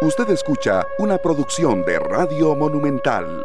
Usted 0.00 0.30
escucha 0.30 0.86
una 0.98 1.18
producción 1.18 1.84
de 1.84 1.98
Radio 1.98 2.54
Monumental. 2.54 3.44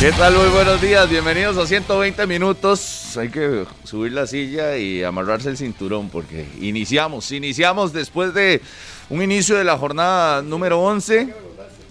¿Qué 0.00 0.12
tal? 0.12 0.34
Muy 0.34 0.48
buenos 0.48 0.80
días, 0.80 1.10
bienvenidos 1.10 1.58
a 1.58 1.66
120 1.66 2.26
minutos. 2.26 3.14
Hay 3.18 3.28
que 3.28 3.66
subir 3.84 4.12
la 4.12 4.26
silla 4.26 4.78
y 4.78 5.04
amarrarse 5.04 5.50
el 5.50 5.58
cinturón 5.58 6.08
porque 6.08 6.48
iniciamos, 6.62 7.32
iniciamos 7.32 7.92
después 7.92 8.32
de 8.32 8.62
un 9.10 9.20
inicio 9.20 9.56
de 9.56 9.64
la 9.64 9.76
jornada 9.76 10.40
número 10.40 10.80
11, 10.80 11.34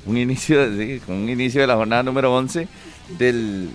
un 0.08 0.18
inicio, 0.18 0.76
sí, 0.76 1.00
un 1.08 1.30
inicio 1.30 1.62
de 1.62 1.68
la 1.68 1.76
jornada 1.76 2.02
número 2.02 2.34
11 2.34 2.68
del, 3.20 3.70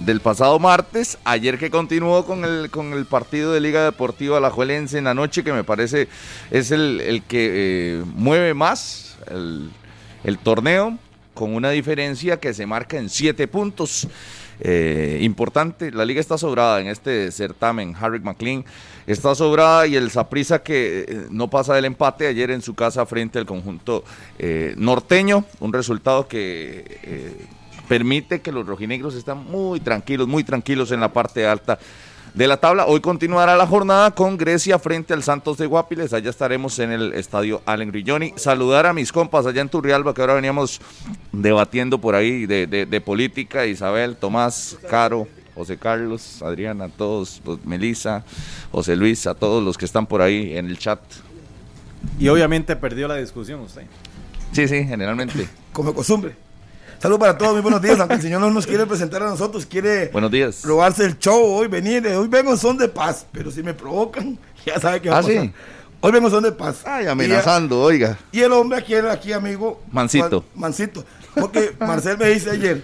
del 0.00 0.20
pasado 0.20 0.58
martes, 0.58 1.18
ayer 1.24 1.58
que 1.58 1.70
continuó 1.70 2.26
con 2.26 2.44
el, 2.44 2.70
con 2.70 2.92
el 2.92 3.06
partido 3.06 3.52
de 3.52 3.60
Liga 3.60 3.84
Deportiva 3.84 4.36
Alajuelense 4.36 4.98
en 4.98 5.04
la 5.04 5.14
noche, 5.14 5.42
que 5.42 5.52
me 5.52 5.64
parece 5.64 6.08
es 6.50 6.70
el, 6.70 7.00
el 7.00 7.22
que 7.22 8.00
eh, 8.00 8.04
mueve 8.14 8.52
más 8.52 9.16
el, 9.30 9.70
el 10.24 10.38
torneo 10.38 10.98
con 11.34 11.54
una 11.54 11.70
diferencia 11.70 12.38
que 12.38 12.52
se 12.54 12.66
marca 12.66 12.98
en 12.98 13.08
siete 13.08 13.48
puntos. 13.48 14.06
Eh, 14.60 15.18
importante, 15.20 15.90
la 15.90 16.04
liga 16.04 16.20
está 16.20 16.38
sobrada 16.38 16.80
en 16.80 16.86
este 16.86 17.30
certamen. 17.30 17.94
Harry 17.98 18.20
McLean 18.20 18.64
está 19.06 19.34
sobrada 19.34 19.86
y 19.86 19.96
el 19.96 20.10
Saprisa 20.10 20.62
que 20.62 21.04
eh, 21.08 21.26
no 21.30 21.48
pasa 21.48 21.74
del 21.74 21.84
empate 21.84 22.26
ayer 22.26 22.50
en 22.50 22.62
su 22.62 22.74
casa 22.74 23.04
frente 23.06 23.38
al 23.38 23.46
conjunto 23.46 24.04
norteño. 24.76 25.44
Un 25.60 25.72
resultado 25.72 26.26
que 26.28 27.46
permite 27.88 28.40
que 28.40 28.52
los 28.52 28.66
rojinegros 28.66 29.14
estén 29.14 29.38
muy 29.38 29.80
tranquilos, 29.80 30.26
muy 30.28 30.44
tranquilos 30.44 30.90
en 30.92 31.00
la 31.00 31.12
parte 31.12 31.46
alta 31.46 31.78
de 32.34 32.46
la 32.46 32.58
tabla. 32.58 32.84
Hoy 32.86 33.00
continuará 33.00 33.56
la 33.56 33.66
jornada 33.66 34.10
con 34.10 34.36
Grecia 34.36 34.78
frente 34.78 35.14
al 35.14 35.22
Santos 35.22 35.56
de 35.56 35.66
Guapiles. 35.66 36.12
Allá 36.12 36.28
estaremos 36.30 36.78
en 36.78 36.92
el 36.92 37.12
estadio 37.14 37.62
Allen 37.64 37.90
Grilloni. 37.90 38.34
Saludar 38.36 38.84
a 38.86 38.92
mis 38.92 39.10
compas 39.10 39.46
allá 39.46 39.62
en 39.62 39.68
Turrialba, 39.70 40.12
que 40.12 40.20
ahora 40.20 40.34
veníamos 40.34 40.80
debatiendo 41.32 41.98
por 42.00 42.14
ahí 42.14 42.44
de, 42.46 42.66
de- 42.66 42.84
de 42.86 43.00
política. 43.00 43.66
Isabel, 43.66 44.16
Tomás, 44.16 44.76
Caro, 44.90 45.26
José 45.54 45.78
Carlos, 45.78 46.42
Adriana, 46.42 46.88
todos, 46.90 47.40
pues, 47.42 47.64
Melissa, 47.64 48.22
José 48.70 48.96
Luis, 48.96 49.26
a 49.26 49.34
todos 49.34 49.62
los 49.64 49.78
que 49.78 49.86
están 49.86 50.06
por 50.06 50.20
ahí 50.20 50.56
en 50.58 50.66
el 50.66 50.78
chat. 50.78 51.00
Y 52.20 52.28
obviamente 52.28 52.76
perdió 52.76 53.08
la 53.08 53.14
discusión 53.16 53.60
usted. 53.60 53.86
Sí, 54.52 54.68
sí, 54.68 54.84
generalmente. 54.84 55.48
como 55.72 55.90
de 55.90 55.96
costumbre. 55.96 56.36
Saludos 56.98 57.20
para 57.20 57.36
todos, 57.36 57.52
muy 57.52 57.60
buenos 57.60 57.82
días. 57.82 58.00
Aunque 58.00 58.14
el 58.14 58.22
Señor 58.22 58.40
no 58.40 58.50
nos 58.50 58.66
quiere 58.66 58.86
presentar 58.86 59.22
a 59.22 59.26
nosotros, 59.26 59.66
quiere 59.66 60.08
Buenos 60.08 60.30
días. 60.30 60.62
robarse 60.64 61.04
el 61.04 61.18
show 61.18 61.42
hoy, 61.44 61.68
venir. 61.68 62.06
Hoy 62.06 62.26
vengo 62.26 62.52
en 62.52 62.58
son 62.58 62.78
de 62.78 62.88
paz, 62.88 63.26
pero 63.32 63.50
si 63.50 63.62
me 63.62 63.74
provocan, 63.74 64.38
ya 64.66 64.80
sabe 64.80 65.02
qué 65.02 65.10
va 65.10 65.16
¿Ah, 65.16 65.18
a 65.18 65.22
pasar. 65.22 65.42
sí? 65.42 65.52
Hoy 66.00 66.12
vengo 66.12 66.28
en 66.28 66.32
son 66.32 66.42
de 66.42 66.52
paz. 66.52 66.82
Ay, 66.86 67.06
amenazando, 67.06 67.80
oiga. 67.82 68.18
Y, 68.32 68.40
el 68.40 68.52
hombre 68.52 68.78
aquí, 68.78 68.94
aquí 68.94 69.32
amigo. 69.32 69.82
Mancito. 69.92 70.44
Mancito. 70.54 71.04
Porque 71.34 71.74
Marcel 71.78 72.16
me 72.16 72.28
dice 72.30 72.50
ayer, 72.50 72.82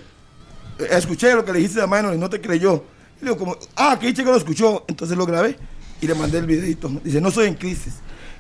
eh, 0.78 0.88
escuché 0.90 1.34
lo 1.34 1.44
que 1.44 1.52
le 1.52 1.60
dijiste 1.60 1.80
a 1.80 1.86
mano 1.86 2.14
y 2.14 2.18
no 2.18 2.28
te 2.28 2.40
creyó. 2.40 2.84
Y 3.20 3.24
le 3.24 3.30
digo, 3.30 3.38
como, 3.38 3.56
ah, 3.77 3.98
que 3.98 4.12
que 4.12 4.22
lo 4.22 4.36
escuchó. 4.36 4.84
Entonces 4.88 5.16
lo 5.16 5.24
grabé 5.24 5.56
y 6.00 6.06
le 6.06 6.14
mandé 6.14 6.38
el 6.38 6.46
videito. 6.46 6.90
Dice, 7.02 7.20
no 7.20 7.30
soy 7.30 7.48
en 7.48 7.55
crisis. 7.55 7.94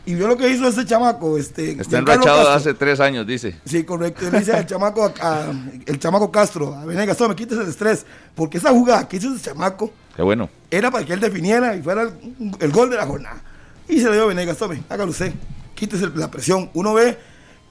Y 0.04 0.14
vio 0.14 0.26
lo 0.26 0.36
que 0.36 0.48
hizo 0.50 0.66
ese 0.66 0.84
chamaco. 0.84 1.38
Este, 1.38 1.80
Está 1.80 1.98
enrachado 1.98 2.50
hace 2.50 2.74
tres 2.74 2.98
años, 2.98 3.24
dice. 3.26 3.56
Sí, 3.64 3.84
correcto. 3.84 4.28
Le 4.30 4.40
dice 4.40 4.52
al 4.52 4.66
chamaco, 4.66 5.04
a- 5.04 5.12
a- 5.20 5.52
el 5.86 5.98
chamaco 6.00 6.30
Castro, 6.32 6.74
a 6.74 6.84
Venegas, 6.84 7.16
tome, 7.16 7.36
quítese 7.36 7.62
el 7.62 7.68
estrés. 7.68 8.04
Porque 8.34 8.58
esa 8.58 8.70
jugada 8.70 9.06
que 9.06 9.18
hizo 9.18 9.32
ese 9.32 9.44
chamaco 9.44 9.92
Qué 10.16 10.22
bueno. 10.22 10.50
era 10.70 10.90
para 10.90 11.04
que 11.04 11.12
él 11.12 11.20
definiera 11.20 11.76
y 11.76 11.82
fuera 11.82 12.02
el, 12.02 12.12
el 12.58 12.72
gol 12.72 12.90
de 12.90 12.96
la 12.96 13.06
jornada. 13.06 13.40
Y 13.88 14.00
se 14.00 14.06
le 14.08 14.14
dio 14.14 14.24
a 14.24 14.26
Venegas, 14.26 14.56
tome, 14.56 14.82
hágalo 14.88 15.10
usted, 15.12 15.32
quítese 15.74 16.08
la 16.16 16.28
presión. 16.30 16.68
Uno 16.74 16.94
ve, 16.94 17.16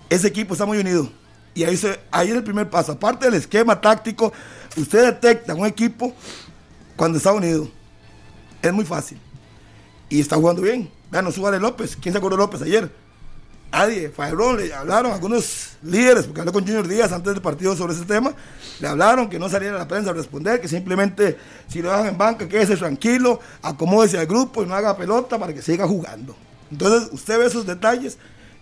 ese 0.09 0.27
equipo 0.27 0.53
está 0.53 0.65
muy 0.65 0.77
unido. 0.77 1.11
Y 1.53 1.65
ahí, 1.65 1.75
se, 1.75 1.99
ahí 2.11 2.29
es 2.29 2.35
el 2.35 2.43
primer 2.43 2.69
paso. 2.69 2.93
Aparte 2.93 3.25
del 3.25 3.33
esquema 3.33 3.81
táctico, 3.81 4.31
usted 4.77 5.03
detecta 5.03 5.53
un 5.53 5.65
equipo 5.65 6.15
cuando 6.95 7.17
está 7.17 7.33
unido. 7.33 7.67
Es 8.61 8.71
muy 8.71 8.85
fácil. 8.85 9.19
Y 10.07 10.21
está 10.21 10.37
jugando 10.37 10.61
bien. 10.61 10.89
Suba 11.31 11.51
de 11.51 11.59
López. 11.59 11.97
¿Quién 12.01 12.13
se 12.13 12.17
acordó 12.17 12.37
de 12.37 12.43
López 12.43 12.61
ayer? 12.61 12.91
Nadie, 13.71 14.09
Fabrón, 14.09 14.57
le 14.57 14.73
hablaron 14.73 15.13
algunos 15.13 15.77
líderes, 15.81 16.25
porque 16.25 16.41
hablé 16.41 16.51
con 16.51 16.65
Junior 16.65 16.87
Díaz 16.87 17.11
antes 17.13 17.33
del 17.33 17.41
partido 17.41 17.73
sobre 17.75 17.93
ese 17.93 18.03
tema, 18.03 18.33
le 18.81 18.87
hablaron 18.87 19.29
que 19.29 19.39
no 19.39 19.47
saliera 19.47 19.75
a 19.77 19.79
la 19.79 19.87
prensa 19.87 20.09
a 20.09 20.13
responder, 20.13 20.59
que 20.59 20.67
simplemente 20.67 21.37
si 21.69 21.81
lo 21.81 21.89
dejan 21.89 22.07
en 22.07 22.17
banca, 22.17 22.49
quédese 22.49 22.75
tranquilo, 22.75 23.39
acomódese 23.61 24.19
al 24.19 24.27
grupo 24.27 24.61
y 24.61 24.65
no 24.65 24.75
haga 24.75 24.97
pelota 24.97 25.39
para 25.39 25.53
que 25.53 25.61
siga 25.61 25.87
jugando. 25.87 26.35
Entonces, 26.69 27.09
usted 27.13 27.39
ve 27.39 27.45
esos 27.45 27.65
detalles 27.65 28.17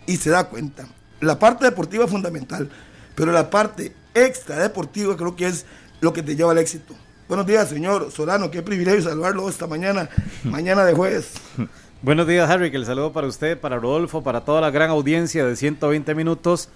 y 0.06 0.18
se 0.18 0.30
da 0.30 0.44
cuenta. 0.44 0.88
La 1.22 1.40
parte 1.40 1.66
deportiva 1.66 2.06
es 2.06 2.12
fundamental, 2.12 2.70
pero 3.16 3.32
la 3.32 3.50
parte 3.50 3.96
extra 4.14 4.58
deportiva 4.58 5.18
creo 5.18 5.36
que 5.36 5.48
es 5.48 5.66
lo 6.02 6.14
que 6.14 6.22
te 6.22 6.36
lleva 6.36 6.52
al 6.52 6.60
éxito. 6.60 6.94
Buenos 7.28 7.48
días, 7.48 7.68
señor 7.68 8.12
Solano, 8.12 8.52
qué 8.52 8.62
privilegio 8.62 9.02
saludarlo 9.02 9.50
esta 9.50 9.66
mañana, 9.66 10.08
mañana 10.44 10.86
de 10.86 10.94
jueves. 10.94 11.32
Buenos 12.02 12.28
días, 12.28 12.50
Harry, 12.50 12.72
que 12.72 12.78
el 12.78 12.86
saludo 12.86 13.12
para 13.12 13.28
usted, 13.28 13.58
para 13.60 13.78
Rodolfo, 13.78 14.24
para 14.24 14.42
toda 14.42 14.62
la 14.62 14.72
gran 14.72 14.90
audiencia 14.90 15.46
de 15.46 15.56
120 15.56 16.16
minutos. 16.16 16.70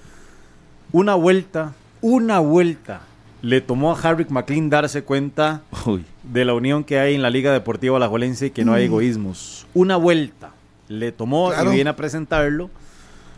Una 0.91 1.15
vuelta, 1.15 1.73
una 2.01 2.39
vuelta 2.39 3.01
le 3.41 3.61
tomó 3.61 3.93
a 3.95 3.99
Harry 3.99 4.25
McLean 4.29 4.69
darse 4.69 5.03
cuenta 5.03 5.61
Uy. 5.85 6.03
de 6.23 6.45
la 6.45 6.53
unión 6.53 6.83
que 6.83 6.99
hay 6.99 7.15
en 7.15 7.21
la 7.21 7.29
Liga 7.29 7.51
Deportiva 7.53 7.97
Alajuelense 7.97 8.47
y 8.47 8.51
que 8.51 8.65
no 8.65 8.73
hay 8.73 8.85
egoísmos. 8.85 9.65
Una 9.73 9.95
vuelta 9.95 10.51
le 10.89 11.11
tomó 11.11 11.49
Claro. 11.51 11.71
y 11.71 11.75
viene 11.75 11.89
a 11.89 11.95
presentarlo 11.95 12.69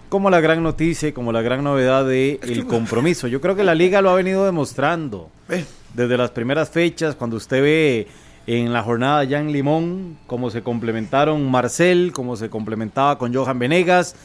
como 0.09 0.29
la 0.29 0.39
gran 0.41 0.63
noticia 0.63 1.09
y 1.09 1.11
como 1.11 1.31
la 1.31 1.41
gran 1.41 1.63
novedad 1.63 2.05
de 2.05 2.33
Es 2.33 2.39
que- 2.39 2.53
el 2.53 2.65
compromiso. 2.67 3.27
Yo 3.27 3.41
creo 3.41 3.55
que 3.55 3.63
la 3.63 3.75
liga 3.75 4.01
lo 4.01 4.09
ha 4.09 4.15
venido 4.15 4.43
demostrando 4.45 5.29
Ve, 5.47 5.65
desde 5.93 6.17
las 6.17 6.31
primeras 6.31 6.69
fechas, 6.69 7.15
cuando 7.15 7.37
usted 7.37 7.61
ve 7.61 8.07
en 8.47 8.73
la 8.73 8.83
jornada 8.83 9.23
ya 9.23 9.39
en 9.39 9.51
Limón, 9.51 10.17
cómo 10.27 10.49
se 10.51 10.61
complementaron 10.61 11.49
Marcel, 11.49 12.11
cómo 12.13 12.35
se 12.35 12.49
complementaba 12.49 13.17
con 13.17 13.33
Johan 13.33 13.57
Venegas, 13.59 14.15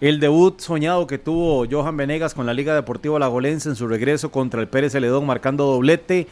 el 0.00 0.20
debut 0.20 0.60
soñado 0.60 1.06
que 1.06 1.18
tuvo 1.18 1.64
Johan 1.70 1.96
Venegas 1.96 2.34
con 2.34 2.44
la 2.44 2.54
Liga 2.54 2.74
Deportiva 2.74 3.18
Lagolense 3.18 3.68
en 3.68 3.76
su 3.76 3.86
regreso 3.86 4.30
contra 4.30 4.60
el 4.60 4.68
Pérez 4.68 4.92
Celedón 4.92 5.26
marcando 5.26 5.64
doblete, 5.64 6.26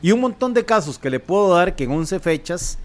y 0.00 0.12
un 0.12 0.20
montón 0.20 0.54
de 0.54 0.64
casos 0.64 0.98
que 0.98 1.10
le 1.10 1.20
puedo 1.20 1.54
dar 1.54 1.74
que 1.74 1.84
en 1.84 1.90
11 1.90 2.20
fechas 2.20 2.78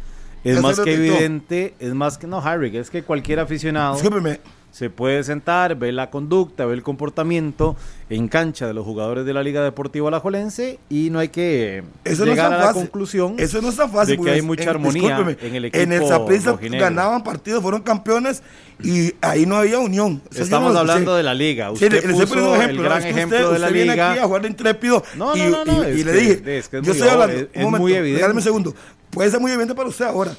es 0.43 0.61
más 0.61 0.79
que 0.79 0.93
evidente, 0.93 1.73
es 1.79 1.93
más 1.93 2.17
que 2.17 2.27
no, 2.27 2.39
Harry, 2.39 2.75
es 2.75 2.89
que 2.89 3.03
cualquier 3.03 3.39
aficionado 3.39 3.93
discúlpeme, 3.93 4.41
se 4.73 4.89
puede 4.89 5.23
sentar, 5.23 5.75
ver 5.75 5.93
la 5.93 6.09
conducta, 6.09 6.65
ver 6.65 6.73
el 6.79 6.83
comportamiento 6.83 7.75
en 8.09 8.27
cancha 8.27 8.65
de 8.65 8.73
los 8.73 8.83
jugadores 8.83 9.23
de 9.23 9.31
la 9.31 9.43
Liga 9.43 9.63
Deportiva 9.63 10.07
Alajuelense 10.07 10.79
y 10.89 11.11
no 11.11 11.19
hay 11.19 11.29
que 11.29 11.83
Eso 12.03 12.25
llegar 12.25 12.51
a 12.51 12.57
la 12.57 12.63
fácil. 12.65 12.81
conclusión 12.81 13.35
Eso 13.37 13.61
no 13.61 13.69
es 13.69 13.75
tan 13.75 13.91
fácil. 13.91 14.13
de 14.13 14.13
que 14.13 14.17
porque 14.17 14.31
hay 14.31 14.41
mucha 14.41 14.63
en- 14.63 14.69
armonía 14.69 15.19
en 15.41 15.55
el 15.55 15.65
equipo 15.65 15.83
En 15.83 15.91
el 15.93 15.99
rojinegro. 16.43 16.79
ganaban 16.79 17.23
partidos, 17.23 17.61
fueron 17.61 17.81
campeones 17.83 18.41
y 18.83 19.13
ahí 19.21 19.45
no 19.45 19.57
había 19.57 19.77
unión. 19.77 20.23
Eso 20.31 20.41
Estamos 20.41 20.73
no 20.73 20.79
hablando 20.79 21.15
de 21.15 21.21
la 21.21 21.35
liga. 21.35 21.67
Sí, 21.75 21.85
Usted 21.85 22.09
puso 22.09 22.25
poniendo 22.27 22.49
un 22.49 22.55
el 22.55 22.61
ejemplo. 22.63 22.83
gran 22.83 22.93
¿no? 22.93 22.97
Es 22.97 23.03
que 23.05 23.09
ejemplo 23.11 23.37
usted, 23.37 23.53
de 23.53 23.59
la 23.59 23.65
usted 23.67 23.73
viene 23.75 23.91
liga. 23.93 24.11
aquí 24.11 24.19
a 24.21 24.23
jugar 24.25 24.45
intrépido 24.47 25.03
No, 25.15 25.37
y, 25.37 25.39
no, 25.41 25.49
no, 25.49 25.65
no, 25.65 25.89
y- 25.89 25.99
y 25.99 26.03
le 26.03 26.11
dije, 26.13 26.57
es 26.57 26.67
que 26.67 26.77
es 26.79 26.83
yo 26.83 26.93
estoy 26.93 27.09
hablando, 27.09 27.35
es- 27.35 27.47
un 27.55 27.61
momento, 27.61 27.81
muy 27.83 27.93
evidente. 27.93 28.31
un 28.31 28.41
segundo. 28.41 28.73
Puede 29.11 29.29
ser 29.29 29.39
muy 29.39 29.51
evidente 29.51 29.75
para 29.75 29.87
usted 29.87 30.05
ahora, 30.05 30.31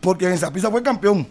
porque 0.00 0.26
en 0.26 0.36
Saprissa 0.38 0.70
fue 0.72 0.82
campeón 0.82 1.24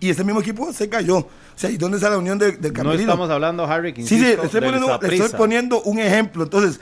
y 0.00 0.10
ese 0.10 0.24
mismo 0.24 0.40
equipo 0.40 0.72
se 0.72 0.88
cayó. 0.88 1.18
O 1.18 1.28
sea, 1.54 1.70
¿y 1.70 1.76
dónde 1.76 1.98
está 1.98 2.08
la 2.10 2.18
unión 2.18 2.38
de- 2.38 2.52
del 2.52 2.72
No 2.72 2.76
camerino? 2.76 3.02
estamos 3.02 3.30
hablando, 3.30 3.64
Harry, 3.66 3.92
que 3.92 4.02
Sí, 4.02 4.08
sí, 4.16 4.20
le 4.20 4.32
estoy, 4.32 4.48
poniendo, 4.60 4.86
le 4.88 4.92
estoy 4.94 5.18
Saprissa. 5.18 5.36
poniendo 5.36 5.82
un 5.82 5.98
ejemplo. 5.98 6.44
Entonces, 6.44 6.80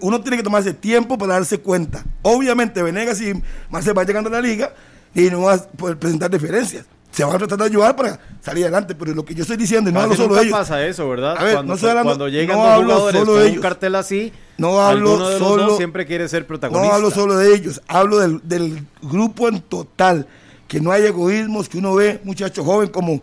uno 0.00 0.20
tiene 0.20 0.36
que 0.36 0.42
tomarse 0.42 0.72
tiempo 0.72 1.18
para 1.18 1.34
darse 1.34 1.58
cuenta. 1.58 2.04
Obviamente, 2.22 2.82
Venegas 2.82 3.20
y 3.20 3.32
Marcel 3.70 3.96
va 3.96 4.04
llegando 4.04 4.28
a 4.28 4.32
la 4.32 4.40
liga 4.40 4.72
y 5.14 5.22
no 5.30 5.42
va 5.42 5.54
a 5.54 5.58
poder 5.62 5.98
presentar 5.98 6.30
diferencias. 6.30 6.84
Se 7.10 7.24
van 7.24 7.34
a 7.34 7.38
tratar 7.38 7.58
de 7.58 7.64
ayudar 7.64 7.96
para 7.96 8.20
salir 8.42 8.64
adelante, 8.64 8.94
pero 8.94 9.14
lo 9.14 9.24
que 9.24 9.34
yo 9.34 9.42
estoy 9.42 9.56
diciendo, 9.56 9.90
no 9.90 9.94
Casi 9.98 10.04
hablo 10.04 10.16
solo 10.16 10.34
de 10.34 10.42
ellos. 10.42 10.52
pasa 10.58 10.86
eso, 10.86 11.08
¿verdad? 11.08 11.36
A 11.38 11.42
ver, 11.42 11.54
cuando, 11.54 11.74
no 11.74 11.80
hablando- 11.80 12.02
cuando 12.04 12.28
llegan 12.28 12.56
no 12.56 12.62
dos 12.62 12.70
hablo 12.72 12.88
jugadores 12.90 13.20
solo 13.20 13.32
con 13.32 13.40
de 13.40 13.46
un 13.46 13.50
ellos. 13.52 13.62
cartel 13.62 13.94
así, 13.94 14.32
No 14.58 14.80
hablo 14.82 15.28
de 15.30 15.38
solo- 15.38 15.76
siempre 15.78 16.06
quiere 16.06 16.28
ser 16.28 16.46
protagonista. 16.46 16.86
No 16.88 16.94
hablo 16.94 17.10
solo 17.10 17.36
de 17.38 17.54
ellos, 17.54 17.80
hablo 17.88 18.18
del, 18.18 18.40
del 18.44 18.84
grupo 19.02 19.48
en 19.48 19.60
total, 19.62 20.26
que 20.68 20.80
no 20.80 20.92
hay 20.92 21.04
egoísmos, 21.04 21.68
que 21.68 21.78
uno 21.78 21.94
ve 21.96 22.20
muchacho 22.24 22.62
joven 22.62 22.88
como, 22.90 23.20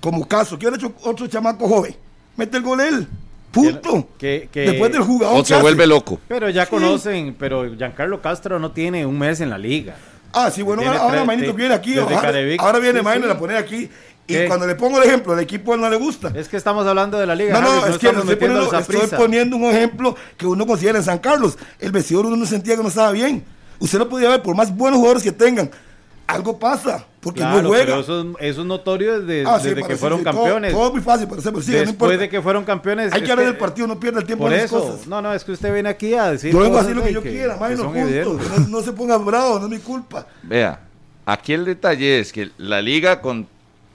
como 0.00 0.26
caso. 0.28 0.58
¿Quién 0.58 0.74
ha 0.74 0.76
hecho 0.76 0.92
otro 1.02 1.26
chamaco 1.28 1.66
joven? 1.68 1.96
Mete 2.36 2.56
el 2.58 2.62
gol 2.62 2.80
él. 2.80 3.08
Punto. 3.50 4.08
Que- 4.18 4.48
que- 4.52 4.60
Después 4.62 4.92
del 4.92 5.02
jugador. 5.02 5.40
O 5.40 5.44
se 5.44 5.58
vuelve 5.60 5.86
loco. 5.86 6.20
Pero 6.28 6.50
ya 6.50 6.66
conocen, 6.66 7.34
pero 7.38 7.74
Giancarlo 7.74 8.20
Castro 8.20 8.58
no 8.58 8.72
tiene 8.72 9.06
un 9.06 9.18
mes 9.18 9.40
en 9.40 9.48
la 9.50 9.56
liga. 9.56 9.96
Ah, 10.34 10.50
sí, 10.50 10.60
bueno, 10.60 10.82
ahora, 10.82 11.00
ahora 11.00 11.24
de- 11.24 11.52
viene 11.52 11.74
aquí. 11.74 11.96
Ahora, 12.58 12.78
viene 12.78 12.98
Sí, 12.98 13.04
Maynito 13.04 13.28
sí. 13.28 13.32
la 13.34 13.38
pone 13.38 13.56
aquí. 13.56 13.88
Y 14.30 14.34
¿Qué? 14.34 14.46
cuando 14.46 14.66
le 14.66 14.74
pongo 14.74 15.00
el 15.00 15.08
ejemplo, 15.08 15.32
el 15.32 15.40
equipo 15.40 15.72
a 15.72 15.78
no 15.78 15.88
le 15.88 15.96
gusta. 15.96 16.30
Es 16.36 16.48
que 16.48 16.58
estamos 16.58 16.86
hablando 16.86 17.18
de 17.18 17.24
la 17.26 17.34
liga. 17.34 17.58
No, 17.58 17.62
no, 17.62 17.82
Harry, 17.84 17.92
es 17.94 17.98
que 17.98 18.08
estoy 18.08 18.36
poniendo, 18.36 18.70
al 18.70 18.80
estoy 18.82 19.00
poniendo 19.16 19.56
un 19.56 19.64
ejemplo 19.64 20.14
que 20.36 20.46
uno 20.46 20.66
considera 20.66 20.98
en 20.98 21.04
San 21.04 21.18
Carlos. 21.18 21.56
El 21.78 21.92
vestidor 21.92 22.26
uno 22.26 22.44
sentía 22.44 22.76
que 22.76 22.82
no 22.82 22.90
estaba 22.90 23.10
bien. 23.12 23.42
Usted 23.78 23.98
lo 23.98 24.06
podía 24.10 24.28
ver, 24.28 24.42
por 24.42 24.54
más 24.54 24.76
buenos 24.76 24.98
jugadores 24.98 25.22
que 25.22 25.32
tengan, 25.32 25.70
algo 26.28 26.58
pasa, 26.58 27.04
porque 27.20 27.40
Claro, 27.40 27.62
no 27.62 27.68
juega. 27.70 27.84
pero 27.86 28.00
eso, 28.00 28.20
es- 28.20 28.26
eso 28.40 28.60
es 28.60 28.66
notorio 28.66 29.20
desde, 29.20 29.48
Ah, 29.48 29.58
sí, 29.58 29.70
desde 29.70 29.82
que 29.82 29.96
fueron 29.96 30.18
sí, 30.20 30.24
todo- 30.24 30.34
campeones. 30.34 30.72
Todo, 30.72 30.86
es 30.86 30.92
muy 30.92 31.02
fácil, 31.02 31.26
pero, 31.28 31.40
sí, 31.42 31.48
pero 31.50 31.62
sí, 31.62 31.70
no 31.72 31.76
Después 31.78 31.92
importa. 31.94 32.16
de 32.18 32.28
que 32.28 32.42
fueron 32.42 32.64
campeones. 32.64 33.12
Hay 33.12 33.22
que 33.22 33.30
hablar 33.32 33.46
del 33.46 33.56
partido, 33.56 33.86
no 33.88 33.98
pierda 33.98 34.20
el 34.20 34.26
tiempo 34.26 34.44
Por 34.44 34.52
en 34.52 34.58
esas 34.60 34.70
eso, 34.72 34.80
cosas. 34.92 35.06
no, 35.08 35.20
no, 35.22 35.32
es 35.34 35.42
que 35.42 35.52
usted 35.52 35.72
viene 35.72 35.88
aquí 35.88 36.14
a 36.14 36.30
decir. 36.32 36.52
Yo 36.52 36.60
vengo 36.60 36.76
a 36.78 36.82
decir 36.82 36.94
lo 36.96 37.02
que 37.02 37.12
yo 37.12 37.22
quiera, 37.22 37.54
que 37.58 37.74
punto. 37.76 37.94
evidentes. 37.96 38.60
No, 38.60 38.68
no 38.68 38.82
se 38.82 38.92
ponga 38.92 39.16
bravo, 39.16 39.58
no 39.58 39.64
es 39.66 39.70
mi 39.72 39.78
culpa. 39.78 40.26
Vea, 40.42 40.80
aquí 41.26 41.54
el 41.54 41.64
detalle 41.64 42.20
es 42.20 42.32
que 42.32 42.50
la 42.58 42.80
liga 42.82 43.20
con 43.20 43.48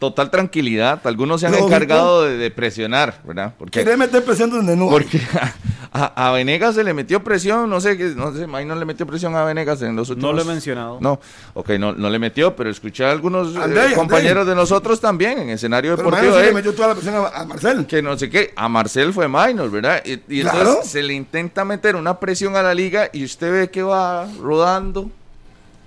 total 0.09 0.29
tranquilidad, 0.29 0.99
algunos 1.05 1.39
se 1.41 1.47
han 1.47 1.51
Lógico. 1.53 1.67
encargado 1.69 2.23
de, 2.23 2.37
de 2.37 2.51
presionar, 2.51 3.21
¿verdad? 3.23 3.53
Porque, 3.57 3.81
Quiere 3.81 3.97
meter 3.97 4.23
presión 4.23 4.49
donde 4.49 4.75
no. 4.75 4.89
porque 4.89 5.21
a, 5.93 6.27
a 6.27 6.31
Venegas 6.31 6.75
se 6.75 6.83
le 6.83 6.93
metió 6.93 7.23
presión, 7.23 7.69
no 7.69 7.79
sé, 7.81 7.97
qué- 7.97 8.13
no 8.15 8.33
sé, 8.33 8.47
May 8.47 8.65
no 8.65 8.75
le 8.75 8.85
metió 8.85 9.05
presión 9.07 9.35
a 9.35 9.43
Venegas 9.45 9.81
en 9.81 9.95
los 9.95 10.09
últimos... 10.09 10.31
No 10.31 10.35
lo 10.37 10.41
he 10.43 10.45
mencionado. 10.45 10.97
No, 11.01 11.19
ok, 11.53 11.69
no, 11.79 11.93
no 11.93 12.09
le 12.09 12.19
metió, 12.19 12.55
pero 12.55 12.69
escuché 12.69 13.05
a 13.05 13.11
algunos 13.11 13.55
eh, 13.55 13.59
André. 13.61 13.93
compañeros 13.93 14.45
de 14.47 14.55
nosotros 14.55 14.99
también 14.99 15.39
en 15.39 15.49
escenario 15.51 15.95
Pero 15.95 16.09
deportivo. 16.09 16.33
Maino 16.33 16.39
sí 16.41 16.43
eh, 16.43 16.49
le 16.49 16.53
metió 16.55 16.73
toda 16.73 16.87
la 16.89 16.93
presión 16.95 17.15
a, 17.15 17.27
a 17.27 17.45
Marcel. 17.45 17.85
que 17.85 18.01
no 18.01 18.17
sé 18.17 18.29
qué, 18.29 18.53
a 18.55 18.67
Marcel 18.69 19.13
fue 19.13 19.27
minor, 19.27 19.69
¿verdad? 19.71 20.01
Y, 20.05 20.13
y 20.27 20.41
Claro. 20.41 20.59
entonces 20.59 20.91
se 20.91 21.03
le 21.03 21.13
intenta 21.13 21.63
meter 21.65 21.95
una 21.95 22.19
presión 22.19 22.55
a 22.55 22.61
la 22.63 22.73
liga 22.73 23.09
y 23.13 23.23
usted 23.23 23.51
ve 23.51 23.69
que 23.69 23.83
va 23.83 24.27
rodando, 24.41 25.09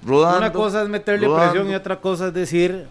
rodando. 0.06 0.38
Una 0.38 0.52
cosa 0.52 0.82
es 0.82 0.88
meterle 0.88 1.26
rodando. 1.26 1.52
presión 1.52 1.70
y 1.72 1.74
otra 1.74 2.00
cosa 2.00 2.28
es 2.28 2.34
decir 2.34 2.86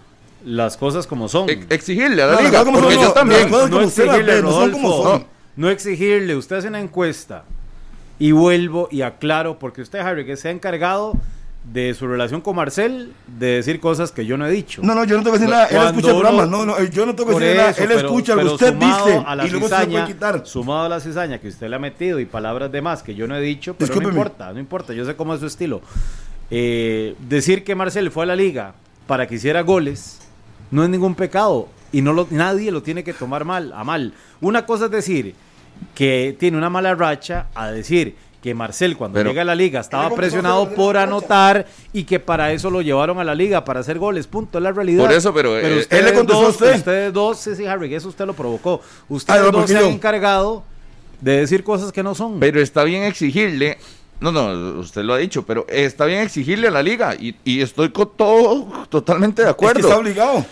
las 0.45 0.77
cosas 0.77 1.07
como 1.07 1.27
son. 1.27 1.49
Ex- 1.49 1.65
exigirle 1.69 2.21
a 2.23 2.27
la 2.27 2.33
No, 2.35 2.41
liga, 2.41 2.63
como 2.63 2.79
porque 2.79 2.93
son, 2.95 3.01
yo 3.03 3.07
no, 3.09 3.13
también. 3.13 3.49
no 3.51 3.81
exigirle, 3.81 4.41
no 4.41 4.49
Rodolfo, 4.49 5.03
son. 5.03 5.25
no 5.55 5.69
exigirle, 5.69 6.35
usted 6.35 6.57
hace 6.57 6.67
una 6.67 6.79
encuesta 6.79 7.43
y 8.19 8.31
vuelvo 8.31 8.87
y 8.91 9.01
aclaro, 9.01 9.59
porque 9.59 9.81
usted, 9.81 9.99
Harry, 9.99 10.25
que 10.25 10.37
se 10.37 10.47
ha 10.47 10.51
encargado 10.51 11.13
de 11.73 11.95
su 11.95 12.07
relación 12.07 12.41
con 12.41 12.55
Marcel, 12.55 13.11
de 13.25 13.47
decir 13.47 13.79
cosas 13.79 14.11
que 14.11 14.23
yo 14.27 14.37
no 14.37 14.45
he 14.45 14.51
dicho. 14.51 14.81
No, 14.83 14.93
no, 14.93 15.03
yo 15.03 15.17
no 15.17 15.23
tengo 15.23 15.33
que 15.35 15.39
decir 15.39 15.49
nada. 15.51 15.65
Él 15.65 15.77
escucha 15.87 16.09
el 16.11 16.13
programa. 16.19 16.45
No, 16.45 16.63
no, 16.63 16.81
yo 16.83 17.05
no 17.07 17.15
tengo 17.15 17.35
que 17.37 17.43
decir 17.43 17.57
nada. 17.57 17.69
Él 17.71 17.75
pero- 17.87 17.99
escucha 18.01 18.35
lo 18.35 18.41
que 18.43 18.47
usted 18.49 18.73
sumado 18.73 19.05
dice 19.07 19.23
a 19.25 19.35
la 19.35 19.45
y 19.47 19.49
luego 19.49 19.67
se 19.67 19.71
lo 19.73 19.77
puede 19.79 19.89
cizaña, 19.89 20.05
quitar. 20.07 20.41
Sumado 20.45 20.83
a 20.85 20.89
la 20.89 20.99
cizaña 20.99 21.39
que 21.39 21.47
usted 21.47 21.67
le 21.67 21.75
ha 21.75 21.79
metido 21.79 22.19
y 22.19 22.25
palabras 22.25 22.71
de 22.71 22.81
más 22.83 23.01
que 23.01 23.15
yo 23.15 23.27
no 23.27 23.35
he 23.35 23.41
dicho, 23.41 23.73
pero 23.73 23.87
Discúlpeme. 23.87 24.13
no 24.13 24.19
importa, 24.19 24.53
no 24.53 24.59
importa, 24.59 24.93
yo 24.93 25.05
sé 25.05 25.15
cómo 25.15 25.33
es 25.33 25.39
su 25.39 25.47
estilo. 25.47 25.81
Eh, 26.51 27.15
decir 27.27 27.63
que 27.63 27.73
Marcel 27.73 28.11
fue 28.11 28.23
a 28.23 28.27
la 28.27 28.35
liga 28.35 28.75
para 29.07 29.25
que 29.27 29.35
hiciera 29.35 29.61
goles 29.61 30.19
no 30.75 30.83
es 30.83 30.89
ningún 30.89 31.15
pecado 31.15 31.67
y 31.91 32.01
no 32.01 32.13
lo, 32.13 32.27
nadie 32.29 32.71
lo 32.71 32.83
tiene 32.83 33.03
que 33.03 33.13
tomar 33.13 33.45
mal, 33.45 33.71
a 33.73 33.83
mal. 33.83 34.13
Una 34.41 34.65
cosa 34.65 34.85
es 34.85 34.91
decir 34.91 35.33
que 35.93 36.35
tiene 36.39 36.57
una 36.57 36.69
mala 36.69 36.93
racha 36.95 37.47
a 37.55 37.71
decir 37.71 38.15
que 38.41 38.53
Marcel 38.53 38.95
cuando 38.95 39.15
Pero- 39.17 39.29
llega 39.29 39.41
a 39.41 39.45
la 39.45 39.55
liga 39.55 39.79
estaba 39.79 40.03
Pero, 40.03 40.09
¿cómo 40.11 40.17
presionado 40.21 40.69
por 40.75 40.97
anotar 40.97 41.65
y 41.93 42.03
que 42.03 42.19
para 42.19 42.51
eso 42.51 42.69
lo 42.69 42.81
llevaron 42.81 43.17
a 43.19 43.23
la 43.23 43.33
liga 43.33 43.65
para 43.65 43.79
hacer 43.79 43.97
goles, 43.97 44.27
punto, 44.27 44.59
es 44.59 44.63
la 44.63 44.71
realidad. 44.71 45.03
Por 45.05 45.13
eso, 45.13 45.33
pero, 45.33 45.57
eh, 45.57 45.79
ustedes 45.79 45.99
él 45.99 46.05
le 46.05 46.13
contestó 46.13 46.41
dos, 46.41 46.47
a 46.47 46.49
usted. 46.51 46.75
ustedes 46.75 47.13
dos, 47.13 47.39
sí, 47.39 47.55
sí, 47.55 47.65
Harry, 47.65 47.95
eso 47.95 48.07
usted 48.09 48.25
lo 48.25 48.33
provocó. 48.33 48.81
Ustedes 49.09 49.39
Ah, 49.41 49.43
no, 49.45 49.51
dos 49.51 49.69
se 49.69 49.77
han 49.77 49.85
encargado 49.85 50.63
de 51.21 51.37
decir 51.39 51.63
cosas 51.63 51.91
que 51.91 52.03
no 52.03 52.13
son. 52.13 52.39
Pero 52.39 52.61
está 52.61 52.83
bien 52.83 53.01
exigirle. 53.03 53.79
No, 54.19 54.31
no, 54.31 54.79
usted 54.79 55.01
lo 55.03 55.13
ha 55.13 55.17
dicho, 55.17 55.43
pero 55.45 55.65
está 55.67 56.05
bien 56.05 56.21
exigirle 56.21 56.67
a 56.67 56.71
la 56.71 56.83
liga 56.83 57.15
y, 57.15 57.35
y 57.43 57.61
estoy 57.61 57.89
con 57.89 58.11
todo 58.15 58.67
totalmente 58.89 59.41
de 59.41 59.49
Es 59.49 59.55
que 59.55 59.65
acuerdo. 59.65 59.87
está 59.87 59.97
obligado. 59.97 60.45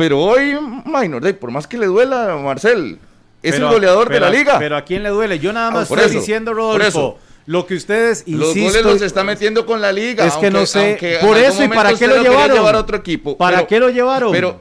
Pero 0.00 0.18
hoy, 0.18 0.56
minor, 0.84 1.22
de- 1.22 1.34
por 1.34 1.50
más 1.50 1.66
que 1.66 1.78
le 1.78 1.86
duela 1.86 2.32
a 2.32 2.36
Marcel, 2.36 2.98
es 3.42 3.52
Pero- 3.52 3.68
el 3.68 3.72
goleador 3.74 4.08
de 4.10 4.18
la 4.20 4.30
liga. 4.30 4.58
Pero 4.58 4.76
a 4.76 4.82
quién 4.84 5.02
le 5.02 5.10
duele. 5.10 5.38
Yo 5.38 5.52
nada 5.52 5.70
más 5.70 5.88
Por 5.88 5.98
estoy 5.98 6.10
eso, 6.10 6.20
diciendo, 6.20 6.52
Rodolfo, 6.54 7.18
lo 7.46 7.66
que 7.66 7.74
ustedes 7.74 8.24
los 8.26 8.48
insisto, 8.56 8.68
goles 8.80 8.84
los 8.94 9.02
está 9.02 9.24
metiendo 9.24 9.64
con 9.66 9.80
la 9.80 9.92
liga. 9.92 10.26
Es 10.26 10.34
que 10.36 10.50
no 10.50 10.66
sé, 10.66 11.18
por 11.20 11.36
eso 11.38 11.62
y 11.64 11.68
para 11.68 11.94
qué 11.94 12.06
lo 12.06 12.22
llevaron. 12.22 12.56
llevar 12.56 12.74
a 12.74 12.78
otro 12.80 12.96
equipo. 12.96 13.36
¿Para 13.36 13.58
pero- 13.58 13.68
qué 13.68 13.80
lo 13.80 13.90
llevaron? 13.90 14.32
Pero 14.32 14.60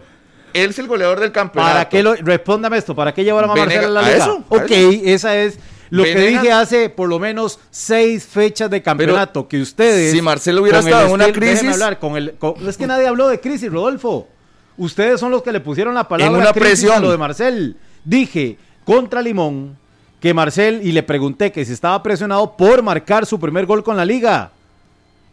él 0.53 0.69
es 0.71 0.79
el 0.79 0.87
goleador 0.87 1.19
del 1.19 1.31
campeonato. 1.31 1.73
¿Para 1.73 1.89
qué 1.89 2.03
lo, 2.03 2.15
respóndame 2.15 2.77
esto, 2.77 2.95
¿para 2.95 3.13
qué 3.13 3.23
llevaron 3.23 3.51
a 3.51 3.55
Marcel 3.55 3.85
a 3.85 3.89
la 3.89 3.99
a 3.99 4.03
liga? 4.03 4.15
eso, 4.17 4.43
a 4.49 4.55
ok, 4.55 4.71
eso. 4.71 5.01
esa 5.05 5.37
es 5.37 5.59
lo 5.91 6.03
que 6.03 6.15
dije 6.15 6.51
hace 6.51 6.89
por 6.89 7.09
lo 7.09 7.19
menos 7.19 7.59
seis 7.71 8.25
fechas 8.25 8.69
de 8.69 8.81
campeonato, 8.81 9.47
que 9.47 9.59
ustedes... 9.61 10.11
si 10.11 10.21
Marcel 10.21 10.57
hubiera 10.59 10.79
estado 10.79 11.07
en 11.07 11.11
una 11.13 11.31
crisis- 11.31 11.71
hablar, 11.73 11.99
con 11.99 12.15
el, 12.15 12.33
con- 12.35 12.55
es 12.67 12.77
que 12.77 12.87
nadie 12.87 13.07
habló 13.07 13.27
de 13.27 13.39
crisis, 13.39 13.71
Rodolfo. 13.71 14.27
Ustedes 14.79 15.19
son 15.19 15.29
los 15.31 15.43
que 15.43 15.51
le 15.51 15.59
pusieron 15.59 15.93
la 15.93 16.07
palabra 16.07 16.33
En 16.35 16.41
una 16.41 16.51
crisis 16.53 16.85
a 16.85 16.87
presión. 16.87 17.01
lo 17.03 17.11
de 17.11 17.17
Marcel. 17.17 17.75
Dije 18.03 18.57
contra 18.85 19.21
Limón 19.21 19.77
que 20.19 20.33
Marcel, 20.33 20.81
y 20.83 20.91
le 20.91 21.03
pregunté 21.03 21.51
que 21.51 21.63
si 21.63 21.71
estaba 21.73 22.01
presionado 22.01 22.57
por 22.57 22.81
marcar 22.81 23.25
su 23.25 23.39
primer 23.39 23.65
gol 23.65 23.83
con 23.83 23.95
la 23.95 24.03
liga. 24.05 24.51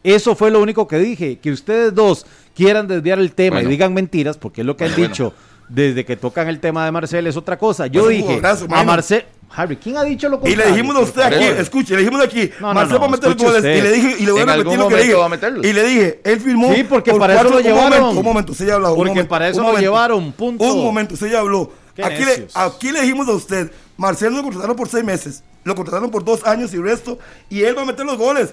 Eso 0.05 0.37
fue 0.37 0.51
lo 0.51 0.61
único 0.61 0.87
que 0.87 0.99
dije. 0.99 1.39
Que 1.39 1.51
ustedes 1.51 1.95
dos 1.95 2.27
quieran 2.55 2.87
desviar 2.87 3.19
el 3.19 3.33
tema 3.33 3.57
Bueno. 3.57 3.69
y 3.69 3.73
digan 3.73 3.95
mentiras, 3.95 4.37
porque 4.37 4.61
es 4.61 4.67
lo 4.67 4.77
que 4.77 4.85
han 4.85 4.93
Bueno, 4.93 5.09
dicho 5.09 5.33
desde 5.69 6.05
que 6.05 6.17
tocan 6.17 6.47
el 6.49 6.61
tema 6.61 6.85
de 6.85 6.93
Marcel, 6.93 7.27
es 7.27 7.37
otra 7.37 7.59
cosa. 7.59 7.89
Yo 7.89 8.07
dije 8.09 8.41
a. 8.71 8.85
Marcel. 8.85 9.25
Harry, 9.55 9.77
¿quién 9.77 9.97
ha 9.97 10.05
dicho 10.05 10.29
lo 10.29 10.37
Y 10.37 10.41
contrario? 10.41 10.65
le 10.65 10.71
dijimos 10.73 10.97
a 10.97 11.01
usted 11.01 11.23
aquí, 11.23 11.45
escuche, 11.45 11.95
le 11.95 12.01
dijimos 12.01 12.23
aquí, 12.23 12.51
No, 12.61 12.69
no, 12.69 12.75
Marcel 12.75 12.95
no, 12.95 13.01
va 13.01 13.07
a 13.07 13.11
meter 13.11 13.35
goles. 13.37 13.63
Y 13.65 13.81
le 13.83 13.93
dije, 13.93 14.17
y 14.19 14.27
le 14.27 14.33
voy 14.33 14.41
a 14.43 14.45
repetir 14.47 14.79
lo 14.79 14.89
que 14.89 14.97
dije. 14.97 15.15
va 15.15 15.25
a 15.25 15.29
meterlos. 15.29 15.65
Y 15.67 15.73
le 15.73 15.83
dije, 15.85 16.21
él 16.25 16.41
firmó. 16.41 16.75
Sí, 16.75 16.85
porque 16.85 17.11
por 17.13 17.21
para 17.21 17.35
eso 17.35 17.43
cuatro- 17.45 17.51
lo 17.53 17.57
un 17.59 17.63
llevaron. 17.65 18.01
momento, 18.01 18.19
un 18.21 18.25
momento, 18.25 18.53
usted 18.53 18.67
ya 18.67 18.75
habló. 18.75 18.91
un 18.91 18.97
Porque 18.97 19.11
momento, 19.11 19.29
para 19.29 19.49
eso 19.49 19.57
un 19.59 19.63
lo 19.63 19.69
momento. 19.69 19.91
llevaron, 19.91 20.33
punto. 20.33 20.65
Un 20.65 20.85
momento, 20.85 21.15
usted 21.15 21.31
ya 21.31 21.39
habló. 21.41 21.73
Aquí 22.03 22.25
le, 22.25 22.49
aquí 22.55 22.93
le 22.93 23.01
dijimos 23.01 23.27
a 23.29 23.33
usted, 23.33 23.71
Marcel 23.97 24.35
lo 24.35 24.43
contrataron 24.43 24.77
por 24.77 24.89
seis 24.89 25.03
meses, 25.05 25.43
lo 25.65 25.75
contrataron 25.75 26.11
por 26.11 26.23
dos 26.25 26.45
años 26.45 26.75
y 26.75 26.79
resto, 26.79 27.19
y 27.49 27.63
él 27.63 27.77
va 27.79 27.83
a 27.83 27.87
meter 27.87 28.05
los 28.05 28.19
goles. 28.19 28.53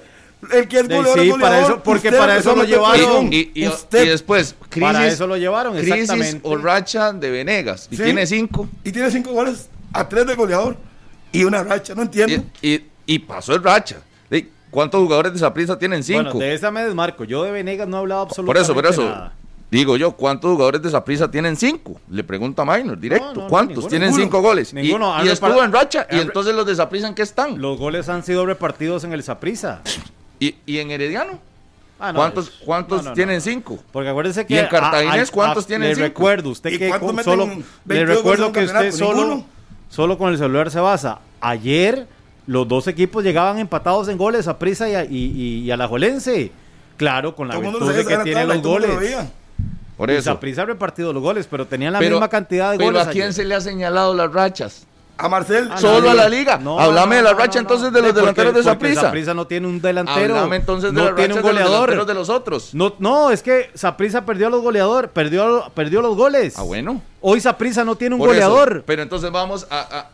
El 0.52 0.68
que 0.70 0.78
es 0.80 0.84
goleador 0.88 1.20
sí, 1.20 1.30
para 1.32 1.42
goleador. 1.48 1.72
eso- 1.72 1.84
porque 1.84 2.08
Usted 2.10 2.20
para 2.20 2.38
eso 2.38 2.56
lo 2.56 2.64
llevaron. 2.66 3.30
presión. 3.30 3.34
Y, 3.34 3.52
y- 3.54 3.68
Usted- 3.68 4.06
y 4.06 4.10
después, 4.10 4.56
crisis, 4.70 4.82
Para 4.94 5.08
eso 5.08 5.28
lo 5.28 5.36
llevaron, 5.38 5.74
crisis 5.74 5.94
exactamente. 5.94 6.40
o 6.44 6.58
racha 6.58 7.12
de 7.14 7.30
Venegas. 7.32 7.88
Y 7.92 7.98
Sí. 7.98 8.04
tiene 8.04 8.26
cinco. 8.26 8.68
Y 8.84 8.92
tiene 8.94 9.10
cinco 9.12 9.32
goles 9.32 9.68
a 9.94 10.10
tres 10.10 10.26
de 10.28 10.36
goleador 10.36 10.76
y 11.32 11.44
una 11.44 11.64
racha, 11.64 11.96
no 11.96 12.02
entiendo. 12.04 12.44
Y, 12.62 12.68
y- 12.76 12.86
y 13.06 13.20
pasó 13.20 13.54
el 13.56 13.64
racha. 13.64 13.98
¿Cuántos 14.72 15.02
jugadores 15.04 15.32
de 15.34 15.38
esa 15.38 15.54
prisa 15.54 15.78
tienen 15.78 16.04
cinco? 16.04 16.24
Bueno, 16.24 16.40
de 16.40 16.54
esa 16.56 16.72
me 16.72 16.84
desmarco. 16.84 17.26
Yo 17.26 17.44
de 17.44 17.52
Venegas 17.52 17.88
no 17.88 17.98
he 17.98 18.00
hablado 18.00 18.22
por 18.28 18.30
absolutamente 18.32 18.64
eso, 18.64 18.74
por 18.74 18.86
eso. 18.88 19.04
nada. 19.04 19.34
Digo 19.70 19.98
yo, 19.98 20.14
¿cuántos 20.14 20.52
jugadores 20.52 20.82
de 20.82 20.88
esa 20.90 21.06
prisa 21.06 21.30
tienen 21.30 21.56
cinco? 21.56 22.02
Le 22.10 22.24
pregunto 22.24 22.60
a 22.64 22.66
Minor, 22.66 23.00
directo. 23.00 23.26
No, 23.28 23.34
no, 23.36 23.42
no, 23.44 23.48
¿Cuántos 23.50 23.76
ninguno. 23.76 23.90
tienen 23.90 24.08
Ninguno. 24.10 24.24
cinco 24.26 24.42
goles? 24.42 24.72
Y- 24.74 24.76
Ninguno. 24.78 25.16
Y, 25.18 25.22
Han 25.22 25.28
estuvo 25.28 25.64
en 25.64 25.72
racha. 25.72 26.08
Y 26.10 26.18
entonces 26.18 26.56
los 26.56 26.66
de 26.66 26.74
Saprissa 26.76 27.08
¿en 27.08 27.14
qué 27.14 27.22
están? 27.22 27.62
Los 27.62 27.78
goles 27.78 28.10
han 28.10 28.24
sido 28.24 28.48
repartidos 28.48 29.04
en 29.04 29.14
el 29.14 29.22
Saprisa. 29.22 29.82
¿Y, 30.40 30.56
y 30.66 30.80
en 30.80 30.90
Herediano? 30.90 31.40
Ah, 32.00 32.12
no, 32.12 32.18
¿Cuántos, 32.18 32.50
cuántos 32.66 33.04
no, 33.04 33.10
no, 33.12 33.16
tienen 33.16 33.36
no. 33.36 33.42
cinco? 33.42 33.80
Porque 33.92 34.10
acuérdese 34.10 34.44
que. 34.48 34.56
¿Y 34.56 34.58
en 34.58 34.68
Cartaginés 34.70 35.30
a- 35.30 35.32
a- 35.32 35.36
cuántos 35.36 35.66
a- 35.66 35.68
tienen 35.68 35.90
Le 35.90 35.96
cinco? 35.96 36.08
recuerdo, 36.08 36.50
usted 36.50 36.72
¿Y 36.72 36.80
que 36.80 36.90
solo. 37.24 37.46
22 37.46 37.64
Le 37.86 38.06
recuerdo 38.08 38.52
que 38.52 38.64
usted 38.64 38.92
solo. 38.92 39.46
Solo 39.94 40.18
con 40.18 40.32
el 40.32 40.40
celular 40.40 40.72
se 40.72 40.80
basa. 40.80 41.20
Ayer 41.40 42.08
los 42.48 42.68
dos 42.68 42.88
equipos 42.88 43.24
llegaban 43.24 43.60
empatados 43.60 44.08
en 44.08 44.18
goles 44.18 44.48
a 44.48 44.58
Prisa 44.58 44.90
y 44.90 44.96
a, 44.96 45.06
y, 45.06 45.10
y, 45.16 45.60
y 45.60 45.70
a 45.72 45.78
la 45.78 45.88
Jolense. 45.88 46.52
Claro, 46.98 47.36
con 47.36 47.48
la 47.48 47.60
virtud 47.60 47.94
de 47.94 48.04
que 48.04 48.34
la 48.34 48.44
los 48.46 48.62
goles. 48.64 48.90
Por 49.96 50.10
Y 50.10 50.14
eso. 50.16 50.32
Saprissa 50.32 50.64
ha 50.64 50.66
repartido 50.66 51.14
los 51.14 51.22
goles, 51.22 51.46
pero 51.48 51.68
tenían 51.68 51.94
la 51.94 52.00
Pero- 52.00 52.16
misma 52.16 52.28
cantidad 52.28 52.72
de 52.72 52.78
pero 52.80 52.90
goles. 52.90 53.08
¿a 53.08 53.12
quién 53.12 53.26
ayer. 53.26 53.34
se 53.36 53.46
le 53.46 53.54
ha 53.54 53.62
señalado 53.62 54.16
las 54.16 54.34
rachas? 54.34 54.88
A 55.16 55.30
Marcel. 55.30 55.70
Ah, 55.72 55.78
Solo 55.78 56.10
a 56.10 56.14
la 56.16 56.28
liga. 56.28 56.58
No, 56.58 56.80
Háblame 56.80 57.18
no, 57.18 57.22
de 57.22 57.22
la 57.30 57.34
racha 57.34 57.60
no, 57.60 57.62
entonces 57.62 57.94
de 57.94 58.02
los 58.02 58.16
delanteros 58.16 58.54
de 58.54 58.62
porque 58.64 58.70
Saprissa. 58.72 59.02
Saprissa 59.02 59.34
no 59.34 59.46
tiene 59.48 59.68
un 59.68 59.80
delantero. 59.82 60.36
Háblame 60.36 60.56
entonces 60.56 60.92
de 60.92 60.98
no 61.00 61.06
las 61.06 61.16
tiene 61.16 61.34
un 61.36 61.42
de 61.42 61.44
los 61.44 61.52
goleador. 61.52 61.90
delanteros 61.90 62.08
de 62.08 62.14
los 62.16 62.30
otros. 62.30 62.74
No, 62.74 62.94
no, 63.00 63.30
es 63.32 63.44
que 63.44 63.70
Saprissa 63.76 64.26
perdió 64.26 64.48
a 64.48 64.50
los 64.50 64.62
goleadores, 64.62 65.12
perdió, 65.14 65.72
perdió 65.76 66.02
los 66.02 66.18
goles. 66.18 66.56
Ah, 66.58 66.64
bueno. 66.64 67.02
Hoy 67.22 67.40
Saprissa 67.42 67.84
no 67.86 67.96
tiene 67.96 68.16
un 68.16 68.20
Por 68.20 68.36
eso. 68.36 68.50
goleador. 68.50 68.84
Pero 68.88 69.02
entonces 69.04 69.32
vamos 69.32 69.68
a, 69.70 69.80
a- 69.80 70.10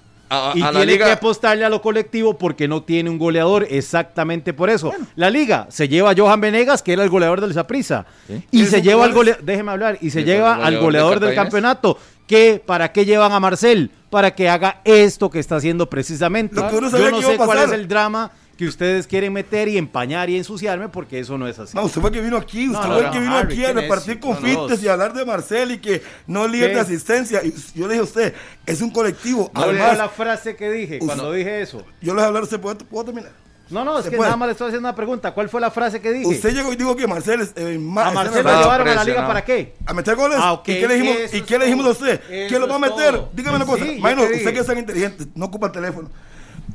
a- 0.52 0.52
y 0.56 0.62
a 0.62 0.66
la 0.66 0.72
tiene 0.72 0.86
liga. 0.94 1.06
que 1.08 1.12
apostarle 1.14 1.66
a 1.66 1.70
lo 1.70 1.82
colectivo 1.82 2.38
porque 2.38 2.68
no 2.68 2.84
tiene 2.84 3.10
un 3.10 3.18
goleador 3.18 3.66
exactamente 3.70 4.54
por 4.54 4.70
eso. 4.70 4.92
La 5.16 5.30
liga 5.30 5.66
se 5.70 5.88
lleva 5.88 6.12
a 6.12 6.16
Johan 6.16 6.40
Venegas, 6.42 6.84
que 6.84 6.94
era 6.94 7.04
el 7.04 7.10
goleador 7.10 7.42
del 7.42 7.54
Saprissa, 7.54 8.06
Sí. 8.28 8.44
y 8.52 8.58
¿Quién 8.60 8.68
se 8.68 8.82
lleva 8.82 9.06
al 9.06 9.14
goleador, 9.14 9.44
déjeme 9.44 9.72
hablar, 9.72 9.98
y 10.02 10.12
se 10.12 10.24
lleva 10.24 10.54
al 10.56 10.78
goleador 10.78 10.82
goleador 10.84 11.20
de 11.22 11.26
del 11.28 11.36
campeonato. 11.36 11.98
¿Qué, 12.28 12.62
¿Para 12.64 12.92
qué 12.92 13.06
llevan 13.06 13.32
a 13.32 13.40
Marcel? 13.40 13.90
Para 14.10 14.34
que 14.34 14.50
haga 14.50 14.82
esto 14.84 15.30
que 15.30 15.40
está 15.40 15.58
haciendo 15.58 15.90
precisamente. 15.90 16.56
Lo 16.56 16.70
que 16.70 16.76
uno 16.76 16.90
Yo 16.90 17.12
no 17.12 17.20
que 17.20 17.26
sé 17.26 17.38
cuál 17.38 17.60
es 17.60 17.72
el 17.72 17.88
drama 17.88 18.32
que 18.60 18.68
ustedes 18.68 19.08
quieren 19.08 19.32
meter 19.32 19.70
y 19.70 19.78
empañar 19.78 20.30
y 20.30 20.36
ensuciarme 20.36 20.90
porque 20.90 21.18
eso 21.20 21.38
no 21.38 21.48
es 21.48 21.58
así. 21.60 21.78
No, 21.78 21.84
usted 21.84 22.02
fue 22.02 22.10
el 22.10 22.16
que 22.18 22.22
vino 22.22 22.36
aquí, 22.36 22.68
usted 22.68 22.88
No, 22.90 22.94
fue 22.94 22.94
no, 22.94 22.98
el 23.00 23.06
no, 23.06 23.12
que 23.14 23.20
vino 23.20 23.38
Harry, 23.38 23.54
aquí 23.54 23.64
a 23.64 23.72
repartir 23.72 24.20
confites 24.20 24.84
y 24.84 24.88
hablar 24.90 25.14
de 25.14 25.24
Marcel 25.24 25.72
y 25.72 25.78
que 25.78 26.04
no 26.28 26.46
líder 26.46 26.74
de 26.74 26.80
asistencia. 26.82 27.42
Y 27.42 27.54
yo 27.74 27.88
le 27.88 27.94
dije 27.94 28.02
a 28.02 28.04
usted, 28.04 28.34
es 28.66 28.82
un 28.82 28.90
colectivo. 28.90 29.50
No 29.54 29.62
Además, 29.62 29.98
la 29.98 30.10
frase 30.10 30.58
que 30.58 30.70
dije 30.72 31.00
cuando 31.00 31.32
dije 31.32 31.62
eso. 31.62 31.86
yo 32.02 32.08
le 32.08 32.16
voy 32.16 32.24
a 32.24 32.26
hablar 32.26 32.48
¿puedo, 32.60 32.78
puedo 32.80 33.06
terminar? 33.06 33.32
No, 33.70 33.84
no, 33.86 34.00
es 34.00 34.06
que 34.06 34.18
puede. 34.18 34.24
nada 34.30 34.36
más 34.38 34.48
le 34.48 34.52
estoy 34.54 34.68
haciendo 34.68 34.88
una 34.90 34.96
pregunta. 34.96 35.32
¿Cuál 35.34 35.48
fue 35.50 35.62
la 35.62 35.70
frase 35.70 36.02
que 36.02 36.12
dije? 36.12 36.28
Usted 36.28 36.54
llegó 36.56 36.74
y 36.74 36.76
dijo 36.76 36.96
que 36.96 37.06
Marcel 37.08 37.42
es 37.42 37.50
eh, 37.56 37.62
a 37.62 37.66
está 37.68 37.76
en 37.76 37.84
Marcel 37.84 38.44
la 38.44 38.54
lo 38.54 38.60
llevaron 38.62 38.88
a 38.88 38.96
la 38.96 39.04
liga 39.04 39.28
para 39.28 39.46
qué? 39.46 39.76
a 39.86 39.94
meter 39.94 40.16
goles. 40.16 40.38
Ah, 40.42 40.60
¿Y 40.66 40.66
qué 40.74 40.88
le 40.88 40.96
dijimos, 40.96 41.34
¿y 41.34 41.42
qué 41.42 41.60
le 41.60 41.66
dijimos 41.66 41.86
a 41.86 41.90
usted? 41.90 42.22
¿Quién 42.48 42.60
lo 42.62 42.68
va 42.68 42.76
a 42.76 42.80
meter? 42.80 43.12
todo. 43.16 43.30
Dígame 43.34 43.58
una 43.58 43.66
Sí, 43.66 43.72
cosa. 43.72 43.86
¿ya 43.86 44.02
Bueno, 44.02 44.22
qué 44.28 44.36
usted 44.38 44.54
que 44.54 44.60
es 44.60 44.66
tan 44.66 44.78
inteligente, 44.80 45.26
no 45.36 45.46
ocupa 45.46 45.68
el 45.68 45.72
teléfono. 45.74 46.10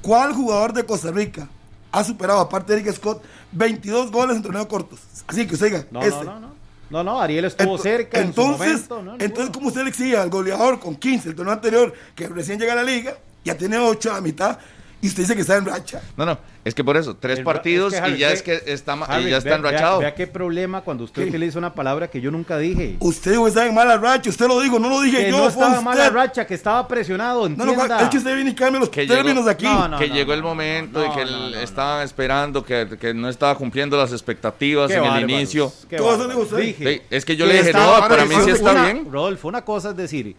¿Cuál 0.03 0.33
jugador 0.35 0.73
de 0.73 0.85
Costa 0.85 1.11
Rica 1.11 1.49
ha 1.91 2.05
superado, 2.05 2.41
aparte 2.41 2.73
de 2.75 2.81
Eric 2.81 2.95
Scott, 2.95 3.23
22 3.53 4.11
goles 4.11 4.37
en 4.37 4.43
torneos 4.43 4.67
cortos. 4.67 4.99
Así 5.27 5.47
que 5.47 5.55
usted 5.55 5.67
diga, 5.67 5.85
No, 5.91 6.03
este. 6.03 6.25
no, 6.25 6.35
no, 6.35 6.41
no. 6.41 6.55
No, 6.91 7.03
no, 7.03 7.21
Ariel 7.21 7.47
estuvo 7.47 7.77
Ento- 7.79 7.83
cerca 7.83 8.19
en 8.21 8.35
su 8.35 8.41
entonces, 8.43 8.89
momento. 8.91 9.03
¿no? 9.03 9.15
entonces 9.19 9.51
¿cómo 9.53 9.69
usted 9.69 9.83
le 9.83 9.89
exige 9.89 10.17
al 10.17 10.29
goleador 10.31 10.79
con 10.79 10.95
15 10.97 11.31
el 11.31 11.35
torneo 11.35 11.55
anterior, 11.55 11.93
que 12.15 12.29
recién 12.29 12.59
llega 12.61 12.73
a 12.75 12.77
la 12.77 12.83
liga, 12.85 13.15
ya 13.45 13.57
tiene 13.57 13.79
8 13.79 14.11
a 14.13 14.15
la 14.17 14.21
mitad, 14.21 14.59
y 15.05 15.09
usted 15.09 15.23
dice 15.23 15.35
que 15.35 15.43
está 15.43 15.57
en 15.57 15.67
racha? 15.67 16.01
No, 16.17 16.25
no, 16.25 16.39
es 16.65 16.75
que 16.75 16.83
por 16.83 16.97
eso, 16.97 17.15
tres 17.15 17.39
El- 17.39 17.45
partidos 17.45 17.93
es 17.93 18.01
que, 18.01 18.05
Harry, 18.07 18.15
y 18.15 18.19
ya 18.19 18.29
ve- 18.29 18.33
es 18.35 18.43
que 18.43 18.63
está, 18.67 18.97
ma- 18.97 19.07
y 19.09 19.13
Harry, 19.13 19.31
ya 19.31 19.37
está 19.37 19.55
enrachado. 19.57 19.99
Vea, 19.99 20.09
vea 20.09 20.15
qué 20.15 20.27
problema 20.27 20.81
cuando 20.81 21.05
usted 21.05 21.23
¿Qué? 21.25 21.29
utiliza 21.29 21.59
una 21.59 21.75
palabra 21.75 22.09
que 22.09 22.21
yo 22.21 22.31
nunca 22.31 22.57
dije. 22.59 22.97
Usted 23.01 23.33
dijo 23.33 23.45
que 23.45 23.49
estaba 23.51 23.67
en 23.67 23.75
mala 23.75 23.97
racha, 23.99 24.31
usted 24.31 24.47
lo 24.49 24.61
dijo, 24.61 24.79
no 24.79 24.89
lo 24.89 25.01
dije 25.03 25.25
Que 25.25 25.31
yo, 25.31 25.37
no 25.39 25.49
estaba 25.49 25.77
en 25.79 25.85
mala 25.85 26.03
usted. 26.05 26.15
racha, 26.15 26.47
que 26.47 26.55
estaba 26.55 26.89
presionado, 26.89 27.49
No, 27.49 27.65
no, 27.65 27.73
entienda. 27.73 28.01
es 28.03 28.09
que 28.09 28.17
usted 28.19 28.35
viene 28.35 28.51
y 28.51 28.55
cambia 28.55 28.81
los 28.81 28.89
Que 28.89 29.07
términos 29.07 29.35
llegó- 29.37 29.45
de 29.45 29.51
aquí. 29.51 29.65
No, 29.67 29.89
no, 29.89 29.99
que 29.99 30.09
no, 30.09 30.15
llegó 30.15 30.29
no, 30.29 30.35
el 30.35 30.43
momento 30.43 30.99
no, 31.01 31.07
y 31.07 31.11
que 31.11 31.17
no, 31.17 31.23
el- 31.31 31.31
no, 31.33 31.51
no. 31.51 31.59
estaban 31.61 32.03
esperando 32.05 32.65
que, 32.65 32.89
que 32.99 33.13
no 33.13 33.29
estaba 33.29 33.55
cumpliendo 33.57 33.97
las 33.99 34.13
expectativas 34.13 34.89
Qué 34.89 34.95
en 34.95 35.05
el 35.05 35.11
bárbaros, 35.11 35.31
inicio. 35.31 35.73
qué 35.91 35.97
Todo 35.97 36.15
eso 36.15 36.29
dijo 36.29 36.41
usted. 36.41 36.57
Dije 36.59 36.95
Sí, 36.95 37.03
es 37.11 37.25
que 37.25 37.37
yo 37.37 37.45
le 37.47 37.59
dije, 37.59 37.73
no, 37.73 37.97
para 38.09 38.25
mí 38.25 38.35
sí 38.45 38.51
está 38.51 38.85
bien. 38.85 39.07
Rodolfo, 39.13 39.49
una 39.49 39.63
cosa 39.63 39.91
es 39.91 39.97
decir 39.97 40.35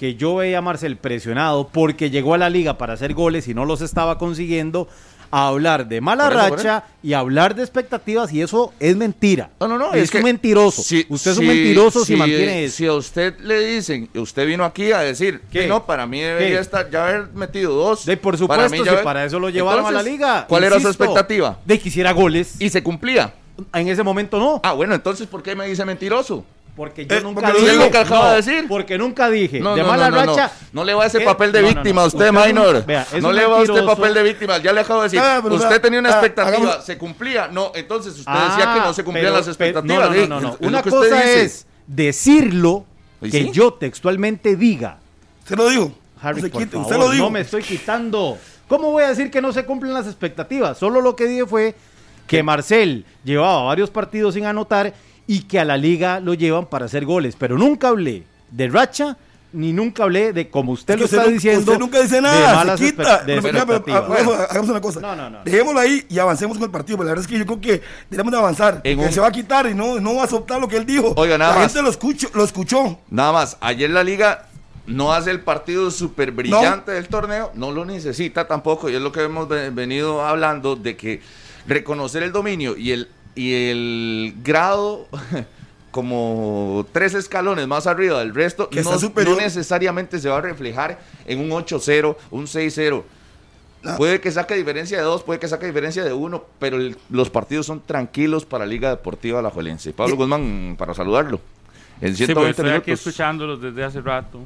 que 0.00 0.14
yo 0.14 0.36
veía 0.36 0.58
a 0.58 0.62
Marcel 0.62 0.96
presionado 0.96 1.68
porque 1.68 2.08
llegó 2.08 2.32
a 2.32 2.38
la 2.38 2.48
liga 2.48 2.78
para 2.78 2.94
hacer 2.94 3.12
goles 3.12 3.46
y 3.48 3.52
no 3.54 3.66
los 3.66 3.82
estaba 3.82 4.16
consiguiendo, 4.16 4.88
a 5.30 5.48
hablar 5.48 5.88
de 5.88 6.00
mala 6.00 6.28
eso, 6.28 6.56
racha 6.56 6.84
y 7.02 7.12
hablar 7.12 7.54
de 7.54 7.62
expectativas 7.62 8.32
y 8.32 8.40
eso 8.40 8.72
es 8.80 8.96
mentira. 8.96 9.50
No, 9.60 9.68
no, 9.68 9.76
no, 9.76 9.92
es, 9.92 10.04
es 10.04 10.10
que 10.10 10.18
un 10.18 10.24
mentiroso. 10.24 10.82
si- 10.82 11.04
usted 11.10 11.32
es 11.32 11.36
un 11.38 11.46
mentiroso 11.46 12.00
si, 12.00 12.14
si- 12.14 12.16
mantiene 12.16 12.64
eso. 12.64 12.76
Si 12.78 12.86
a 12.86 12.94
usted 12.94 13.38
le 13.40 13.60
dicen, 13.60 14.08
usted 14.14 14.46
vino 14.46 14.64
aquí 14.64 14.90
a 14.90 15.00
decir 15.00 15.42
que 15.52 15.66
no, 15.68 15.84
para 15.84 16.06
mí 16.06 16.18
debería 16.20 16.56
¿Qué? 16.56 16.60
estar 16.62 16.90
ya 16.90 17.06
haber 17.06 17.28
metido 17.34 17.74
dos. 17.74 18.06
De, 18.06 18.16
por 18.16 18.38
Para 18.48 18.68
supuesto, 18.68 18.90
mí 18.92 18.96
ya 18.96 19.02
para 19.04 19.24
eso 19.26 19.38
lo 19.38 19.50
llevaron 19.50 19.84
a 19.84 19.90
la 19.90 20.02
liga. 20.02 20.46
¿Cuál 20.48 20.64
era 20.64 20.80
su 20.80 20.88
expectativa? 20.88 21.58
De 21.66 21.78
que 21.78 21.90
hiciera 21.90 22.12
goles. 22.12 22.54
Y 22.58 22.70
se 22.70 22.82
cumplía. 22.82 23.34
en 23.74 23.86
ese 23.88 24.02
momento 24.02 24.38
no. 24.38 24.60
Ah, 24.64 24.72
bueno, 24.72 24.94
entonces 24.94 25.26
¿por 25.28 25.42
qué 25.42 25.54
me 25.54 25.66
dice 25.66 25.84
mentiroso? 25.84 26.42
Porque 26.80 27.04
yo 27.04 27.14
Eh, 27.14 27.20
nunca 27.20 27.42
porque 27.42 27.58
dije. 27.60 27.72
digo. 27.72 27.84
Lo 27.84 27.90
que 27.90 27.98
acaba 27.98 28.24
no, 28.24 28.30
de 28.30 28.36
decir. 28.36 28.64
Porque 28.66 28.96
nunca 28.96 29.28
dije. 29.28 29.60
No, 29.60 29.74
de 29.74 29.82
no, 29.82 29.88
mala 29.88 30.08
no, 30.08 30.16
no, 30.16 30.24
no. 30.24 30.34
racha. 30.34 30.52
No 30.72 30.82
le 30.82 30.94
va 30.94 31.04
a 31.04 31.06
ese 31.08 31.18
¿Qué? 31.18 31.24
papel 31.26 31.52
de 31.52 31.60
víctima 31.60 32.02
a 32.04 32.06
usted, 32.06 32.32
Minor. 32.32 32.86
vea, 32.86 33.06
es 33.12 33.22
no 33.22 33.32
le 33.32 33.44
va 33.44 33.58
a 33.58 33.60
usted 33.60 33.74
mentiroso. 33.74 33.96
papel 33.96 34.14
de 34.14 34.22
víctima. 34.22 34.56
Ya 34.58 34.72
le 34.72 34.80
acabo 34.80 35.00
de 35.02 35.08
decir. 35.08 35.20
Ah, 35.20 35.40
pero 35.42 35.56
usted 35.56 35.68
vea, 35.68 35.82
tenía 35.82 35.98
una 36.00 36.08
ah, 36.08 36.12
expectativa. 36.12 36.56
hagamos- 36.56 36.84
¿Se 36.86 36.96
cumplía? 36.96 37.48
No, 37.48 37.70
entonces 37.74 38.12
usted 38.14 38.32
Ah, 38.34 38.54
decía 38.56 38.72
que 38.72 38.80
no 38.80 38.94
se 38.94 39.04
cumplían 39.04 39.26
pero- 39.26 39.36
las 39.46 39.56
pero- 39.56 39.68
expectativas. 39.68 40.10
No, 40.10 40.14
no, 40.16 40.26
no, 40.26 40.40
no. 40.40 40.54
es 40.54 40.60
lo 40.62 40.68
Una 40.68 40.82
cosa 40.82 41.16
dice. 41.16 41.42
es 41.42 41.66
decirlo, 41.86 42.86
¿Y 43.20 43.30
que 43.30 43.42
sí? 43.42 43.50
yo 43.52 43.74
textualmente 43.74 44.56
diga. 44.56 45.00
Usted 45.42 45.56
lo 45.58 45.68
dijo. 45.68 45.92
Harry, 46.22 46.36
No 46.40 46.46
se 46.46 46.50
por 46.50 46.60
quite, 46.62 46.72
favor, 46.72 46.86
usted 46.86 46.98
lo 46.98 47.10
dijo. 47.10 47.24
no 47.24 47.30
me 47.30 47.40
estoy 47.40 47.62
quitando. 47.62 48.38
¿Cómo 48.68 48.90
voy 48.90 49.02
a 49.02 49.08
decir 49.08 49.30
que 49.30 49.42
no 49.42 49.52
se 49.52 49.66
cumplen 49.66 49.92
las 49.92 50.06
expectativas? 50.06 50.78
Solo 50.78 51.02
lo 51.02 51.14
que 51.14 51.26
dije 51.26 51.44
fue 51.44 51.74
que 52.26 52.42
Marcel 52.42 53.04
llevaba 53.22 53.64
varios 53.64 53.90
partidos 53.90 54.32
sin 54.34 54.46
anotar 54.46 54.94
y 55.32 55.42
que 55.42 55.60
a 55.60 55.64
la 55.64 55.76
liga 55.76 56.18
lo 56.18 56.34
llevan 56.34 56.66
para 56.66 56.86
hacer 56.86 57.04
goles. 57.04 57.36
Pero 57.38 57.56
nunca 57.56 57.86
hablé 57.88 58.24
de 58.50 58.68
racha 58.68 59.16
ni 59.52 59.72
nunca 59.72 60.02
hablé 60.04 60.32
de, 60.32 60.48
como 60.48 60.72
usted 60.72 60.94
Es 61.00 61.08
que 61.10 61.16
lo 61.16 61.22
está 61.22 61.30
diciendo, 61.30 61.60
Usted 61.60 61.78
nunca 61.78 62.00
dice 62.00 62.20
nada, 62.20 62.76
se 62.76 62.84
quita. 62.86 63.22
No, 63.26 63.66
pero, 63.66 63.84
pero, 63.84 64.34
hagamos 64.48 64.70
una 64.70 64.80
cosa. 64.80 64.98
No, 65.00 65.14
no, 65.14 65.30
no. 65.30 65.44
Dejémoslo 65.44 65.78
ahí 65.78 66.04
y 66.08 66.18
avancemos 66.18 66.56
con 66.58 66.64
el 66.64 66.70
partido. 66.72 66.96
Pero 66.98 67.04
la 67.06 67.10
verdad 67.12 67.24
es 67.24 67.30
que 67.30 67.38
yo 67.38 67.46
creo 67.46 67.60
que 67.60 67.80
debemos 68.10 68.32
de 68.32 68.38
avanzar. 68.38 68.80
En 68.82 68.98
un- 68.98 69.12
se 69.12 69.20
va 69.20 69.28
a 69.28 69.32
quitar 69.32 69.66
y 69.70 69.74
no, 69.74 70.00
no 70.00 70.16
va 70.16 70.22
a 70.22 70.24
aceptar 70.24 70.60
lo 70.60 70.66
que 70.66 70.76
él 70.76 70.84
dijo. 70.86 71.14
Oiga, 71.16 71.38
nada 71.38 71.52
la 71.54 71.58
más. 71.60 71.66
gente 71.68 71.82
lo 71.82 71.90
escuchó, 71.90 72.28
lo 72.34 72.42
escuchó. 72.42 72.98
Nada 73.08 73.32
más, 73.32 73.56
ayer 73.60 73.90
la 73.90 74.02
liga 74.02 74.46
no 74.86 75.12
hace 75.12 75.30
el 75.30 75.40
partido 75.42 75.92
súper 75.92 76.32
brillante 76.32 76.90
del 76.90 77.06
torneo, 77.06 77.52
no 77.54 77.70
lo 77.70 77.84
necesita 77.84 78.48
tampoco, 78.48 78.88
y 78.90 78.96
es 78.96 79.00
lo 79.00 79.12
que 79.12 79.22
hemos 79.22 79.48
ve- 79.48 79.70
venido 79.70 80.24
hablando 80.26 80.74
de 80.74 80.96
que 80.96 81.20
reconocer 81.68 82.22
el 82.24 82.32
dominio 82.32 82.76
y 82.76 82.90
el, 82.92 83.08
y 83.34 83.52
el 83.70 84.34
grado 84.42 85.06
como 85.90 86.86
tres 86.92 87.14
escalones 87.14 87.66
más 87.66 87.86
arriba 87.86 88.20
del 88.20 88.34
resto 88.34 88.68
Que 88.70 88.82
no, 88.82 88.92
no 88.96 89.36
necesariamente 89.36 90.18
se 90.20 90.28
va 90.28 90.38
a 90.38 90.40
reflejar 90.40 91.00
en 91.26 91.40
un 91.40 91.50
8-0, 91.50 92.16
un 92.30 92.46
6-0. 92.46 93.02
No. 93.82 93.96
Puede 93.96 94.20
que 94.20 94.30
saque 94.30 94.54
diferencia 94.56 94.98
de 94.98 95.04
dos, 95.04 95.22
puede 95.22 95.40
que 95.40 95.48
saque 95.48 95.66
diferencia 95.66 96.04
de 96.04 96.12
uno, 96.12 96.44
pero 96.58 96.76
el- 96.76 96.96
los 97.08 97.30
partidos 97.30 97.64
son 97.66 97.80
tranquilos 97.80 98.44
para 98.44 98.66
Liga 98.66 98.90
Deportiva 98.90 99.38
Alajuelense. 99.38 99.92
Pablo 99.94 100.14
Y- 100.14 100.18
Guzmán, 100.18 100.74
para 100.78 100.92
saludarlo. 100.92 101.40
En 102.02 102.10
Sí, 102.14 102.26
120 102.26 102.34
pues 102.34 102.50
estoy 102.50 102.68
aquí 102.78 102.90
minutos. 102.90 103.06
escuchándolos 103.06 103.60
desde 103.62 103.82
hace 103.84 104.00
rato. 104.02 104.40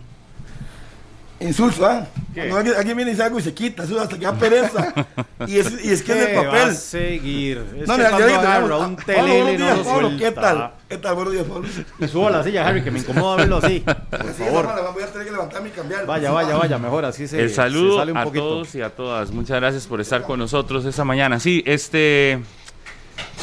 Insulso, 1.41 1.85
¿ah? 1.85 2.07
Cuando 2.33 2.57
alguien, 2.57 2.77
alguien 2.77 2.97
viene 2.97 3.11
y 3.11 3.15
dice 3.15 3.25
algo 3.25 3.39
y 3.39 3.43
se 3.43 3.53
quita, 3.53 3.83
eso 3.85 4.01
hasta 4.01 4.17
que 4.19 4.25
da 4.25 4.33
pereza. 4.35 4.93
y, 5.47 5.59
es, 5.59 5.85
y 5.85 5.91
es 5.93 6.03
que 6.03 6.13
es 6.13 6.19
el 6.19 6.27
¿Qué 6.29 6.35
va 6.37 6.43
a 6.43 6.45
papel. 6.61 6.75
seguir? 6.77 7.59
Es 7.81 7.89
No, 7.89 7.97
que 7.97 8.03
dije, 8.03 8.15
agarra 8.35 8.61
tenemos- 8.67 8.87
un 8.87 8.97
telele 8.97 9.43
buenos 9.43 9.59
no 9.61 9.65
días, 9.67 9.79
lo 9.79 9.85
Pablo, 9.85 10.11
¿Qué 10.19 10.31
tal? 10.31 10.71
¿Qué 10.89 10.99
tal? 10.99 11.15
Buenos 11.17 11.33
días, 11.33 11.45
Pablo. 11.47 11.69
Me 11.99 12.09
subo 12.09 12.29
a 12.29 12.31
la 12.31 12.45
silla, 12.45 12.67
Harry, 12.67 12.83
que 12.83 12.91
me 12.91 13.01
incomoda 13.01 13.37
verlo 13.37 13.57
así. 13.59 13.81
Por 14.11 14.27
es, 14.27 14.37
favor. 14.37 14.65
hermano, 14.65 14.93
voy 14.93 15.03
a 15.03 15.07
tener 15.13 15.27
que 15.27 15.33
levantarme 15.33 15.69
y 15.69 15.73
cambiar. 15.73 16.07
Vaya, 16.07 16.31
vaya, 16.31 16.57
vaya, 16.57 16.79
mejor 16.79 17.05
así 17.05 17.27
se, 17.29 17.41
El 17.43 17.49
se 17.51 17.57
saludo 17.57 17.99
sale 17.99 18.13
un 18.13 18.19
a 18.19 18.25
poquito. 18.25 18.45
todos 18.49 18.75
y 18.77 18.81
a 18.83 18.91
todas. 18.91 19.31
Muchas 19.31 19.61
gracias 19.61 19.87
por 19.87 20.01
estar 20.01 20.23
con 20.23 20.39
nosotros 20.39 20.85
esta 20.85 21.05
mañana. 21.05 21.41
Sí, 21.41 21.63
este. 21.67 22.41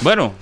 Bueno, 0.01 0.33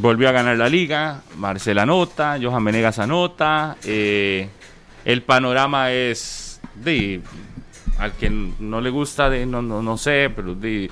volvió 0.00 0.28
a 0.28 0.32
ganar 0.32 0.56
la 0.56 0.68
liga. 0.68 1.22
Marcela 1.36 1.82
anota, 1.82 2.38
Johan 2.40 2.64
Venegas 2.64 2.98
anota. 2.98 3.76
eh, 3.84 4.48
el 5.06 5.22
panorama 5.22 5.90
es. 5.92 6.60
De, 6.74 7.22
al 7.98 8.12
que 8.12 8.28
no 8.28 8.82
le 8.82 8.90
gusta, 8.90 9.30
de, 9.30 9.46
no, 9.46 9.62
no, 9.62 9.82
no 9.82 9.96
sé, 9.96 10.30
pero 10.36 10.54
de, 10.54 10.90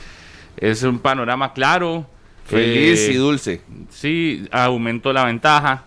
es 0.57 0.83
un 0.83 0.99
panorama 0.99 1.53
claro. 1.53 2.07
Feliz 2.47 3.01
Eh, 3.01 3.13
y 3.13 3.17
dulce. 3.17 3.61
Sí, 3.91 4.49
aumentó 4.51 5.13
la 5.13 5.25
ventaja. 5.25 5.85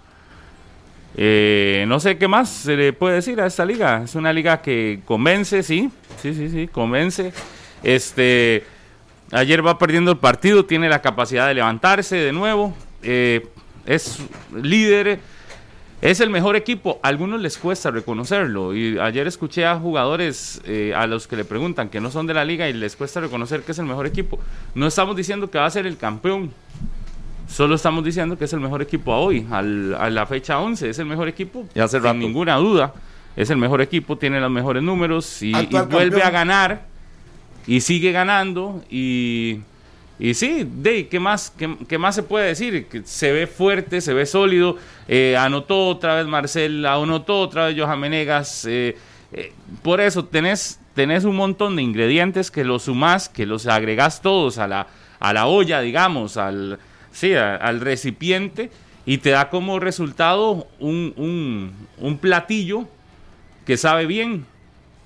Eh, 1.15 1.85
no 1.87 1.99
sé 1.99 2.17
qué 2.17 2.27
más 2.27 2.49
se 2.49 2.75
le 2.75 2.93
puede 2.93 3.15
decir 3.15 3.39
a 3.41 3.47
esta 3.47 3.65
liga. 3.65 4.03
Es 4.03 4.13
una 4.15 4.31
liga 4.33 4.61
que 4.61 4.99
convence, 5.05 5.63
sí, 5.63 5.89
sí, 6.21 6.33
sí, 6.33 6.49
sí, 6.49 6.67
convence. 6.67 7.31
Este, 7.81 8.63
ayer 9.31 9.65
va 9.65 9.79
perdiendo 9.79 10.11
el 10.11 10.17
partido, 10.17 10.65
tiene 10.65 10.89
la 10.89 11.01
capacidad 11.01 11.47
de 11.47 11.53
levantarse 11.55 12.17
de 12.17 12.33
nuevo. 12.33 12.75
Eh, 13.01 13.47
es 13.85 14.19
líder, 14.53 15.19
es 16.01 16.19
el 16.19 16.29
mejor 16.29 16.55
equipo. 16.55 16.99
A 17.03 17.07
algunos 17.07 17.41
les 17.41 17.57
cuesta 17.57 17.89
reconocerlo. 17.91 18.75
Y 18.75 18.99
ayer 18.99 19.25
escuché 19.27 19.65
a 19.65 19.77
jugadores 19.79 20.61
eh, 20.65 20.93
a 20.95 21.07
los 21.07 21.27
que 21.27 21.35
le 21.35 21.45
preguntan 21.45 21.89
que 21.89 21.99
no 21.99 22.11
son 22.11 22.27
de 22.27 22.33
la 22.33 22.45
liga 22.45 22.69
y 22.69 22.73
les 22.73 22.95
cuesta 22.95 23.19
reconocer 23.19 23.61
que 23.63 23.71
es 23.71 23.79
el 23.79 23.85
mejor 23.85 24.05
equipo. 24.05 24.39
No 24.75 24.85
estamos 24.87 25.15
diciendo 25.15 25.49
que 25.49 25.57
va 25.57 25.65
a 25.65 25.71
ser 25.71 25.87
el 25.87 25.97
campeón. 25.97 26.51
Solo 27.49 27.75
estamos 27.75 28.03
diciendo 28.03 28.37
que 28.37 28.45
es 28.45 28.53
el 28.53 28.59
mejor 28.59 28.81
equipo 28.81 29.13
a 29.13 29.19
hoy, 29.19 29.47
al- 29.49 29.95
a 29.95 30.09
la 30.09 30.25
fecha 30.25 30.59
11. 30.59 30.89
Es 30.89 30.99
el 30.99 31.05
mejor 31.05 31.27
equipo, 31.29 31.65
Y 31.73 31.79
hace 31.79 31.97
sin 31.97 32.03
rato. 32.03 32.17
ninguna 32.17 32.55
duda. 32.57 32.93
Es 33.35 33.49
el 33.49 33.57
mejor 33.57 33.81
equipo, 33.81 34.17
tiene 34.17 34.39
los 34.41 34.51
mejores 34.51 34.83
números 34.83 35.41
y, 35.41 35.51
vuelve 35.53 35.69
campeón. 35.71 36.21
a 36.23 36.29
ganar 36.29 36.81
y 37.65 37.81
sigue 37.81 38.11
ganando. 38.11 38.83
Y, 38.89 39.59
y 40.19 40.33
sí, 40.33 40.67
de, 40.67 41.07
¿qué, 41.07 41.19
más, 41.19 41.53
qué, 41.57 41.77
qué 41.87 41.97
más 41.97 42.15
se 42.15 42.23
puede 42.23 42.47
decir? 42.47 42.87
Que 42.87 43.03
se 43.03 43.31
ve 43.31 43.45
fuerte, 43.47 44.01
se 44.01 44.13
ve 44.13 44.25
sólido. 44.25 44.77
Eh, 45.07 45.35
anotó 45.37 45.87
otra 45.87 46.15
vez 46.15 46.25
Marcel, 46.25 46.85
anotó 46.85 47.39
otra 47.41 47.67
vez 47.67 47.79
Johan 47.79 47.99
Menegas. 47.99 48.65
eh, 48.65 48.97
eh, 49.33 49.53
por 49.83 50.01
eso 50.01 50.25
tenés, 50.25 50.79
tenés 50.95 51.23
un 51.23 51.35
montón 51.35 51.75
de 51.75 51.81
ingredientes 51.81 52.49
que 52.49 52.63
los 52.63 52.83
sumás, 52.83 53.29
que 53.29 53.45
los 53.45 53.67
agregás 53.67 54.21
todos 54.21 54.57
a 54.57 54.67
la, 54.67 54.87
a 55.19 55.33
la 55.33 55.47
olla, 55.47 55.81
digamos, 55.81 56.37
al, 56.37 56.79
sí, 57.11 57.33
al 57.33 57.81
recipiente 57.81 58.71
y 59.05 59.19
te 59.19 59.31
da 59.31 59.49
como 59.49 59.79
resultado 59.79 60.67
un, 60.79 61.13
un, 61.17 61.73
un 61.97 62.17
platillo 62.17 62.87
que 63.65 63.77
sabe 63.77 64.05
bien. 64.05 64.45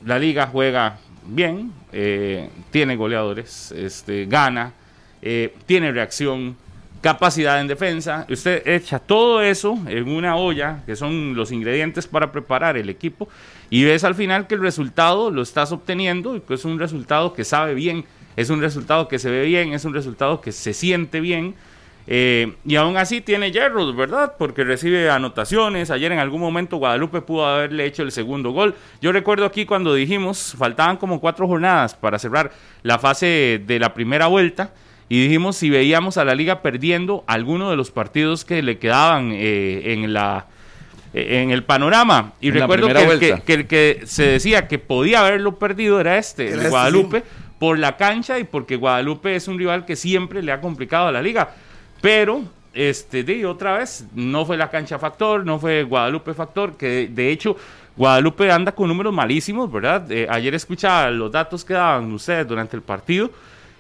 La 0.05 0.17
liga 0.17 0.47
juega 0.47 0.97
bien, 1.27 1.71
eh, 1.91 2.49
tiene 2.71 2.95
goleadores, 2.95 3.71
este, 3.71 4.25
gana, 4.25 4.73
eh, 5.21 5.53
tiene 5.65 5.91
reacción, 5.91 6.55
capacidad 7.01 7.59
en 7.59 7.67
defensa. 7.67 8.25
Usted 8.29 8.65
echa 8.67 8.99
todo 8.99 9.41
eso 9.41 9.77
en 9.87 10.07
una 10.07 10.35
olla, 10.35 10.83
que 10.85 10.95
son 10.95 11.35
los 11.35 11.51
ingredientes 11.51 12.07
para 12.07 12.31
preparar 12.31 12.77
el 12.77 12.89
equipo, 12.89 13.27
y 13.69 13.83
ves 13.83 14.03
al 14.03 14.15
final 14.15 14.47
que 14.47 14.55
el 14.55 14.61
resultado 14.61 15.31
lo 15.31 15.41
estás 15.41 15.71
obteniendo 15.71 16.35
y 16.35 16.41
que 16.41 16.53
es 16.53 16.65
un 16.65 16.79
resultado 16.79 17.33
que 17.33 17.43
sabe 17.43 17.73
bien, 17.73 18.05
es 18.35 18.49
un 18.49 18.61
resultado 18.61 19.07
que 19.07 19.19
se 19.19 19.29
ve 19.29 19.43
bien, 19.43 19.73
es 19.73 19.85
un 19.85 19.93
resultado 19.93 20.41
que 20.41 20.51
se 20.51 20.73
siente 20.73 21.19
bien. 21.19 21.55
Eh, 22.07 22.55
y 22.65 22.75
aún 22.75 22.97
así 22.97 23.21
tiene 23.21 23.51
hierros, 23.51 23.95
¿verdad? 23.95 24.33
Porque 24.37 24.63
recibe 24.63 25.09
anotaciones. 25.09 25.91
Ayer 25.91 26.11
en 26.11 26.19
algún 26.19 26.41
momento 26.41 26.77
Guadalupe 26.77 27.21
pudo 27.21 27.45
haberle 27.45 27.85
hecho 27.85 28.03
el 28.03 28.11
segundo 28.11 28.51
gol. 28.51 28.75
Yo 29.01 29.11
recuerdo 29.11 29.45
aquí 29.45 29.65
cuando 29.65 29.93
dijimos, 29.93 30.55
faltaban 30.57 30.97
como 30.97 31.21
cuatro 31.21 31.47
jornadas 31.47 31.93
para 31.93 32.17
cerrar 32.17 32.51
la 32.83 32.97
fase 32.97 33.61
de 33.65 33.79
la 33.79 33.93
primera 33.93 34.27
vuelta. 34.27 34.73
Y 35.11 35.23
dijimos 35.23 35.57
si 35.57 35.69
veíamos 35.69 36.15
a 36.15 36.23
la 36.23 36.35
liga 36.35 36.61
perdiendo 36.61 37.25
alguno 37.27 37.69
de 37.69 37.75
los 37.75 37.91
partidos 37.91 38.45
que 38.45 38.63
le 38.63 38.77
quedaban 38.77 39.31
eh, 39.33 39.91
en 39.91 40.13
la 40.13 40.45
en 41.11 41.51
el 41.51 41.65
panorama. 41.65 42.31
Y 42.39 42.47
En 42.47 42.53
recuerdo 42.53 42.87
que 42.87 42.93
el 42.93 42.97
que, 42.97 43.05
vuelta. 43.05 43.39
que 43.41 43.53
el 43.53 43.67
que 43.67 44.01
se 44.05 44.23
decía 44.23 44.69
que 44.69 44.79
podía 44.79 45.19
haberlo 45.19 45.59
perdido 45.59 45.99
era 45.99 46.17
este, 46.17 46.47
el 46.47 46.59
este, 46.59 46.69
Guadalupe, 46.69 47.23
por 47.59 47.77
la 47.77 47.97
cancha 47.97 48.39
y 48.39 48.45
porque 48.45 48.77
Guadalupe 48.77 49.35
es 49.35 49.49
un 49.49 49.59
rival 49.59 49.83
que 49.83 49.97
siempre 49.97 50.41
le 50.41 50.53
ha 50.53 50.61
complicado 50.61 51.09
a 51.09 51.11
la 51.11 51.21
liga. 51.21 51.55
Pero, 51.99 52.43
este, 52.73 53.25
de 53.25 53.45
otra 53.45 53.79
vez, 53.79 54.05
no 54.15 54.45
fue 54.45 54.55
la 54.55 54.69
cancha 54.69 54.97
factor, 54.97 55.45
no 55.45 55.59
fue 55.59 55.83
Guadalupe 55.83 56.33
factor, 56.33 56.77
que 56.77 57.09
de 57.11 57.31
hecho 57.31 57.57
Guadalupe 57.97 58.49
anda 58.49 58.71
con 58.71 58.87
números 58.87 59.13
malísimos, 59.13 59.69
¿verdad? 59.69 60.09
Eh, 60.09 60.25
ayer 60.29 60.55
escuchaba 60.55 61.11
los 61.11 61.29
datos 61.29 61.65
que 61.65 61.73
daban 61.73 62.13
ustedes 62.13 62.47
durante 62.47 62.77
el 62.77 62.81
partido 62.81 63.29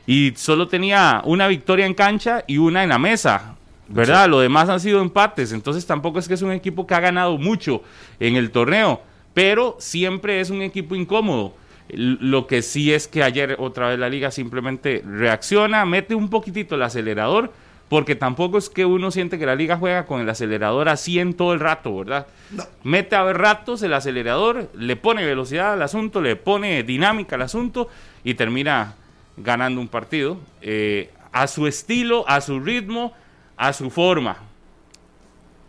y 0.05 0.33
solo 0.35 0.67
tenía 0.67 1.21
una 1.25 1.47
victoria 1.47 1.85
en 1.85 1.93
cancha 1.93 2.43
y 2.47 2.57
una 2.57 2.83
en 2.83 2.89
la 2.89 2.99
mesa. 2.99 3.55
¿Verdad? 3.87 4.29
Lo 4.29 4.39
demás 4.39 4.69
han 4.69 4.79
sido 4.79 5.01
empates, 5.01 5.51
entonces 5.51 5.85
tampoco 5.85 6.19
es 6.19 6.27
que 6.27 6.33
es 6.33 6.41
un 6.41 6.53
equipo 6.53 6.87
que 6.87 6.93
ha 6.93 7.01
ganado 7.01 7.37
mucho 7.37 7.83
en 8.21 8.37
el 8.37 8.51
torneo, 8.51 9.01
pero 9.33 9.75
siempre 9.79 10.39
es 10.39 10.49
un 10.49 10.61
equipo 10.61 10.95
incómodo. 10.95 11.53
Lo 11.89 12.47
que 12.47 12.61
sí 12.61 12.93
es 12.93 13.09
que 13.09 13.21
ayer 13.21 13.57
otra 13.59 13.89
vez 13.89 13.99
la 13.99 14.07
liga 14.07 14.31
simplemente 14.31 15.03
reacciona, 15.05 15.85
mete 15.85 16.15
un 16.15 16.29
poquitito 16.29 16.75
el 16.75 16.83
acelerador, 16.83 17.51
porque 17.89 18.15
tampoco 18.15 18.57
es 18.57 18.69
que 18.69 18.85
uno 18.85 19.11
siente 19.11 19.37
que 19.37 19.45
la 19.45 19.55
liga 19.55 19.75
juega 19.75 20.05
con 20.05 20.21
el 20.21 20.29
acelerador 20.29 20.87
así 20.87 21.19
en 21.19 21.33
todo 21.33 21.51
el 21.51 21.59
rato, 21.59 21.93
¿verdad? 21.97 22.27
Mete 22.85 23.17
a 23.17 23.23
ver 23.23 23.39
ratos 23.39 23.83
el 23.83 23.93
acelerador, 23.93 24.71
le 24.73 24.95
pone 24.95 25.25
velocidad 25.25 25.73
al 25.73 25.81
asunto, 25.81 26.21
le 26.21 26.37
pone 26.37 26.83
dinámica 26.83 27.35
al 27.35 27.41
asunto 27.41 27.89
y 28.23 28.35
termina 28.35 28.95
ganando 29.43 29.81
un 29.81 29.87
partido 29.87 30.39
eh, 30.61 31.11
a 31.31 31.47
su 31.47 31.67
estilo, 31.67 32.27
a 32.27 32.41
su 32.41 32.59
ritmo, 32.59 33.13
a 33.57 33.73
su 33.73 33.89
forma. 33.89 34.37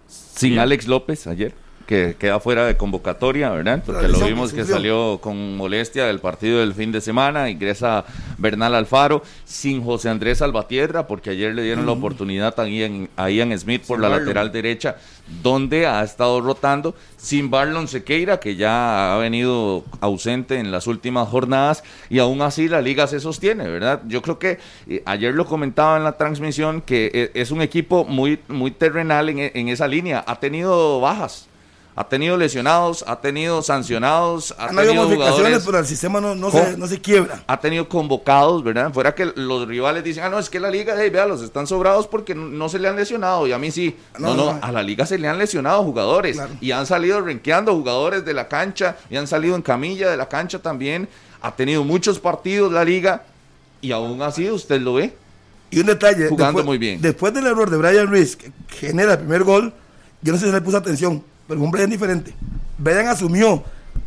Sin 0.07 0.59
Alex 0.59 0.87
López 0.87 1.27
ayer 1.27 1.62
que 1.93 2.17
queda 2.19 2.41
fuera 2.41 2.65
de 2.65 2.75
convocatoria, 2.75 3.51
¿verdad? 3.51 3.83
Porque 3.85 4.09
lo 4.09 4.19
vimos 4.21 4.55
que 4.55 4.65
salió 4.65 5.19
con 5.21 5.59
molestia 5.59 6.07
del 6.07 6.21
partido 6.21 6.61
del 6.61 6.73
fin 6.73 6.91
de 6.91 7.03
semana, 7.03 7.51
ingresa 7.51 8.07
Bernal 8.39 8.75
Alfaro, 8.75 9.23
sin 9.45 9.85
José 9.85 10.09
Andrés 10.09 10.39
Salvatierra, 10.39 11.07
porque 11.07 11.29
ayer 11.29 11.55
le 11.55 11.63
dieron 11.63 11.85
la 11.85 11.93
oportunidad 11.93 12.59
a 12.59 12.67
Ian, 12.67 13.59
Smith 13.59 13.83
por 13.87 14.01
la 14.01 14.09
lateral 14.09 14.51
derecha, 14.53 14.97
donde 15.43 15.87
ha 15.87 16.03
estado 16.03 16.41
rotando, 16.41 16.95
sin 17.19 17.51
Barlon 17.51 17.87
Sequeira, 17.87 18.41
que 18.41 18.57
ya 18.57 19.15
ha 19.15 19.19
venido 19.19 19.85
ausente 20.01 20.59
en 20.59 20.73
las 20.73 20.87
últimas 20.87 21.29
jornadas, 21.29 21.85
y 22.09 22.21
aún 22.21 22.41
así 22.41 22.71
la 22.71 22.81
liga 22.81 23.07
se 23.07 23.21
sostiene, 23.21 23.69
¿verdad? 23.69 24.01
Yo 24.07 24.23
creo 24.23 24.39
que 24.39 24.59
eh, 24.89 25.03
ayer 25.05 25.35
lo 25.35 25.45
comentaba 25.45 25.99
en 25.99 26.05
la 26.05 26.17
transmisión, 26.17 26.81
que 26.81 27.11
eh, 27.13 27.31
es 27.35 27.51
un 27.51 27.61
equipo 27.61 28.07
muy, 28.07 28.39
muy 28.49 28.71
terrenal 28.71 29.29
en, 29.29 29.39
en 29.53 29.69
esa 29.69 29.87
línea, 29.87 30.25
ha 30.27 30.41
tenido 30.41 30.99
bajas 30.99 31.52
ha 31.95 32.09
tenido 32.09 32.37
lesionados, 32.39 33.05
ha 33.07 33.21
tenido 33.21 33.61
sancionados, 33.63 34.55
ha 34.57 34.69
tenido 34.69 35.07
jugadores, 35.07 35.63
pero 35.65 35.79
el 35.79 35.87
sistema 35.87 36.21
no, 36.23 36.35
no, 36.35 36.51
se, 36.51 36.77
no, 36.79 36.87
se, 36.87 37.01
quiebra. 37.01 37.43
Ha 37.47 37.61
tenido 37.61 37.87
convocados, 37.87 38.65
¿verdad? 38.65 38.91
Fuera 38.93 39.15
que 39.15 39.27
los 39.27 39.69
rivales 39.69 40.03
dicen, 40.03 40.25
ah, 40.25 40.31
no, 40.31 40.39
es 40.39 40.49
que 40.49 40.59
la 40.59 40.71
liga, 40.71 40.95
hey, 40.99 41.11
vea, 41.11 41.27
los 41.27 41.43
están 41.43 41.67
sobrados 41.67 42.07
porque 42.07 42.35
no, 42.35 42.69
se 42.71 42.79
le 42.79 42.89
han 42.89 42.97
lesionado, 42.97 43.47
y 43.47 43.53
a 43.53 43.59
mí 43.59 43.71
sí. 43.71 43.95
No, 44.19 44.35
no, 44.35 44.59
a 44.63 44.73
la 44.73 44.83
liga 44.83 45.05
se 45.05 45.19
le 45.19 45.29
han 45.29 45.37
lesionado 45.37 45.83
jugadores, 45.83 46.39
y 46.61 46.71
han 46.71 46.87
salido 46.87 47.21
renqueando 47.21 47.75
jugadores 47.75 48.25
de 48.25 48.33
la 48.33 48.49
cancha, 48.49 48.97
y 49.11 49.17
han 49.17 49.27
salido 49.27 49.55
en 49.55 49.63
camilla 49.63 50.11
de 50.11 50.17
la 50.17 50.29
cancha 50.29 50.61
también. 50.61 51.09
Ha 51.43 51.55
tenido 51.55 51.85
muchos 51.85 52.19
partidos 52.19 52.73
la 52.73 52.85
liga, 52.85 53.25
y 53.83 53.93
aún 53.93 54.23
así 54.23 54.51
usted 54.51 54.81
lo 54.81 54.95
ve. 54.95 55.15
Y 55.71 55.81
un 55.81 55.87
detalle, 55.87 56.29
jugando 56.29 56.59
después, 56.59 56.65
muy 56.65 56.79
bien. 56.79 57.03
Después 57.03 57.35
del 57.35 57.47
error 57.47 57.69
de 57.69 57.77
Brian 57.77 58.07
Ruiz, 58.07 58.37
que 58.37 58.51
genera 58.69 59.13
el 59.13 59.19
primer 59.19 59.43
gol, 59.43 59.75
yo 60.23 60.33
no 60.33 60.39
sé 60.39 60.47
si 60.47 60.53
le 60.53 60.61
puse 60.61 60.77
atención 60.77 61.23
pero 61.47 61.61
un 61.61 61.71
Brian 61.71 61.91
diferente. 61.91 62.35
Brian 62.79 63.09
asumió 63.09 63.63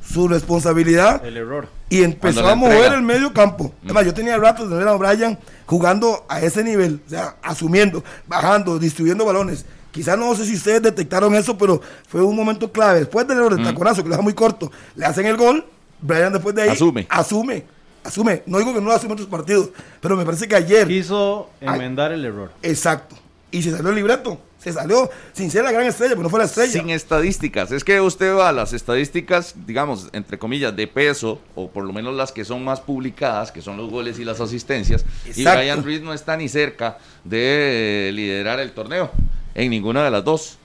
su 0.08 0.28
responsabilidad 0.28 1.26
el 1.26 1.38
error. 1.38 1.68
y 1.90 2.04
empezó 2.04 2.48
a 2.48 2.56
mover 2.56 2.94
el 2.94 3.02
medio 3.02 3.34
campo. 3.34 3.66
Mm. 3.66 3.86
Además, 3.86 4.06
yo 4.06 4.14
tenía 4.14 4.38
ratos 4.38 4.70
de 4.70 4.78
ver 4.78 4.88
a 4.88 4.94
Brian 4.94 5.38
jugando 5.66 6.26
a 6.30 6.42
ese 6.42 6.64
nivel, 6.64 7.02
o 7.06 7.10
sea, 7.10 7.36
asumiendo, 7.42 8.04
bajando, 8.28 8.78
distribuyendo 8.78 9.26
balones. 9.26 9.66
Quizás 9.92 10.18
no 10.18 10.36
sé 10.36 10.46
si 10.46 10.56
ustedes 10.56 10.82
detectaron 10.82 11.34
eso, 11.36 11.58
pero 11.58 11.82
fue 12.08 12.22
un 12.22 12.36
momento 12.36 12.72
clave. 12.72 13.00
Después 13.00 13.28
del 13.28 13.38
error 13.38 13.56
de 13.56 13.62
mm. 13.62 13.66
taconazo, 13.66 14.04
que 14.04 14.10
lo 14.10 14.16
deja 14.16 14.22
muy 14.22 14.34
corto, 14.34 14.72
le 14.96 15.06
hacen 15.06 15.26
el 15.26 15.38
gol. 15.38 15.66
Brian 16.02 16.34
después 16.34 16.54
de 16.54 16.64
ahí 16.64 16.70
asume. 16.70 17.08
Asume. 17.10 17.64
Asume. 18.04 18.44
No 18.46 18.60
digo 18.60 18.74
que 18.74 18.82
no 18.82 18.90
lo 18.90 18.94
asume 18.94 19.14
otros 19.14 19.30
partidos, 19.30 19.70
pero 20.02 20.16
me 20.16 20.26
parece 20.26 20.48
que 20.48 20.56
ayer. 20.56 20.88
Quiso 20.88 21.50
enmendar 21.62 22.12
el 22.12 22.24
error. 22.26 22.52
Exacto. 22.62 23.16
Y 23.52 23.64
se 23.64 23.72
salió 23.72 23.90
el 23.90 23.96
libreto 23.96 24.40
se 24.66 24.74
salió 24.74 25.12
sin 25.32 25.52
ser 25.52 25.64
la 25.64 25.72
gran 25.72 25.86
estrella, 25.86 26.14
pero 26.14 26.24
no 26.24 26.30
fue 26.30 26.40
la 26.40 26.46
estrella. 26.46 26.72
Sin 26.72 26.90
estadísticas. 26.90 27.72
Es 27.72 27.84
que 27.84 28.02
usted 28.02 28.36
va 28.36 28.50
a 28.50 28.52
las 28.52 28.74
estadísticas, 28.74 29.54
digamos, 29.68 30.10
entre 30.12 30.40
comillas, 30.40 30.76
de 30.76 30.88
peso, 30.88 31.40
o 31.54 31.70
por 31.70 31.84
lo 31.84 31.94
menos 31.94 32.16
las 32.16 32.32
que 32.32 32.44
son 32.44 32.64
más 32.64 32.82
publicadas, 32.82 33.52
que 33.52 33.62
son 33.62 33.78
los 33.78 33.92
goles 33.92 34.18
y 34.18 34.26
las 34.26 34.42
asistencias. 34.42 35.06
Y 35.36 35.44
Brian 35.44 35.84
Ruiz 35.84 36.02
no 36.02 36.14
está 36.14 36.36
ni 36.36 36.50
cerca 36.50 36.98
de 37.24 38.10
liderar 38.12 38.60
el 38.60 38.72
torneo, 38.72 39.12
en 39.54 39.70
ninguna 39.70 40.04
de 40.04 40.10
las 40.10 40.24
dos. 40.24 40.58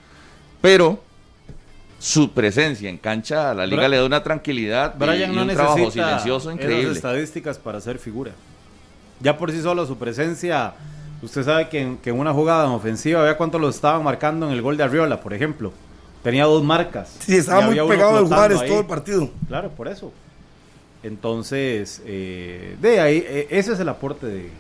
Pero 0.63 1.03
su 1.99 2.33
presencia 2.33 2.89
en 2.89 2.97
cancha 2.97 3.51
a 3.51 3.55
la 3.55 3.67
liga 3.67 3.87
le 3.87 3.99
da 3.99 4.07
una 4.07 4.23
tranquilidad 4.23 4.95
Brian 4.97 5.35
y, 5.35 5.37
un 5.37 5.49
trabajo 5.49 5.91
silencioso 5.91 6.51
increíble. 6.51 6.93
estadísticas 6.93 7.59
para 7.59 7.77
hacer 7.77 7.99
figura. 7.99 8.33
Ya 9.21 9.37
por 9.37 9.53
sí 9.53 9.61
solo 9.61 9.85
su 9.87 9.99
presencia 9.99 10.73
Usted 11.22 11.44
sabe 11.44 11.68
que 11.68 11.80
en, 11.80 11.96
que 11.98 12.11
en 12.11 12.18
una 12.18 12.33
jugada 12.33 12.64
en 12.64 12.72
ofensiva, 12.72 13.22
vea 13.22 13.37
cuánto 13.37 13.59
lo 13.59 13.68
estaban 13.68 14.02
marcando 14.02 14.46
en 14.46 14.52
el 14.52 14.62
gol 14.62 14.76
de 14.76 14.85
Arriola, 14.85 15.20
por 15.20 15.35
ejemplo. 15.35 15.72
Tenía 16.22 16.44
dos 16.44 16.62
marcas. 16.62 17.14
Sí, 17.20 17.37
estaba 17.37 17.62
muy 17.62 17.76
pegado 17.76 18.18
al 18.18 18.26
Juárez 18.26 18.64
todo 18.66 18.80
el 18.80 18.87
partido. 18.87 19.30
Claro, 19.48 19.70
por 19.70 19.88
eso. 19.88 20.12
Entonces, 21.02 22.02
eh, 22.04 22.76
de 22.80 23.00
ahí, 23.00 23.24
eh, 23.26 23.48
ese 23.50 23.72
es 23.72 23.80
el 23.80 23.88
aporte 23.88 24.26
de. 24.26 24.50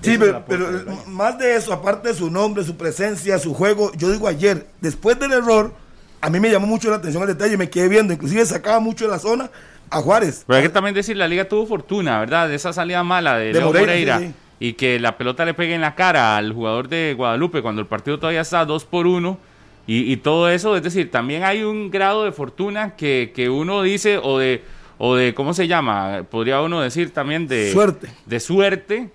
Sí, 0.00 0.18
pero, 0.18 0.84
más 1.06 1.38
de 1.38 1.54
eso, 1.54 1.72
aparte 1.72 2.08
de 2.08 2.14
su 2.14 2.28
nombre, 2.28 2.64
su 2.64 2.76
presencia, 2.76 3.38
su 3.38 3.54
juego, 3.54 3.92
yo 3.96 4.10
digo 4.10 4.26
ayer, 4.26 4.66
después 4.80 5.18
del 5.18 5.32
error, 5.32 5.72
a 6.20 6.28
mí 6.28 6.40
me 6.40 6.50
llamó 6.50 6.66
mucho 6.66 6.90
la 6.90 6.96
atención 6.96 7.22
el 7.22 7.28
detalle, 7.28 7.56
me 7.56 7.70
quedé 7.70 7.88
viendo, 7.88 8.12
inclusive 8.12 8.44
sacaba 8.44 8.80
mucho 8.80 9.04
de 9.04 9.12
la 9.12 9.20
zona 9.20 9.48
a 9.90 10.00
Juárez. 10.00 10.42
Pero 10.44 10.56
hay 10.56 10.62
que 10.64 10.70
también 10.70 10.94
decir, 10.94 11.16
la 11.16 11.28
liga 11.28 11.48
tuvo 11.48 11.66
fortuna, 11.66 12.18
¿verdad? 12.18 12.48
De 12.48 12.56
esa 12.56 12.72
salida 12.72 13.04
mala 13.04 13.38
de, 13.38 13.52
Leo 13.52 13.66
Moreira 13.66 14.20
y 14.62 14.74
que 14.74 15.00
la 15.00 15.18
pelota 15.18 15.44
le 15.44 15.54
pegue 15.54 15.74
en 15.74 15.80
la 15.80 15.96
cara 15.96 16.36
al 16.36 16.52
jugador 16.52 16.88
de 16.88 17.14
Guadalupe 17.16 17.62
cuando 17.62 17.80
el 17.80 17.88
partido 17.88 18.20
todavía 18.20 18.42
está 18.42 18.64
2 18.64 18.84
por 18.84 19.08
1 19.08 19.36
y, 19.88 20.16
todo 20.18 20.48
eso, 20.48 20.76
es 20.76 20.84
decir, 20.84 21.10
también 21.10 21.42
hay 21.42 21.64
un 21.64 21.90
grado 21.90 22.24
de 22.24 22.30
fortuna 22.30 22.94
que, 22.94 23.32
que, 23.34 23.50
uno 23.50 23.82
dice 23.82 24.18
o 24.22 24.38
de 24.38 24.62
o 24.98 25.16
de 25.16 25.34
cómo 25.34 25.52
se 25.52 25.66
llama, 25.66 26.22
podría 26.30 26.60
uno 26.60 26.80
decir 26.80 27.12
también 27.12 27.48
de 27.48 27.72
suerte. 27.72 28.08
De 28.24 28.38
suerte 28.38 29.10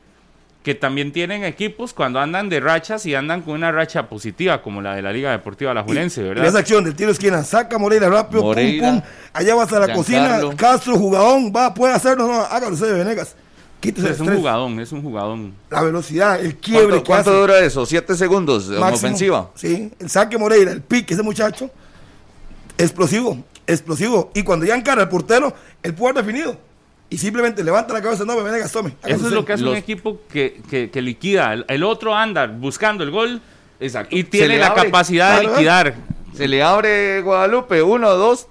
que 0.64 0.76
también 0.76 1.14
tienen 1.14 1.46
equipos 1.46 1.94
cuando 1.94 2.20
andan 2.20 2.50
de 2.50 2.60
rachas 2.60 3.06
y 3.06 3.16
andan 3.16 3.42
con 3.42 3.54
una 3.54 3.72
racha 3.72 4.10
positiva, 4.10 4.62
como 4.62 4.82
la 4.82 4.96
de 4.96 5.02
la 5.02 5.14
Liga 5.14 5.32
Deportiva 5.32 5.74
La 5.74 5.84
Julense, 5.84 6.24
¿verdad? 6.24 6.46
esa 6.46 6.60
acción 6.60 6.84
del 6.84 6.94
tiro 6.94 7.12
esquina, 7.12 7.42
saca 7.46 7.78
Moreira 7.78 8.10
rápido, 8.10 8.42
pum, 8.42 8.54
pum, 8.54 9.02
allá 9.32 9.56
va 9.56 9.64
hasta 9.64 9.80
la 9.80 9.94
cocina, 9.94 10.42
Castro, 10.58 10.98
jugadón, 10.98 11.54
va, 11.56 11.74
puede 11.74 11.94
hacerlo, 11.94 12.28
no, 12.28 12.42
hágalo 12.42 12.74
usted 12.74 12.94
de 12.94 12.98
Venegas 13.82 14.12
es 14.12 14.20
un 14.20 14.36
jugadón, 14.36 14.80
es 14.80 14.92
un 14.92 15.02
jugadón. 15.02 15.54
La 15.70 15.82
velocidad, 15.82 16.40
el 16.40 16.56
quiebre. 16.56 17.04
¿Cuánto, 17.04 17.32
dura 17.34 17.60
eso? 17.60 17.86
¿Siete 17.86 18.16
segundos 18.16 18.70
en 18.70 18.82
ofensiva? 18.82 19.52
Sí, 19.56 19.92
el 20.00 20.10
saque 20.10 20.38
Moreira, 20.38 20.72
el 20.72 20.82
pique, 20.82 21.13
ese 21.13 21.24
muchacho, 21.24 21.70
explosivo, 22.78 23.44
explosivo. 23.66 24.32
Y 24.34 24.44
cuando 24.44 24.66
ya 24.66 24.76
encara 24.76 25.04
el 25.04 25.10
portero, 25.10 25.54
el 25.84 25.94
puede 25.94 26.16
definido. 26.16 26.58
Y 27.10 27.18
simplemente 27.18 27.63
levanta 27.63 27.94
la 27.94 28.02
cabeza, 28.02 28.26
no, 28.26 28.36
me 28.36 28.44
venga, 28.44 28.68
tome. 28.68 28.94
Eso 29.06 29.28
es 29.28 29.32
lo 29.32 29.46
que 29.46 29.54
hace 29.54 29.63
un 29.63 29.78
equipo 29.78 30.20
que, 30.30 30.62
que, 30.70 31.02
liquida. 31.02 31.54
El, 31.68 31.84
otro 31.84 32.13
anda 32.13 32.48
buscando 32.48 33.04
el 33.04 33.12
gol 33.12 33.42
Exacto. 33.80 34.13
y 34.13 34.26
tiene 34.26 34.58
la 34.58 34.74
capacidad 34.74 35.40
de 35.40 35.48
liquidar. 35.48 35.96
Se 36.36 36.48
le 36.48 36.62
abre 36.62 37.22
Guadalupe, 37.22 37.82
uno, 37.82 38.13
dos, 38.16 38.48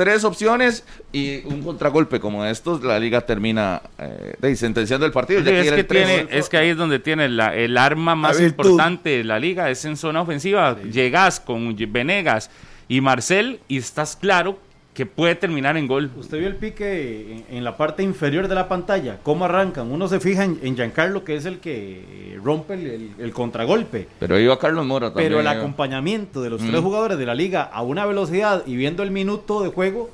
tres 0.00 0.24
opciones 0.24 0.82
y 1.12 1.44
un 1.44 1.62
contragolpe 1.62 2.20
como 2.20 2.46
estos, 2.46 2.82
la 2.82 2.98
liga 2.98 3.20
termina 3.20 3.82
eh, 3.98 4.56
sentenciando 4.56 5.04
el 5.04 5.12
partido. 5.12 5.40
es, 5.40 5.72
que 5.72 5.84
tiene, 5.84 6.26
es 6.30 6.48
que 6.48 6.56
ahí 6.56 6.70
es 6.70 6.78
donde 6.78 7.00
tiene 7.00 7.28
la, 7.28 7.54
el 7.54 7.76
arma 7.76 8.14
más 8.14 8.40
importante 8.40 9.10
de 9.10 9.24
la 9.24 9.38
liga, 9.38 9.68
es 9.68 9.84
en 9.84 9.98
zona 9.98 10.22
ofensiva. 10.22 10.78
Llegas 10.90 11.38
con 11.38 11.76
Venegas 11.76 12.50
y 12.88 13.02
Marcel 13.02 13.60
y 13.68 13.76
estás 13.76 14.16
claro 14.16 14.58
que 15.00 15.06
puede 15.06 15.34
terminar 15.34 15.78
en 15.78 15.86
gol. 15.86 16.10
Usted 16.18 16.40
vio 16.40 16.46
el 16.46 16.56
pique 16.56 17.42
en, 17.48 17.64
la 17.64 17.78
parte 17.78 18.02
inferior 18.02 18.48
de 18.48 18.54
la 18.54 18.68
pantalla, 18.68 19.18
cómo 19.22 19.46
arrancan. 19.46 19.90
Uno 19.90 20.08
se 20.08 20.20
fija 20.20 20.44
en, 20.44 20.76
Giancarlo, 20.76 21.24
que 21.24 21.36
es 21.36 21.46
el 21.46 21.58
que 21.58 22.38
rompe 22.44 22.74
el, 22.74 23.32
contragolpe. 23.32 24.08
Pero 24.18 24.38
iba 24.38 24.58
Carlos 24.58 24.84
Mora 24.84 25.08
también. 25.08 25.28
Pero 25.28 25.40
el 25.40 25.46
acompañamiento 25.46 26.42
de 26.42 26.50
los 26.50 26.60
tres 26.60 26.82
mm. 26.82 26.84
jugadores 26.84 27.16
de 27.16 27.24
la 27.24 27.34
liga 27.34 27.62
a 27.62 27.80
una 27.80 28.04
velocidad 28.04 28.62
y 28.66 28.76
viendo 28.76 29.02
el 29.02 29.10
minuto 29.10 29.62
de 29.62 29.70
juego, 29.70 30.10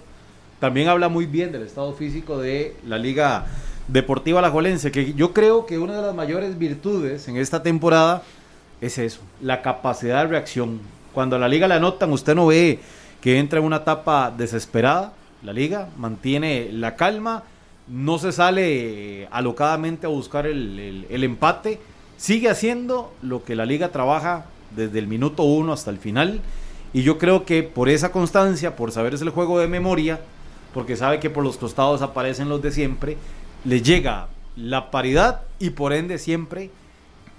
también 0.61 0.87
habla 0.87 1.09
muy 1.09 1.27
bien 1.27 1.51
del 1.51 1.63
estado 1.63 1.93
físico 1.93 2.39
de 2.39 2.77
la 2.87 2.97
liga 2.97 3.45
deportiva 3.89 4.39
alajuelense, 4.39 4.93
que 4.93 5.15
yo 5.15 5.33
creo 5.33 5.67
que 5.67 5.81
una 5.81 5.97
de 5.97 6.03
las 6.03 6.15
mayores 6.15 6.57
virtudes 6.61 7.27
en 7.27 7.39
esta 7.39 7.61
temporada 7.61 8.23
es 8.81 8.99
eso, 8.99 9.19
la 9.43 9.63
capacidad 9.63 10.23
de 10.23 10.29
reacción. 10.29 10.79
Cuando 11.13 11.35
a 11.35 11.41
la 11.41 11.49
liga 11.49 11.67
le 11.67 11.75
anotan, 11.75 12.13
usted 12.13 12.37
no 12.37 12.47
ve 12.47 12.79
que 13.21 13.39
entra 13.39 13.59
en 13.59 13.65
una 13.65 13.77
etapa 13.77 14.31
desesperada, 14.37 15.13
la 15.43 15.53
liga 15.53 15.89
mantiene 15.97 16.69
la 16.73 16.97
calma 16.97 17.43
no 17.89 18.19
se 18.19 18.33
sale 18.33 19.23
eh, 19.23 19.29
alocadamente 19.31 20.07
a 20.07 20.09
buscar 20.09 20.47
el, 20.47 20.79
el- 20.79 21.07
el 21.09 21.23
empate, 21.25 21.79
sigue 22.17 22.51
haciendo 22.51 23.13
lo 23.23 23.45
que 23.45 23.55
la 23.55 23.65
liga 23.65 23.91
trabaja 23.91 24.47
desde 24.75 24.99
el 24.99 25.07
minuto 25.07 25.45
uno 25.45 25.73
hasta 25.73 25.91
el 25.91 25.99
final. 25.99 26.41
Y 26.93 27.03
yo 27.03 27.17
creo 27.19 27.45
que 27.45 27.63
por 27.63 27.89
esa 27.89 28.11
constancia, 28.11 28.75
por 28.75 28.91
saberse 28.91 29.23
el 29.23 29.31
juego 29.31 29.61
de 29.61 29.69
memoria, 29.69 30.19
porque 30.75 30.97
sabe 30.97 31.21
que 31.21 31.31
por 31.31 31.45
los 31.45 31.59
costados 31.59 32.03
aparecen 32.03 32.49
los 32.49 32.61
de 32.61 32.73
siempre, 32.73 33.17
les 33.65 33.83
llega 33.85 34.27
la 34.57 34.91
paridad 34.91 35.43
y 35.61 35.71
por 35.71 35.93
ende 35.93 36.19
siempre 36.19 36.71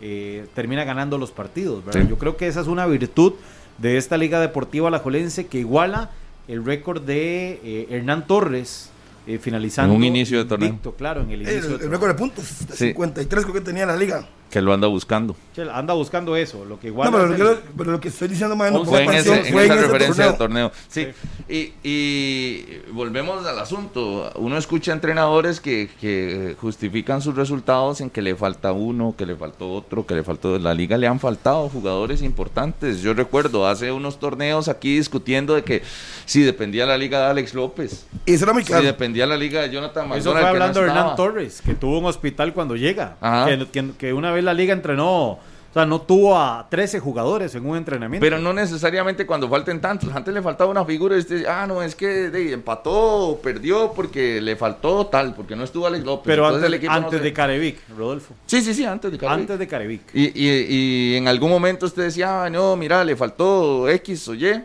eh, 0.02 0.46
termina 0.54 0.84
ganando 0.86 1.18
los 1.18 1.32
partidos. 1.32 1.84
Yo 2.08 2.18
creo 2.18 2.38
que 2.38 2.48
esa 2.48 2.62
es 2.62 2.68
una 2.68 2.86
virtud 2.86 3.34
de 3.78 3.98
esta 3.98 4.18
Liga 4.18 4.40
Deportiva 4.40 4.88
Alajuelense 4.88 5.48
que 5.48 5.60
iguala 5.60 6.10
el 6.48 6.64
récord 6.66 7.02
de 7.02 7.60
eh, 7.64 7.88
Hernán 7.92 8.26
Torres 8.28 8.90
eh, 9.28 9.38
finalizando 9.40 9.94
En 9.94 9.98
un 10.00 10.04
inicio 10.06 10.38
de 10.38 10.46
torneo. 10.46 10.80
claro, 10.98 11.22
en 11.22 11.32
el 11.32 11.42
El, 11.42 11.42
inicio 11.42 11.62
de 11.62 11.66
el 11.68 11.72
torneo. 11.82 11.90
récord 11.92 12.10
de 12.10 12.16
puntos, 12.16 12.68
de 12.68 12.76
Sí. 12.76 12.86
53 12.88 13.44
creo 13.44 13.54
que 13.54 13.62
tenía 13.62 13.86
la 13.86 13.96
liga. 13.98 14.26
Que 14.50 14.62
lo 14.62 14.74
anda 14.74 14.88
buscando. 14.88 15.36
Che, 15.54 15.64
Anda 15.70 15.94
buscando 15.94 16.36
eso, 16.36 16.64
lo 16.66 16.80
que 16.80 16.88
iguala 16.88 17.12
no, 17.12 17.18
pero, 17.18 17.28
lo 17.38 17.52
el- 17.52 17.58
que, 17.58 17.64
pero 17.78 17.92
lo 17.92 18.00
que 18.00 18.08
estoy 18.08 18.28
diciendo, 18.30 18.56
más 18.56 18.72
no 18.72 18.86
Fue 18.86 19.00
en, 19.02 19.06
ponga 19.08 19.18
ese, 19.20 19.30
atención, 19.32 19.48
en 19.48 19.54
fue 19.54 19.66
esa 19.66 19.76
referencia 19.88 20.26
del 20.28 20.38
torneo. 20.38 20.70
torneo. 20.70 20.86
Sí. 20.88 21.08
Y, 21.50 21.74
y 21.84 22.82
volvemos 22.92 23.46
al 23.46 23.60
asunto. 23.60 24.32
Uno 24.36 24.58
escucha 24.58 24.94
entrenadores 24.94 25.60
que, 25.60 25.90
que 26.00 26.56
justifican 26.62 27.22
sus 27.22 27.36
resultados 27.36 28.02
en 28.02 28.10
que 28.10 28.22
le 28.22 28.36
falta 28.36 28.72
uno, 28.72 29.16
que 29.18 29.26
le 29.26 29.36
faltó 29.36 29.72
otro, 29.74 30.06
que 30.06 30.16
le 30.16 30.24
faltó. 30.24 30.58
La 30.60 30.74
liga 30.74 30.98
le 30.98 31.08
han 31.08 31.20
faltado 31.20 31.70
jugadores 31.70 32.22
importantes. 32.22 33.02
Yo 33.02 33.14
recuerdo 33.14 33.68
hace 33.68 33.92
unos 33.92 34.20
torneos 34.20 34.68
aquí 34.70 34.96
discutiendo 34.98 35.56
de 35.56 35.64
que 35.64 35.82
si 36.26 36.42
dependía 36.44 36.86
la 36.86 36.98
liga 36.98 37.20
de 37.22 37.26
Alex 37.32 37.54
López, 37.54 38.06
Y 38.26 38.34
eso 38.34 38.46
era 38.46 38.54
muy 38.54 38.62
si 38.64 38.68
claro. 38.70 38.84
dependía 38.86 39.26
la 39.26 39.38
liga 39.38 39.62
de 39.62 39.72
Jonathan 39.72 40.12
Eso 40.14 40.32
fue 40.32 40.42
hablando 40.46 40.80
de 40.82 40.88
Hernán. 40.88 41.16
Torres, 41.16 41.62
que 41.66 41.74
tuvo 41.74 42.00
un 42.00 42.06
hospital 42.06 42.54
cuando 42.54 42.76
llega. 42.76 43.18
Ajá. 43.22 43.46
Que, 43.48 43.66
que- 43.72 43.92
que 43.98 44.14
una 44.14 44.32
vez 44.32 44.37
la 44.42 44.54
liga 44.54 44.74
entrenó, 44.74 45.32
o 45.32 45.40
sea, 45.74 45.86
no 45.86 46.02
tuvo 46.02 46.38
a 46.38 46.66
13 46.70 47.00
jugadores 47.00 47.54
en 47.54 47.66
un 47.66 47.78
entrenamiento. 47.78 48.24
Pero 48.26 48.40
no 48.40 48.52
necesariamente 48.54 49.26
cuando 49.28 49.48
falten 49.50 49.80
tantos. 49.82 50.10
Antes 50.16 50.34
le 50.34 50.42
faltaba 50.42 50.72
una 50.72 50.84
figura 50.86 51.16
y 51.16 51.20
usted, 51.20 51.46
ah, 51.46 51.68
no, 51.68 51.82
es 51.84 51.94
que 51.94 52.08
de, 52.30 52.54
empató 52.54 53.40
perdió 53.44 53.92
porque 53.94 54.42
le 54.42 54.56
faltó 54.56 55.06
tal, 55.08 55.36
porque 55.36 55.56
no 55.56 55.64
estuvo 55.64 55.86
Alex 55.86 56.04
López. 56.06 56.24
Pero 56.26 56.44
Entonces 56.46 56.64
antes, 56.64 56.68
el 56.68 56.74
equipo 56.76 56.92
no 56.94 56.98
antes 57.06 57.20
se- 57.20 57.24
de 57.26 57.34
Carevic, 57.34 57.80
Rodolfo. 57.96 58.34
Sí, 58.48 58.62
sí, 58.62 58.74
sí, 58.74 58.86
antes 58.86 59.12
de 59.12 59.18
Cali. 59.18 59.42
Antes 59.42 59.60
de 59.60 59.68
Carevic. 59.68 60.02
Y, 60.16 60.26
y, 60.34 60.66
y 60.70 61.16
en 61.18 61.28
algún 61.28 61.50
momento 61.52 61.86
usted 61.86 62.04
decía, 62.04 62.46
ah, 62.46 62.50
no, 62.50 62.76
mira, 62.76 63.04
le 63.04 63.16
faltó 63.16 63.88
X 63.90 64.28
o 64.30 64.34
Y. 64.34 64.64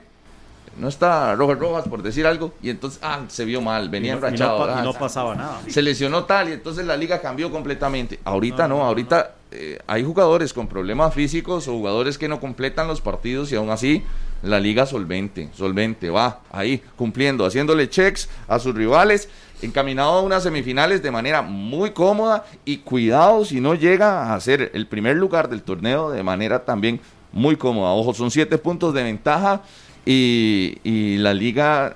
No 0.79 0.89
está 0.89 1.35
Roger 1.35 1.59
Rojas, 1.59 1.87
por 1.87 2.03
decir 2.03 2.27
algo. 2.27 2.55
Y 2.63 2.71
entonces, 2.71 2.99
ah, 3.03 3.21
se 3.29 3.45
vio 3.45 3.61
mal, 3.61 3.91
venía 3.91 4.13
y 4.13 4.15
no, 4.15 4.19
y 4.19 4.21
no 4.23 4.27
enrachado. 4.29 4.59
pa- 4.59 4.67
y 4.69 4.79
ah, 4.79 4.83
no 4.83 4.93
sa- 4.95 4.99
pasaba 5.01 5.35
nada. 5.35 5.61
se 5.69 5.83
lesionó 5.83 6.25
tal 6.25 6.49
y 6.49 6.53
entonces 6.53 6.87
la 6.87 6.97
liga 6.97 7.21
cambió 7.21 7.51
completamente. 7.51 8.19
Ahorita 8.25 8.67
no, 8.67 8.83
ahorita 8.83 9.35
eh, 9.55 9.79
hay 9.87 10.03
jugadores 10.03 10.53
con 10.53 10.67
problemas 10.67 11.15
físicos 11.15 11.69
o 11.69 11.73
jugadores 11.73 12.17
que 12.17 12.29
no 12.29 12.41
completan 12.41 12.89
los 12.89 13.01
partidos 13.01 13.53
y 13.53 13.57
aún 13.57 13.71
así 13.71 14.03
la 14.43 14.59
liga 14.59 14.87
solvente, 14.87 15.51
solvente, 15.53 16.11
va 16.11 16.41
ahí 16.51 16.83
cumpliendo, 16.97 17.45
haciéndole 17.45 17.89
checks 17.89 18.29
a 18.49 18.59
sus 18.59 18.75
rivales, 18.75 19.29
encaminado 19.61 20.13
a 20.13 20.23
unas 20.23 20.43
semifinales 20.43 21.03
de 21.03 21.11
manera 21.11 21.43
muy 21.43 21.91
cómoda 21.91 22.45
y 22.65 22.79
cuidado 22.79 23.45
si 23.45 23.61
no 23.61 23.75
llega 23.75 24.35
a 24.35 24.41
ser 24.41 24.71
el 24.75 24.87
primer 24.87 25.17
lugar 25.17 25.49
del 25.49 25.63
torneo 25.63 26.11
de 26.11 26.23
manera 26.23 26.65
también 26.65 27.01
muy 27.33 27.57
cómoda. 27.57 27.93
Ojo, 27.93 28.15
son 28.15 28.31
siete 28.31 28.59
puntos 28.59 28.95
de 28.95 29.03
ventaja 29.03 29.63
y, 30.05 31.17
la 31.19 31.35
liga, 31.35 31.95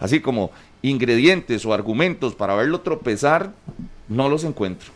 así 0.00 0.20
como 0.20 0.50
ingredientes 0.82 1.64
o 1.64 1.72
argumentos 1.72 2.34
para 2.34 2.54
verlo 2.54 2.80
tropezar, 2.80 3.52
no 4.08 4.28
los 4.28 4.44
encuentro. 4.44 4.95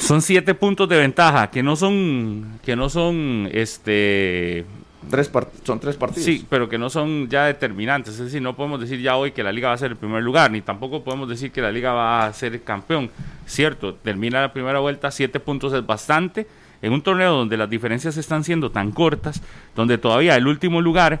Son 0.00 0.22
siete 0.22 0.54
puntos 0.54 0.88
de 0.88 0.98
ventaja, 0.98 1.50
que 1.50 1.62
no 1.62 1.76
son, 1.76 2.58
que 2.64 2.74
no 2.74 2.88
son, 2.88 3.48
este, 3.52 4.64
Tres 5.10 5.30
son 5.62 5.78
tres 5.78 5.96
partidos. 5.96 6.24
sí, 6.24 6.44
pero 6.48 6.68
que 6.68 6.78
no 6.78 6.88
son 6.90 7.28
ya 7.28 7.44
determinantes. 7.44 8.14
Es 8.14 8.20
decir, 8.26 8.40
no 8.42 8.56
podemos 8.56 8.80
decir 8.80 9.00
ya 9.00 9.16
hoy 9.16 9.32
que 9.32 9.42
la 9.42 9.52
liga 9.52 9.68
va 9.68 9.74
a 9.74 9.78
ser 9.78 9.90
el 9.92 9.96
primer 9.96 10.22
lugar, 10.22 10.50
ni 10.50 10.62
tampoco 10.62 11.04
podemos 11.04 11.28
decir 11.28 11.52
que 11.52 11.60
la 11.60 11.70
liga 11.70 11.92
va 11.92 12.24
a 12.26 12.32
ser 12.32 12.62
campeón. 12.62 13.10
Cierto, 13.46 13.94
termina 13.94 14.40
la 14.40 14.52
primera 14.52 14.78
vuelta, 14.80 15.10
siete 15.10 15.38
puntos 15.38 15.72
es 15.74 15.84
bastante. 15.86 16.46
En 16.82 16.92
un 16.94 17.02
torneo 17.02 17.34
donde 17.36 17.58
las 17.58 17.68
diferencias 17.68 18.16
están 18.16 18.42
siendo 18.42 18.70
tan 18.70 18.90
cortas, 18.92 19.42
donde 19.76 19.98
todavía 19.98 20.34
el 20.36 20.46
último 20.46 20.80
lugar 20.80 21.20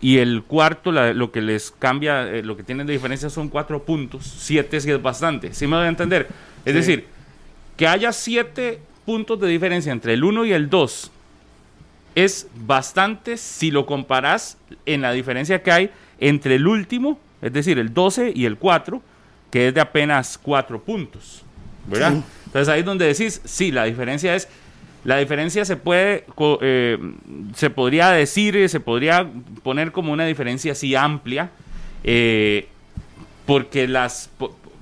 y 0.00 0.18
el 0.18 0.44
cuarto, 0.44 0.92
la- 0.92 1.12
lo 1.12 1.32
que 1.32 1.40
les 1.42 1.72
cambia, 1.72 2.28
eh, 2.28 2.42
lo 2.44 2.56
que 2.56 2.62
tienen 2.62 2.86
de 2.86 2.92
diferencia 2.92 3.28
son 3.30 3.48
cuatro 3.48 3.82
puntos. 3.82 4.24
Siete 4.24 4.80
sí 4.80 4.90
es 4.92 5.02
bastante. 5.02 5.52
¿Sí 5.54 5.66
me 5.66 5.76
voy 5.76 5.86
a 5.86 5.88
entender? 5.88 6.28
Es 6.64 6.74
decir, 6.74 7.06
que 7.76 7.86
haya 7.86 8.12
siete 8.12 8.80
puntos 9.04 9.40
de 9.40 9.48
diferencia 9.48 9.92
entre 9.92 10.14
el 10.14 10.24
1 10.24 10.46
y 10.46 10.52
el 10.52 10.68
2 10.68 11.10
es 12.14 12.48
bastante 12.54 13.36
si 13.36 13.70
lo 13.70 13.86
comparas 13.86 14.56
en 14.86 15.02
la 15.02 15.12
diferencia 15.12 15.62
que 15.62 15.70
hay 15.70 15.90
entre 16.18 16.54
el 16.56 16.66
último, 16.66 17.20
es 17.42 17.52
decir, 17.52 17.78
el 17.78 17.92
12 17.92 18.32
y 18.34 18.46
el 18.46 18.56
4, 18.56 19.02
que 19.50 19.68
es 19.68 19.74
de 19.74 19.80
apenas 19.80 20.38
4 20.38 20.80
puntos. 20.80 21.42
¿Verdad? 21.86 22.14
Sí. 22.14 22.22
Entonces 22.46 22.68
ahí 22.72 22.80
es 22.80 22.86
donde 22.86 23.06
decís, 23.06 23.40
sí, 23.44 23.70
la 23.70 23.84
diferencia 23.84 24.34
es, 24.34 24.48
la 25.04 25.18
diferencia 25.18 25.64
se 25.64 25.76
puede, 25.76 26.24
eh, 26.62 26.98
se 27.54 27.70
podría 27.70 28.10
decir, 28.10 28.68
se 28.68 28.80
podría 28.80 29.30
poner 29.62 29.92
como 29.92 30.12
una 30.12 30.24
diferencia 30.24 30.72
así 30.72 30.94
amplia, 30.96 31.50
eh, 32.02 32.66
porque 33.44 33.86
las 33.86 34.30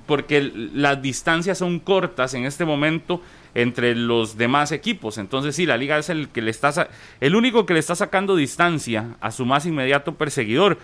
porque 0.05 0.51
las 0.73 1.01
distancias 1.01 1.57
son 1.57 1.79
cortas 1.79 2.33
en 2.33 2.45
este 2.45 2.65
momento 2.65 3.21
entre 3.53 3.95
los 3.95 4.37
demás 4.37 4.71
equipos. 4.71 5.17
Entonces 5.17 5.55
sí, 5.55 5.65
la 5.65 5.77
liga 5.77 5.97
es 5.97 6.09
el 6.09 6.29
que 6.29 6.41
le 6.41 6.51
está 6.51 6.89
el 7.21 7.35
único 7.35 7.65
que 7.65 7.73
le 7.73 7.79
está 7.79 7.95
sacando 7.95 8.35
distancia 8.35 9.15
a 9.21 9.31
su 9.31 9.45
más 9.45 9.65
inmediato 9.65 10.15
perseguidor, 10.15 10.77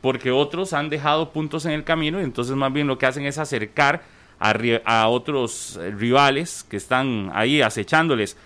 porque 0.00 0.30
otros 0.30 0.72
han 0.72 0.90
dejado 0.90 1.32
puntos 1.32 1.64
en 1.64 1.72
el 1.72 1.84
camino 1.84 2.20
y 2.20 2.24
entonces 2.24 2.54
más 2.56 2.72
bien 2.72 2.86
lo 2.86 2.98
que 2.98 3.06
hacen 3.06 3.24
es 3.24 3.38
acercar 3.38 4.02
a, 4.38 4.54
a 4.84 5.08
otros 5.08 5.78
eh, 5.80 5.90
rivales 5.90 6.64
que 6.68 6.76
están 6.76 7.30
ahí 7.32 7.62
acechándoles. 7.62 8.36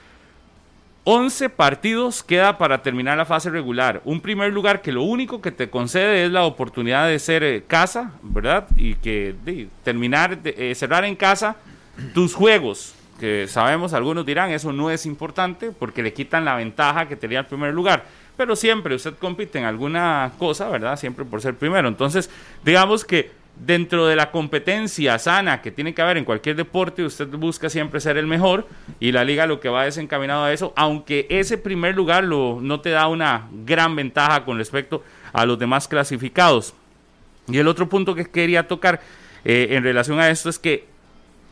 11 1.05 1.49
partidos 1.49 2.23
queda 2.23 2.59
para 2.59 2.83
terminar 2.83 3.17
la 3.17 3.25
fase 3.25 3.49
regular. 3.49 4.03
Un 4.05 4.21
primer 4.21 4.53
lugar 4.53 4.83
que 4.83 4.93
lo 4.93 5.03
único 5.03 5.41
que 5.41 5.51
te 5.51 5.71
concede 5.71 6.27
es 6.27 6.31
la 6.31 6.45
oportunidad 6.45 7.09
de 7.09 7.19
ser 7.19 7.43
eh, 7.43 7.65
casa, 7.67 8.13
¿verdad? 8.23 8.69
Y 8.77 8.97
que 8.97 9.35
terminar, 9.83 10.39
eh, 10.45 10.75
cerrar 10.75 11.05
en 11.05 11.17
casa 11.17 11.57
tus 12.13 12.35
juegos. 12.35 12.95
Que 13.19 13.47
sabemos, 13.49 13.93
algunos 13.95 14.25
dirán, 14.27 14.51
eso 14.51 14.73
no 14.73 14.91
es 14.91 15.07
importante 15.07 15.73
porque 15.73 16.03
le 16.03 16.13
quitan 16.13 16.45
la 16.45 16.57
ventaja 16.57 17.09
que 17.09 17.17
tenía 17.17 17.41
el 17.41 17.47
primer 17.47 17.73
lugar. 17.73 18.05
Pero 18.37 18.55
siempre 18.57 18.95
usted 18.95 19.15
compite 19.15 19.59
en 19.59 19.65
alguna 19.65 20.33
cosa, 20.39 20.69
¿verdad? 20.69 20.99
Siempre 20.99 21.25
por 21.25 21.41
ser 21.41 21.57
primero. 21.57 21.89
Entonces, 21.89 22.31
digamos 22.65 23.05
que 23.05 23.31
dentro 23.64 24.07
de 24.07 24.16
la 24.16 24.31
competencia 24.31 25.18
sana 25.18 25.61
que 25.61 25.70
tiene 25.70 25.92
que 25.92 26.01
haber 26.03 26.16
en 26.16 26.25
cualquier 26.25 26.57
deporte, 26.57 27.05
usted 27.05 27.29
busca 27.29 27.68
siempre 27.68 28.01
ser 28.01 28.16
el 28.16 28.27
mejor 28.27 28.66
y 28.99 29.12
la 29.12 29.23
liga 29.23 29.46
lo 29.46 29.61
que 29.61 29.68
va 29.68 29.87
es 29.87 29.99
encaminado 29.99 30.44
a 30.44 30.53
eso, 30.53 30.73
aunque 30.77 31.27
ese 31.29 31.59
primer 31.59 31.94
lugar 31.94 32.25
lo, 32.25 32.59
no 32.61 32.81
te 32.81 32.90
da 32.90 33.07
una 33.07 33.49
gran 33.64 33.94
ventaja 33.96 34.44
con 34.44 34.57
respecto 34.57 35.05
a 35.33 35.44
los 35.44 35.59
demás 35.59 35.88
clasificados. 35.88 36.75
Y 37.49 37.59
el 37.59 37.68
otro 37.68 37.88
punto 37.88 38.14
que 38.14 38.25
quería 38.25 38.66
tocar 38.66 39.01
eh, 39.44 39.68
en 39.70 39.83
relación 39.83 40.20
a 40.20 40.31
esto 40.31 40.49
es 40.49 40.59
que 40.59 40.87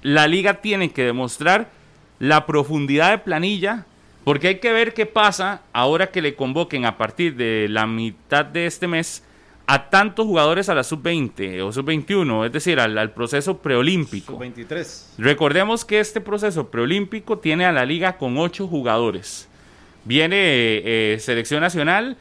la 0.02 0.26
liga 0.26 0.54
tiene 0.62 0.92
que 0.92 1.04
demostrar 1.04 1.68
la 2.18 2.46
profundidad 2.46 3.10
de 3.10 3.18
planilla, 3.18 3.84
porque 4.24 4.48
hay 4.48 4.58
que 4.60 4.72
ver 4.72 4.94
qué 4.94 5.06
pasa 5.06 5.62
ahora 5.72 6.08
que 6.08 6.22
le 6.22 6.34
convoquen 6.34 6.84
a 6.84 6.96
partir 6.96 7.36
de 7.36 7.66
la 7.68 7.86
mitad 7.86 8.44
de 8.44 8.66
este 8.66 8.86
mes 8.86 9.24
a 9.70 9.90
tantos 9.90 10.24
jugadores 10.24 10.70
a 10.70 10.74
la 10.74 10.82
sub-20 10.82 11.60
o 11.60 11.70
sub-21, 11.70 12.46
es 12.46 12.52
decir, 12.52 12.80
al, 12.80 12.96
al 12.96 13.12
proceso 13.12 13.58
preolímpico. 13.58 14.38
23. 14.38 15.14
Recordemos 15.18 15.84
que 15.84 16.00
este 16.00 16.22
proceso 16.22 16.68
preolímpico 16.70 17.38
tiene 17.38 17.66
a 17.66 17.72
la 17.72 17.84
liga 17.84 18.16
con 18.16 18.38
ocho 18.38 18.66
jugadores. 18.66 19.46
Viene 20.04 20.36
eh, 20.38 21.14
eh, 21.14 21.18
selección 21.20 21.60
nacional. 21.60 22.16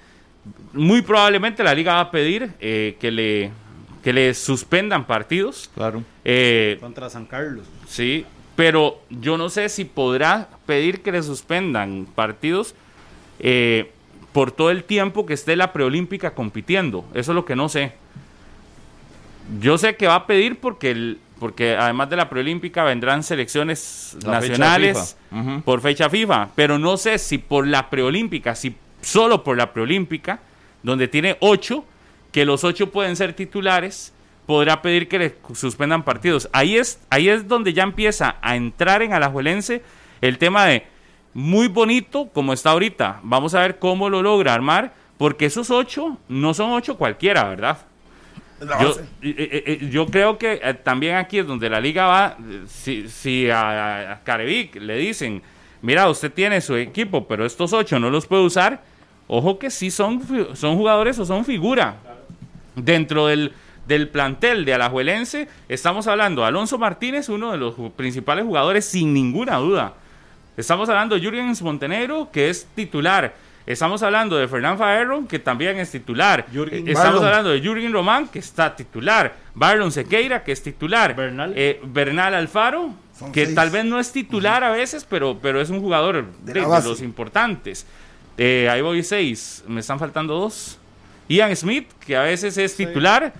Muy 0.73 1.01
probablemente 1.01 1.63
la 1.63 1.73
liga 1.73 1.93
va 1.93 2.01
a 2.01 2.11
pedir 2.11 2.51
eh, 2.59 2.97
que, 2.99 3.11
le, 3.11 3.51
que 4.03 4.11
le 4.11 4.33
suspendan 4.33 5.07
partidos. 5.07 5.69
Claro. 5.73 6.03
Eh, 6.25 6.77
Contra 6.81 7.09
San 7.09 7.25
Carlos. 7.25 7.65
sí, 7.87 8.25
pero 8.57 8.99
yo 9.09 9.37
no 9.37 9.49
sé 9.49 9.69
si 9.69 9.85
podrá 9.85 10.49
pedir 10.65 11.01
que 11.01 11.13
le 11.13 11.23
suspendan 11.23 12.07
partidos 12.13 12.75
eh, 13.39 13.91
por 14.37 14.51
todo 14.51 14.69
el 14.69 14.83
tiempo 14.83 15.25
que 15.25 15.33
esté 15.33 15.55
la 15.55 15.73
preolímpica 15.73 16.35
compitiendo. 16.35 17.03
Eso 17.15 17.31
es 17.31 17.35
lo 17.35 17.43
que 17.43 17.55
no 17.55 17.69
sé. 17.69 17.93
Yo 19.59 19.79
sé 19.79 19.95
que 19.95 20.05
va 20.05 20.13
a 20.13 20.27
pedir 20.27 20.59
porque, 20.59 20.91
el- 20.91 21.17
porque 21.39 21.75
además 21.75 22.07
de 22.11 22.17
la 22.17 22.29
preolímpica 22.29 22.83
vendrán 22.83 23.23
selecciones 23.23 24.15
La 24.23 24.39
fecha 24.39 24.51
nacionales 24.59 25.17
por 25.65 25.81
fecha 25.81 26.07
FIFA, 26.07 26.49
pero 26.53 26.77
no 26.77 26.97
sé 26.97 27.17
si 27.17 27.39
por 27.39 27.65
la 27.65 27.89
preolímpica, 27.89 28.53
si 28.53 28.75
solo 29.01 29.43
por 29.43 29.57
la 29.57 29.73
preolímpica, 29.73 30.39
donde 30.83 31.07
tiene 31.07 31.37
ocho, 31.39 31.83
que 32.31 32.45
los 32.45 32.63
ocho 32.63 32.91
pueden 32.91 33.15
ser 33.15 33.33
titulares, 33.33 34.13
podrá 34.45 34.83
pedir 34.83 35.07
que 35.07 35.17
le 35.17 35.35
suspendan 35.55 36.03
partidos. 36.03 36.47
Ahí 36.53 36.77
es, 36.77 36.99
ahí 37.09 37.27
es 37.27 37.47
donde 37.47 37.73
ya 37.73 37.81
empieza 37.81 38.35
a 38.43 38.55
entrar 38.55 39.01
en 39.01 39.13
Alajuelense 39.13 39.81
el 40.21 40.37
tema 40.37 40.65
de 40.65 40.85
muy 41.37 41.67
bonito 41.67 42.29
como 42.33 42.51
está 42.51 42.71
ahorita. 42.71 43.19
Vamos 43.21 43.53
a 43.53 43.59
ver 43.59 43.77
cómo 43.77 44.09
lo 44.09 44.23
logra 44.23 44.55
armar, 44.55 44.91
porque 45.19 45.45
esos 45.45 45.69
ocho 45.69 46.17
no 46.27 46.55
son 46.55 46.71
ocho 46.71 46.97
cualquiera, 46.97 47.43
¿verdad? 47.43 47.77
Yo, 49.91 50.07
creo 50.07 50.39
que 50.39 50.59
eh, 50.63 50.73
también 50.73 51.15
aquí 51.15 51.37
es 51.37 51.45
donde 51.45 51.69
la 51.69 51.79
liga 51.79 52.07
va, 52.07 52.37
si, 52.67 53.07
si 53.07 53.51
a, 53.51 54.13
a 54.13 54.23
Carevic 54.23 54.77
le 54.77 54.97
dicen, 54.97 55.43
mira, 55.83 56.09
usted 56.09 56.33
tiene 56.33 56.59
su 56.59 56.75
equipo, 56.75 57.27
pero 57.27 57.45
estos 57.45 57.71
ocho 57.71 57.99
no 57.99 58.09
los 58.09 58.25
puede 58.25 58.41
usar, 58.41 58.81
ojo 59.27 59.59
que 59.59 59.69
sí 59.69 59.91
son, 59.91 60.23
son 60.55 60.75
jugadores 60.75 61.19
o 61.19 61.25
son 61.25 61.45
figura. 61.45 61.97
Dentro 62.75 63.27
del, 63.27 63.53
del 63.87 64.09
plantel 64.09 64.65
de 64.65 64.73
Alajuelense, 64.73 65.47
estamos 65.69 66.07
hablando 66.07 66.41
de 66.41 66.47
Alonso 66.47 66.79
Martínez, 66.79 67.29
uno 67.29 67.51
de 67.51 67.59
los 67.59 67.75
principales 67.95 68.43
jugadores 68.43 68.85
sin 68.85 69.13
ninguna 69.13 69.57
duda. 69.57 69.93
Estamos 70.57 70.89
hablando 70.89 71.13
de 71.13 71.21
Jürgens 71.21 71.61
Montenegro, 71.61 72.31
que 72.31 72.49
es 72.49 72.65
titular. 72.73 73.35
Estamos 73.67 74.01
hablando 74.01 74.37
de 74.37 74.47
Fernán 74.47 74.75
Faerro, 74.79 75.27
que 75.27 75.37
también 75.37 75.77
es 75.77 75.91
titular. 75.91 76.47
Jürgen 76.51 76.87
Eh, 76.87 76.93
Estamos 76.93 77.21
hablando 77.21 77.51
de 77.51 77.61
Jürgen 77.61 77.93
Román, 77.93 78.27
que 78.27 78.39
está 78.39 78.75
titular. 78.75 79.35
Barlon 79.53 79.91
Sequeira, 79.91 80.43
que 80.43 80.51
es 80.51 80.63
titular. 80.63 81.15
Bernal. 81.15 81.53
Eh, 81.55 81.79
Bernal 81.83 82.33
Alfaro, 82.33 82.91
Son 83.19 83.31
que 83.31 83.45
seis. 83.45 83.55
tal 83.55 83.69
vez 83.69 83.85
no 83.85 83.99
es 83.99 84.11
titular 84.11 84.63
a 84.63 84.71
veces, 84.71 85.05
pero, 85.07 85.37
pero 85.39 85.61
es 85.61 85.69
un 85.69 85.79
jugador 85.79 86.25
de, 86.41 86.61
los 86.61 87.01
importantes. 87.03 87.85
Eh, 88.35 88.67
ahí 88.71 88.81
voy 88.81 89.03
seis. 89.03 89.63
Me 89.67 89.81
están 89.81 89.99
faltando 89.99 90.39
dos. 90.39 90.79
Ian 91.29 91.55
Smith, 91.55 91.87
que 92.03 92.17
a 92.17 92.23
veces 92.23 92.57
es 92.57 92.75
titular. 92.75 93.31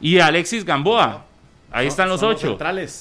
Y 0.00 0.18
Alexis 0.18 0.64
Gamboa. 0.64 1.26
Ahí 1.70 1.86
están 1.86 2.08
los 2.08 2.22
ocho. 2.22 2.48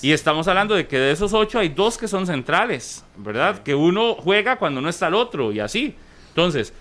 Y 0.04 0.12
estamos 0.12 0.48
hablando 0.48 0.76
de 0.76 0.88
que 0.88 0.98
de 1.00 1.12
esos 1.12 1.34
ocho 1.34 1.60
hay 1.60 1.70
dos 1.70 1.98
que 1.98 2.08
son 2.08 2.28
centrales, 2.28 3.04
¿verdad? 3.16 3.64
Que 3.64 3.74
uno 3.76 4.14
juega 4.16 4.58
cuando 4.58 4.82
no 4.82 4.90
está 4.90 5.08
el 5.08 5.14
otro 5.14 5.52
y 5.54 5.60
así. 5.60 5.96
Entonces, 6.30 6.74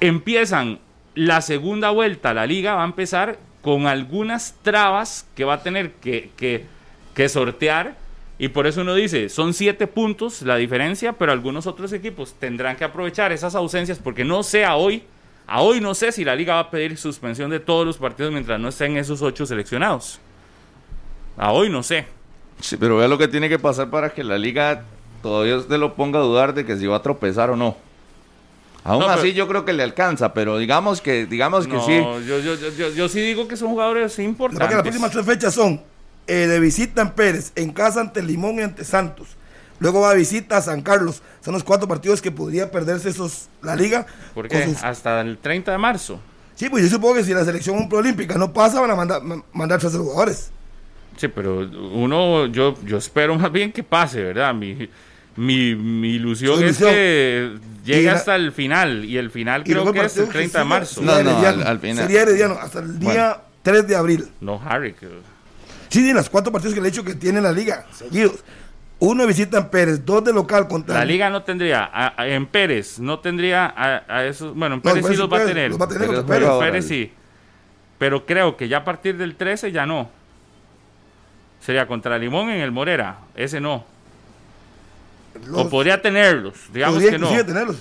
empiezan 0.00 0.78
la 1.14 1.40
segunda 1.42 1.90
vuelta, 1.90 2.32
la 2.34 2.46
liga 2.46 2.74
va 2.74 2.82
a 2.82 2.86
empezar 2.86 3.38
con 3.60 3.86
algunas 3.86 4.54
trabas 4.62 5.26
que 5.36 5.44
va 5.44 5.54
a 5.54 5.62
tener 5.62 5.92
que, 5.92 6.30
que- 6.36 6.64
que 7.14 7.28
sortear. 7.28 7.96
Y 8.38 8.48
por 8.48 8.66
eso 8.66 8.80
uno 8.80 8.94
dice, 8.94 9.28
son 9.28 9.52
siete 9.54 9.86
puntos 9.86 10.42
la 10.42 10.56
diferencia, 10.56 11.12
pero 11.12 11.30
algunos 11.30 11.66
otros 11.66 11.92
equipos 11.92 12.34
tendrán 12.40 12.76
que 12.76 12.84
aprovechar 12.84 13.30
esas 13.30 13.54
ausencias 13.54 13.98
porque 13.98 14.24
no 14.24 14.42
sé 14.42 14.64
a 14.64 14.74
hoy, 14.74 15.04
a 15.46 15.60
hoy 15.60 15.80
no 15.80 15.94
sé 15.94 16.10
si 16.10 16.24
la 16.24 16.34
liga 16.34 16.54
va 16.54 16.60
a 16.60 16.70
pedir 16.70 16.96
suspensión 16.96 17.50
de 17.50 17.60
todos 17.60 17.86
los 17.86 17.98
partidos 17.98 18.32
mientras 18.32 18.58
no 18.58 18.68
estén 18.68 18.96
esos 18.96 19.20
ocho 19.22 19.46
seleccionados. 19.46 20.18
A 21.36 21.52
hoy 21.52 21.70
no 21.70 21.82
sé. 21.82 22.06
Sí, 22.60 22.76
pero 22.76 22.96
vea 22.96 23.08
lo 23.08 23.18
que 23.18 23.28
tiene 23.28 23.48
que 23.48 23.58
pasar 23.58 23.90
para 23.90 24.10
que 24.10 24.22
la 24.24 24.38
liga 24.38 24.84
todavía 25.22 25.56
usted 25.56 25.78
lo 25.78 25.94
ponga 25.94 26.18
a 26.18 26.22
dudar 26.22 26.54
de 26.54 26.64
que 26.64 26.76
si 26.76 26.86
va 26.86 26.96
a 26.96 27.02
tropezar 27.02 27.50
o 27.50 27.56
no. 27.56 27.76
Aún 28.84 29.00
No, 29.00 29.06
pero- 29.06 29.20
así 29.20 29.32
yo 29.32 29.46
creo 29.48 29.64
que 29.64 29.72
le 29.72 29.82
alcanza, 29.82 30.34
pero 30.34 30.58
digamos 30.58 31.00
que 31.00 31.26
digamos 31.26 31.66
que 31.66 31.78
sí. 31.80 31.96
yo, 31.96 32.20
yo, 32.20 32.38
yo, 32.40 32.68
yo, 32.70 32.88
yo 32.90 33.08
sí 33.08 33.20
digo 33.20 33.46
que 33.46 33.56
son 33.56 33.68
jugadores 33.70 34.16
verdad 34.16 34.16
que 34.16 34.22
las 34.22 34.28
importantes. 34.28 34.82
próximas 34.82 35.10
tres 35.12 35.24
fechas 35.24 35.54
son 35.54 35.80
eh, 36.26 36.46
de 36.48 36.60
visita 36.60 37.02
en 37.02 37.10
Pérez, 37.10 37.52
en 37.54 37.72
casa 37.72 38.00
ante 38.00 38.22
Limón 38.22 38.56
y 38.58 38.62
ante 38.62 38.84
Santos. 38.84 39.28
Luego 39.78 40.00
va 40.00 40.10
de 40.10 40.16
visita 40.18 40.58
a 40.58 40.62
San 40.62 40.82
Carlos. 40.82 41.22
Son 41.44 41.54
los 41.54 41.64
cuatro 41.64 41.88
partidos 41.88 42.22
que 42.22 42.30
podría 42.30 42.70
perderse 42.70 43.08
esos 43.08 43.48
la 43.62 43.74
liga. 43.74 44.06
¿Por 44.34 44.46
con 44.48 44.58
qué? 44.58 44.66
sus- 44.66 44.82
Hasta 44.84 45.20
el 45.20 45.38
30 45.38 45.72
de 45.72 45.78
marzo. 45.78 46.20
Sí, 46.54 46.68
pues 46.68 46.84
yo 46.84 46.90
supongo 46.90 47.14
que 47.14 47.24
si 47.24 47.34
la 47.34 47.44
selección 47.44 47.88
proolímpica 47.88 48.36
no 48.36 48.52
pasa, 48.52 48.80
van 48.80 48.90
a 48.92 48.94
mandar, 48.96 49.22
ma- 49.22 49.42
mandar 49.52 49.80
tres 49.80 49.96
jugadores. 49.96 50.50
Sí, 51.16 51.28
pero 51.28 51.58
uno, 51.60 52.46
yo, 52.46 52.74
yo 52.84 52.96
espero 52.98 53.36
más 53.38 53.52
bien 53.52 53.70
que 53.72 53.82
pase, 53.82 54.22
¿verdad? 54.22 54.54
Mi, 54.54 54.88
mi, 55.36 55.74
mi 55.74 56.10
ilusión, 56.14 56.54
Su 56.58 56.64
es 56.64 56.80
ilusión. 56.80 56.90
que 56.90 57.52
llegue 57.84 58.06
la- 58.06 58.12
hasta 58.14 58.34
el 58.36 58.52
final. 58.52 59.04
Y 59.04 59.16
el 59.18 59.30
final 59.30 59.60
Y 59.62 59.64
creo 59.64 59.76
luego 59.84 59.92
que 59.92 60.00
es 60.06 60.16
el 60.16 60.24
partido 60.24 60.26
que 60.28 60.38
30 60.38 60.58
de 60.58 60.64
marzo. 60.64 61.02
No, 61.02 61.14
sería 61.16 61.24
no, 61.24 61.30
herediano. 61.38 61.62
al- 61.62 61.66
al 61.68 61.78
final. 61.80 62.04
Sería 62.06 62.22
herediano 62.22 62.54
hasta 62.60 62.78
el 62.80 62.98
día 62.98 63.08
Bueno. 63.12 63.36
3 63.62 63.86
de 63.88 63.96
abril. 63.96 64.28
No, 64.40 64.60
Harry. 64.64 64.94
que- 64.94 65.08
Sí, 65.88 66.00
sí, 66.00 66.12
los 66.14 66.30
cuatro 66.30 66.50
partidos 66.50 66.74
que 66.74 66.80
le 66.80 66.88
he 66.88 66.90
dicho 66.90 67.04
que 67.04 67.14
tiene 67.14 67.40
la 67.40 67.52
liga, 67.52 67.84
seguidos. 67.92 68.42
Uno 68.98 69.22
de 69.22 69.28
visita 69.28 69.58
en 69.58 69.68
Pérez, 69.68 70.04
dos 70.04 70.24
de 70.24 70.32
local 70.32 70.66
contra 70.68 70.94
La 70.94 71.04
liga 71.04 71.28
no 71.28 71.42
tendría, 71.42 71.84
a- 71.84 72.14
a- 72.22 72.28
en 72.28 72.46
Pérez, 72.46 72.98
no 73.00 73.18
tendría 73.18 73.66
a, 73.66 74.02
a 74.08 74.24
esos, 74.24 74.54
bueno, 74.54 74.76
en 74.76 74.78
No, 74.78 74.82
Pérez 74.82 74.98
sí 74.98 75.02
Pérez 75.02 75.18
los 75.18 75.30
va 75.32 75.36
a 75.36 75.40
Pérez, 75.40 75.54
tener. 75.54 75.70
los 75.70 75.80
va 75.80 75.84
a 75.84 75.88
tener 75.88 76.24
Pérez. 76.24 76.48
Pérez 76.60 76.86
sí. 76.88 77.12
Pero 77.98 78.24
creo 78.24 78.56
que 78.56 78.68
ya 78.68 78.78
a 78.78 78.84
partir 78.84 79.16
del 79.18 79.34
13 79.36 79.70
ya 79.72 79.84
no. 79.86 80.08
Sería 81.64 81.86
contra 81.86 82.18
Limón 82.18 82.50
en 82.50 82.60
el 82.60 82.72
Morera. 82.72 83.18
Ese 83.34 83.60
no. 83.60 83.84
Los- 85.46 85.66
o 85.66 85.70
podría 85.70 86.00
tenerlos. 86.02 86.54
Digamos 86.72 86.96
podría 86.96 87.10
que 87.12 87.18
no. 87.18 87.28
tenerlos. 87.44 87.76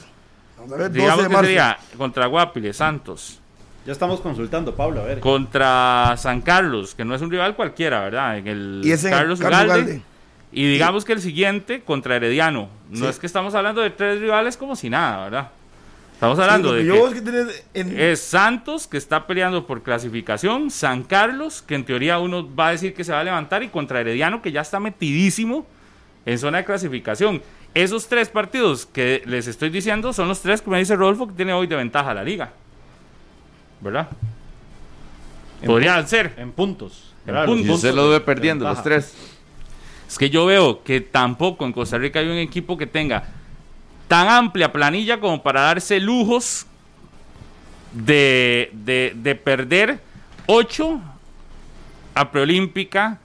Vamos 0.58 0.74
a 0.74 0.76
ver, 0.78 0.88
12 0.92 1.00
Digamos 1.00 1.28
que 1.28 1.36
sería 1.48 1.78
contra 1.98 2.26
Guapiles, 2.28 2.78
Santos. 2.78 3.40
Ya 3.86 3.94
estamos 3.94 4.22
consultando, 4.22 4.76
Pablo, 4.76 5.02
a 5.02 5.06
ver. 5.06 5.20
Contra 5.20 6.14
San 6.18 6.42
Carlos, 6.42 6.94
que 6.94 7.04
no 7.04 7.16
es 7.16 7.22
un 7.24 7.32
rival 7.32 7.56
cualquiera, 7.56 8.02
¿verdad? 8.02 8.38
En 8.38 8.48
el 8.48 8.82
Y 8.84 8.92
ese 8.92 9.08
en 9.08 9.14
Carlos 9.16 9.40
Carlos. 9.40 9.66
Ugalde. 9.66 10.02
Y 10.52 10.72
digamos 10.72 11.04
que 11.04 11.14
el 11.14 11.22
siguiente 11.22 11.82
contra 11.82 12.16
Herediano. 12.18 12.70
No 12.92 12.98
Sí. 13.06 13.08
es 13.08 13.18
que 13.18 13.26
estamos 13.26 13.56
hablando 13.56 13.82
de 13.82 13.90
tres 13.90 14.20
rivales 14.22 14.56
como 14.58 14.76
si 14.76 14.90
nada, 14.90 15.24
¿verdad? 15.24 15.50
Estamos 16.22 16.38
hablando 16.38 16.74
de 16.74 16.84
que 16.84 16.92
que 16.92 17.00
es 17.00 17.14
que 17.16 17.22
tienes 17.22 17.64
en- 17.74 18.00
es 18.00 18.22
Santos, 18.22 18.86
que 18.86 18.98
está 18.98 19.26
peleando 19.26 19.66
por 19.66 19.82
clasificación, 19.82 20.70
San 20.70 21.02
Carlos, 21.02 21.64
que 21.64 21.74
en 21.74 21.84
teoría 21.84 22.20
uno 22.20 22.48
va 22.56 22.68
a 22.68 22.72
decir 22.74 22.94
que 22.94 23.04
se 23.04 23.12
va 23.12 23.22
a 23.22 23.24
levantar, 23.24 23.64
y 23.64 23.70
contra 23.70 24.02
Herediano, 24.02 24.40
que 24.40 24.52
ya 24.52 24.62
está 24.62 24.80
metidísimo 24.80 25.66
en 26.28 26.38
zona 26.38 26.60
de 26.60 26.66
clasificación. 26.66 27.42
Esos 27.74 28.08
tres 28.08 28.30
partidos 28.30 28.86
que 28.86 29.24
les 29.26 29.48
estoy 29.48 29.72
diciendo 29.72 30.14
son 30.14 30.28
los 30.28 30.42
tres 30.42 30.62
que 30.62 30.70
me 30.70 30.78
dice 30.78 30.96
Rodolfo 30.96 31.26
que 31.28 31.34
tiene 31.34 31.54
hoy 31.54 31.66
de 31.66 31.76
ventaja 31.76 32.14
la 32.14 32.24
liga. 32.24 32.52
¿Verdad? 33.80 34.08
En 35.64 35.66
Podrían 35.66 36.08
ser. 36.08 36.36
En 36.38 36.52
puntos. 36.52 37.16
En 37.26 37.32
Claro, 37.34 37.48
puntos. 37.48 37.68
Y 37.68 37.72
usted 37.72 37.96
lo 37.96 38.12
ve 38.12 38.20
perdiendo, 38.20 38.66
los 38.66 38.84
tres. 38.84 39.16
Es 40.08 40.20
que 40.20 40.30
yo 40.30 40.46
veo 40.46 40.84
que 40.84 41.02
tampoco 41.02 41.66
en 41.66 41.74
Costa 41.74 41.98
Rica 41.98 42.20
hay 42.20 42.28
un 42.28 42.38
equipo 42.38 42.78
que 42.78 42.86
tenga 42.86 43.24
tan 44.12 44.28
amplia 44.28 44.74
planilla 44.74 45.22
como 45.22 45.42
para 45.42 45.62
darse 45.62 46.02
lujos 46.02 46.66
de, 47.94 48.70
de, 48.74 49.14
de 49.16 49.36
perder 49.36 50.02
8 50.48 51.00
a 52.16 52.30
preolímpica, 52.30 53.20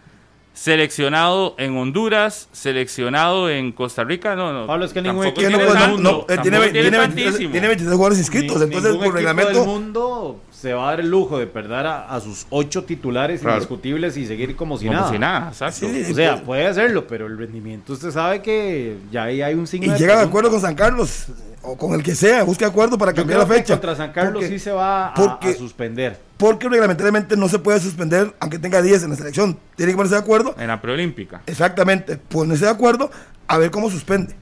seleccionado 0.54 1.56
en 1.58 1.76
Honduras, 1.76 2.48
seleccionado 2.52 3.50
en 3.50 3.72
Costa 3.72 4.04
Rica. 4.04 4.36
No, 4.36 4.52
no. 4.52 4.68
Pablo, 4.68 4.84
es 4.84 4.92
que 4.92 5.02
ningún 5.02 5.26
equipo 5.26 5.50
no, 5.50 5.58
tiene 5.58 5.74
no, 5.74 5.98
no, 5.98 6.20
eh, 6.28 6.38
tiene, 6.40 6.70
tiene, 6.70 6.90
23, 6.90 6.92
tantísimo. 6.92 7.50
tiene 7.50 7.66
23 7.66 7.92
jugadores 7.96 8.18
inscritos. 8.20 8.58
Ni- 8.58 8.64
entonces, 8.66 8.94
por 8.94 9.12
reglamento. 9.12 9.58
del 9.58 9.66
mundo 9.66 10.40
se 10.66 10.74
va 10.74 10.88
a 10.88 10.90
dar 10.90 11.00
el 11.00 11.08
lujo 11.08 11.38
de 11.38 11.46
perder 11.46 11.86
a, 11.86 12.08
a 12.12 12.20
sus 12.20 12.44
ocho 12.50 12.82
titulares 12.84 13.40
Claro. 13.40 13.56
indiscutibles 13.56 14.16
y 14.16 14.26
seguir 14.26 14.56
como 14.56 14.76
si 14.78 14.86
como 14.86 14.98
nada. 14.98 15.12
si 15.12 15.18
nada, 15.18 15.48
exacto. 15.48 15.86
Sí, 15.86 16.04
sí, 16.04 16.10
O 16.12 16.14
sea, 16.16 16.42
puede 16.42 16.66
hacerlo, 16.66 17.06
pero 17.06 17.26
el 17.26 17.38
rendimiento 17.38 17.92
usted 17.92 18.10
sabe 18.10 18.42
que 18.42 18.96
ya 19.12 19.24
ahí 19.24 19.42
hay 19.42 19.54
un 19.54 19.68
signo 19.68 19.86
y 19.86 19.90
de 19.90 19.98
llega 19.98 20.16
de 20.16 20.24
acuerdo 20.24 20.50
con 20.50 20.60
San 20.60 20.74
Carlos 20.74 21.26
o 21.62 21.76
con 21.76 21.94
el 21.94 22.02
que 22.02 22.14
sea, 22.16 22.42
busca 22.42 22.66
acuerdo 22.66 22.98
para 22.98 23.12
cambiar 23.12 23.38
la 23.38 23.46
fecha. 23.46 23.74
contra 23.74 23.94
San 23.94 24.10
Carlos 24.12 24.34
Porque- 24.42 24.48
sí 24.48 24.58
se 24.58 24.72
va 24.72 25.08
a, 25.08 25.14
porque- 25.14 25.50
a 25.50 25.54
suspender. 25.54 26.18
Porque 26.36 26.68
reglamentariamente 26.68 27.36
no 27.36 27.48
se 27.48 27.58
puede 27.60 27.78
suspender 27.78 28.34
aunque 28.40 28.58
tenga 28.58 28.82
10 28.82 29.04
en 29.04 29.10
la 29.10 29.16
selección. 29.16 29.56
Tiene 29.76 29.92
que 29.92 29.96
ponerse 29.96 30.16
de 30.16 30.20
acuerdo. 30.20 30.54
En 30.58 30.66
la 30.66 30.80
preolímpica. 30.80 31.42
Exactamente, 31.46 32.16
ponerse 32.16 32.64
de 32.64 32.72
acuerdo 32.72 33.10
a 33.46 33.56
ver 33.58 33.70
cómo 33.70 33.88
suspende. 33.88 34.34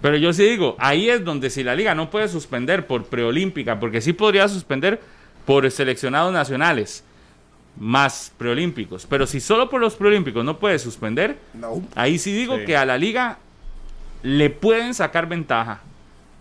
Pero 0.00 0.16
yo 0.16 0.32
sí 0.32 0.44
digo, 0.44 0.76
ahí 0.78 1.10
es 1.10 1.22
donde 1.24 1.50
si 1.50 1.62
la 1.62 1.74
liga 1.74 1.94
no 1.94 2.08
puede 2.08 2.26
suspender 2.28 2.86
por 2.86 3.04
preolímpica, 3.04 3.78
porque 3.78 4.00
sí 4.00 4.14
podría 4.14 4.48
suspender 4.48 5.00
por 5.46 5.68
seleccionados 5.70 6.32
nacionales 6.32 7.04
más 7.78 8.32
preolímpicos, 8.36 9.06
pero 9.08 9.26
si 9.26 9.40
solo 9.40 9.70
por 9.70 9.80
los 9.80 9.94
preolímpicos 9.94 10.44
no 10.44 10.58
puede 10.58 10.78
suspender, 10.78 11.38
No. 11.54 11.82
ahí 11.94 12.18
sí 12.18 12.32
digo 12.32 12.58
Sí. 12.58 12.64
que 12.66 12.76
a 12.76 12.84
la 12.84 12.98
liga 12.98 13.38
le 14.22 14.50
pueden 14.50 14.92
sacar 14.94 15.28
ventaja. 15.28 15.80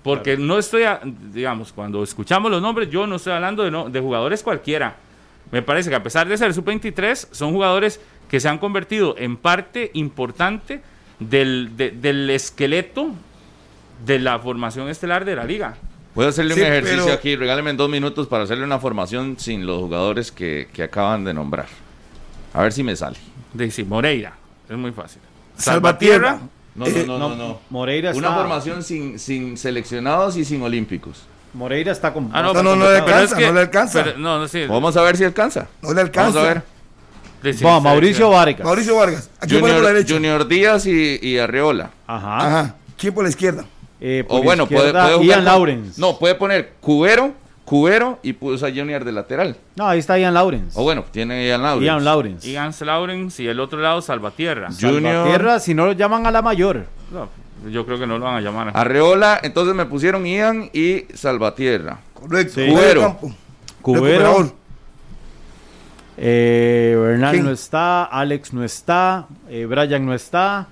Porque 0.04 0.38
no 0.38 0.58
estoy, 0.58 0.84
a- 0.84 1.02
digamos, 1.04 1.72
cuando 1.74 2.02
escuchamos 2.04 2.50
los 2.50 2.62
nombres, 2.62 2.90
yo 2.90 3.06
no 3.06 3.18
estoy 3.18 3.34
hablando 3.34 3.64
de, 3.64 3.72
no- 3.72 3.90
de 3.90 4.00
jugadores 4.00 4.44
cualquiera. 4.44 4.96
Me 5.52 5.62
parece 5.62 5.90
que 5.90 5.96
a 5.96 6.04
pesar 6.04 6.28
de 6.28 6.38
ser 6.38 6.54
sub-23, 6.54 7.28
son 7.32 7.52
jugadores 7.52 8.00
que 8.30 8.40
se 8.40 8.48
han 8.48 8.58
convertido 8.60 9.16
en 9.18 9.36
parte 9.38 9.92
importante 9.94 10.82
del, 11.20 11.76
de- 11.76 11.92
del 11.92 12.30
esqueleto 12.30 13.12
de 14.06 14.20
la 14.20 14.40
formación 14.40 14.88
estelar 14.90 15.26
de 15.26 15.36
la 15.36 15.44
liga. 15.44 15.76
Voy 16.16 16.26
a 16.26 16.30
hacerle 16.30 16.56
Sí, 16.56 16.62
un 16.62 16.68
ejercicio 16.68 17.04
pero- 17.06 17.16
aquí. 17.16 17.36
Regáleme 17.36 17.74
dos 17.74 17.90
minutos 17.90 18.28
para 18.28 18.44
hacerle 18.44 18.64
una 18.64 18.80
formación 18.80 19.36
sin 19.40 19.66
los 19.66 19.78
jugadores 19.80 20.32
que, 20.32 20.68
que 20.74 20.84
acaban 20.84 21.24
de 21.24 21.34
nombrar. 21.34 21.68
A 22.54 22.64
ver 22.64 22.74
si 22.74 22.84
me 22.84 22.96
sale. 22.96 23.18
Dice 23.54 23.84
Moreira, 23.84 24.34
es 24.70 24.78
muy 24.78 24.92
fácil. 24.92 25.22
Salvatierra. 25.58 26.40
Salvatierra, 26.40 26.50
No, 26.76 26.86
Eh, 26.86 27.04
no, 27.06 27.18
no, 27.20 27.30
no, 27.30 27.36
no. 27.36 27.60
Moreira 27.70 28.12
Una 28.12 28.28
está, 28.30 28.40
formación 28.40 28.84
sin, 28.84 29.20
sin 29.20 29.58
seleccionados 29.58 30.38
y 30.38 30.46
sin 30.46 30.62
olímpicos. 30.62 31.24
Moreira 31.54 31.92
está 31.92 32.14
con 32.14 32.30
Ah, 32.32 32.42
no, 32.44 32.54
No, 32.54 32.64
no, 32.64 32.76
no 32.76 32.90
le 32.90 32.98
alcanza, 33.00 33.40
no 33.40 33.52
le 33.54 33.60
alcanza. 33.60 34.04
pero- 34.04 34.18
no, 34.18 34.40
no, 34.40 34.48
sí. 34.48 34.66
Vamos 34.68 34.96
a 34.96 35.02
ver 35.02 35.18
si 35.18 35.24
alcanza. 35.26 35.68
No 35.82 35.94
le 35.94 36.02
alcanza. 36.02 36.38
Vamos 36.40 36.50
a 36.50 36.54
ver. 36.54 36.64
De- 37.44 37.54
sí, 37.54 37.64
Va, 37.64 37.78
sí, 37.78 37.84
Mauricio. 37.84 38.30
Vargas. 38.30 38.66
Mauricio 38.66 38.96
Vargas. 38.96 39.30
¿A 39.42 39.48
quién 39.48 39.60
pone 39.62 39.74
por 39.74 39.82
la 39.84 39.90
Junior, 39.90 39.94
derecha? 39.94 40.14
Junior 40.14 40.48
Díaz 40.48 40.86
y, 40.86 41.20
y 41.22 41.38
Arreola. 41.38 41.90
Ajá. 42.06 42.38
Ajá. 42.48 42.76
¿Quién 42.98 43.14
por 43.14 43.24
la 43.24 43.30
izquierda? 43.30 43.66
Eh, 44.02 44.24
por 44.28 44.40
O 44.40 44.44
bueno, 44.44 44.66
puede, 44.68 44.92
puede 44.92 45.04
jugar 45.14 45.24
Ian 45.26 45.38
con- 45.40 45.46
Lawrence. 45.46 46.00
No, 46.02 46.18
puede 46.18 46.36
poner 46.36 46.74
Cubero, 46.80 47.34
Cubero 47.66 48.18
y 48.24 48.34
puso 48.34 48.66
a 48.66 48.70
Junior 48.70 49.04
de 49.04 49.12
lateral. 49.12 49.58
No, 49.76 49.88
ahí 49.88 50.00
está 50.00 50.18
Ian 50.18 50.34
Lawrence. 50.34 50.80
O 50.80 50.84
bueno, 50.84 51.04
tiene 51.12 51.36
a 51.36 51.48
Ian 51.48 51.62
Lawrence. 51.64 51.86
Ian 51.86 52.04
Lawrence. 52.06 52.50
Ian 52.50 52.74
Lawrence 52.82 53.44
y 53.44 53.48
el 53.48 53.60
otro 53.60 53.80
lado 53.80 54.02
Salvatierra. 54.02 54.70
Junior. 54.80 55.28
Tierra, 55.28 55.60
si 55.60 55.74
no 55.74 55.86
lo 55.86 55.92
llaman 55.92 56.26
a 56.26 56.32
la 56.32 56.42
mayor. 56.42 56.86
No, 57.12 57.28
yo 57.70 57.86
creo 57.86 58.00
que 58.00 58.08
no 58.08 58.18
lo 58.18 58.26
van 58.26 58.36
a 58.38 58.42
llamar. 58.42 58.72
Arreola, 58.74 59.40
entonces 59.44 59.76
me 59.76 59.86
pusieron 59.86 60.26
Ian 60.26 60.70
y 60.74 61.06
Salvatierra. 61.14 62.00
Correcto. 62.14 62.54
Sí. 62.56 62.68
Cubero. 62.70 63.02
campo. 63.02 63.32
Cubero. 63.82 64.54
Eh, 66.22 66.98
Bernal 67.00 67.32
¿Quién? 67.32 67.46
no 67.46 67.52
está, 67.52 68.04
Alex 68.04 68.52
no 68.54 68.64
está, 68.64 69.28
eh, 69.50 69.66
Brian 69.66 70.06
no 70.06 70.14
está. 70.14 70.68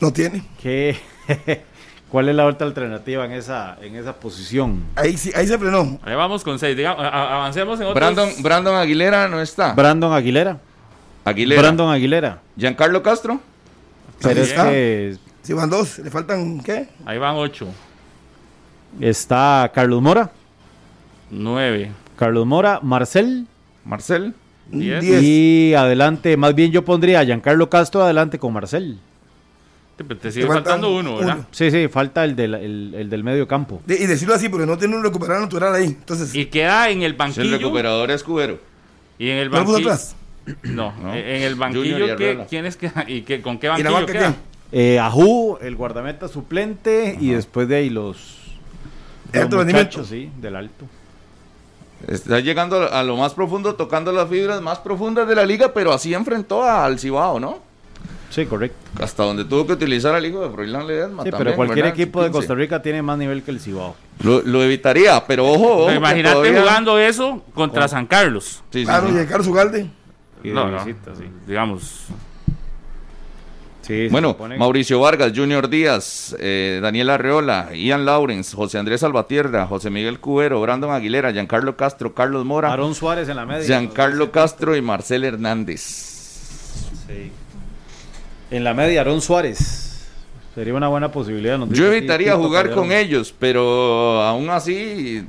No 0.00 0.12
tiene. 0.12 0.44
¿Qué? 0.60 0.96
¿Cuál 2.10 2.28
es 2.30 2.34
la 2.34 2.46
otra 2.46 2.66
alternativa 2.66 3.26
en 3.26 3.32
esa, 3.32 3.76
en 3.82 3.94
esa 3.94 4.14
posición? 4.14 4.82
Ahí, 4.96 5.18
sí, 5.18 5.30
ahí 5.34 5.46
se 5.46 5.58
frenó. 5.58 5.98
Ahí 6.02 6.14
vamos 6.14 6.42
con 6.42 6.58
seis. 6.58 6.74
Digamos, 6.74 7.04
avancemos 7.04 7.78
en 7.80 7.86
otros. 7.86 7.94
Brandon, 7.94 8.30
Brandon 8.42 8.76
Aguilera 8.76 9.28
no 9.28 9.40
está. 9.42 9.74
Brandon 9.74 10.12
Aguilera. 10.14 10.58
Aguilera. 11.24 11.60
Brandon 11.60 11.90
Aguilera. 11.90 12.40
Giancarlo 12.56 13.02
Castro. 13.02 13.40
Pero 14.22 14.40
es 14.40 14.48
está. 14.48 14.70
que 14.70 15.16
Si 15.42 15.52
van 15.52 15.68
dos, 15.68 15.98
le 15.98 16.10
faltan, 16.10 16.60
¿qué? 16.60 16.88
Ahí 17.04 17.18
van 17.18 17.36
ocho. 17.36 17.68
está 19.00 19.70
Carlos 19.74 20.00
Mora. 20.00 20.30
Nueve. 21.30 21.92
Carlos 22.16 22.46
Mora, 22.46 22.80
Marcel. 22.82 23.46
Marcel. 23.84 24.34
Diez. 24.70 25.02
Diez. 25.02 25.22
Y 25.22 25.74
adelante, 25.74 26.36
más 26.38 26.54
bien 26.54 26.72
yo 26.72 26.84
pondría 26.84 27.20
a 27.20 27.24
Giancarlo 27.24 27.68
Castro 27.68 28.02
adelante 28.02 28.38
con 28.38 28.52
Marcel. 28.52 28.98
Te, 29.98 30.04
te 30.14 30.30
sigue 30.32 30.46
Te 30.46 30.52
faltando 30.52 30.94
uno, 30.94 31.16
¿verdad? 31.16 31.34
uno. 31.38 31.46
Sí, 31.50 31.70
sí, 31.70 31.88
falta 31.88 32.24
el 32.24 32.34
del, 32.36 32.54
el, 32.54 32.94
el 32.96 33.10
del 33.10 33.24
medio 33.24 33.46
campo. 33.46 33.82
De- 33.84 33.96
y 33.96 34.06
decirlo 34.06 34.34
así, 34.34 34.48
porque 34.48 34.64
no 34.64 34.78
tiene 34.78 34.96
un 34.96 35.02
recuperador 35.02 35.42
natural 35.42 35.74
ahí. 35.74 35.86
Entonces, 35.86 36.34
Y 36.34 36.46
queda 36.46 36.88
en 36.90 36.98
el 37.02 37.12
El 37.12 37.14
banquillo. 37.14 37.50
recuperador 37.58 38.10
es 38.12 38.22
Cubero. 38.22 38.58
Y 39.18 39.28
en 39.30 39.38
el 39.38 39.50
¿no 39.50 39.58
lo 39.58 39.64
puso 39.64 39.72
banquillo. 39.74 39.92
atrás? 39.92 40.14
No, 40.62 40.92
No. 41.02 41.12
en 41.14 41.42
el 41.42 41.54
banquillo, 41.56 42.06
¿qué, 42.06 42.12
Arreola. 42.12 42.46
¿quiénes 42.46 42.76
quedan? 42.76 43.04
¿Y 43.08 43.20
qué, 43.22 43.42
con 43.42 43.58
qué 43.58 43.66
¿Y 43.66 43.68
la 43.68 43.74
banquillo 43.90 43.92
banca 43.94 44.12
queda? 44.12 44.34
qué? 44.70 44.94
Eh, 44.94 44.98
Ajú, 44.98 45.58
el 45.60 45.74
guardameta 45.76 46.28
suplente, 46.28 47.16
y 47.20 47.30
después 47.32 47.68
de 47.68 47.76
ahí 47.76 47.90
los, 47.90 48.36
los 49.32 49.50
muchachos, 49.66 50.06
sí, 50.08 50.30
del 50.40 50.56
alto. 50.56 50.84
Está 52.06 52.38
llegando 52.40 52.90
a 52.92 53.02
lo 53.02 53.16
más 53.16 53.34
profundo, 53.34 53.74
tocando 53.74 54.12
las 54.12 54.28
fibras 54.28 54.62
más 54.62 54.78
profundas 54.78 55.26
de 55.26 55.34
la 55.34 55.44
liga, 55.44 55.72
pero 55.74 55.92
así 55.92 56.14
enfrentó 56.14 56.62
al 56.62 56.98
Cibao, 56.98 57.40
¿no? 57.40 57.58
Sí, 58.30 58.44
correcto. 58.46 58.76
Hasta 59.02 59.22
donde 59.24 59.44
tuvo 59.44 59.66
que 59.66 59.72
utilizar 59.72 60.14
al 60.14 60.24
hijo 60.26 60.40
de 60.46 60.50
Froilán 60.50 60.86
Ledesma. 60.86 61.22
Sí, 61.24 61.30
también, 61.30 61.46
pero 61.46 61.56
cualquier 61.56 61.84
¿verdad? 61.86 62.00
equipo 62.00 62.20
de 62.22 62.28
15. 62.28 62.38
Costa 62.38 62.54
Rica 62.54 62.82
tiene 62.82 63.02
más 63.02 63.16
nivel 63.18 63.42
que 63.42 63.50
el 63.50 63.58
Cibao. 63.60 63.96
Lo, 64.22 64.42
lo 64.42 64.62
evitaría, 64.62 65.24
pero 65.26 65.46
ojo, 65.50 65.84
ojo. 65.84 65.92
Imagínate 65.92 66.34
todavía- 66.34 66.60
jugando 66.60 66.98
eso 66.98 67.42
contra 67.54 67.88
San 67.88 68.06
Carlos. 68.06 68.62
Sí, 68.70 68.80
sí, 68.80 68.84
Claro, 68.84 69.08
sí. 69.08 69.14
y 69.14 69.18
el 69.18 69.26
Carlos 69.28 69.46
Ugalde. 69.46 69.90
No, 70.44 70.70
no. 70.70 70.84
visita, 70.84 71.14
sí. 71.16 71.24
Digamos, 71.46 72.04
Sí, 73.82 74.08
Bueno, 74.10 74.32
supone- 74.36 74.58
Mauricio 74.58 75.00
Vargas, 75.00 75.32
Junior 75.34 75.66
Díaz, 75.70 76.36
eh, 76.38 76.78
Daniel 76.82 77.08
Arreola, 77.08 77.70
Ian 77.74 78.04
Lawrence, 78.04 78.54
José 78.54 78.76
Andrés 78.78 79.00
Salvatierra, 79.00 79.66
José 79.66 79.88
Miguel 79.88 80.20
Cubero, 80.20 80.60
Brandon 80.60 80.90
Aguilera, 80.90 81.32
Giancarlo 81.32 81.74
Castro, 81.74 82.12
Carlos 82.14 82.44
Mora, 82.44 82.68
Aarón 82.68 82.94
Suárez 82.94 83.30
en 83.30 83.36
la 83.36 83.46
media. 83.46 83.64
Giancarlo 83.64 84.30
Castro 84.30 84.76
y 84.76 84.82
Marcel 84.82 85.24
Hernández. 85.24 85.80
Sí. 87.06 87.32
En 88.50 88.64
la 88.64 88.74
media, 88.74 89.00
Aarón 89.00 89.20
Suárez. 89.20 90.06
Sería 90.54 90.74
una 90.74 90.88
buena 90.88 91.12
posibilidad. 91.12 91.56
nos 91.58 91.70
Yo 91.70 91.86
evitaría 91.92 92.34
jugar 92.34 92.70
con 92.72 92.90
ellos, 92.90 93.32
pero 93.38 94.22
aún 94.22 94.50
así... 94.50 95.22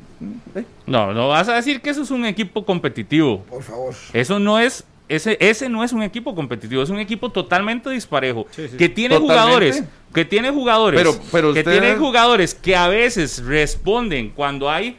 eh, 0.56 0.64
no, 0.88 1.14
no 1.14 1.28
vas 1.28 1.48
a 1.50 1.56
decir 1.56 1.82
que 1.82 1.92
eso 1.92 2.02
es 2.02 2.10
un 2.12 2.26
equipo 2.26 2.66
competitivo. 2.66 3.44
Por 3.44 3.62
favor. 3.62 3.94
Eso 4.14 4.40
no 4.40 4.58
es, 4.58 4.86
ese, 5.08 5.38
ese 5.40 5.70
no 5.70 5.84
es 5.84 5.94
un 5.94 6.02
equipo 6.02 6.34
competitivo, 6.34 6.82
es 6.82 6.90
un 6.90 6.98
equipo 7.00 7.30
totalmente 7.32 7.92
disparejo. 7.92 8.48
Sí, 8.50 8.70
sí. 8.70 8.78
Que 8.78 8.90
tiene 8.90 9.16
Totalmente. 9.20 9.44
jugadores, 9.44 9.84
que 10.14 10.26
tiene 10.26 10.50
jugadores, 10.50 11.00
Pero- 11.00 11.20
pero 11.32 11.54
que 11.54 11.60
usted- 11.60 11.72
tiene 11.80 11.96
jugadores 11.98 12.56
que 12.56 12.76
a 12.76 12.88
veces 12.88 13.44
responden 13.46 14.32
cuando 14.32 14.68
hay, 14.72 14.98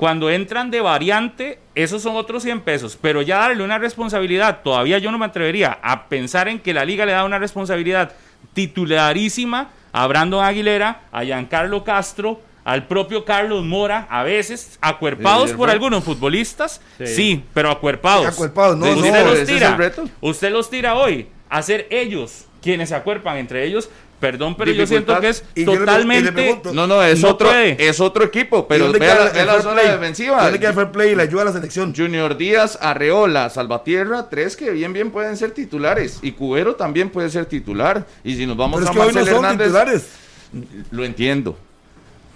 cuando 0.00 0.30
entran 0.30 0.70
de 0.70 0.80
variante, 0.80 1.58
esos 1.74 2.00
son 2.00 2.16
otros 2.16 2.42
100 2.42 2.62
pesos. 2.62 2.96
Pero 2.98 3.20
ya 3.20 3.36
darle 3.36 3.62
una 3.62 3.76
responsabilidad, 3.76 4.60
todavía 4.64 4.96
yo 4.96 5.12
no 5.12 5.18
me 5.18 5.26
atrevería 5.26 5.78
a 5.82 6.08
pensar 6.08 6.48
en 6.48 6.58
que 6.58 6.72
la 6.72 6.86
liga 6.86 7.04
le 7.04 7.12
da 7.12 7.22
una 7.22 7.38
responsabilidad 7.38 8.12
titularísima 8.54 9.68
a 9.92 10.06
Brandon 10.06 10.42
Aguilera, 10.42 11.02
a 11.12 11.22
Giancarlo 11.22 11.84
Castro, 11.84 12.40
al 12.64 12.86
propio 12.86 13.26
Carlos 13.26 13.62
Mora, 13.66 14.06
a 14.08 14.22
veces 14.22 14.78
acuerpados 14.80 15.50
Sí, 15.50 15.56
por 15.56 15.68
algunos 15.68 16.02
futbolistas, 16.02 16.80
Sí. 16.96 17.06
sí, 17.06 17.44
pero 17.52 17.70
acuerpados. 17.70 18.24
Acuerpados, 18.26 18.78
no, 18.78 18.86
no. 18.86 18.92
usted 18.92 19.12
pero 19.12 19.34
los 19.34 19.44
tira, 19.46 19.78
usted 20.22 20.50
los 20.50 20.70
tira 20.70 20.94
hoy, 20.94 21.28
a 21.50 21.60
ser 21.60 21.86
ellos 21.90 22.46
quienes 22.62 22.88
se 22.88 22.94
acuerpan 22.94 23.36
entre 23.36 23.64
ellos. 23.66 23.90
Perdón, 24.20 24.54
pero 24.54 24.70
yo 24.72 24.86
siento 24.86 25.18
que 25.18 25.30
es 25.30 25.42
Y 25.54 25.64
le- 25.64 25.72
le 25.72 25.78
totalmente. 25.78 26.30
pregunto, 26.32 26.74
No, 26.74 26.86
no, 26.86 27.02
es, 27.02 27.20
No 27.22 27.30
otro, 27.30 27.48
puede. 27.48 27.88
es 27.88 27.98
otro 28.00 28.22
equipo, 28.24 28.58
¿Y 28.60 28.64
pero 28.68 28.92
vea, 28.92 29.14
la- 29.14 29.26
el 29.28 29.32
vea 29.32 29.44
la 29.46 29.62
zona 29.62 29.80
play? 29.80 29.92
defensiva. 29.92 30.42
¿Dónde 30.42 30.58
queda 30.60 30.68
el 30.68 30.74
fair 30.74 30.90
play 30.90 31.12
y 31.12 31.14
la 31.14 31.22
ayuda 31.22 31.42
a 31.42 31.44
la 31.46 31.52
selección? 31.52 31.94
Junior 31.96 32.36
Díaz, 32.36 32.78
Arreola, 32.82 33.48
Salvatierra, 33.48 34.28
tres 34.28 34.56
que 34.56 34.70
bien 34.70 34.92
bien 34.92 35.10
pueden 35.10 35.36
ser 35.38 35.52
titulares. 35.52 36.18
Y 36.20 36.32
Cubero 36.32 36.74
también 36.76 37.08
puede 37.08 37.30
ser 37.30 37.46
titular. 37.46 38.06
Y 38.22 38.36
si 38.36 38.46
nos 38.46 38.56
vamos 38.58 38.80
Pero 38.80 38.84
es 38.84 38.90
a 38.90 38.92
que 38.92 39.00
hoy 39.00 39.14
no 39.14 39.24
son 39.24 39.34
Hernández, 39.36 39.66
titulares. 39.68 40.06
lo 40.90 41.04
entiendo. 41.04 41.56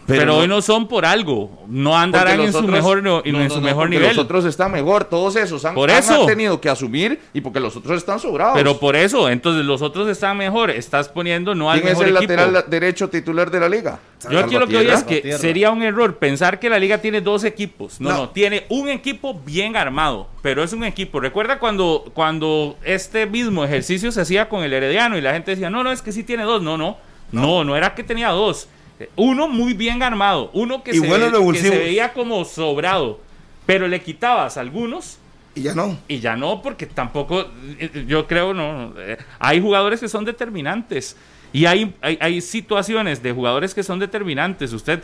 Pero 0.07 0.37
hoy 0.39 0.49
no 0.49 0.61
son 0.63 0.87
por 0.89 1.05
algo. 1.07 1.65
No 1.69 1.97
andarán 1.97 2.41
en 2.41 2.53
su 2.53 2.63
mejor, 2.63 3.03
no- 3.03 3.23
en 3.25 3.33
no, 3.33 3.43
su 3.49 3.55
no, 3.57 3.61
no, 3.61 3.67
mejor 3.67 3.89
nivel. 3.91 4.09
Los 4.09 4.19
otros 4.19 4.45
están 4.45 4.71
mejor, 4.73 5.05
todos 5.05 5.37
esos 5.37 5.65
han, 5.65 5.75
Por 5.75 5.91
han 5.91 5.99
eso. 5.99 6.27
tenido 6.27 6.61
que 6.61 6.69
asumir 6.69 7.21
y 7.33 7.41
porque 7.41 7.61
los 7.61 7.77
otros 7.77 7.97
están 7.99 8.19
sobrados. 8.21 8.55
Pero 8.57 8.79
por 8.79 8.97
eso, 8.97 9.29
entonces 9.29 9.65
los 9.65 9.83
otros 9.83 10.09
están 10.09 10.37
mejor. 10.37 10.71
Estás 10.71 11.09
poniendo 11.09 11.55
no 11.55 11.71
al 11.71 11.81
¿Quién 11.81 11.93
es 11.93 12.01
el 12.01 12.09
equipo. 12.09 12.21
lateral 12.23 12.53
la- 12.53 12.63
derecho 12.63 13.09
titular 13.09 13.51
de 13.51 13.61
la 13.61 13.69
liga? 13.69 13.99
Yo 14.31 14.39
aquí 14.39 14.55
lo 14.55 14.67
que 14.67 14.79
oigo 14.79 14.93
es 14.93 15.05
que 15.05 15.37
sería 15.39 15.71
un 15.71 15.83
error 15.83 16.17
pensar 16.17 16.59
que 16.59 16.71
la 16.71 16.79
liga 16.79 16.99
tiene 16.99 17.21
dos 17.21 17.45
equipos. 17.45 18.01
No, 18.01 18.11
no, 18.11 18.17
No. 18.17 18.29
tiene 18.31 18.65
un 18.71 18.89
equipo 18.89 19.35
bien 19.45 19.77
armado, 19.77 20.29
pero 20.43 20.63
es 20.63 20.73
un 20.73 20.85
equipo. 20.85 21.21
Recuerda 21.21 21.59
cuando, 21.59 22.05
cuando 22.15 22.77
este 22.85 23.27
mismo 23.27 23.65
ejercicio 23.65 24.11
se 24.13 24.21
hacía 24.23 24.49
con 24.49 24.65
el 24.65 24.73
Herediano 24.73 25.19
y 25.19 25.21
la 25.21 25.33
gente 25.35 25.51
decía, 25.51 25.69
no, 25.69 25.85
no, 25.85 25.93
es 25.93 26.01
que 26.01 26.11
sí 26.13 26.25
tiene 26.25 26.45
dos. 26.45 26.63
No, 26.63 26.79
no, 26.79 26.97
no, 27.33 27.65
no, 27.65 27.77
era 27.77 27.95
que 27.95 28.03
tenía 28.03 28.31
dos. 28.31 28.69
Eh, 29.01 29.11
Uno 29.17 29.49
muy 29.49 29.75
bien 29.75 30.03
armado, 30.03 30.51
uno 30.53 30.83
que, 30.85 30.93
Y 30.93 30.95
se, 31.01 31.07
buenos 31.07 31.27
ve- 31.29 31.33
que 31.33 31.39
revulsivos. 31.39 31.71
se 31.73 31.79
veía 31.79 32.13
como 32.13 32.45
sobrado, 32.45 33.21
pero 33.67 33.89
le 33.89 34.01
quitabas 34.03 34.57
algunos 34.57 35.19
Y 35.57 35.63
ya 35.63 35.75
no. 35.75 35.99
y 36.09 36.21
ya 36.21 36.37
no, 36.37 36.63
porque 36.63 36.87
tampoco, 36.87 37.47
eh, 37.79 38.05
yo 38.07 38.27
creo, 38.27 38.55
no. 38.55 38.93
eh, 38.99 39.17
Hay 39.39 39.61
jugadores 39.61 40.01
que 40.01 40.09
son 40.09 40.25
determinantes. 40.25 41.17
Y 41.53 41.67
hay, 41.67 41.95
hay, 42.01 42.19
hay 42.21 42.41
situaciones 42.41 43.23
de 43.23 43.31
jugadores 43.33 43.75
que 43.75 43.83
son 43.85 44.01
determinantes. 44.01 44.73
Usted 44.73 45.03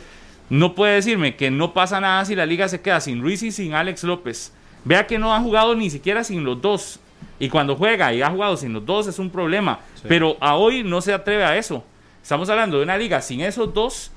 no 0.49 0.75
puede 0.75 0.95
decirme 0.95 1.37
que 1.37 1.49
no 1.49 1.73
pasa 1.73 2.01
nada 2.01 2.25
si 2.25 2.35
la 2.35 2.45
liga 2.45 2.67
se 2.67 2.81
queda 2.81 2.99
sin 2.99 3.21
Ruiz 3.21 3.41
y 3.43 3.51
sin 3.53 3.73
Alex 3.73 4.03
López. 4.03 4.51
Vea 4.83 5.07
que 5.07 5.17
no 5.17 5.33
ha 5.33 5.39
jugado 5.39 5.75
ni 5.75 5.89
siquiera 5.89 6.25
sin 6.25 6.43
los 6.43 6.61
dos. 6.61 6.99
Y 7.39 7.47
cuando 7.49 7.75
juega 7.77 8.13
y 8.13 8.21
ha 8.21 8.29
jugado 8.29 8.57
sin 8.57 8.73
los 8.73 8.85
dos 8.85 9.07
es 9.07 9.17
un 9.17 9.29
problema. 9.29 9.79
Pero 10.09 10.35
a 10.41 10.55
hoy 10.55 10.83
no 10.83 10.99
se 11.01 11.13
atreve 11.13 11.45
a 11.45 11.55
eso. 11.57 11.85
Estamos 12.21 12.49
hablando 12.49 12.77
de 12.77 12.83
una 12.83 12.97
liga 12.97 13.21
sin 13.21 13.41
esos 13.41 13.73
dos. 13.73 14.11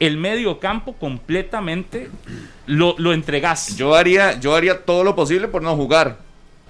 El 0.00 0.16
medio 0.16 0.58
campo 0.58 0.94
completamente 0.94 2.10
lo, 2.66 2.94
lo 2.98 3.12
entregas. 3.12 3.76
Yo 3.76 3.94
haría, 3.94 4.38
yo 4.40 4.54
haría 4.56 4.84
todo 4.84 5.04
lo 5.04 5.14
posible 5.14 5.46
por 5.48 5.62
no 5.62 5.74
jugar. 5.76 6.18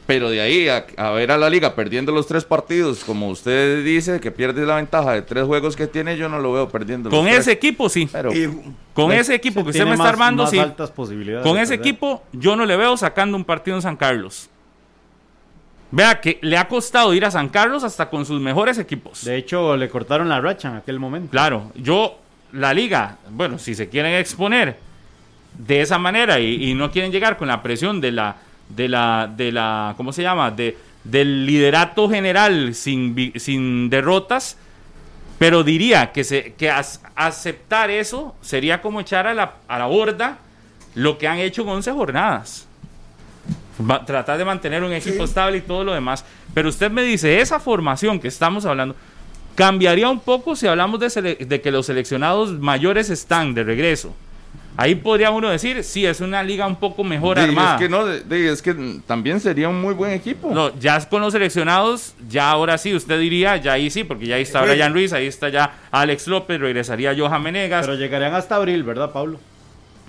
Pero 0.07 0.29
de 0.29 0.43
ahí 0.43 0.69
a, 0.69 0.85
a 0.99 1.13
ver 1.13 1.31
a 1.31 1.39
la 1.39 1.49
liga 1.49 1.75
perdiendo 1.75 2.13
los 2.13 2.27
tres 2.27 2.45
partidos, 2.45 3.03
como 3.05 3.31
usted 3.31 3.83
dice, 3.83 4.21
que 4.21 4.31
pierde 4.31 4.67
la 4.67 4.77
ventaja 4.77 5.13
de 5.13 5.23
tres 5.23 5.47
juegos 5.47 5.75
que 5.77 5.87
tiene, 5.87 6.19
yo 6.19 6.29
no 6.29 6.39
lo 6.41 6.53
veo 6.53 6.69
perdiendo. 6.69 7.09
los 7.09 7.19
Con 7.19 7.25
tres. 7.27 7.39
ese 7.39 7.53
equipo 7.53 7.89
sí. 7.89 8.07
Pero, 8.13 8.31
Y- 8.35 8.51
Con 8.93 9.11
ese 9.13 9.35
equipo 9.35 9.65
que 9.65 9.71
usted 9.71 9.87
me 9.87 9.93
está 9.93 10.11
armando, 10.11 10.43
más 10.43 10.51
sí. 10.51 10.59
altas 10.59 10.91
posibilidades 10.91 11.43
Con 11.47 11.57
ese 11.57 11.79
perder. 11.79 11.87
equipo, 11.93 12.23
yo 12.33 12.55
no 12.55 12.67
le 12.67 12.77
veo 12.77 12.95
sacando 12.99 13.35
un 13.39 13.45
partido 13.47 13.77
en 13.79 13.83
San 13.83 13.97
Carlos. 13.97 14.51
Vea 15.95 16.21
que 16.21 16.39
le 16.43 16.57
ha 16.59 16.67
costado 16.67 17.15
ir 17.15 17.25
a 17.25 17.31
San 17.31 17.49
Carlos 17.49 17.85
hasta 17.85 18.11
con 18.11 18.27
sus 18.27 18.41
mejores 18.41 18.79
equipos. 18.79 19.25
De 19.25 19.37
hecho, 19.37 19.77
le 19.77 19.89
cortaron 19.89 20.29
la 20.29 20.41
racha 20.41 20.69
en 20.69 20.77
aquel 20.77 20.99
momento. 20.99 21.31
Claro, 21.31 21.71
yo, 21.77 22.19
la 22.53 22.75
liga, 22.75 23.19
bueno, 23.31 23.59
si 23.61 23.77
se 23.77 23.89
quieren 23.89 24.15
exponer 24.15 24.77
de 25.57 25.83
esa 25.83 25.99
manera 25.99 26.41
y, 26.41 26.71
y 26.71 26.75
no 26.75 26.91
quieren 26.91 27.13
llegar 27.13 27.37
con 27.37 27.47
la 27.47 27.63
presión 27.63 28.01
de 28.01 28.11
la, 28.11 28.35
de 28.69 28.89
la, 28.89 29.31
de 29.37 29.53
la, 29.53 29.95
¿cómo 29.97 30.13
se 30.13 30.23
llama? 30.23 30.51
De, 30.51 30.77
del 31.05 31.47
liderato 31.47 32.09
general 32.11 32.75
sin, 32.75 33.33
sin 33.37 33.89
derrotas, 33.89 34.57
pero 35.39 35.63
diría 35.63 36.11
que, 36.11 36.25
se, 36.25 36.55
que 36.55 36.71
as- 36.71 37.03
aceptar 37.15 37.91
eso 37.91 38.35
sería 38.41 38.83
como 38.83 39.01
echar 39.01 39.29
a 39.29 39.35
la, 39.35 39.55
a 39.69 39.79
la 39.79 39.87
borda 39.87 40.39
lo 40.97 41.19
que 41.19 41.29
han 41.29 41.39
hecho 41.39 41.63
en 41.63 41.69
11 41.69 41.93
jornadas. 41.93 42.64
Va- 43.81 44.05
tratar 44.05 44.39
de 44.39 44.45
mantener 44.45 44.83
un 44.85 44.93
equipo 44.93 45.25
estable 45.25 45.59
y 45.59 45.61
todo 45.63 45.83
lo 45.85 45.93
demás. 45.95 46.25
Pero 46.55 46.69
usted 46.69 46.91
me 46.91 47.03
dice, 47.03 47.41
esa 47.41 47.59
formación 47.59 48.21
que 48.21 48.29
estamos 48.29 48.65
hablando, 48.67 48.95
cambiaría 49.55 50.09
un 50.09 50.21
poco 50.21 50.57
si 50.57 50.67
hablamos 50.67 51.01
de, 51.01 51.07
sele- 51.07 51.39
de 51.39 51.61
que 51.61 51.71
los 51.71 51.87
seleccionados 51.87 52.53
mayores 52.59 53.11
están 53.11 53.55
de 53.55 53.65
regreso. 53.65 54.15
Ahí 54.77 54.97
podría 54.97 55.31
uno 55.31 55.51
decir, 55.51 55.85
sí, 55.85 56.05
es 56.05 56.21
una 56.21 56.43
liga 56.43 56.67
un 56.67 56.75
poco 56.75 57.05
mejor 57.05 57.39
Sí, 57.39 57.45
armada. 57.45 57.75
es 57.77 57.81
que 57.81 57.89
no, 57.89 58.05
de- 58.05 58.21
de- 58.23 58.53
es 58.53 58.61
que 58.61 58.75
también 59.07 59.39
sería 59.39 59.69
un 59.69 59.81
muy 59.81 59.95
buen 59.95 60.11
equipo. 60.11 60.51
No, 60.53 60.77
ya 60.81 60.99
con 61.09 61.21
los 61.23 61.33
seleccionados, 61.33 62.15
ya 62.29 62.51
ahora 62.51 62.77
sí, 62.77 62.93
usted 62.93 63.21
diría, 63.21 63.57
ya 63.57 63.75
ahí 63.75 63.89
sí, 63.89 64.03
porque 64.03 64.27
ya 64.27 64.35
ahí 64.35 64.43
está. 64.43 64.63
Brian 64.63 64.93
Ruiz, 64.93 65.13
ahí 65.13 65.27
está 65.29 65.49
ya 65.49 65.75
Alex 65.93 66.27
López, 66.27 66.61
regresaría 66.61 67.15
Johan 67.17 67.41
Menegas. 67.43 67.87
Pero 67.87 67.97
llegarían 67.97 68.35
hasta 68.35 68.57
abril, 68.57 68.83
¿verdad, 68.83 69.13
Pablo? 69.13 69.39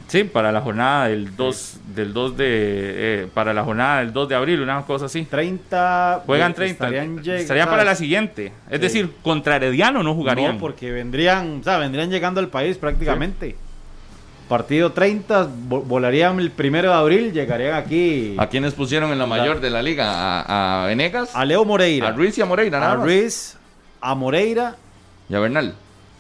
Sí, 0.08 0.24
para 0.24 0.52
la 0.52 0.62
jornada 0.62 1.08
del 1.08 1.36
2, 1.36 1.78
del 1.96 2.14
2 2.14 2.38
de, 2.38 2.46
eh, 2.48 3.28
para 3.34 3.54
la 3.54 3.64
jornada 3.64 4.00
del 4.02 4.14
2 4.14 4.30
de 4.30 4.36
abril, 4.36 4.62
una 4.62 4.82
cosa 4.84 5.06
así. 5.06 5.24
30. 5.26 6.22
Juegan 6.26 6.52
eh, 6.52 6.56
30. 6.56 6.74
estarían 6.86 7.18
lleg- 7.24 7.40
Estaría 7.40 7.66
para 7.68 7.84
la 7.84 7.96
siguiente. 7.96 8.52
Es 8.70 8.78
Sí. 8.78 8.82
decir, 8.82 9.12
contra 9.24 9.56
Herediano 9.56 10.04
no 10.04 10.14
jugarían. 10.14 10.54
No, 10.56 10.60
porque 10.60 10.92
vendrían, 10.92 11.60
o 11.62 11.64
sea, 11.64 11.78
vendrían 11.80 12.12
llegando 12.12 12.40
al 12.40 12.50
país 12.50 12.78
prácticamente. 12.78 13.56
Partido 14.48 14.92
30, 14.92 15.48
vo- 15.48 15.84
volarían 15.84 16.40
el 16.40 16.52
primero 16.52 16.90
de 16.90 16.96
abril, 16.96 17.34
llegarían 17.34 17.74
aquí 17.74 18.36
¿A 18.38 18.46
quienes 18.48 18.76
pusieron 18.76 19.12
en 19.12 19.18
la 19.18 19.26
mayor 19.26 19.60
de 19.60 19.72
la 19.72 19.82
liga? 19.82 20.06
¿A, 20.08 20.84
a 20.84 20.86
Venegas? 20.86 21.32
a 21.36 21.44
Leo 21.46 21.66
Moreira, 21.66 22.10
A 22.10 22.12
Ruiz 22.12 22.38
y 22.38 22.42
a 22.42 22.46
Moreira, 22.46 22.80
nada 22.80 22.92
a 22.92 22.96
más. 22.98 23.06
Ruiz, 23.06 23.58
a 24.02 24.14
Moreira, 24.14 24.76
Y 25.30 25.34
a 25.34 25.40
Bernal. 25.40 25.74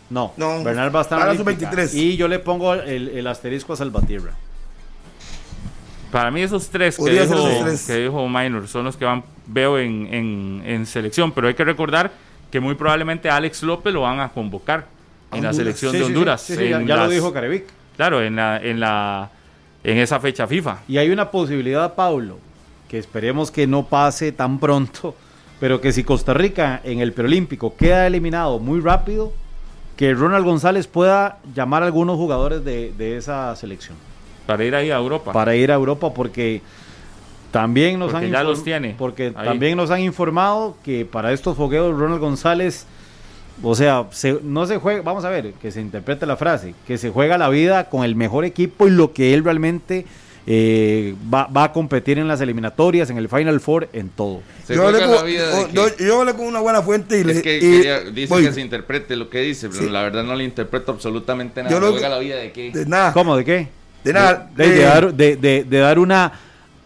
No, 0.09 0.33
No, 0.37 0.63
Bernal 0.63 0.93
va 0.95 0.99
a 0.99 1.03
estar 1.03 1.17
en 1.17 1.21
para 1.21 1.33
la 1.33 1.37
su 1.39 1.43
olímpica. 1.43 1.69
23. 1.71 1.95
Y 1.95 2.17
yo 2.17 2.27
le 2.27 2.39
pongo 2.39 2.73
el, 2.73 3.09
el 3.09 3.27
asterisco 3.27 3.73
a 3.73 3.75
Salvatierra. 3.75 4.31
Para 6.11 6.31
mí 6.31 6.41
esos 6.41 6.69
tres 6.69 6.97
que 6.97 7.09
dijo, 7.11 7.23
esos 7.23 7.59
tres. 7.65 7.85
que 7.87 7.95
dijo 8.03 8.29
Minor 8.29 8.67
son 8.67 8.85
los 8.85 8.95
que 8.95 9.03
van, 9.05 9.23
veo 9.47 9.77
en, 9.79 10.07
en- 10.13 10.61
en 10.65 10.85
selección. 10.85 11.31
Pero 11.31 11.47
hay 11.47 11.53
que 11.55 11.63
recordar 11.65 12.11
que 12.51 12.59
muy 12.59 12.75
probablemente 12.75 13.29
a 13.29 13.35
Alex 13.35 13.63
López 13.63 13.93
lo 13.93 14.01
van 14.01 14.19
a 14.19 14.29
convocar 14.29 14.85
en 15.33 15.43
la 15.43 15.51
selección 15.51 15.91
Sí, 15.91 15.97
de 15.97 16.03
Honduras. 16.05 16.41
sí, 16.41 16.55
sí, 16.55 16.69
ya, 16.69 16.79
en 16.79 16.87
ya 16.87 16.95
lo 16.95 17.01
las- 17.03 17.11
dijo 17.11 17.33
Carevic. 17.33 17.65
Claro, 17.97 18.21
en 18.21 18.35
la, 18.35 18.57
en 18.61 18.79
la 18.79 19.29
en 19.83 19.97
esa 19.97 20.19
fecha 20.19 20.47
FIFA. 20.47 20.79
Y 20.87 20.97
hay 20.97 21.09
una 21.09 21.29
posibilidad, 21.31 21.93
Pablo, 21.95 22.37
que 22.89 22.97
esperemos 22.97 23.51
que 23.51 23.67
no 23.67 23.85
pase 23.85 24.31
tan 24.31 24.59
pronto, 24.59 25.15
pero 25.59 25.81
que 25.81 25.91
si 25.91 26.03
Costa 26.03 26.33
Rica 26.33 26.81
en 26.83 26.99
el 27.01 27.11
preolímpico 27.13 27.75
queda 27.75 28.07
eliminado 28.07 28.59
muy 28.59 28.79
rápido, 28.79 29.33
que 29.95 30.13
Ronald 30.13 30.45
González 30.45 30.87
pueda 30.87 31.37
llamar 31.55 31.83
a 31.83 31.85
algunos 31.85 32.17
jugadores 32.17 32.63
de, 32.65 32.91
de 32.97 33.17
esa 33.17 33.55
selección 33.55 33.95
Para 34.45 34.63
ir 34.65 34.75
ahí 34.75 34.91
a 34.91 34.97
Europa. 34.97 35.31
para 35.31 35.55
ir 35.55 35.71
a 35.71 35.75
Europa 35.75 36.13
porque 36.13 36.61
también 37.51 37.97
nos 37.99 38.11
Porque 38.11 38.25
han 38.25 38.31
ya 38.31 38.43
los 38.43 38.63
tiene 38.63 38.95
porque 38.97 39.33
ahí. 39.35 39.45
también 39.45 39.77
nos 39.77 39.89
han 39.91 40.01
informado 40.01 40.75
que 40.83 41.05
para 41.05 41.31
estos 41.31 41.55
fogueos 41.55 41.97
Ronald 41.97 42.19
González 42.19 42.85
o 43.63 43.73
sea, 43.73 44.07
se- 44.11 44.39
no 44.43 44.65
se 44.65 44.75
juega, 44.77 45.01
vamos 45.01 45.23
a 45.23 45.29
ver, 45.29 45.53
que 45.53 45.71
se 45.71 45.79
interprete 45.79 46.25
la 46.25 46.35
frase, 46.35 46.75
que 46.85 46.97
se 46.97 47.09
juega 47.09 47.37
la 47.37 47.47
vida 47.47 47.85
con 47.89 48.03
el 48.03 48.13
mejor 48.13 48.43
equipo 48.43 48.85
y 48.85 48.91
lo 48.91 49.13
que 49.13 49.33
él 49.33 49.45
realmente 49.45 50.05
eh, 50.47 51.15
va, 51.33 51.47
va 51.47 51.63
a 51.65 51.71
competir 51.73 52.19
en 52.19 52.27
las 52.27 52.39
eliminatorias, 52.41 53.09
en 53.09 53.17
el 53.17 53.27
Final 53.29 53.59
Four, 53.59 53.89
en 53.93 54.09
todo. 54.09 54.41
Se 54.65 54.75
yo, 54.75 54.83
juega 54.83 54.97
hablé 54.99 55.11
la 55.11 55.17
con, 55.17 55.25
vida 55.27 55.47
de 55.47 55.53
oh, 55.63 55.67
que- 55.67 55.73
yo- 55.73 55.97
yo 56.05 56.19
hablé 56.21 56.33
con 56.33 56.45
una 56.45 56.59
buena 56.59 56.81
fuente 56.81 57.19
y 57.19 57.23
le 57.23 57.33
Es 57.33 57.41
que 57.41 57.57
y 57.57 57.59
quería- 57.59 57.99
dice 58.01 58.33
voy. 58.33 58.43
que 58.45 58.51
se 58.53 58.61
interprete 58.61 59.15
lo 59.15 59.29
que 59.29 59.39
dice, 59.41 59.69
pero 59.69 59.83
Sí. 59.83 59.89
la 59.89 60.03
verdad 60.03 60.23
no 60.23 60.35
le 60.35 60.43
interpreto 60.43 60.91
absolutamente 60.91 61.63
nada. 61.63 61.73
Yo 61.73 61.79
lo 61.79 61.91
juega 61.91 62.07
que- 62.07 62.13
la 62.13 62.19
vida 62.19 62.35
de 62.37 62.51
qué. 62.51 62.71
de 62.71 62.85
nada. 62.85 63.11
¿Cómo? 63.13 63.35
¿De 63.37 63.43
qué? 63.45 63.67
De 64.03 64.13
nada. 64.13 64.49
De, 64.55 64.69
de 64.69 64.81
dar, 64.83 65.13
de, 65.13 65.35
de- 65.35 65.63
de 65.63 65.77
dar 65.79 65.97
una, 65.97 66.31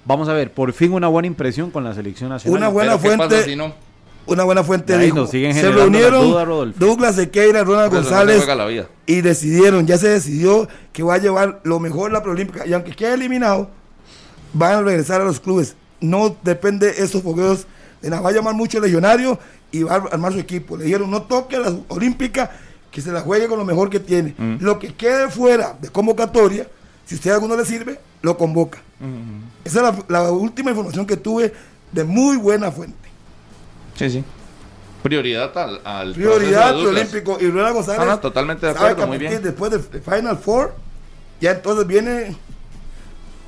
vamos 0.05 0.29
a 0.29 0.33
ver, 0.33 0.51
por 0.51 0.71
fin 0.73 0.93
una 0.93 1.07
buena 1.09 1.27
impresión 1.27 1.69
con 1.69 1.83
la 1.83 1.93
selección 1.93 2.29
nacional. 2.29 2.57
Una 2.57 2.67
buena 2.69 2.97
Pero 2.97 3.11
¿qué 3.11 3.17
pasa 3.17 3.29
fuente. 3.29 3.49
si 3.49 3.55
no? 3.57 3.88
Una 4.29 4.43
buena 4.43 4.63
fuente 4.63 4.97
dijo. 4.97 5.27
siguen 5.27 5.53
se 5.53 5.71
reunieron. 5.71 6.73
Douglas 6.77 7.15
Sequeira, 7.15 7.63
Ronald 7.63 7.91
no 7.93 7.99
González 7.99 8.37
juega 8.37 8.55
la 8.55 8.65
vida. 8.65 8.87
y 9.05 9.21
decidieron, 9.21 9.85
ya 9.87 9.97
se 9.97 10.09
decidió 10.09 10.67
que 10.93 11.03
va 11.03 11.15
a 11.15 11.17
llevar 11.17 11.59
lo 11.63 11.79
mejor 11.79 12.11
la 12.11 12.21
preolímpica 12.21 12.65
y 12.67 12.73
aunque 12.73 12.91
quede 12.95 13.13
eliminado, 13.15 13.69
van 14.53 14.73
a 14.75 14.81
regresar 14.81 15.21
a 15.21 15.25
los 15.25 15.39
clubes. 15.39 15.75
No 16.01 16.35
depende 16.43 16.91
de 16.93 17.03
esos 17.03 17.21
fogueos 17.21 17.67
de 18.01 18.09
nada. 18.09 18.21
Va 18.21 18.29
a 18.29 18.33
llamar 18.33 18.53
mucho 18.55 18.77
el 18.77 18.83
legionario 18.83 19.37
y 19.71 19.83
va 19.83 19.95
a 19.95 19.95
armar 20.11 20.33
su 20.33 20.39
equipo. 20.39 20.77
Le 20.77 20.85
dijeron, 20.85 21.09
no 21.11 21.23
toque 21.23 21.55
a 21.57 21.59
la 21.59 21.75
olímpica, 21.89 22.49
que 22.91 23.01
se 23.01 23.11
la 23.11 23.21
juegue 23.21 23.47
con 23.47 23.59
lo 23.59 23.65
mejor 23.65 23.89
que 23.89 23.99
tiene. 23.99 24.33
Lo 24.59 24.79
que 24.79 24.93
quede 24.95 25.29
fuera 25.29 25.75
de 25.79 25.89
convocatoria, 25.89 26.67
si 27.05 27.15
usted 27.15 27.31
a 27.31 27.35
alguno 27.35 27.55
le 27.57 27.65
sirve, 27.65 27.99
lo 28.21 28.37
convoca. 28.37 28.79
Esa 29.63 29.89
es 29.89 29.95
la, 30.09 30.21
la 30.21 30.31
última 30.31 30.71
información 30.71 31.05
que 31.05 31.17
tuve 31.17 31.53
de 31.91 32.03
muy 32.03 32.37
buena 32.37 32.71
fuente. 32.71 33.08
Sí, 33.99 34.09
sí. 34.09 34.23
Prioridad 35.03 35.57
al, 35.57 35.81
al 35.83 36.13
Prioridad 36.13 36.73
de 36.73 36.87
olímpico 36.87 37.37
y 37.39 37.49
Rueda 37.49 37.71
González. 37.71 38.01
Ah, 38.01 38.05
no, 38.05 38.19
totalmente 38.19 38.65
de 38.65 38.71
acuerdo, 38.71 39.05
muy 39.07 39.17
bien. 39.17 39.41
Después 39.43 39.71
del 39.71 39.89
del 39.91 40.01
Final 40.01 40.37
Four, 40.37 40.73
ya 41.41 41.51
entonces 41.51 41.85
viene 41.85 42.35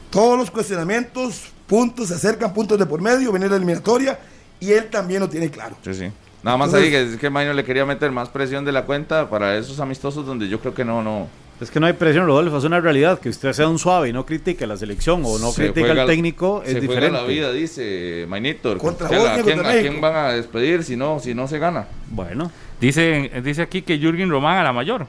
todos 0.10 0.38
los 0.38 0.52
cuestionamientos, 0.52 1.44
puntos, 1.68 2.10
se 2.10 2.16
acercan 2.16 2.54
puntos 2.54 2.78
de 2.78 2.86
por 2.86 3.02
medio, 3.02 3.32
viene 3.32 3.48
la 3.48 3.56
eliminatoria 3.56 4.20
y 4.60 4.72
él 4.74 4.90
también 4.90 5.22
lo 5.22 5.30
tiene 5.30 5.50
claro. 5.50 5.78
Sí, 5.86 5.94
sí. 5.94 6.12
Nada 6.44 6.58
más 6.58 6.68
Entonces- 6.68 6.86
ahí 6.86 6.92
que, 7.08 7.14
es 7.14 7.20
que 7.20 7.30
Maño 7.30 7.54
le 7.54 7.64
quería 7.64 7.86
meter 7.86 8.12
más 8.12 8.28
presión 8.30 8.66
de 8.66 8.72
la 8.74 8.86
cuenta 8.86 9.30
para 9.30 9.56
esos 9.58 9.80
amistosos 9.80 10.26
donde 10.26 10.50
yo 10.50 10.60
creo 10.60 10.74
que 10.74 10.84
no, 10.84 11.02
no. 11.02 11.28
Es 11.62 11.70
que 11.70 11.80
no 11.80 11.86
hay 11.86 11.94
presión, 11.94 12.26
Rodolfo, 12.26 12.58
es 12.58 12.64
una 12.64 12.82
realidad. 12.82 13.20
Que 13.20 13.30
usted 13.30 13.54
sea 13.54 13.68
un 13.68 13.78
suave 13.78 14.10
y 14.10 14.14
no 14.14 14.26
critique 14.26 14.66
la 14.66 14.76
selección 14.78 15.22
o 15.24 15.38
no 15.38 15.52
se 15.52 15.62
critique 15.66 15.82
juega 15.86 16.02
al 16.02 16.08
técnico 16.08 16.64
es 16.66 16.72
se 16.74 16.82
diferente. 16.82 17.10
juega 17.10 17.22
la 17.22 17.28
vida, 17.28 17.52
dice 17.54 18.26
Mainito. 18.28 18.76
Contra 18.80 19.06
¿A 19.08 19.10
quién, 19.44 19.60
a 19.64 19.72
quién 19.72 20.02
van 20.02 20.16
a 20.16 20.30
despedir 20.32 20.84
si 20.84 20.96
no, 20.98 21.20
si 21.20 21.36
no 21.36 21.48
se 21.48 21.60
gana? 21.60 21.86
Bueno, 22.10 22.52
Dice, 22.80 23.30
dice 23.44 23.62
aquí 23.62 23.84
que 23.84 24.00
Jürgen 24.00 24.30
Román 24.32 24.58
a 24.58 24.64
la 24.64 24.74
mayor. 24.74 25.06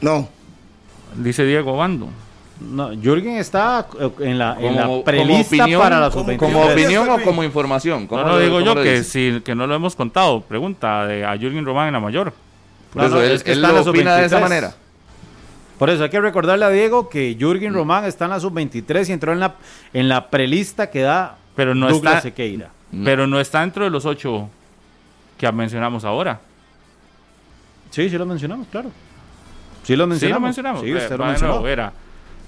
No, 0.00 0.28
Dice 1.16 1.44
Diego 1.46 1.76
Bando. 1.76 2.08
no, 2.60 2.90
Jürgen 3.00 3.36
está 3.36 3.86
en 4.20 4.38
la, 4.38 4.56
en 4.60 4.74
la 4.76 4.88
prelista 5.04 5.64
para 5.78 6.00
la 6.00 6.10
sub-23. 6.10 6.36
¿Como 6.38 6.62
opinión 6.66 7.08
o 7.08 7.22
como 7.22 7.42
información? 7.44 8.06
¿Cómo 8.08 8.22
No, 8.22 8.26
no 8.28 8.34
lo- 8.34 8.40
digo 8.40 8.60
yo 8.60 8.74
que, 8.82 9.04
si, 9.04 9.40
que 9.44 9.54
no 9.54 9.66
lo 9.66 9.74
hemos 9.76 9.94
contado. 9.96 10.40
Pregunta 10.42 11.06
de 11.06 11.24
a 11.24 11.36
Jürgen 11.38 11.64
Román 11.64 11.86
en 11.86 11.92
la 11.94 12.00
mayor. 12.00 12.32
Por 12.96 13.02
No, 13.02 13.08
eso 13.08 13.16
no, 13.16 13.22
él, 13.22 13.32
es 13.32 13.44
que 13.44 13.52
él 13.52 13.58
está 13.58 13.68
en 13.68 13.74
lo 13.76 13.84
la 13.84 13.90
opina 13.90 14.16
de 14.16 14.24
esa 14.24 14.36
sub-23. 14.38 14.40
manera. 14.48 14.74
Por 15.78 15.90
eso 15.90 16.02
hay 16.04 16.08
que 16.08 16.18
recordarle 16.22 16.64
a 16.64 16.70
Diego 16.70 17.10
que 17.10 17.36
Jürgen 17.38 17.74
Román 17.74 18.06
está 18.06 18.24
en 18.24 18.30
la 18.30 18.40
sub-23 18.40 19.10
y 19.10 19.12
entró 19.12 19.32
en 19.34 19.40
la, 19.40 19.56
en 19.92 20.08
la 20.08 20.30
prelista 20.30 20.88
que 20.90 21.02
da 21.02 21.36
Pero 21.54 21.74
no 21.74 21.90
Douglas 21.90 22.14
está- 22.14 22.22
Sequeira. 22.22 22.70
Mm. 22.92 23.04
Pero 23.04 23.26
no 23.26 23.38
está 23.38 23.60
dentro 23.60 23.84
de 23.84 23.90
los 23.90 24.06
ocho 24.06 24.48
que 25.36 25.52
mencionamos 25.52 26.06
ahora. 26.06 26.40
Sí, 27.90 28.08
sí 28.08 28.16
lo 28.16 28.24
mencionamos, 28.24 28.66
claro. 28.70 28.90
Sí 29.82 29.94
lo 29.96 30.04
Sí, 30.04 30.08
mencionamos. 30.10 30.40
lo 30.40 30.46
mencionamos. 30.46 30.80
Sí, 30.82 30.88
Eh, 30.90 30.94
usted 30.96 31.10
lo 31.10 31.16
bueno, 31.18 31.30
mencionó. 31.32 31.68
era. 31.68 31.92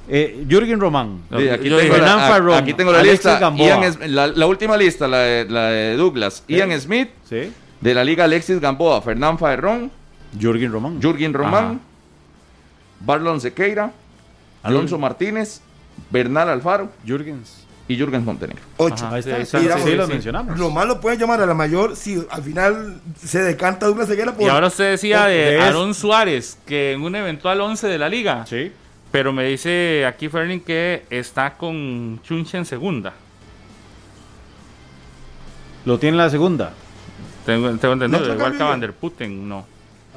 Eh, 0.08 0.44
Jürgen 0.48 0.80
Román. 0.80 1.20
Sí, 1.36 1.48
aquí, 1.50 1.68
tengo 1.68 1.96
la, 1.98 2.14
a- 2.14 2.28
Farrón, 2.30 2.54
aquí 2.54 2.72
tengo 2.72 2.92
la 2.92 3.00
Alexis 3.00 3.26
lista. 3.30 3.52
Ian 3.56 4.14
la, 4.14 4.26
la 4.28 4.46
última 4.46 4.76
lista, 4.78 5.06
la 5.06 5.18
de, 5.18 5.44
la 5.50 5.66
de 5.68 5.96
Douglas. 5.98 6.44
Ian 6.48 6.72
Smith, 6.80 7.10
Sí. 7.28 7.52
de 7.80 7.94
la 7.94 8.02
Liga 8.04 8.24
Alexis 8.24 8.58
Gamboa, 8.58 9.02
Fernán 9.02 9.38
Ferrón, 9.38 9.92
Jürgen 10.38 10.72
Román. 10.72 11.00
Jürgen 11.00 11.32
Román, 11.34 11.64
Ajá. 11.64 11.78
Barlon 13.00 13.40
Sequeira, 13.40 13.92
Alonso 14.62 14.98
Martínez, 14.98 15.60
Bernal 16.10 16.48
Alfaro 16.48 16.90
Jürgens. 17.06 17.64
y 17.88 17.96
Jürgen 17.96 18.24
Montenegro. 18.24 18.62
ocho. 18.76 19.06
Ajá, 19.06 19.14
Ahí 19.14 19.20
está, 19.20 19.30
sí, 19.30 19.36
ahí 19.36 19.42
está. 19.42 19.58
sí, 19.78 19.82
Sí, 19.84 19.90
sí, 19.90 19.96
lo 19.96 20.06
sí. 20.06 20.12
mencionamos. 20.12 20.58
Lo 20.58 20.70
malo 20.70 21.00
pueden 21.00 21.18
llamar 21.18 21.40
a 21.40 21.46
la 21.46 21.54
mayor 21.54 21.96
si 21.96 22.22
al 22.30 22.42
final 22.42 23.00
se 23.24 23.42
decanta 23.42 23.86
Douglas 23.86 24.08
Seguera 24.08 24.32
por 24.34 24.42
Y 24.42 24.48
ahora 24.48 24.66
usted 24.66 24.90
decía 24.90 25.20
por- 25.22 25.28
de 25.30 25.60
Aaron 25.60 25.94
Suárez, 25.94 26.58
que 26.66 26.92
en 26.92 27.02
un 27.02 27.14
eventual 27.16 27.60
11 27.60 27.86
de 27.88 27.98
la 27.98 28.08
liga. 28.08 28.44
Sí. 28.46 28.72
Pero 29.10 29.32
me 29.32 29.44
dice 29.44 30.04
aquí 30.06 30.28
Ferling 30.28 30.60
que 30.60 31.04
está 31.08 31.56
con 31.56 32.20
Chunche 32.22 32.58
en 32.58 32.66
segunda. 32.66 33.14
Lo 35.84 35.98
tiene 35.98 36.16
en 36.16 36.18
la 36.18 36.30
segunda. 36.30 36.72
Tengo, 37.46 37.70
tengo 37.78 37.94
entendido, 37.94 38.20
¿No 38.20 38.26
fue 38.26 38.34
igual 38.34 38.52
que? 38.58 38.62
Van 38.62 38.80
der 38.80 38.92
Putten, 38.92 39.48
no. 39.48 39.66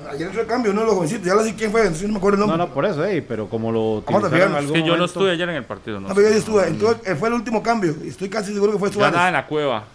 Ayer 0.10 0.28
entró 0.28 0.41
el 0.41 0.47
cambio, 0.47 0.72
uno 0.72 0.82
de 0.82 0.86
los 0.88 0.95
jovencitos, 0.95 1.26
ya 1.26 1.36
lo 1.36 1.43
sé 1.43 1.54
quién 1.56 1.72
fue, 1.72 1.82
entonces 1.82 2.08
no 2.08 2.14
me 2.14 2.18
acuerdo 2.18 2.36
el 2.36 2.39
No, 2.41 2.47
nombre. 2.47 2.68
no, 2.68 2.74
por 2.74 2.86
eso, 2.86 3.06
eh, 3.06 3.22
pero 3.28 3.47
como 3.49 3.72
lo 3.72 4.02
Vamos 4.06 4.24
a 4.24 4.28
utilizaron 4.28 4.32
en 4.34 4.39
fijarnos. 4.39 4.66
Es 4.66 4.72
que 4.72 4.80
yo 4.80 4.86
no 4.86 4.91
momento- 4.93 5.06
estuve 5.06 5.32
ayer 5.32 5.49
en 5.49 5.56
el 5.56 5.64
partido, 5.66 5.99
no. 5.99 6.08
No, 6.10 6.16
pero 6.16 6.30
yo 6.30 6.36
estuve, 6.36 6.68
entonces, 6.68 7.08
eh, 7.08 7.16
fue 7.16 7.28
el 7.30 7.34
último 7.36 7.62
cambio, 7.64 7.95
y 8.04 8.08
estoy 8.10 8.30
casi 8.30 8.54
seguro 8.54 8.74
que 8.74 8.80
fue 8.80 8.91
Suárez. 8.91 9.08
andaba 9.10 9.28
en 9.28 9.34
la 9.34 9.45
cueva. 9.47 9.86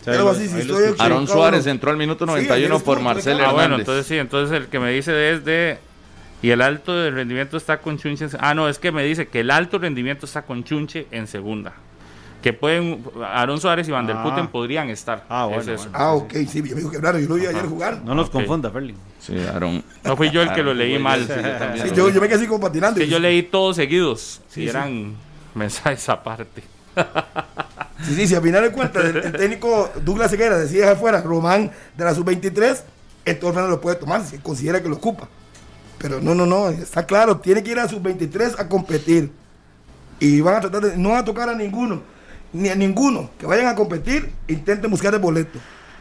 O 0.00 0.04
sea, 0.04 0.30
así, 0.30 0.48
si 0.48 0.58
estoy-. 0.60 0.94
Aaron 0.98 1.28
Suárez 1.28 1.66
entró 1.66 1.90
al 1.90 1.96
minuto 1.96 2.24
Sí, 2.24 2.30
91 2.30 2.54
ayer 2.56 2.68
por 2.84 2.96
estuvo, 2.98 3.00
Marcel 3.14 3.36
fue 3.36 3.44
Ah, 3.44 3.52
bueno, 3.52 3.62
Hernández. 3.62 3.80
entonces 3.88 4.06
sí, 4.06 4.18
entonces 4.18 4.56
el 4.56 4.66
que 4.66 4.80
me 4.80 4.90
dice 4.90 5.32
es 5.32 5.44
de... 5.44 5.78
Y 6.42 6.50
el 6.50 6.60
alto 6.60 6.92
de 6.92 7.12
rendimiento 7.12 7.56
está 7.56 7.78
con 7.78 7.98
Chunche. 7.98 8.24
en 8.24 8.30
Ah, 8.40 8.52
no, 8.52 8.68
es 8.68 8.80
que 8.80 8.90
me 8.90 9.04
dice 9.04 9.28
que 9.28 9.40
el 9.40 9.50
alto 9.52 9.78
rendimiento 9.78 10.26
está 10.26 10.42
con 10.42 10.64
Chunche 10.64 11.06
en 11.12 11.28
segunda. 11.28 11.72
Que 12.42 12.52
pueden, 12.52 13.04
Aaron 13.24 13.60
Suárez 13.60 13.86
y 13.88 13.92
Van 13.92 14.06
der 14.06 14.16
Ah. 14.16 14.22
Putten 14.24 14.48
podrían 14.48 14.90
estar. 14.90 15.24
Ah, 15.28 15.44
bueno, 15.46 15.62
Es 15.62 15.68
eso. 15.68 15.88
bueno. 15.90 15.98
Ah, 15.98 16.12
ok, 16.14 16.32
sí, 16.48 16.60
yo 16.62 16.74
me 16.74 16.80
dijo 16.80 16.90
que 16.90 16.98
claro, 16.98 17.18
yo 17.20 17.28
lo 17.28 17.36
vi 17.36 17.46
ayer 17.46 17.64
jugar. 17.66 18.02
No 18.04 18.14
nos 18.16 18.26
Ok. 18.26 18.32
confunda, 18.32 18.70
Ferling. 18.70 18.96
Sí, 19.20 19.36
Aaron. 19.38 19.82
No 20.04 20.16
fui 20.16 20.30
yo 20.30 20.42
el 20.42 20.52
que 20.52 20.62
lo 20.62 20.74
leí 20.74 20.98
mal. 20.98 21.24
Sí, 21.26 21.90
yo 21.94 22.08
yo, 22.10 22.20
me 22.20 22.26
quedé 22.26 22.38
así 22.38 22.46
como 22.48 22.60
patinando. 22.60 22.98
Que 22.98 23.06
yo 23.06 23.18
leí 23.20 23.44
todos 23.44 23.76
seguidos. 23.76 24.40
Sí, 24.48 24.62
y 24.62 24.64
sí. 24.64 24.70
eran 24.70 25.14
mensajes 25.54 26.08
aparte. 26.08 26.62
Sí, 28.04 28.14
sí, 28.16 28.26
si 28.26 28.34
al 28.34 28.42
final 28.42 28.62
de 28.64 28.72
cuentas 28.72 29.04
el, 29.04 29.16
el 29.18 29.32
técnico 29.32 29.90
Douglas 30.04 30.30
Seguera 30.30 30.58
decide 30.58 30.80
dejar 30.80 30.96
fuera 30.98 31.18
a 31.18 31.22
Román 31.22 31.70
de 31.96 32.04
la 32.04 32.12
sub-23, 32.14 32.80
entonces 33.24 33.62
no 33.62 33.68
lo 33.68 33.80
puede 33.80 33.96
tomar 33.96 34.24
si 34.24 34.38
considera 34.38 34.82
que 34.82 34.88
lo 34.88 34.96
ocupa. 34.96 35.28
Pero 35.98 36.20
no, 36.20 36.34
no, 36.34 36.44
no, 36.44 36.68
está 36.70 37.06
claro, 37.06 37.36
tiene 37.38 37.62
que 37.62 37.70
ir 37.70 37.78
a 37.78 37.86
sub-23 37.88 38.58
a 38.58 38.68
competir. 38.68 39.30
Y 40.18 40.40
van 40.40 40.56
a 40.56 40.60
tratar 40.60 40.82
de, 40.82 40.96
no 40.96 41.10
van 41.10 41.18
a 41.18 41.24
tocar 41.24 41.48
a 41.48 41.54
ninguno, 41.54 42.02
ni 42.52 42.68
a 42.68 42.74
ninguno 42.74 43.30
que 43.38 43.46
vayan 43.46 43.66
a 43.66 43.74
competir, 43.74 44.30
intenten 44.48 44.90
buscar 44.90 45.14
el 45.14 45.20
boleto. 45.20 45.58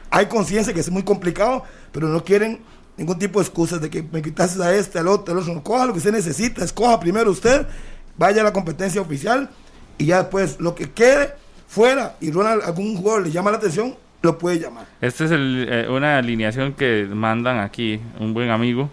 Hay 0.09 0.25
conciencia 0.25 0.73
que 0.73 0.81
es 0.81 0.91
muy 0.91 1.03
complicado, 1.03 1.63
pero 1.91 2.07
no 2.07 2.23
quieren 2.23 2.59
ningún 2.97 3.17
tipo 3.17 3.39
de 3.39 3.45
excusas 3.45 3.81
de 3.81 3.89
que 3.89 4.03
me 4.03 4.21
quitaste 4.21 4.61
a 4.61 4.73
este, 4.73 4.99
al 4.99 5.07
otro, 5.07 5.33
al 5.33 5.39
otro. 5.39 5.63
Coja 5.63 5.85
lo 5.85 5.93
que 5.93 5.99
usted 5.99 6.11
necesita, 6.11 6.63
escoja 6.63 6.99
primero 6.99 7.31
usted, 7.31 7.65
vaya 8.17 8.41
a 8.41 8.43
la 8.43 8.53
competencia 8.53 9.01
oficial 9.01 9.49
y 9.97 10.07
ya 10.07 10.19
después 10.23 10.59
lo 10.59 10.75
que 10.75 10.91
quede 10.91 11.33
fuera 11.67 12.17
y 12.19 12.31
Ronald, 12.31 12.63
algún 12.63 12.97
jugador 12.97 13.23
le 13.23 13.31
llama 13.31 13.51
la 13.51 13.57
atención, 13.57 13.95
lo 14.21 14.37
puede 14.37 14.59
llamar. 14.59 14.85
Esta 14.99 15.25
es 15.25 15.31
eh, 15.33 15.87
una 15.89 16.17
alineación 16.17 16.73
que 16.73 17.07
mandan 17.09 17.59
aquí 17.59 17.99
un 18.19 18.33
buen 18.33 18.49
amigo. 18.49 18.89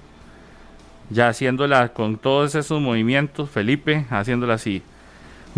Ya 1.10 1.28
haciéndola 1.28 1.94
con 1.94 2.18
todos 2.18 2.54
esos 2.54 2.80
movimientos, 2.80 3.50
Felipe 3.50 4.06
haciéndola 4.10 4.54
así. 4.54 4.82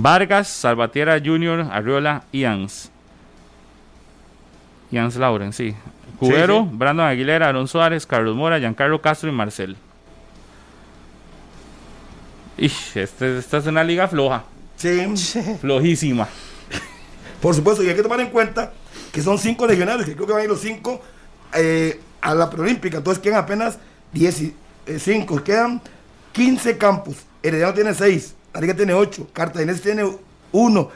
Vargas, 0.02 0.48
Salvatierra 0.48 1.18
Junior, 1.24 1.60
Arriola, 1.70 2.24
Ians. 2.32 2.90
Ians 4.90 5.16
Lauren, 5.16 5.52
sí. 5.52 5.74
Cubero, 6.18 6.62
sí. 6.70 6.76
Brandon 6.76 7.06
Aguilera, 7.06 7.48
Aaron 7.48 7.68
Suárez, 7.68 8.06
Carlos 8.06 8.36
Mora, 8.36 8.58
Giancarlo 8.58 9.00
Castro 9.00 9.28
y 9.28 9.32
Marcel. 9.32 9.76
Ish, 12.58 12.96
este- 12.96 13.38
esta 13.38 13.58
es 13.58 13.66
una 13.66 13.82
liga 13.84 14.06
floja, 14.08 14.44
Sí, 14.76 15.06
flojísima. 15.60 16.28
por 17.40 17.54
supuesto, 17.54 17.82
y 17.82 17.88
hay 17.88 17.94
que 17.96 18.02
tomar 18.02 18.20
en 18.20 18.28
cuenta 18.30 18.72
que 19.12 19.22
son 19.22 19.38
cinco 19.38 19.66
legionarios, 19.66 20.06
que 20.06 20.14
creo 20.14 20.26
que 20.26 20.32
van 20.32 20.40
a 20.42 20.44
ir 20.44 20.50
los 20.50 20.60
cinco 20.60 21.00
eh, 21.54 22.00
a 22.20 22.34
la 22.34 22.48
preolímpica, 22.50 22.98
entonces 22.98 23.22
quedan 23.22 23.38
apenas 23.42 23.78
5, 24.12 25.42
quedan 25.44 25.80
15 26.32 26.76
campos. 26.76 27.16
Herediano 27.42 27.72
tiene 27.74 27.94
6, 27.94 28.34
la 28.54 28.60
Liga 28.60 28.74
tiene 28.74 28.92
8, 28.94 29.28
Cartaginés 29.32 29.80
tiene 29.80 30.04
1, 30.52 30.90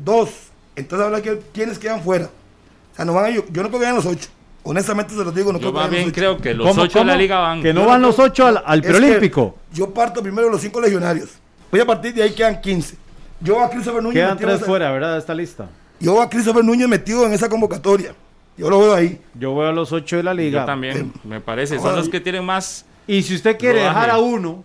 2. 0.00 0.30
Entonces 0.76 1.06
habla 1.06 1.20
que 1.22 1.40
quienes 1.52 1.78
quedan 1.78 2.02
fuera. 2.02 2.26
O 2.26 2.96
sea, 2.96 3.04
no 3.04 3.14
van 3.14 3.26
a, 3.26 3.30
yo, 3.30 3.44
yo 3.50 3.62
no 3.62 3.68
creo 3.68 3.80
que 3.80 3.86
vayan 3.86 3.96
los 3.96 4.06
8. 4.06 4.28
Honestamente 4.62 5.14
se 5.14 5.24
los 5.24 5.34
digo, 5.34 5.52
no 5.52 5.58
Yo 5.58 5.70
creo 5.70 5.72
que 5.72 5.78
más 5.78 5.90
vayan 5.90 5.90
bien 5.90 6.02
los 6.02 6.12
8. 6.12 6.14
creo 6.20 6.36
que 6.38 6.54
los 6.54 6.68
¿Cómo, 6.68 6.82
ocho 6.82 6.98
de 6.98 7.04
la 7.04 7.12
cómo? 7.12 7.20
liga 7.22 7.38
van. 7.38 7.62
Que 7.62 7.72
no 7.72 7.86
van 7.86 8.02
los 8.02 8.18
ocho 8.18 8.46
al, 8.46 8.62
al 8.64 8.82
que 8.82 8.88
preolímpico. 8.88 9.56
Yo 9.72 9.90
parto 9.92 10.22
primero 10.22 10.46
de 10.46 10.52
los 10.52 10.60
5 10.60 10.80
legionarios. 10.80 11.30
Voy 11.70 11.80
a 11.80 11.86
partir 11.86 12.12
de 12.14 12.22
ahí 12.22 12.32
quedan 12.32 12.60
15. 12.60 12.96
Yo 13.40 13.60
a 13.62 13.70
Christopher 13.70 14.02
Núñez 14.02 14.14
Quedan 14.22 14.30
metido 14.34 14.48
en 14.50 14.54
tres 14.56 14.60
esa- 14.62 14.66
fuera, 14.66 14.90
¿verdad? 14.92 15.12
De 15.14 15.18
esta 15.18 15.34
lista. 15.34 15.68
Yo 15.98 16.20
a 16.20 16.28
Christopher 16.28 16.62
Núñez 16.64 16.88
metido 16.88 17.24
en 17.26 17.32
esa 17.32 17.48
convocatoria. 17.48 18.14
Yo 18.56 18.68
lo 18.68 18.78
veo 18.80 18.94
ahí. 18.94 19.18
Yo 19.34 19.56
veo 19.56 19.68
a 19.68 19.72
los 19.72 19.92
ocho 19.92 20.16
de 20.18 20.22
la 20.22 20.34
liga. 20.34 20.60
Yo 20.60 20.66
también, 20.66 21.12
me 21.24 21.40
parece. 21.40 21.78
Son 21.78 21.96
los 21.96 22.08
que 22.10 22.20
tienen 22.20 22.44
más. 22.44 22.84
Y 23.06 23.22
si 23.22 23.34
usted 23.36 23.56
quiere 23.56 23.78
Rodaje. 23.80 23.94
dejar 23.94 24.10
a 24.10 24.18
uno, 24.18 24.62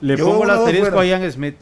le 0.00 0.16
Yo 0.16 0.24
pongo 0.26 0.42
el 0.44 0.50
uno, 0.50 0.58
asterisco 0.58 0.98
a 0.98 1.04
Ian 1.06 1.30
Smith. 1.30 1.54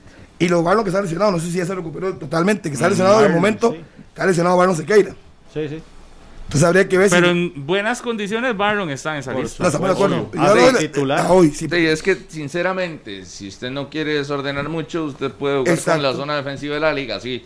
Y 0.45 0.49
los 0.49 0.63
Barlon 0.63 0.85
que 0.85 0.91
está 0.91 1.03
lesionado, 1.03 1.33
no 1.33 1.39
sé 1.41 1.51
si 1.51 1.59
ya 1.59 1.67
se 1.67 1.75
recuperó 1.75 2.15
totalmente, 2.15 2.69
que 2.69 2.75
está 2.75 2.89
lesionado 2.89 3.21
de 3.21 3.29
momento, 3.29 3.73
sí. 3.73 3.81
está 4.09 4.27
lesionado 4.27 4.57
Barlon 4.57 4.77
Sequeira. 4.77 5.15
Sí, 5.53 5.69
sí. 5.69 5.83
Entonces 6.45 6.69
habría 6.69 6.89
que 6.89 6.99
ver 6.99 7.11
Pero 7.11 7.27
si. 7.27 7.31
en 7.33 7.67
buenas 7.67 8.03
condiciones, 8.03 8.57
Barron 8.57 8.91
está 8.91 9.15
en 9.15 9.21
esa 9.21 9.33
Por 9.33 9.43
lista. 9.43 9.67
Ah, 10.37 10.55
lo 10.55 10.79
titular. 10.79 11.19
a 11.21 11.33
hoy, 11.33 11.51
sí. 11.51 11.67
Sí, 11.69 11.87
es 11.87 12.03
que 12.03 12.17
sinceramente, 12.29 13.25
si 13.25 13.49
usted 13.49 13.71
no 13.71 13.89
quiere 13.89 14.15
desordenar 14.15 14.69
mucho, 14.69 15.05
usted 15.07 15.33
puede 15.33 15.59
jugar 15.59 15.75
Exacto. 15.75 16.03
con 16.03 16.03
la 16.03 16.17
zona 16.17 16.37
defensiva 16.37 16.75
de 16.75 16.81
la 16.81 16.93
liga, 16.93 17.19
sí. 17.19 17.45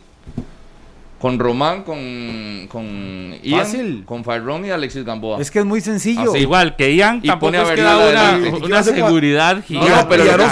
Con 1.18 1.36
Román, 1.38 1.82
con, 1.82 2.68
con 2.70 3.34
Ian, 3.42 3.60
Fácil. 3.60 4.02
con 4.06 4.22
Farrón 4.22 4.64
y 4.64 4.70
Alexis 4.70 5.04
Gamboa. 5.04 5.40
Es 5.40 5.50
que 5.50 5.58
es 5.58 5.64
muy 5.64 5.80
sencillo. 5.80 6.30
Así, 6.30 6.38
Igual 6.38 6.76
que 6.76 6.94
Ian 6.94 7.18
Y 7.22 7.26
tampoco 7.26 7.46
pone 7.48 7.58
a 7.58 7.62
es 7.62 7.68
que 7.70 7.74
Bernal 7.74 8.14
da 8.14 8.36
una, 8.50 8.56
una 8.66 8.82
seguridad 8.84 9.56
No, 9.56 9.62
gigante. 9.62 9.90
no, 9.90 10.08
pero 10.08 10.24
Y 10.24 10.26
lo 10.28 10.36
que 10.36 10.44
es- 10.44 10.50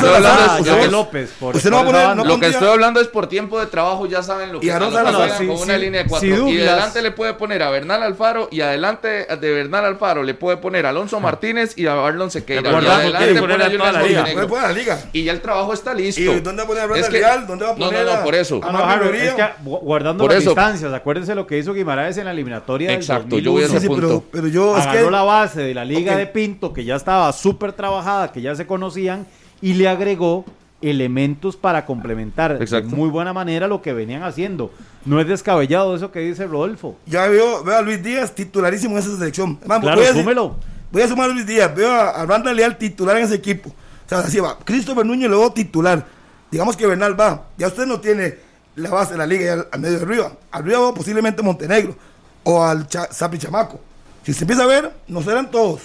usted- 0.60 0.78
es- 0.80 0.90
López. 0.90 1.30
Por, 1.38 1.54
usted 1.54 1.70
no 1.70 1.84
por 1.84 1.94
va 1.94 1.98
a 1.98 2.02
esa 2.02 2.08
poner- 2.08 2.08
banda. 2.08 2.24
no 2.24 2.28
Lo 2.34 2.40
que 2.40 2.46
estoy 2.48 2.68
hablando 2.68 3.00
es 3.00 3.06
por 3.06 3.28
tiempo 3.28 3.60
de 3.60 3.66
trabajo, 3.66 4.06
ya 4.06 4.24
saben 4.24 4.52
lo 4.52 4.58
que 4.60 4.68
juegan 4.68 4.90
sí, 5.38 5.46
con 5.46 5.56
una 5.56 5.74
sí. 5.74 5.80
línea 5.80 6.00
de 6.02 6.04
Si 6.04 6.10
cuatro. 6.10 6.48
y 6.48 6.58
adelante 6.60 7.02
le 7.02 7.10
puede 7.12 7.34
poner 7.34 7.62
a 7.62 7.70
Bernal 7.70 8.02
Alfaro 8.02 8.48
y 8.50 8.60
adelante 8.60 9.08
de 9.26 9.52
Bernal 9.52 9.84
Alfaro 9.84 10.24
le 10.24 10.34
puede 10.34 10.56
poner 10.56 10.84
a 10.86 10.88
Alonso 10.88 11.20
Martínez 11.20 11.78
y 11.78 11.86
a 11.86 11.92
Arlon 12.04 12.30
Sequeira. 12.30 12.68
Y 12.72 12.86
adelante 12.86 13.34
pone 13.40 13.54
a 13.54 13.70
toda 13.70 13.92
la 13.92 14.02
liga. 14.02 14.20
Montenegro. 14.22 14.32
Puede 14.34 14.46
poner 14.48 14.64
a 14.64 14.68
la 14.68 14.74
liga. 14.74 14.98
Y 15.12 15.22
ya 15.22 15.30
el 15.32 15.40
trabajo 15.40 15.72
está 15.72 15.94
listo. 15.94 16.20
¿Y 16.20 16.40
dónde 16.40 16.62
va 16.62 16.64
a 16.64 16.66
poner 16.66 16.90
a 16.90 16.98
Es 16.98 17.12
Leal? 17.12 17.46
¿Dónde 17.46 17.64
va 17.66 17.70
a 17.70 17.74
No, 17.74 17.86
poner 17.86 18.04
no, 18.04 18.12
no, 18.14 18.18
a- 18.18 18.24
por 18.24 18.34
eso. 18.34 18.60
No, 18.60 19.02
es 19.14 19.34
guardando 19.64 20.24
Por 20.24 20.32
eso. 20.32 20.55
Acuérdense 20.56 21.34
lo 21.34 21.46
que 21.46 21.58
hizo 21.58 21.74
Guimaraes 21.74 22.16
en 22.18 22.24
la 22.24 22.32
eliminatoria 22.32 22.88
del 22.90 22.98
Exacto, 22.98 23.38
yo 23.38 23.52
voy 23.52 23.64
a 23.64 23.68
2001. 23.68 23.76
ese 23.96 24.10
Sí, 24.10 24.18
sí, 24.20 24.28
pero, 24.32 24.48
yo 24.48 24.76
es 24.76 24.86
Agarró 24.86 25.06
que 25.06 25.10
la 25.10 25.22
base 25.22 25.60
de 25.62 25.74
la 25.74 25.84
liga 25.84 26.16
de 26.16 26.26
Pinto, 26.26 26.72
que 26.72 26.84
ya 26.84 26.96
estaba 26.96 27.32
súper 27.32 27.72
trabajada, 27.72 28.32
que 28.32 28.40
ya 28.40 28.54
se 28.54 28.66
conocían, 28.66 29.26
y 29.60 29.74
le 29.74 29.88
agregó 29.88 30.44
elementos 30.82 31.56
para 31.56 31.86
complementar 31.86 32.58
Exacto. 32.60 32.90
de 32.90 32.96
muy 32.96 33.08
buena 33.08 33.32
manera 33.32 33.66
lo 33.66 33.82
que 33.82 33.92
venían 33.92 34.22
haciendo. 34.22 34.70
No 35.04 35.20
es 35.20 35.26
descabellado 35.26 35.94
eso 35.96 36.10
que 36.12 36.20
dice 36.20 36.46
Rodolfo. 36.46 36.96
ya 37.06 37.26
veo, 37.28 37.64
veo 37.64 37.76
a 37.76 37.82
Luis 37.82 38.02
Díaz 38.02 38.34
titularísimo 38.34 38.92
en 38.94 38.98
esa 38.98 39.16
selección. 39.16 39.58
Vamos, 39.66 39.84
Claro, 39.84 40.00
voy, 40.00 40.06
a, 40.10 40.12
súmelo. 40.12 40.56
voy 40.90 41.02
a 41.02 41.08
sumar 41.08 41.30
a 41.30 41.32
Luis 41.32 41.46
Díaz. 41.46 41.74
Veo 41.74 41.90
a, 41.90 42.10
a 42.10 42.24
Brandon 42.24 42.54
Leal 42.54 42.76
titular 42.76 43.16
en 43.16 43.24
ese 43.24 43.36
equipo. 43.36 43.70
O 43.70 44.08
sea, 44.08 44.18
así 44.18 44.38
va. 44.38 44.58
Christopher 44.64 45.04
Núñez 45.04 45.28
veo 45.30 45.50
titular. 45.50 46.04
Digamos 46.50 46.76
que 46.76 46.86
Bernal 46.86 47.18
va. 47.18 47.46
Ya 47.56 47.66
usted 47.66 47.86
no 47.86 48.00
tiene 48.00 48.45
la 48.76 48.90
base 48.90 49.12
de 49.12 49.18
la 49.18 49.26
liga 49.26 49.52
al, 49.52 49.68
al 49.72 49.80
medio 49.80 49.98
de 49.98 50.04
arriba. 50.04 50.32
Arriba 50.52 50.78
va 50.78 50.94
posiblemente 50.94 51.42
Montenegro 51.42 51.96
o 52.44 52.62
al 52.64 52.86
Sapi 53.10 53.38
Chamaco. 53.38 53.80
Si 54.24 54.32
se 54.32 54.44
empieza 54.44 54.62
a 54.64 54.66
ver, 54.66 54.92
no 55.08 55.22
serán 55.22 55.50
todos. 55.50 55.80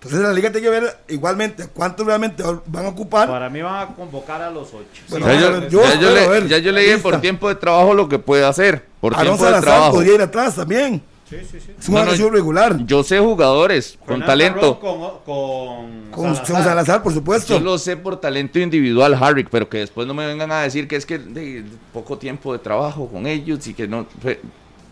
Entonces 0.00 0.20
la 0.20 0.32
liga 0.32 0.52
tiene 0.52 0.64
que 0.64 0.70
ver 0.70 0.96
igualmente 1.08 1.66
cuántos 1.74 2.06
realmente 2.06 2.42
van 2.66 2.86
a 2.86 2.88
ocupar. 2.90 3.28
Para 3.28 3.50
mí 3.50 3.60
van 3.60 3.82
a 3.82 3.94
convocar 3.96 4.40
a 4.40 4.50
los 4.50 4.68
ocho. 4.72 5.02
Bueno, 5.08 5.26
Ya 5.26 5.40
yo, 5.40 5.68
yo 5.68 5.82
ya 5.82 5.94
yo 6.00 6.08
espero 6.16 6.40
le, 6.40 6.48
ya 6.48 6.58
yo 6.58 6.70
la 6.70 6.76
le 6.76 6.80
dije 6.82 6.94
lista. 6.94 7.10
por 7.10 7.20
tiempo 7.20 7.48
de 7.48 7.56
trabajo 7.56 7.94
lo 7.94 8.08
que 8.08 8.18
puede 8.20 8.44
hacer. 8.44 8.84
Por 9.00 9.12
Aaron 9.14 9.26
tiempo 9.36 9.44
de 9.44 9.50
Salazar 9.50 9.64
trabajo. 9.74 9.94
podría 9.94 10.14
ir 10.14 10.22
atrás 10.22 10.54
también. 10.54 11.02
Es 11.30 11.88
una 11.88 12.04
No, 12.04 12.30
regular. 12.30 12.84
Yo 12.86 13.02
sé 13.02 13.18
jugadores 13.18 13.98
con 14.06 14.24
talento. 14.24 14.78
Con, 14.80 14.98
con 15.24 16.10
Con 16.10 16.34
Salazar. 16.34 16.54
con 16.54 16.64
Salazar, 16.64 17.02
por 17.02 17.12
supuesto. 17.12 17.58
Yo 17.58 17.64
lo 17.64 17.78
sé 17.78 17.96
por 17.96 18.18
talento 18.20 18.58
individual, 18.58 19.14
Harry, 19.20 19.44
pero 19.44 19.68
que 19.68 19.78
después 19.78 20.06
no 20.06 20.14
me 20.14 20.26
vengan 20.26 20.50
a 20.52 20.60
decir 20.62 20.88
que 20.88 20.96
es 20.96 21.04
que 21.06 21.18
de, 21.18 21.64
poco 21.92 22.16
tiempo 22.18 22.52
de 22.52 22.58
trabajo 22.60 23.08
con 23.08 23.26
ellos 23.26 23.66
y 23.66 23.74
que 23.74 23.86
no. 23.86 24.06
fe- 24.22 24.40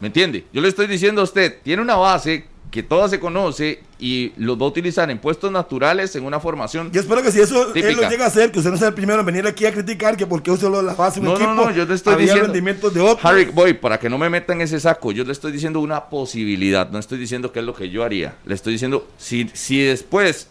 ¿Me 0.01 0.09
entiende? 0.09 0.45
Yo 0.53 0.61
le 0.61 0.69
estoy 0.69 0.87
diciendo 0.87 1.23
a 1.23 1.25
usted, 1.25 1.59
tiene 1.63 1.81
una 1.81 1.97
base 1.97 2.47
que 2.71 2.83
toda 2.83 3.09
se 3.09 3.21
conoce 3.21 3.81
y 3.99 4.33
los 4.37 4.61
va 4.61 4.65
a 4.65 4.69
utilizar 4.69 5.11
en 5.11 5.19
puestos 5.19 5.51
naturales 5.53 6.15
en 6.17 6.25
una 6.25 6.41
formación. 6.41 6.91
Yo 6.93 7.01
espero 7.01 7.23
que 7.23 7.31
si 7.33 7.41
eso 7.41 7.73
él 7.75 7.97
lo 7.97 8.09
llega 8.11 8.25
a 8.25 8.29
hacer, 8.29 8.53
que 8.53 8.59
usted 8.59 8.71
no 8.71 8.77
sea 8.77 8.89
el 8.89 8.95
primero 8.95 9.21
en 9.21 9.27
venir 9.27 9.47
aquí 9.47 9.65
a 9.67 9.73
criticar 9.73 10.17
que 10.17 10.27
porque 10.27 10.51
usted 10.51 10.69
lo 10.69 10.83
la 10.83 10.95
base 10.95 11.21
de 11.21 11.27
un 11.29 11.33
No, 11.33 11.39
no, 11.39 11.45
equipo. 11.53 11.65
no, 11.67 11.71
yo 11.71 11.85
le 11.87 11.95
estoy 11.95 12.17
diciendo. 12.17 12.45
rendimientos 12.45 12.93
de 12.93 13.01
otro. 13.01 13.27
Harry, 13.29 13.47
voy, 13.47 13.73
para 13.75 13.99
que 13.99 14.11
no 14.11 14.19
me 14.19 14.29
metan 14.29 14.57
en 14.57 14.63
ese 14.63 14.79
saco, 14.81 15.13
yo 15.13 15.25
le 15.25 15.33
estoy 15.33 15.53
diciendo 15.53 15.81
una 15.81 16.05
posibilidad, 16.07 16.91
no 16.91 16.99
estoy 16.99 17.19
diciendo 17.19 17.53
que 17.53 17.61
es 17.61 17.65
lo 17.65 17.75
que 17.75 17.89
yo 17.89 18.03
haría. 18.05 18.35
Le 18.45 18.55
estoy 18.55 18.73
diciendo, 18.75 19.07
si, 19.17 19.49
si 19.55 19.81
después 19.83 20.49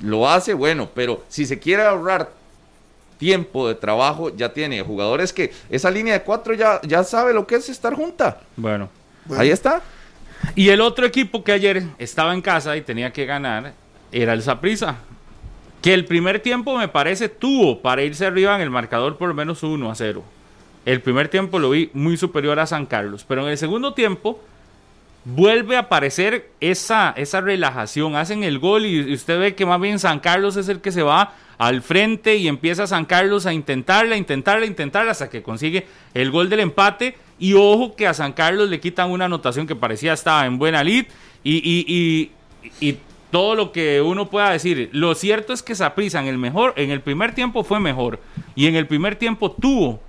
lo 0.00 0.28
hace, 0.28 0.54
bueno, 0.54 0.88
pero 0.94 1.22
si 1.28 1.46
se 1.46 1.58
quiere 1.58 1.82
ahorrar 1.84 2.30
tiempo 3.18 3.68
de 3.68 3.74
trabajo, 3.74 4.34
ya 4.34 4.52
tiene 4.52 4.82
jugadores 4.82 5.32
que 5.32 5.52
esa 5.70 5.90
línea 5.90 6.14
de 6.14 6.22
cuatro 6.22 6.52
ya, 6.54 6.80
ya 6.82 7.04
sabe 7.04 7.32
lo 7.32 7.46
que 7.46 7.54
es 7.56 7.68
estar 7.68 7.94
junta. 7.94 8.40
Bueno. 8.56 8.88
Bueno. 9.26 9.40
Ahí 9.42 9.50
está. 9.50 9.80
Y 10.56 10.68
el 10.68 10.80
otro 10.80 11.06
equipo 11.06 11.44
que 11.44 11.52
ayer 11.52 11.84
estaba 11.98 12.34
en 12.34 12.42
casa 12.42 12.76
y 12.76 12.82
tenía 12.82 13.12
que 13.12 13.26
ganar 13.26 13.74
era 14.12 14.32
el 14.32 14.42
Saprissa. 14.42 14.96
Que 15.82 15.92
el 15.92 16.04
primer 16.06 16.40
tiempo 16.40 16.76
me 16.78 16.88
parece 16.88 17.28
tuvo 17.28 17.82
para 17.82 18.02
irse 18.02 18.26
arriba 18.26 18.54
en 18.54 18.62
el 18.62 18.70
marcador 18.70 19.16
por 19.16 19.28
lo 19.28 19.34
menos 19.34 19.62
1 19.62 19.90
a 19.90 19.94
0. 19.94 20.24
El 20.86 21.00
primer 21.00 21.28
tiempo 21.28 21.58
lo 21.58 21.70
vi 21.70 21.90
muy 21.92 22.16
superior 22.16 22.58
a 22.58 22.66
San 22.66 22.86
Carlos. 22.86 23.24
Pero 23.26 23.42
en 23.42 23.48
el 23.48 23.58
segundo 23.58 23.94
tiempo 23.94 24.40
vuelve 25.24 25.76
a 25.76 25.80
aparecer 25.80 26.50
esa, 26.60 27.14
esa 27.16 27.40
relajación. 27.40 28.16
Hacen 28.16 28.44
el 28.44 28.58
gol 28.58 28.86
y 28.86 29.12
usted 29.12 29.38
ve 29.38 29.54
que 29.54 29.66
más 29.66 29.80
bien 29.80 29.98
San 29.98 30.20
Carlos 30.20 30.56
es 30.56 30.68
el 30.68 30.80
que 30.80 30.92
se 30.92 31.02
va 31.02 31.32
al 31.56 31.82
frente 31.82 32.36
y 32.36 32.48
empieza 32.48 32.86
San 32.86 33.04
Carlos 33.04 33.46
a 33.46 33.52
intentarla, 33.52 34.16
intentarla, 34.16 34.66
intentarla 34.66 35.12
hasta 35.12 35.30
que 35.30 35.42
consigue 35.42 35.86
el 36.14 36.30
gol 36.30 36.50
del 36.50 36.60
empate. 36.60 37.16
Y 37.38 37.54
ojo 37.54 37.96
que 37.96 38.06
a 38.06 38.14
San 38.14 38.32
Carlos 38.32 38.68
le 38.68 38.80
quitan 38.80 39.10
una 39.10 39.24
anotación 39.24 39.66
que 39.66 39.74
parecía 39.74 40.12
estaba 40.12 40.46
en 40.46 40.58
buena 40.58 40.84
lid 40.84 41.06
y, 41.42 41.56
y, 41.56 41.84
y- 41.88 42.30
y 42.90 42.98
todo 43.30 43.54
lo 43.56 43.72
que 43.72 44.00
uno 44.00 44.30
pueda 44.30 44.50
decir. 44.50 44.88
Lo 44.92 45.14
cierto 45.14 45.52
es 45.52 45.62
que 45.62 45.74
Saprissa 45.74 46.20
en 46.20 46.26
el 46.28 46.38
mejor, 46.38 46.72
en 46.76 46.90
el 46.90 47.00
primer 47.00 47.34
tiempo 47.34 47.64
fue 47.64 47.80
mejor 47.80 48.20
y 48.54 48.66
en 48.68 48.76
el 48.76 48.86
primer 48.86 49.16
tiempo 49.16 49.50
tuvo 49.50 50.00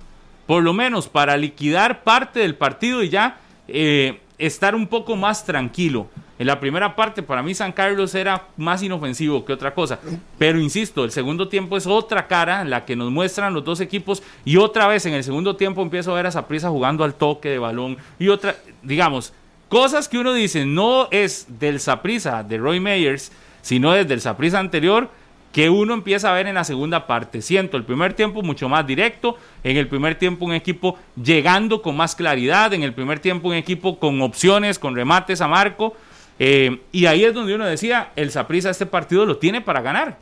por 0.46 0.62
lo 0.62 0.72
menos 0.72 1.08
para 1.08 1.36
liquidar 1.36 2.04
parte 2.04 2.38
del 2.40 2.54
partido 2.54 3.02
y 3.02 3.08
ya 3.08 3.38
eh, 3.66 4.20
estar 4.38 4.74
un 4.74 4.86
poco 4.86 5.16
más 5.16 5.44
tranquilo. 5.44 6.08
En 6.38 6.46
la 6.46 6.60
primera 6.60 6.94
parte, 6.94 7.22
para 7.22 7.42
mí 7.42 7.54
San 7.54 7.72
Carlos 7.72 8.14
era 8.14 8.48
más 8.58 8.82
inofensivo 8.82 9.44
que 9.44 9.54
otra 9.54 9.72
cosa. 9.72 9.98
Pero 10.36 10.60
insisto, 10.60 11.04
el 11.04 11.10
segundo 11.10 11.48
tiempo 11.48 11.78
es 11.78 11.86
otra 11.86 12.26
cara 12.26 12.62
la 12.64 12.84
que 12.84 12.94
nos 12.94 13.10
muestran 13.10 13.54
los 13.54 13.64
dos 13.64 13.80
equipos. 13.80 14.22
Y 14.44 14.58
otra 14.58 14.86
vez 14.86 15.06
en 15.06 15.14
el 15.14 15.24
segundo 15.24 15.56
tiempo 15.56 15.80
empiezo 15.80 16.12
a 16.12 16.16
ver 16.16 16.26
a 16.26 16.30
Saprissa 16.30 16.68
jugando 16.68 17.04
al 17.04 17.14
toque 17.14 17.48
de 17.48 17.58
balón. 17.58 17.96
Y 18.18 18.28
otra, 18.28 18.56
digamos, 18.82 19.32
cosas 19.68 20.08
que 20.08 20.18
uno 20.18 20.34
dice 20.34 20.66
no 20.66 21.08
es 21.10 21.46
del 21.58 21.80
Saprissa 21.80 22.42
de 22.42 22.58
Roy 22.58 22.80
Meyers, 22.80 23.32
sino 23.62 23.92
desde 23.92 24.12
el 24.12 24.20
Saprissa 24.20 24.58
anterior 24.58 25.08
que 25.56 25.70
uno 25.70 25.94
empieza 25.94 26.30
a 26.30 26.34
ver 26.34 26.46
en 26.48 26.56
la 26.56 26.64
segunda 26.64 27.06
parte. 27.06 27.40
Siento 27.40 27.78
el 27.78 27.84
primer 27.84 28.12
tiempo 28.12 28.42
mucho 28.42 28.68
más 28.68 28.86
directo, 28.86 29.38
en 29.64 29.78
el 29.78 29.88
primer 29.88 30.14
tiempo 30.16 30.44
un 30.44 30.52
equipo 30.52 30.98
llegando 31.16 31.80
con 31.80 31.96
más 31.96 32.14
claridad, 32.14 32.74
en 32.74 32.82
el 32.82 32.92
primer 32.92 33.20
tiempo 33.20 33.48
un 33.48 33.54
equipo 33.54 33.98
con 33.98 34.20
opciones, 34.20 34.78
con 34.78 34.94
remates 34.94 35.40
a 35.40 35.48
marco, 35.48 35.96
eh, 36.38 36.82
y 36.92 37.06
ahí 37.06 37.24
es 37.24 37.32
donde 37.32 37.54
uno 37.54 37.64
decía, 37.64 38.10
el 38.16 38.30
Saprissa 38.30 38.68
este 38.68 38.84
partido 38.84 39.24
lo 39.24 39.38
tiene 39.38 39.62
para 39.62 39.80
ganar. 39.80 40.18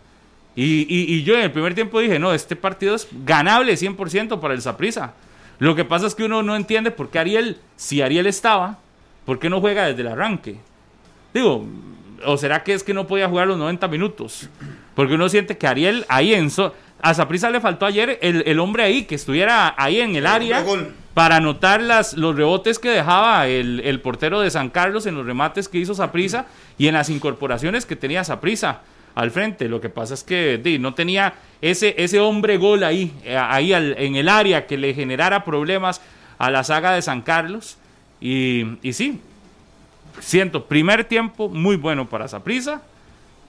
Y, 0.55 0.87
y, 0.89 1.25
yo 1.25 1.35
en 1.35 1.43
el 1.43 1.51
primer 1.51 1.75
tiempo 1.75 1.99
dije, 1.99 2.21
no, 2.21 2.33
este 2.33 2.55
partido 2.55 2.95
es 2.95 3.09
ganable 3.25 3.73
100% 3.73 4.39
para 4.39 4.55
el 4.55 4.63
Saprissa. 4.63 5.15
Lo 5.59 5.75
que 5.75 5.85
pasa 5.85 6.07
es 6.07 6.15
que 6.15 6.23
uno 6.23 6.45
no 6.45 6.55
entiende 6.55 6.93
por 6.93 7.11
qué 7.11 7.19
Ariel, 7.19 7.59
si 7.75 8.03
Ariel 8.03 8.29
estaba, 8.29 8.79
¿por 9.25 9.41
qué 9.41 9.51
no 9.51 9.61
juega 9.61 9.87
desde 9.87 10.03
el 10.03 10.07
arranque? 10.07 10.59
Digo, 11.33 11.67
¿o 12.25 12.37
será 12.37 12.63
que 12.63 12.73
es 12.73 12.85
que 12.85 12.95
no 12.95 13.09
podía 13.09 13.29
jugar 13.29 13.49
los 13.49 13.59
90 13.59 13.89
minutos? 13.89 14.49
Porque 14.95 15.15
uno 15.15 15.29
siente 15.29 15.59
que 15.59 15.67
Ariel 15.67 16.05
ahí 16.09 16.35
en... 16.35 16.51
a 17.03 17.15
Saprissa 17.15 17.51
le 17.51 17.61
faltó 17.61 17.87
ayer 17.87 18.19
el, 18.23 18.59
hombre 18.61 18.85
ahí, 18.85 19.05
que 19.05 19.15
estuviera 19.15 19.75
ahí 19.77 20.01
en 20.01 20.17
el 20.17 20.27
área 20.27 20.65
para 21.15 21.37
anotar 21.37 21.81
las, 21.81 22.15
los 22.15 22.37
rebotes 22.37 22.79
que 22.79 22.91
dejaba 22.91 23.47
el, 23.47 24.01
portero 24.01 24.41
de 24.41 24.51
San 24.51 24.71
Carlos 24.71 25.07
en 25.07 25.15
los 25.15 25.27
remates 25.27 25.69
que 25.69 25.79
hizo 25.79 25.95
Saprissa 25.95 26.47
y 26.77 26.89
en 26.89 26.95
las 26.95 27.09
incorporaciones 27.09 27.87
que 27.87 27.97
tenía 27.97 28.25
Saprissa 28.25 28.81
al 29.15 29.31
frente. 29.31 29.69
Lo 29.69 29.81
que 29.81 29.89
pasa 29.89 30.15
es 30.15 30.25
que 30.25 30.61
no 30.81 30.95
tenía 30.95 31.35
ese, 31.61 31.95
ese 31.99 32.21
hombre 32.21 32.57
gol 32.57 32.83
ahí, 32.83 33.13
eh, 33.25 33.37
ahí 33.37 33.73
en 33.73 34.17
el 34.17 34.29
área 34.29 34.67
que 34.67 34.77
le 34.77 34.93
generara 34.93 35.45
problemas 35.45 36.01
a 36.39 36.51
la 36.51 36.65
saga 36.65 36.93
de 36.93 37.03
San 37.03 37.23
Carlos. 37.23 37.79
Y, 38.21 38.79
y 38.83 38.93
sí, 38.93 39.21
siento, 40.21 40.65
primer 40.65 41.05
tiempo 41.05 41.49
muy 41.49 41.77
bueno 41.77 42.09
para 42.09 42.27
Saprissa 42.27 42.83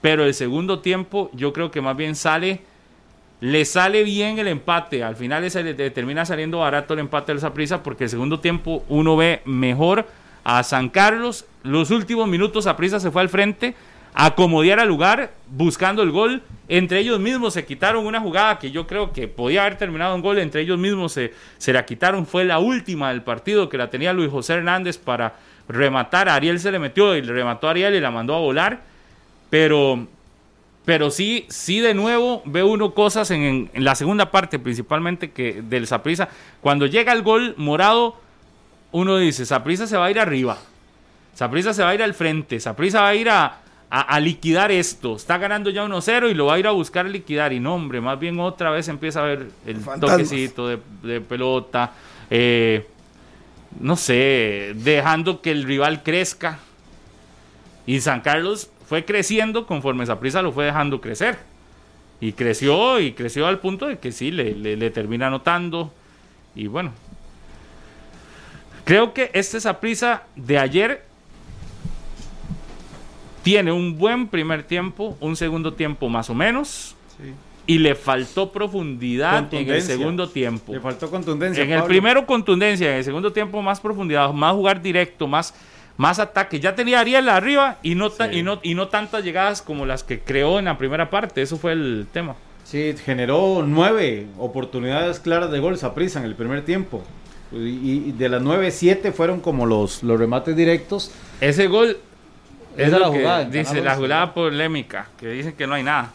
pero 0.06 0.24
el 0.24 0.34
segundo 0.34 0.78
tiempo 0.78 1.32
yo 1.32 1.52
creo 1.52 1.72
que 1.72 1.80
más 1.80 1.96
bien 1.96 2.14
sale, 2.14 2.60
le 3.40 3.64
sale 3.64 4.04
bien 4.04 4.38
el 4.38 4.46
empate. 4.46 5.02
Al 5.02 5.16
final 5.16 5.42
le 5.42 5.90
termina 5.90 6.24
saliendo 6.24 6.60
barato 6.60 6.94
el 6.94 7.00
empate 7.00 7.32
del 7.32 7.40
Saprissa 7.40 7.82
porque 7.82 8.04
el 8.04 8.10
segundo 8.10 8.38
tiempo 8.38 8.84
uno 8.88 9.16
ve 9.16 9.42
mejor 9.46 10.06
a 10.44 10.62
San 10.62 10.90
Carlos. 10.90 11.44
Los 11.64 11.90
últimos 11.90 12.28
minutos 12.28 12.62
Saprissa 12.62 13.00
se 13.00 13.10
fue 13.10 13.20
al 13.20 13.28
frente, 13.28 13.74
acomodar 14.14 14.78
al 14.78 14.86
lugar, 14.86 15.32
buscando 15.48 16.04
el 16.04 16.12
gol. 16.12 16.40
Entre 16.68 17.00
ellos 17.00 17.18
mismos 17.18 17.54
se 17.54 17.64
quitaron 17.64 18.06
una 18.06 18.20
jugada 18.20 18.60
que 18.60 18.70
yo 18.70 18.86
creo 18.86 19.12
que 19.12 19.26
podía 19.26 19.62
haber 19.62 19.76
terminado 19.76 20.14
un 20.14 20.22
gol. 20.22 20.38
Entre 20.38 20.60
ellos 20.60 20.78
mismos 20.78 21.14
se, 21.14 21.34
se 21.58 21.72
la 21.72 21.84
quitaron. 21.84 22.26
Fue 22.26 22.44
la 22.44 22.60
última 22.60 23.08
del 23.08 23.22
partido 23.22 23.68
que 23.68 23.76
la 23.76 23.90
tenía 23.90 24.12
Luis 24.12 24.30
José 24.30 24.52
Hernández 24.52 24.98
para 24.98 25.34
rematar. 25.68 26.28
A 26.28 26.36
Ariel 26.36 26.60
se 26.60 26.70
le 26.70 26.78
metió 26.78 27.16
y 27.16 27.22
le 27.22 27.32
remató 27.32 27.66
a 27.66 27.72
Ariel 27.72 27.96
y 27.96 27.98
la 27.98 28.12
mandó 28.12 28.36
a 28.36 28.38
volar 28.38 28.94
pero, 29.50 30.06
pero 30.84 31.10
sí, 31.10 31.46
sí 31.48 31.80
de 31.80 31.94
nuevo 31.94 32.42
ve 32.44 32.62
uno 32.62 32.94
cosas 32.94 33.30
en, 33.30 33.70
la 33.74 33.94
segunda 33.94 34.30
parte, 34.30 34.58
principalmente 34.58 35.30
que 35.30 35.62
del 35.62 35.86
Saprisa. 35.86 36.28
Cuando 36.60 36.86
llega 36.86 37.12
el 37.12 37.22
gol 37.22 37.54
morado, 37.56 38.16
uno 38.92 39.16
dice, 39.18 39.46
Saprisa 39.46 39.86
se 39.86 39.96
va 39.96 40.06
a 40.06 40.10
ir 40.10 40.18
arriba. 40.18 40.58
Saprisa 41.34 41.74
se 41.74 41.82
va 41.82 41.90
a 41.90 41.94
ir 41.94 42.02
al 42.02 42.14
frente. 42.14 42.60
Saprisa 42.60 43.02
va 43.02 43.08
a 43.08 43.14
ir 43.14 43.28
a, 43.28 43.58
a, 43.90 44.20
liquidar 44.20 44.72
esto. 44.72 45.16
Está 45.16 45.38
ganando 45.38 45.70
ya 45.70 45.84
1-0 45.84 46.30
y 46.30 46.34
lo 46.34 46.46
va 46.46 46.54
a 46.54 46.58
ir 46.58 46.66
a 46.66 46.70
buscar 46.70 47.06
liquidar. 47.06 47.52
Y 47.52 47.60
no, 47.60 47.74
hombre, 47.74 48.00
más 48.00 48.18
bien 48.18 48.40
otra 48.40 48.70
vez 48.70 48.88
empieza 48.88 49.20
a 49.20 49.24
ver 49.24 49.48
el 49.66 49.84
toquecito 50.00 50.68
de, 50.68 51.20
pelota. 51.20 51.92
Eh, 52.30 52.86
no 53.78 53.96
sé, 53.96 54.72
dejando 54.76 55.42
que 55.42 55.50
el 55.50 55.64
rival 55.64 56.02
crezca. 56.02 56.58
Y 57.86 58.00
San 58.00 58.20
Carlos 58.20 58.70
fue 58.88 59.04
creciendo 59.04 59.66
conforme 59.66 60.06
prisa 60.16 60.42
lo 60.42 60.52
fue 60.52 60.64
dejando 60.64 61.00
crecer. 61.00 61.38
Y 62.20 62.32
creció 62.32 62.98
y 63.00 63.12
creció 63.12 63.46
al 63.46 63.58
punto 63.58 63.88
de 63.88 63.98
que 63.98 64.10
sí, 64.10 64.30
le, 64.30 64.54
le, 64.54 64.90
termina 64.90 65.26
anotando. 65.26 65.92
Y 66.54 66.66
bueno, 66.66 66.92
creo 68.84 69.12
que 69.12 69.30
este 69.34 69.58
prisa 69.74 70.22
de 70.34 70.58
ayer 70.58 71.04
tiene 73.42 73.70
un 73.70 73.98
buen 73.98 74.28
primer 74.28 74.62
tiempo, 74.62 75.16
un 75.20 75.36
segundo 75.36 75.74
tiempo 75.74 76.08
más 76.08 76.30
o 76.30 76.34
menos. 76.34 76.94
Y 77.68 77.78
le 77.78 77.96
faltó 77.96 78.52
profundidad 78.52 79.52
en 79.52 79.68
el 79.68 79.82
segundo 79.82 80.28
tiempo. 80.28 80.72
Le 80.72 80.80
faltó 80.80 81.10
contundencia. 81.10 81.64
En 81.64 81.72
el 81.72 81.82
primero 81.82 82.24
contundencia, 82.24 82.92
en 82.92 82.98
el 82.98 83.04
segundo 83.04 83.32
tiempo 83.32 83.60
más 83.60 83.80
profundidad, 83.80 84.32
más 84.32 84.54
jugar 84.54 84.80
directo, 84.80 85.26
más 85.26 85.52
más 85.96 86.18
ataques. 86.18 86.60
Ya 86.60 86.74
tenía 86.74 87.00
Ariel 87.00 87.28
arriba 87.28 87.78
y 87.82 87.94
no, 87.94 88.10
y, 88.32 88.42
no, 88.42 88.60
y 88.62 88.74
no 88.74 88.88
tantas 88.88 89.24
llegadas 89.24 89.62
como 89.62 89.86
las 89.86 90.04
que 90.04 90.20
creó 90.20 90.58
en 90.58 90.66
la 90.66 90.78
primera 90.78 91.10
parte. 91.10 91.42
Eso 91.42 91.56
fue 91.56 91.72
el 91.72 92.06
tema. 92.12 92.36
Sí, 92.64 92.94
generó 93.04 93.64
nueve 93.66 94.26
oportunidades 94.38 95.20
claras 95.20 95.50
de 95.50 95.60
gol 95.60 95.78
Saprissa 95.78 96.18
en 96.18 96.24
el 96.24 96.34
primer 96.34 96.64
tiempo. 96.64 97.04
Y, 97.52 98.10
de 98.12 98.28
las 98.28 98.42
nueve, 98.42 98.72
siete 98.72 99.12
fueron 99.12 99.40
como 99.40 99.66
los, 99.66 100.02
los 100.02 100.18
remates 100.18 100.56
directos. 100.56 101.12
Ese 101.40 101.68
gol 101.68 101.96
es 102.76 102.90
la 102.90 103.08
jugada. 103.08 103.44
Dice 103.44 103.80
la 103.80 103.94
jugada 103.94 104.34
polémica, 104.34 105.08
que 105.18 105.28
dicen 105.28 105.52
que 105.52 105.66
no 105.66 105.74
hay 105.74 105.84
nada. 105.84 106.12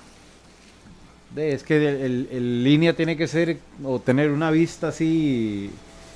es 1.36 1.64
que 1.64 1.78
el, 1.78 2.64
línea 2.64 2.94
tiene 2.94 3.16
que 3.16 3.28
ser 3.28 3.58
o 3.84 4.00
tener 4.00 4.30
una 4.32 4.52
vista 4.52 4.90
así 4.90 5.72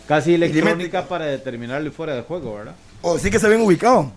casi 0.06 0.36
electrónica 0.36 1.08
para 1.08 1.26
determinarle 1.26 1.92
fuera 1.92 2.14
de 2.14 2.22
juego, 2.22 2.56
¿verdad? 2.56 2.76
O 3.08 3.20
sí 3.20 3.30
que 3.30 3.36
está 3.36 3.48
bien 3.48 3.62
ubicado. 3.62 4.12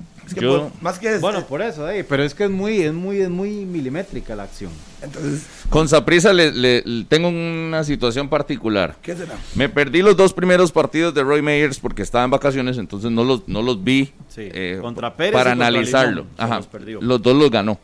más 0.81 0.99
que 0.99 1.19
bueno, 1.19 1.45
por 1.47 1.61
eso, 1.61 1.87
pero 2.09 2.23
es 2.23 2.33
que 2.33 2.45
es 2.45 2.51
muy, 2.51 2.81
es 2.81 2.93
muy, 2.95 3.21
es 3.21 3.29
muy 3.29 3.67
milimétrica 3.67 4.35
la 4.35 4.45
acción. 4.45 4.71
Entonces, 5.03 5.47
con 5.69 5.91
Saprisa 5.91 6.33
le, 6.33 7.05
tengo 7.07 7.29
una 7.29 7.85
situación 7.85 8.31
particular. 8.31 8.97
¿Qué 9.03 9.15
será? 9.15 9.35
Me 9.55 9.69
perdí 9.69 10.01
los 10.01 10.17
dos 10.17 10.33
primeros 10.33 10.73
partidos 10.73 11.13
de 11.13 11.23
Roy 11.23 11.43
Meyers 11.43 11.79
porque 11.79 12.01
estaba 12.01 12.25
en 12.25 12.31
vacaciones, 12.31 12.79
entonces 12.79 13.11
no 13.11 13.25
los, 13.25 13.47
no 13.47 13.61
los 13.61 13.85
vi 13.85 14.11
eh, 14.39 14.79
contra 14.81 15.15
Pérez 15.15 15.35
para 15.35 15.53
analizarlo. 15.53 16.25
Los, 16.39 17.03
los 17.03 17.23
dos 17.23 17.37
los 17.37 17.51
ganó. 17.51 17.79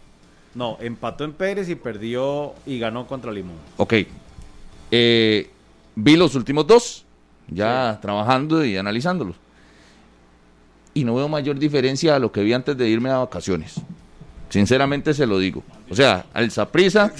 No, 0.54 0.78
empató 0.80 1.24
en 1.24 1.34
Pérez 1.34 1.68
y 1.68 1.74
perdió 1.74 2.54
y 2.64 2.78
ganó 2.78 3.06
contra 3.06 3.30
Limón. 3.30 3.56
Ok. 3.76 3.92
Eh, 4.90 5.50
vi 5.96 6.16
los 6.16 6.34
últimos 6.34 6.66
dos, 6.66 7.04
ya 7.48 7.98
trabajando 8.00 8.64
y 8.64 8.78
analizándolos 8.78 9.43
y 10.94 11.04
no 11.04 11.14
veo 11.16 11.28
mayor 11.28 11.58
diferencia 11.58 12.16
a 12.16 12.18
lo 12.18 12.32
que 12.32 12.42
vi 12.42 12.52
antes 12.52 12.76
de 12.76 12.88
irme 12.88 13.10
a 13.10 13.18
vacaciones. 13.18 13.74
Sinceramente 14.48 15.12
se 15.12 15.26
lo 15.26 15.38
digo. 15.38 15.62
O 15.90 15.96
sea, 15.96 16.26
al 16.32 16.50
Saprisa 16.50 17.12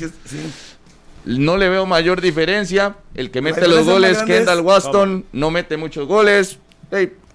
no 1.25 1.57
le 1.57 1.69
veo 1.69 1.85
mayor 1.85 2.21
diferencia. 2.21 2.97
El 3.15 3.31
que 3.31 3.43
mete 3.43 3.67
los 3.67 3.85
goles, 3.85 4.23
Kendall 4.23 4.61
Waston, 4.61 5.25
no 5.33 5.51
mete 5.51 5.77
muchos 5.77 6.07
goles. 6.07 6.59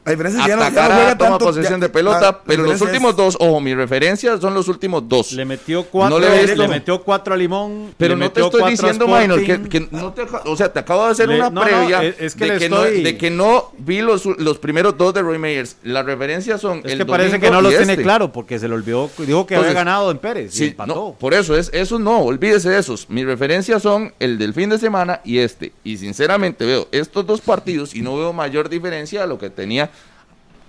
La 0.06 0.12
diferencia 0.12 0.48
ya 0.48 0.56
no, 0.56 1.18
toma 1.18 1.38
posesión 1.38 1.80
de 1.80 1.90
pelota, 1.90 2.42
pero 2.46 2.64
los 2.64 2.82
últimos 2.82 3.16
dos, 3.16 3.38
ojo, 3.40 3.60
mi 3.60 3.76
referencia 3.76 4.38
son 4.40 4.54
los 4.54 4.68
últimos 4.68 5.08
dos. 5.08 5.34
Le 5.34 5.46
metió 5.46 5.84
cuatro, 5.84 6.20
le, 6.20 6.68
metió 6.68 7.04
cuatro 7.04 7.34
a 7.34 7.38
Limón. 7.38 7.94
Pero 7.98 8.16
no 8.16 8.32
te 8.32 8.42
estoy 8.42 8.72
diciendo, 8.72 9.08
Minor, 9.08 9.44
que, 9.44 9.88
no 9.92 10.14
te, 10.14 10.24
o 10.46 10.56
sea, 10.56 10.72
te 10.72 10.80
acabo 10.80 11.06
de 11.06 11.12
hacer 11.12 11.30
una 11.30 11.52
previa 11.52 12.02
de, 12.02 12.58
que 12.58 12.70
no, 12.70 12.82
de 12.84 13.18
que 13.18 13.30
no 13.30 13.72
vi 13.78 14.02
los, 14.02 14.26
los 14.26 14.58
primeros 14.58 14.98
dos 14.98 15.14
de 15.14 15.22
Roy 15.22 15.38
Meyers. 15.38 15.78
Las 15.84 16.06
referencias 16.06 16.62
son 16.62 16.82
es 16.84 16.96
que 16.96 17.06
parece 17.06 17.40
que 17.40 17.52
no 17.52 17.62
los 17.62 17.76
tiene 17.76 17.98
claro 17.98 18.32
porque 18.32 18.58
se 18.58 18.68
le 18.68 18.74
olvidó, 18.76 19.10
dijo 19.20 19.46
que 19.46 19.56
había 19.56 19.74
ganado 19.74 20.12
en 20.12 20.18
Pérez 20.18 20.54
sí, 20.54 20.76
No, 20.88 21.16
por 21.20 21.34
eso, 21.34 21.56
es, 21.56 21.70
esos 21.74 22.00
no, 22.00 22.20
olvídese 22.20 22.70
de 22.70 22.80
esos. 22.80 23.10
Mis 23.10 23.26
referencias 23.26 23.82
son 23.82 24.14
el 24.20 24.38
del 24.38 24.54
fin 24.54 24.70
de 24.70 24.80
semana 24.80 25.22
y 25.24 25.40
este. 25.40 25.74
Y 25.84 25.98
sinceramente 25.98 26.66
veo 26.66 26.88
estos 26.92 27.26
dos 27.26 27.42
partidos 27.42 27.94
y 27.96 28.02
no 28.02 28.18
veo 28.18 28.34
mayor 28.34 28.70
diferencia 28.70 29.24
a 29.24 29.28
lo 29.28 29.38
que 29.38 29.50
tenía 29.50 29.92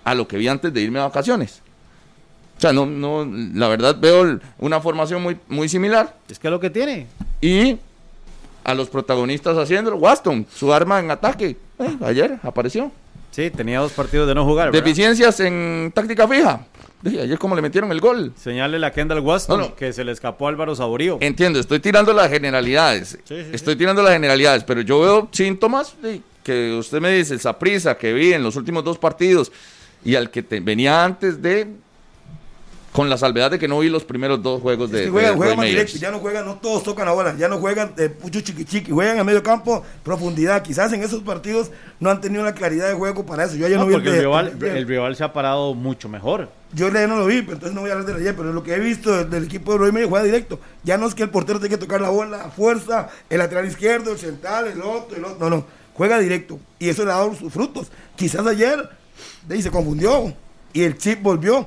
a 0.04 0.14
lo 0.14 0.26
que 0.26 0.36
vi 0.36 0.48
antes 0.48 0.72
de 0.72 0.80
irme 0.80 0.98
a 0.98 1.04
vacaciones. 1.04 1.60
O 2.56 2.60
sea, 2.60 2.72
no, 2.72 2.84
no, 2.84 3.26
la 3.54 3.68
verdad 3.68 3.96
veo 3.98 4.38
una 4.58 4.80
formación 4.80 5.22
muy, 5.22 5.38
muy 5.48 5.68
similar. 5.68 6.16
Es 6.28 6.38
que 6.38 6.48
es 6.48 6.52
lo 6.52 6.60
que 6.60 6.68
tiene. 6.68 7.06
Y 7.40 7.78
a 8.64 8.74
los 8.74 8.90
protagonistas 8.90 9.56
haciéndolo. 9.56 9.96
Waston, 9.96 10.46
su 10.54 10.72
arma 10.72 11.00
en 11.00 11.10
ataque, 11.10 11.56
eh, 11.78 11.96
ayer 12.02 12.38
apareció. 12.42 12.92
Sí, 13.30 13.50
tenía 13.50 13.80
dos 13.80 13.92
partidos 13.92 14.28
de 14.28 14.34
no 14.34 14.44
jugar. 14.44 14.72
Deficiencias 14.72 15.40
en 15.40 15.92
táctica 15.94 16.26
fija. 16.26 16.66
ayer 17.04 17.38
como 17.38 17.54
le 17.54 17.62
metieron 17.62 17.92
el 17.92 18.00
gol. 18.00 18.32
Señale 18.36 18.84
a 18.84 18.90
Kendall 18.90 19.20
Waston 19.20 19.72
que 19.72 19.92
se 19.92 20.04
le 20.04 20.12
escapó 20.12 20.46
a 20.46 20.50
Álvaro 20.50 20.74
Saborío. 20.74 21.18
Entiendo, 21.20 21.60
estoy 21.60 21.80
tirando 21.80 22.12
las 22.12 22.28
generalidades. 22.28 23.18
estoy 23.28 23.76
tirando 23.76 24.02
las 24.02 24.12
generalidades, 24.12 24.64
pero 24.64 24.80
yo 24.80 25.00
veo 25.00 25.28
síntomas 25.32 25.94
que 26.42 26.74
usted 26.74 27.00
me 27.00 27.12
dice, 27.12 27.36
esa 27.36 27.58
prisa 27.58 27.96
que 27.96 28.12
vi 28.12 28.32
en 28.32 28.42
los 28.42 28.56
últimos 28.56 28.82
dos 28.82 28.98
partidos 28.98 29.52
y 30.04 30.14
al 30.16 30.30
que 30.30 30.42
te, 30.42 30.60
venía 30.60 31.04
antes 31.04 31.40
de 31.42 31.68
Con 32.92 33.08
la 33.08 33.16
salvedad 33.16 33.52
de 33.52 33.58
que 33.60 33.68
no 33.68 33.78
vi 33.78 33.88
los 33.88 34.02
primeros 34.02 34.42
dos 34.42 34.60
juegos 34.60 34.90
Es 34.90 34.96
de, 34.96 35.04
que 35.04 35.10
juegan, 35.10 35.30
de 35.32 35.36
juegan 35.36 35.56
más 35.58 35.66
directo, 35.66 35.96
ya 35.98 36.10
no 36.10 36.18
juegan, 36.18 36.44
no 36.44 36.56
todos 36.56 36.82
tocan 36.82 37.06
la 37.06 37.12
bola, 37.12 37.36
ya 37.38 37.46
no 37.48 37.58
juegan 37.58 37.94
de 37.94 38.10
pucho 38.10 38.40
chiqui 38.40 38.64
chiqui, 38.64 38.90
juegan 38.90 39.16
a 39.20 39.22
medio 39.24 39.44
campo, 39.44 39.84
profundidad. 40.02 40.60
Quizás 40.62 40.92
en 40.92 41.02
esos 41.04 41.22
partidos 41.22 41.70
no 42.00 42.10
han 42.10 42.20
tenido 42.20 42.42
la 42.42 42.52
claridad 42.52 42.88
de 42.88 42.94
juego 42.94 43.24
para 43.24 43.44
eso. 43.44 43.54
Yo 43.54 43.68
ya 43.68 43.76
no, 43.76 43.82
No, 43.82 43.86
vi 43.86 43.92
porque 43.94 44.08
el 44.08 44.14
de- 44.16 44.20
rival, 44.22 44.58
de- 44.58 44.78
el 44.78 44.88
rival 44.88 45.14
se 45.14 45.22
ha 45.22 45.32
parado 45.32 45.72
mucho 45.74 46.08
mejor. 46.08 46.48
Yo 46.72 46.88
el 46.88 46.96
ayer 46.96 47.08
no 47.08 47.16
lo 47.16 47.26
vi, 47.26 47.42
pero 47.42 47.54
entonces 47.54 47.74
no 47.76 47.82
voy 47.82 47.90
a 47.90 47.92
hablar 47.92 48.06
de 48.12 48.20
ayer, 48.22 48.34
pero 48.34 48.52
lo 48.52 48.62
que 48.64 48.74
he 48.74 48.80
visto 48.80 49.16
del, 49.16 49.30
del 49.30 49.44
equipo 49.44 49.70
de 49.72 49.78
Roy 49.78 49.92
juega 50.08 50.24
directo. 50.24 50.58
Ya 50.82 50.98
no 50.98 51.06
es 51.06 51.14
que 51.14 51.22
el 51.22 51.30
portero 51.30 51.60
tenga 51.60 51.76
que 51.76 51.80
tocar 51.80 52.00
la 52.00 52.08
bola 52.10 52.42
a 52.46 52.50
fuerza, 52.50 53.08
el 53.28 53.38
lateral 53.38 53.66
izquierdo, 53.68 54.10
el 54.12 54.18
central, 54.18 54.66
el 54.66 54.82
otro, 54.82 55.16
el 55.16 55.24
otro. 55.24 55.38
No, 55.38 55.48
no, 55.48 55.64
juega 55.94 56.18
directo. 56.18 56.58
Y 56.80 56.88
eso 56.88 57.04
le 57.04 57.12
ha 57.12 57.16
dado 57.16 57.34
sus 57.36 57.52
frutos. 57.52 57.92
Quizás 58.16 58.44
ayer 58.48 58.88
de 59.46 59.54
ahí 59.54 59.62
se 59.62 59.70
confundió 59.70 60.32
y 60.72 60.82
el 60.82 60.96
chip 60.98 61.22
volvió. 61.22 61.66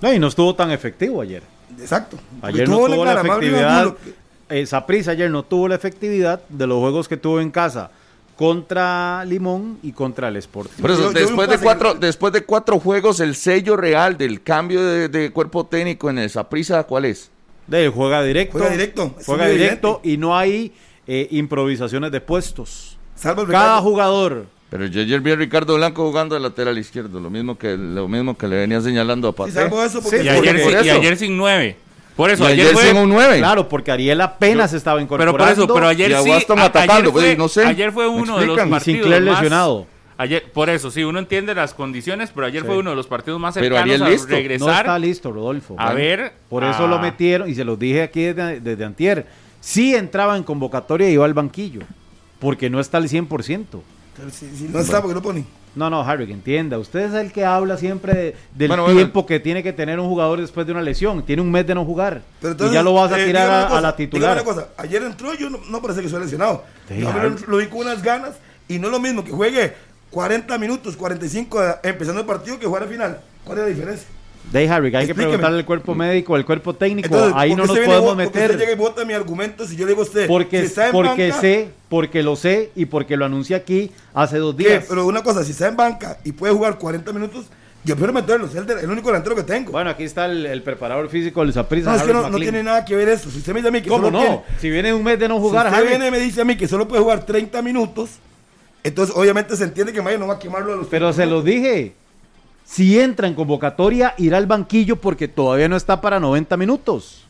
No, 0.00 0.12
y 0.12 0.18
no 0.18 0.28
estuvo 0.28 0.54
tan 0.54 0.70
efectivo 0.70 1.20
ayer. 1.20 1.42
Exacto. 1.78 2.18
Ayer 2.42 2.68
no 2.68 2.76
tuvo 2.86 3.04
la 3.04 3.20
efectividad. 3.20 3.94
Que- 3.96 4.20
Eh, 4.52 4.66
Saprissa 4.66 5.12
ayer 5.12 5.30
no 5.30 5.44
tuvo 5.44 5.68
la 5.68 5.76
efectividad 5.76 6.40
de 6.48 6.66
los 6.66 6.78
juegos 6.80 7.06
que 7.06 7.16
tuvo 7.16 7.40
en 7.40 7.50
casa 7.52 7.90
contra 8.36 9.24
Limón 9.24 9.78
y 9.82 9.92
contra 9.92 10.26
el 10.28 10.36
Sporting. 10.38 10.80
Por 10.82 10.90
eso, 10.90 11.02
Yo- 11.02 11.12
yo 11.12 11.20
después, 11.20 11.48
de 11.48 11.58
cuatro, 11.58 11.92
que- 11.92 12.06
después 12.06 12.32
de 12.32 12.42
cuatro 12.44 12.80
juegos, 12.80 13.20
el 13.20 13.36
sello 13.36 13.76
real 13.76 14.16
del 14.18 14.42
cambio 14.42 14.82
de, 14.84 15.08
de 15.08 15.30
cuerpo 15.30 15.66
técnico 15.66 16.10
en 16.10 16.18
el 16.18 16.30
Saprissa, 16.30 16.82
¿cuál 16.84 17.04
es? 17.04 17.30
De, 17.68 17.84
él 17.84 17.90
juega 17.90 18.22
directo. 18.24 18.58
Juega 18.58 18.72
directo, 18.72 19.14
Juega 19.24 19.46
directo 19.46 20.00
y 20.02 20.16
no 20.16 20.36
hay 20.36 20.72
eh, 21.06 21.28
improvisaciones 21.30 22.10
de 22.10 22.20
puestos. 22.20 22.96
Salvo 23.14 23.42
el 23.42 23.48
Cada 23.48 23.80
jugador. 23.80 24.46
Pero 24.70 24.86
yo 24.86 25.00
ayer 25.02 25.20
vi 25.20 25.32
a 25.32 25.36
Ricardo 25.36 25.74
Blanco 25.74 26.06
jugando 26.06 26.34
de 26.36 26.40
lateral 26.40 26.78
izquierdo, 26.78 27.18
lo 27.20 27.28
mismo 27.28 27.58
que, 27.58 27.76
lo 27.76 28.06
mismo 28.08 28.36
que 28.38 28.46
le 28.46 28.56
venía 28.56 28.80
señalando 28.80 29.28
a 29.28 29.32
Sí, 29.32 29.36
Pate. 29.38 29.52
salvo 29.52 29.82
eso 29.84 30.00
porque 30.00 30.18
Sí, 30.20 30.24
Y 30.26 30.28
ayer, 30.28 30.62
por 30.62 30.72
sin- 30.72 30.84
y 30.84 30.88
eso. 30.88 30.98
ayer 31.00 31.16
sin 31.16 31.36
nueve. 31.36 31.76
Por 32.16 32.30
eso, 32.30 32.44
Y 32.44 32.52
ayer, 32.52 32.66
ayer 32.66 32.74
fue. 32.74 32.84
sin 32.88 32.96
un 32.98 33.08
9. 33.08 33.38
Claro, 33.38 33.68
porque 33.68 33.90
Ariel 33.90 34.20
apenas 34.20 34.72
estaba 34.74 34.96
pero 34.96 35.04
incorporando. 35.04 35.38
por 35.38 35.48
eso, 35.50 35.74
pero 35.74 35.88
ayer 35.88 36.10
sí. 36.22 36.30
Atacando, 36.30 36.92
ayer, 36.92 37.10
pues, 37.12 37.24
fue, 37.24 37.36
no 37.36 37.48
sé. 37.48 37.64
ayer 37.64 37.92
fue 37.92 38.04
¿Me 38.04 38.10
uno 38.10 38.38
de 38.38 38.46
los 38.46 38.56
partidos. 38.58 38.82
Sinclair 38.84 39.22
más- 39.22 39.34
lesionado. 39.40 39.86
Ayer, 40.18 40.44
por 40.52 40.68
eso, 40.68 40.90
sí, 40.90 41.02
uno 41.02 41.18
entiende 41.18 41.54
las 41.54 41.72
condiciones, 41.72 42.30
pero 42.34 42.46
ayer 42.46 42.60
Sí. 42.60 42.66
fue 42.66 42.76
uno 42.76 42.90
de 42.90 42.96
los 42.96 43.06
partidos 43.06 43.40
más 43.40 43.54
Pero 43.54 43.74
cercanos 43.76 43.82
Ariel 43.84 44.02
a 44.02 44.08
listo. 44.10 44.28
No 44.28 44.36
regresar. 44.36 44.76
está 44.84 44.98
listo, 44.98 45.32
Rodolfo. 45.32 45.74
A 45.78 45.94
ver. 45.94 46.34
Por 46.50 46.62
eso 46.62 46.86
lo 46.86 46.96
ah, 46.96 47.00
metieron 47.02 47.48
y 47.48 47.54
se 47.54 47.64
los 47.64 47.78
dije 47.78 48.02
aquí 48.02 48.24
desde, 48.24 48.60
desde 48.60 48.84
antier. 48.84 49.26
Sí 49.60 49.94
entraba 49.94 50.36
en 50.36 50.42
convocatoria 50.42 51.08
y 51.08 51.14
iba 51.14 51.24
al 51.24 51.32
banquillo. 51.34 51.80
Porque 52.38 52.68
no 52.68 52.80
está 52.80 52.98
al 52.98 53.08
100%. 53.08 53.82
Pero 54.20 54.30
si, 54.30 54.56
si 54.56 54.64
no 54.68 54.78
está, 54.80 55.00
porque 55.00 55.14
no 55.14 55.22
pone. 55.22 55.44
No, 55.74 55.88
no, 55.88 56.02
Harry, 56.02 56.26
que 56.26 56.32
entienda. 56.32 56.78
Usted 56.78 57.00
es 57.00 57.14
el 57.14 57.32
que 57.32 57.44
habla 57.44 57.76
siempre 57.76 58.12
de- 58.14 58.36
del 58.54 58.68
Bueno, 58.68 58.82
bueno. 58.84 58.98
tiempo 58.98 59.24
que 59.24 59.38
tiene 59.38 59.62
que 59.62 59.72
tener 59.72 60.00
un 60.00 60.08
jugador 60.08 60.40
después 60.40 60.66
de 60.66 60.72
una 60.72 60.82
lesión. 60.82 61.24
Tiene 61.24 61.42
un 61.42 61.50
mes 61.50 61.64
de 61.66 61.74
no 61.76 61.84
jugar. 61.84 62.22
Pero 62.40 62.66
y 62.66 62.72
ya 62.72 62.82
lo 62.82 62.92
vas 62.94 63.12
a 63.12 63.20
eh, 63.20 63.26
tirar 63.26 63.48
a, 63.48 63.52
una 63.58 63.66
cosa, 63.68 63.78
a 63.78 63.80
la 63.80 63.96
titular. 63.96 64.32
una 64.32 64.44
cosa, 64.44 64.68
ayer 64.76 65.02
entró 65.04 65.32
yo 65.34 65.48
no, 65.48 65.58
no 65.70 65.80
parece 65.80 66.02
que 66.02 66.08
soy 66.08 66.20
lesionado. 66.22 66.64
Sí, 66.88 66.94
No, 66.98 67.12
lo 67.46 67.56
vi 67.58 67.66
con 67.66 67.80
unas 67.80 68.02
ganas 68.02 68.32
y 68.68 68.78
no 68.80 68.88
es 68.88 68.92
lo 68.92 68.98
mismo 69.00 69.22
que 69.24 69.30
juegue 69.30 69.72
40 70.10 70.58
minutos, 70.58 70.96
45 70.96 71.62
eh, 71.62 71.74
empezando 71.84 72.20
el 72.20 72.26
partido 72.26 72.58
que 72.58 72.66
jugar 72.66 72.82
al 72.82 72.88
final. 72.88 73.20
¿Cuál 73.44 73.58
es 73.58 73.64
la 73.64 73.70
diferencia? 73.70 74.08
De 74.52 74.68
Harry, 74.68 74.90
que 74.90 74.96
hay 74.96 75.06
que 75.06 75.14
preguntarle 75.14 75.58
al 75.58 75.64
cuerpo 75.64 75.94
médico, 75.94 76.34
al 76.34 76.44
cuerpo 76.44 76.74
técnico. 76.74 77.06
Entonces, 77.06 77.32
ahí 77.36 77.50
¿por 77.50 77.58
no 77.58 77.66
nos 77.66 77.76
podemos 77.78 78.00
vota- 78.00 78.24
porque 78.24 78.26
Usted 78.40 78.50
llega 78.52 78.64
y 78.64 78.66
meter. 78.66 78.76
vota 78.78 79.04
mi 79.04 79.12
argumento 79.14 79.66
si 79.66 79.76
yo 79.76 79.84
le 79.86 79.92
digo 79.92 80.02
a 80.02 80.04
usted. 80.04 80.26
Porque, 80.26 80.60
si 80.60 80.66
está 80.66 80.86
en 80.86 80.92
porque 80.92 81.28
banca, 81.28 81.40
sé, 81.40 81.68
porque 81.88 82.22
lo 82.24 82.34
sé 82.34 82.70
y 82.74 82.86
porque 82.86 83.16
lo 83.16 83.24
anuncié 83.26 83.54
aquí 83.54 83.92
hace 84.12 84.38
dos 84.38 84.56
¿qué? 84.56 84.64
días. 84.64 84.86
Pero 84.88 85.06
una 85.06 85.22
cosa, 85.22 85.44
si 85.44 85.52
está 85.52 85.68
en 85.68 85.76
banca 85.76 86.18
y 86.24 86.32
puede 86.32 86.52
jugar 86.52 86.78
40 86.78 87.12
minutos, 87.12 87.46
yo 87.84 87.94
prefiero 87.94 88.12
meterlo. 88.12 88.46
Es 88.46 88.54
el, 88.56 88.66
de- 88.66 88.80
el 88.80 88.90
único 88.90 89.06
delantero 89.08 89.36
que 89.36 89.44
tengo. 89.44 89.70
Bueno, 89.70 89.88
aquí 89.90 90.02
está 90.02 90.26
el, 90.26 90.44
el 90.46 90.62
preparador 90.64 91.08
físico 91.08 91.42
del 91.44 91.52
Saprissa. 91.52 91.90
no, 91.90 91.96
es 91.96 92.02
que 92.02 92.12
no, 92.12 92.28
no 92.28 92.38
tiene 92.38 92.62
nada 92.64 92.84
que 92.84 92.96
ver 92.96 93.08
eso. 93.08 93.30
Si 93.30 93.38
usted 93.38 93.52
me 93.52 93.60
dice 93.60 93.68
a 93.68 93.72
mí 93.72 93.82
que 93.82 93.88
¿Cómo 93.88 94.06
solo 94.06 94.18
no? 94.18 94.24
tiene- 94.24 94.42
Si 94.60 94.68
viene 94.68 94.92
un 94.92 95.04
mes 95.04 95.16
de 95.18 95.28
no 95.28 95.38
jugar, 95.38 95.66
si 95.66 95.74
usted 95.74 95.78
Harry. 95.80 95.88
viene 95.90 96.08
y 96.08 96.10
me 96.10 96.18
dice 96.18 96.40
a 96.40 96.44
mí 96.44 96.56
que 96.56 96.66
solo 96.66 96.88
puede 96.88 97.02
jugar 97.02 97.24
30 97.24 97.62
minutos, 97.62 98.10
entonces 98.82 99.14
obviamente 99.16 99.56
se 99.56 99.62
entiende 99.64 99.92
que 99.92 100.02
Mayo 100.02 100.18
no 100.18 100.26
va 100.26 100.34
a 100.34 100.38
quemarlo 100.40 100.72
a 100.72 100.76
los 100.76 100.88
Pero 100.88 101.12
se 101.12 101.24
los 101.26 101.44
dije. 101.44 101.94
Si 102.70 103.00
entra 103.00 103.26
en 103.26 103.34
convocatoria, 103.34 104.14
irá 104.18 104.38
al 104.38 104.46
banquillo 104.46 104.96
porque 104.96 105.26
todavía 105.26 105.68
no 105.68 105.76
está 105.76 106.00
para 106.00 106.20
90 106.20 106.56
minutos. 106.56 107.24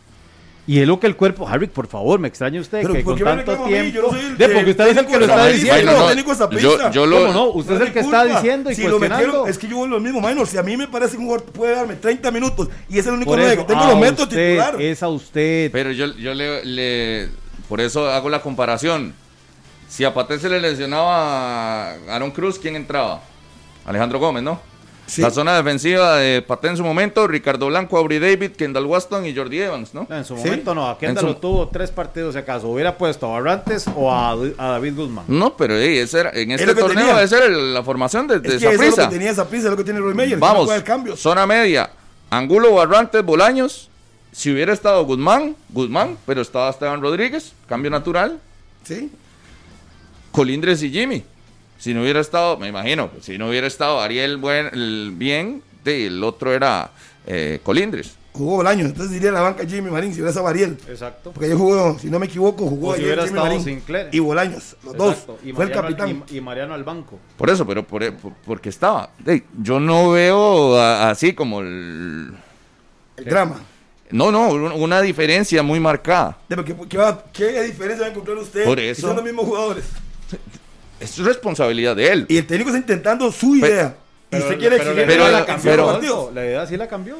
Y 0.66 0.78
es 0.78 0.86
lo 0.86 1.00
que 1.00 1.06
el 1.06 1.16
cuerpo, 1.16 1.48
Harry, 1.48 1.66
por 1.66 1.86
favor, 1.88 2.20
me 2.20 2.28
extraña 2.28 2.60
usted 2.60 2.82
Pero 2.82 2.92
que 2.94 3.00
¿por 3.00 3.14
con 3.14 3.18
qué 3.18 3.24
me 3.24 3.42
tanto 3.42 3.52
a 3.64 3.66
mí? 3.66 3.72
tiempo. 3.72 3.94
Yo 3.96 4.02
no 4.02 4.08
soy 4.10 4.20
el 4.20 4.36
De, 4.38 4.46
que- 4.46 4.54
porque 4.54 4.70
usted 4.72 4.88
es 4.88 4.96
el 4.98 5.06
que 5.06 5.18
lo 5.18 5.24
está 5.24 5.46
diciendo. 5.46 5.92
Bueno, 5.92 6.14
no, 6.50 6.58
yo- 6.60 6.90
yo 6.90 7.06
lo- 7.06 7.16
¿Cómo 7.22 7.32
no? 7.32 7.44
Usted 7.52 7.74
es 7.76 7.80
el 7.80 7.92
que 7.92 8.00
está 8.00 8.24
diciendo 8.24 8.70
y 8.70 8.74
si 8.74 8.82
lo 8.82 8.90
cuestionando. 8.98 9.26
metieron, 9.26 9.48
es 9.48 9.58
que 9.58 9.66
yo 9.68 9.76
voy 9.78 9.88
lo 9.88 9.98
mismo, 9.98 10.20
minor. 10.20 10.46
Si 10.46 10.58
a 10.58 10.62
mí 10.62 10.76
me 10.76 10.86
parece 10.86 11.12
que 11.12 11.18
un 11.18 11.24
jugador 11.24 11.46
puede 11.46 11.74
darme 11.74 11.94
30 11.94 12.30
minutos 12.30 12.68
y 12.90 12.98
es 12.98 13.06
el 13.06 13.14
único 13.14 13.34
eso, 13.36 13.66
que 13.66 13.72
tengo, 13.72 13.86
lo 13.86 13.96
meto 13.96 14.22
usted, 14.24 14.50
titular. 14.58 14.80
es 14.80 15.02
a 15.02 15.08
usted. 15.08 15.72
Pero 15.72 15.90
yo, 15.92 16.14
yo 16.16 16.34
le, 16.34 16.64
le- 16.66 17.28
Por 17.68 17.80
eso 17.80 18.08
hago 18.10 18.28
la 18.28 18.42
comparación. 18.42 19.14
Si 19.88 20.04
a 20.04 20.12
Pate 20.12 20.38
se 20.38 20.48
le 20.50 20.60
lesionaba 20.60 21.92
a 21.92 21.94
Aaron 22.10 22.30
Cruz, 22.30 22.58
¿quién 22.58 22.76
entraba? 22.76 23.22
Alejandro 23.86 24.18
Gómez, 24.20 24.42
¿no? 24.42 24.60
Sí. 25.10 25.22
La 25.22 25.30
zona 25.30 25.56
defensiva 25.56 26.18
de 26.18 26.40
Pate 26.40 26.68
en 26.68 26.76
su 26.76 26.84
momento, 26.84 27.26
Ricardo 27.26 27.66
Blanco, 27.66 27.98
Aubrey 27.98 28.20
David, 28.20 28.52
Kendall 28.52 28.86
Waston 28.86 29.26
y 29.26 29.34
Jordi 29.34 29.60
Evans, 29.60 29.92
¿no? 29.92 30.06
En 30.08 30.24
su 30.24 30.36
Sí. 30.36 30.44
momento 30.44 30.72
no, 30.72 30.88
a 30.88 30.96
Kendall 30.98 31.22
su- 31.22 31.26
lo 31.26 31.36
tuvo 31.38 31.68
tres 31.68 31.90
partidos 31.90 32.34
si 32.34 32.38
acaso. 32.38 32.68
Hubiera 32.68 32.96
puesto 32.96 33.26
a 33.26 33.30
Barrantes 33.40 33.86
o 33.96 34.12
a, 34.12 34.30
a 34.32 34.66
David 34.68 34.94
Guzmán. 34.94 35.24
No, 35.26 35.56
pero 35.56 35.76
ey, 35.76 35.98
ese 35.98 36.20
era- 36.20 36.30
en 36.32 36.52
este 36.52 36.74
torneo 36.76 37.06
tenía. 37.08 37.22
esa 37.24 37.38
era 37.38 37.48
la 37.48 37.82
formación 37.82 38.28
de, 38.28 38.38
de 38.38 38.48
es 38.48 38.62
que 38.62 38.68
eso 38.70 38.82
es 38.84 38.96
lo 38.96 39.04
que 39.08 39.10
tenía 39.16 39.30
esa 39.32 39.48
prisa, 39.48 39.64
es 39.64 39.70
lo 39.72 39.76
que 39.76 39.82
tiene 39.84 39.98
Roy 39.98 40.14
Meyer. 40.14 40.38
Vamos, 40.38 40.68
No 40.68 40.84
cambios. 40.84 41.18
zona 41.18 41.44
media, 41.44 41.90
Angulo, 42.30 42.72
Barrantes, 42.74 43.24
Bolaños. 43.24 43.88
Si 44.32 44.52
hubiera 44.52 44.72
estado 44.72 45.04
Guzmán, 45.04 45.56
Guzmán, 45.70 46.16
pero 46.24 46.40
estaba 46.40 46.70
Esteban 46.70 47.00
Rodríguez, 47.02 47.52
cambio 47.66 47.90
natural. 47.90 48.38
Sí. 48.84 49.10
Colindres 50.30 50.82
y 50.84 50.90
Jimmy. 50.90 51.24
Si 51.80 51.92
no 51.94 52.02
hubiera 52.02 52.20
estado, 52.20 52.56
me 52.58 52.68
imagino, 52.68 53.10
pues, 53.10 53.24
si 53.24 53.36
no 53.38 53.48
hubiera 53.48 53.66
estado 53.66 54.00
Ariel 54.00 54.36
buen, 54.36 54.66
el 54.72 55.12
bien, 55.16 55.62
de, 55.82 56.06
el 56.06 56.22
otro 56.22 56.52
era 56.52 56.90
eh, 57.26 57.58
Colindres. 57.64 58.14
Jugó 58.32 58.56
Bolaños, 58.56 58.86
entonces 58.90 59.12
diría 59.12 59.32
la 59.32 59.40
banca 59.40 59.66
Jimmy 59.66 59.90
Marín 59.90 60.10
si 60.10 60.16
hubiera 60.20 60.28
estado 60.30 60.46
Ariel. 60.46 60.78
Exacto. 60.88 61.32
Porque 61.32 61.46
ayer 61.46 61.56
jugó, 61.58 61.98
si 61.98 62.08
no 62.08 62.20
me 62.20 62.26
equivoco, 62.26 62.64
jugó 62.66 62.94
si 62.94 63.00
Jimmy 63.02 63.12
estado 63.14 63.42
Marín 63.42 63.64
Sinclair. 63.64 64.08
y 64.12 64.18
Bolaños, 64.20 64.76
los 64.84 64.94
Exacto. 64.94 65.32
dos. 65.32 65.38
Y 65.44 65.52
Fue 65.52 65.64
el 65.64 65.70
Mariano 65.70 65.82
capitán. 65.96 66.24
y- 66.30 66.36
y 66.36 66.40
Mariano 66.40 66.74
al 66.74 66.84
banco. 66.84 67.18
Por 67.36 67.50
eso, 67.50 67.66
pero 67.66 67.84
por, 67.84 68.14
por- 68.14 68.32
porque 68.44 68.68
estaba. 68.68 69.10
Yo 69.60 69.80
no 69.80 70.10
veo 70.10 70.78
a- 70.78 71.10
así 71.10 71.32
como 71.32 71.60
el... 71.60 72.30
El 73.16 73.24
drama. 73.24 73.60
No, 74.12 74.30
no, 74.30 74.48
un- 74.50 74.72
una 74.72 75.00
diferencia 75.00 75.62
muy 75.64 75.80
marcada. 75.80 76.38
¿Qué, 76.48 76.76
qué, 76.88 76.98
va- 76.98 77.24
qué 77.32 77.62
diferencia 77.62 78.02
va 78.02 78.06
a 78.06 78.10
encontrar 78.10 78.36
usted? 78.36 78.64
Por 78.64 78.78
si 78.78 78.84
eso. 78.86 79.08
son 79.08 79.16
los 79.16 79.24
mismos 79.24 79.46
jugadores. 79.46 79.84
Es 81.00 81.18
responsabilidad 81.18 81.96
de 81.96 82.12
él. 82.12 82.26
Y 82.28 82.36
el 82.36 82.46
técnico 82.46 82.68
está 82.70 82.78
intentando 82.78 83.32
su 83.32 83.56
Pero- 83.60 83.66
idea. 83.74 83.96
y 84.30 84.36
usted 84.36 84.58
quiere 84.58 84.76
pero 84.76 84.90
exigir 84.90 84.96
la 85.00 85.06
pero- 85.06 85.22
idea 85.28 85.38
la 85.40 85.46
cambió, 85.46 85.70
pero-. 85.70 86.30
La 86.34 86.44
idea 86.44 86.66
sí 86.66 86.76
la 86.76 86.86
cambió. 86.88 87.16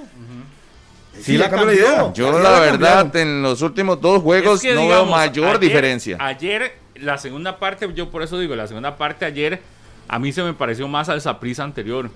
Sí, 1.20 1.37
la 1.37 1.51
cambió 1.51 1.66
la 1.66 1.72
cambió. 1.72 1.87
idea. 2.05 2.12
Yo 2.14 2.39
la 2.39 2.51
la 2.51 2.61
verdad 2.61 3.16
en 3.16 3.43
los 3.43 3.61
últimos 3.62 4.01
dos 4.01 4.22
juegos 4.22 4.57
Es 4.57 4.62
que, 4.70 4.74
no 4.74 4.83
digamos, 4.83 5.07
veo 5.09 5.16
mayor 5.16 5.47
ayer- 5.49 5.59
diferencia. 5.61 6.16
Ayer, 6.20 6.72
la 6.95 7.18
segunda 7.18 7.59
parte, 7.59 7.89
yo 7.95 8.11
por 8.11 8.22
eso 8.22 8.39
digo, 8.39 8.55
la 8.55 8.66
segunda 8.66 8.97
parte 8.97 9.24
ayer, 9.24 9.61
a 10.09 10.18
mí 10.18 10.33
se 10.33 10.43
me 10.43 10.55
pareció 10.55 10.87
más 10.89 11.09
al 11.09 11.20
Saprissa 11.20 11.64
anterior. 11.64 12.11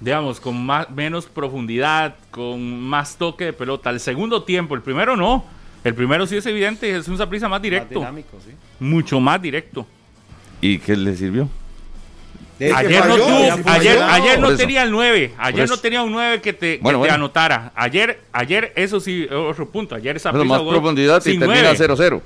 Digamos, 0.00 0.40
con 0.40 0.62
más, 0.66 0.90
menos 0.90 1.24
profundidad, 1.26 2.16
con 2.30 2.80
más 2.80 3.16
toque 3.16 3.46
de 3.46 3.52
pelota. 3.54 3.88
El 3.90 4.00
segundo 4.00 4.42
tiempo, 4.42 4.74
el 4.74 4.82
primero 4.82 5.16
no. 5.16 5.44
El 5.84 5.94
primero 5.94 6.26
sí 6.26 6.36
es 6.36 6.44
evidente, 6.46 6.94
es 6.96 7.08
un 7.08 7.16
Saprissa 7.16 7.46
más 7.48 7.56
Más 7.58 7.62
directo. 7.62 8.00
dinámico, 8.00 8.36
sí. 8.44 8.50
mucho 8.80 9.20
más 9.20 9.40
directo. 9.40 9.86
¿Y 10.60 10.78
qué 10.78 10.96
le 10.96 11.16
sirvió? 11.16 11.48
Ayer 12.58 13.04
no, 13.06 13.16
tuvo- 13.18 13.68
ayer, 13.70 14.02
ayer 14.02 14.40
no 14.40 14.48
eso. 14.48 14.56
tenía 14.56 14.82
el 14.82 14.90
9. 14.90 15.34
Ayer 15.36 15.68
no 15.68 15.76
tenía 15.76 16.02
un 16.02 16.10
9 16.12 16.40
que 16.40 16.54
te, 16.54 16.76
que 16.78 16.82
Bueno, 16.82 16.96
te 16.96 17.00
bueno. 17.00 17.14
anotara. 17.14 17.70
Ayer, 17.74 18.20
ayer, 18.32 18.72
eso 18.76 18.98
sí, 18.98 19.26
otro 19.30 19.68
punto. 19.68 19.94
Ayer 19.94 20.14
Pero 20.14 20.20
Saprissa 20.20 20.46
más 20.46 20.62
profundidad 20.62 21.20
y 21.26 21.30
sin 21.32 21.38
termina 21.40 21.60
nueve. 21.62 21.76
0-0. 21.78 22.22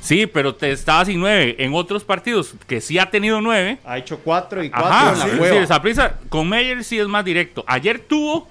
Sí, 0.00 0.26
pero 0.26 0.54
te 0.56 0.72
estaba 0.72 1.04
sin 1.04 1.20
9. 1.20 1.54
En 1.60 1.72
otros 1.74 2.02
partidos 2.02 2.54
que 2.66 2.80
sí 2.80 2.98
ha 2.98 3.10
tenido 3.10 3.40
9. 3.40 3.78
Ha 3.84 3.98
hecho 3.98 4.18
cuatro 4.18 4.62
y 4.64 4.70
cuatro 4.70 4.88
Ajá, 4.88 5.12
en 5.12 5.18
la 5.20 5.24
sí, 5.26 5.30
cueva. 5.38 5.60
sí, 5.60 5.66
Saprissa 5.68 6.14
con 6.28 6.48
Meyer 6.48 6.82
sí 6.82 6.98
es 6.98 7.06
más 7.06 7.24
directo. 7.24 7.64
Ayer 7.68 8.00
tuvo 8.00 8.48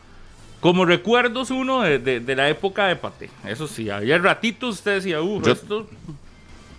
como 0.61 0.85
recuerdos 0.85 1.51
uno 1.51 1.81
de, 1.81 1.99
de- 1.99 2.19
de 2.21 2.35
la 2.35 2.47
época 2.49 2.87
de 2.87 2.95
Pate. 2.95 3.29
Eso 3.45 3.67
sí, 3.67 3.89
ayer 3.89 4.21
ratitos 4.21 4.75
usted 4.75 4.95
decía, 4.95 5.21
uh, 5.21 5.41
Yo- 5.41 5.51
esto. 5.51 5.89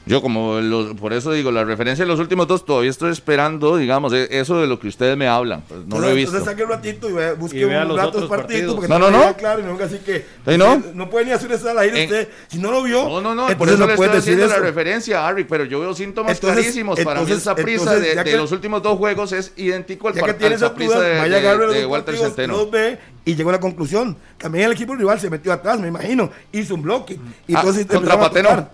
Yo 0.09 0.23
como, 0.23 0.61
los- 0.61 0.95
por 0.95 1.13
eso 1.13 1.33
digo, 1.33 1.51
la 1.51 1.65
referencia 1.65 2.05
de 2.05 2.09
los 2.09 2.19
últimos 2.21 2.47
dos, 2.49 2.65
todavía 2.65 2.91
estoy 2.91 3.13
esperando, 3.13 3.77
digamos, 3.77 4.13
e- 4.13 4.29
eso 4.31 4.61
de 4.61 4.67
lo 4.67 4.81
que 4.81 4.89
ustedes 4.89 5.17
me 5.17 5.29
hablan. 5.29 5.63
Pues, 5.69 5.81
no 5.87 5.99
lo 6.01 6.09
he 6.09 6.11
Entonces- 6.11 6.17
visto. 6.17 6.31
Entonces 6.39 6.51
saque 6.53 6.63
un 6.65 6.71
ratito 6.71 7.09
y 7.09 7.13
vea, 7.13 7.33
busque 7.35 7.59
Y 7.59 7.65
vea 7.65 7.83
un 7.83 7.89
los 7.89 7.97
rato 7.97 8.09
otros 8.09 8.23
los 8.23 8.31
partidos. 8.31 8.75
partidos. 8.75 8.75
Porque 8.77 8.89
No, 8.89 8.99
no, 8.99 9.11
no. 9.11 9.37
Claro, 9.37 9.61
y 9.61 9.63
no 9.65 9.79
así 9.85 9.99
que. 9.99 10.25
Sí, 10.47 10.59
no. 10.59 10.83
no 10.95 11.11
puede 11.11 11.27
ni 11.27 11.31
hacer 11.33 11.53
eso 11.53 11.69
al 11.71 11.79
aire 11.79 12.03
En- 12.05 12.11
usted. 12.11 12.29
Si 12.49 12.59
no 12.59 12.71
lo 12.71 12.83
vio. 12.83 13.05
No, 13.09 13.21
no, 13.21 13.35
no, 13.35 13.43
por 13.43 13.53
entonces 13.53 13.75
eso 13.77 13.87
le 13.87 13.95
puede 13.97 14.09
estoy 14.17 14.33
decir 14.35 14.45
haciendo 14.45 14.55
la 14.55 14.61
referencia, 14.67 15.27
Harry, 15.29 15.45
pero 15.45 15.65
yo 15.65 15.81
veo 15.81 15.95
síntomas 15.95 16.33
Entonces- 16.33 16.59
clarísimos. 16.61 16.99
Para 17.01 17.21
mí 17.21 17.25
entonces- 17.27 17.43
esa 17.43 17.55
prisa 17.55 17.83
entonces, 17.83 18.03
de, 18.03 18.15
ya 18.15 18.25
de 18.25 18.31
que- 18.31 18.37
los 18.37 18.53
últimos 18.53 18.83
dos 18.83 18.99
juegos 18.99 19.33
es 19.33 19.53
idéntico 19.57 20.09
al 20.09 20.15
Ya 20.15 20.21
que 20.23 20.27
par- 20.27 20.39
tiene 20.39 20.55
al 20.55 20.63
esa 20.63 20.69
duda, 20.71 21.01
de, 21.01 21.19
vaya 21.19 21.41
de- 21.41 21.49
agarrar 21.49 21.71
de 21.71 21.83
los 21.83 21.91
Walter 21.91 22.17
Centeno. 22.17 22.57
los 22.57 22.71
ve 22.71 22.99
y 23.25 23.35
llegó 23.35 23.51
a 23.51 23.53
la 23.53 23.61
conclusión. 23.61 24.17
También 24.39 24.65
el 24.67 24.73
equipo 24.73 24.95
rival 24.95 25.21
se 25.21 25.29
metió 25.31 25.53
atrás, 25.53 25.79
me 25.79 25.89
imagino. 25.89 26.31
Hizo 26.53 26.75
un 26.75 26.83
bloque. 26.83 27.15
Y 27.47 27.55
Ah, 27.55 27.61
entonces 27.61 27.87
contra 27.87 28.19
Pateno. 28.19 28.69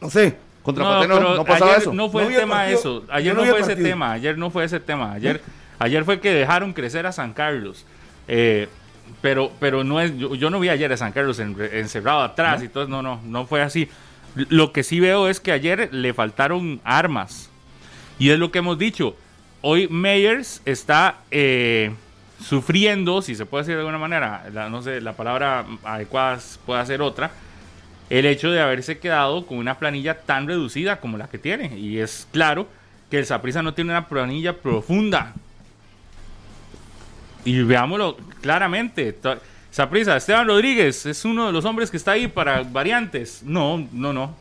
No 0.00 0.10
sé. 0.10 0.36
Contra 0.66 1.06
no 1.06 1.44
pasaba 1.44 1.70
ayer 1.72 1.82
eso. 1.82 1.92
No 1.94 2.10
fue 2.10 2.24
No 2.24 2.28
el 2.30 2.36
tema 2.36 2.54
partido. 2.56 2.78
eso. 2.78 3.04
Ayer 3.08 3.34
no 3.34 3.44
no 3.44 3.50
fue 3.50 3.60
ese 3.60 3.76
tema. 3.76 4.12
Ayer 4.12 4.36
no 4.38 4.50
fue 4.50 4.64
ese 4.64 4.80
tema. 4.80 5.12
Ayer, 5.12 5.40
ayer 5.78 6.04
fue 6.04 6.18
que 6.20 6.32
dejaron 6.32 6.72
crecer 6.72 7.06
a 7.06 7.12
San 7.12 7.32
Carlos. 7.32 7.86
Eh, 8.28 8.68
pero, 9.22 9.52
pero 9.60 9.84
no 9.84 10.00
es. 10.00 10.16
Yo, 10.18 10.34
yo 10.34 10.50
no 10.50 10.58
vi 10.58 10.68
ayer 10.68 10.92
a 10.92 10.96
San 10.96 11.12
Carlos 11.12 11.38
en- 11.38 11.56
encerrado 11.72 12.22
atrás 12.22 12.62
y 12.62 12.68
todo. 12.68 12.88
No, 12.88 13.00
no, 13.02 13.20
no 13.24 13.46
fue 13.46 13.62
así. 13.62 13.88
Lo 14.34 14.72
que 14.72 14.82
sí 14.82 14.98
veo 15.00 15.28
es 15.28 15.38
que 15.40 15.52
ayer 15.52 15.88
le 15.92 16.12
faltaron 16.12 16.80
armas. 16.84 17.48
Y 18.18 18.30
es 18.30 18.38
lo 18.38 18.50
que 18.50 18.58
hemos 18.58 18.76
dicho. 18.78 19.14
Hoy 19.62 19.88
Meyers 19.88 20.60
está 20.64 21.18
eh, 21.30 21.92
sufriendo, 22.42 23.22
si 23.22 23.34
se 23.34 23.46
puede 23.46 23.62
decir 23.62 23.74
de 23.76 23.80
alguna 23.80 23.98
manera, 23.98 24.44
la- 24.52 24.68
no 24.68 24.82
sé, 24.82 25.00
la 25.00 25.12
palabra 25.14 25.64
adecuada 25.84 26.38
puede 26.66 26.84
ser 26.86 27.02
otra, 27.02 27.30
el 28.10 28.26
hecho 28.26 28.50
de 28.50 28.60
haberse 28.60 28.98
quedado 28.98 29.46
con 29.46 29.58
una 29.58 29.78
planilla 29.78 30.20
tan 30.20 30.46
reducida 30.46 31.00
como 31.00 31.18
la 31.18 31.28
que 31.28 31.38
tiene. 31.38 31.78
Y 31.78 31.98
es 31.98 32.26
claro 32.32 32.68
que 33.10 33.18
el 33.18 33.26
Saprissa 33.26 33.62
no 33.62 33.74
tiene 33.74 33.90
una 33.90 34.08
planilla 34.08 34.54
profunda. 34.54 35.34
Y 37.44 37.62
veámoslo 37.62 38.16
claramente. 38.40 39.16
Saprissa, 39.70 40.16
Esteban 40.16 40.46
Rodríguez 40.46 41.06
es 41.06 41.24
uno 41.24 41.46
de 41.46 41.52
los 41.52 41.64
hombres 41.64 41.90
que 41.90 41.96
está 41.96 42.12
ahí 42.12 42.28
para 42.28 42.62
variantes. 42.62 43.42
No, 43.42 43.86
no, 43.92 44.12
no. 44.12 44.34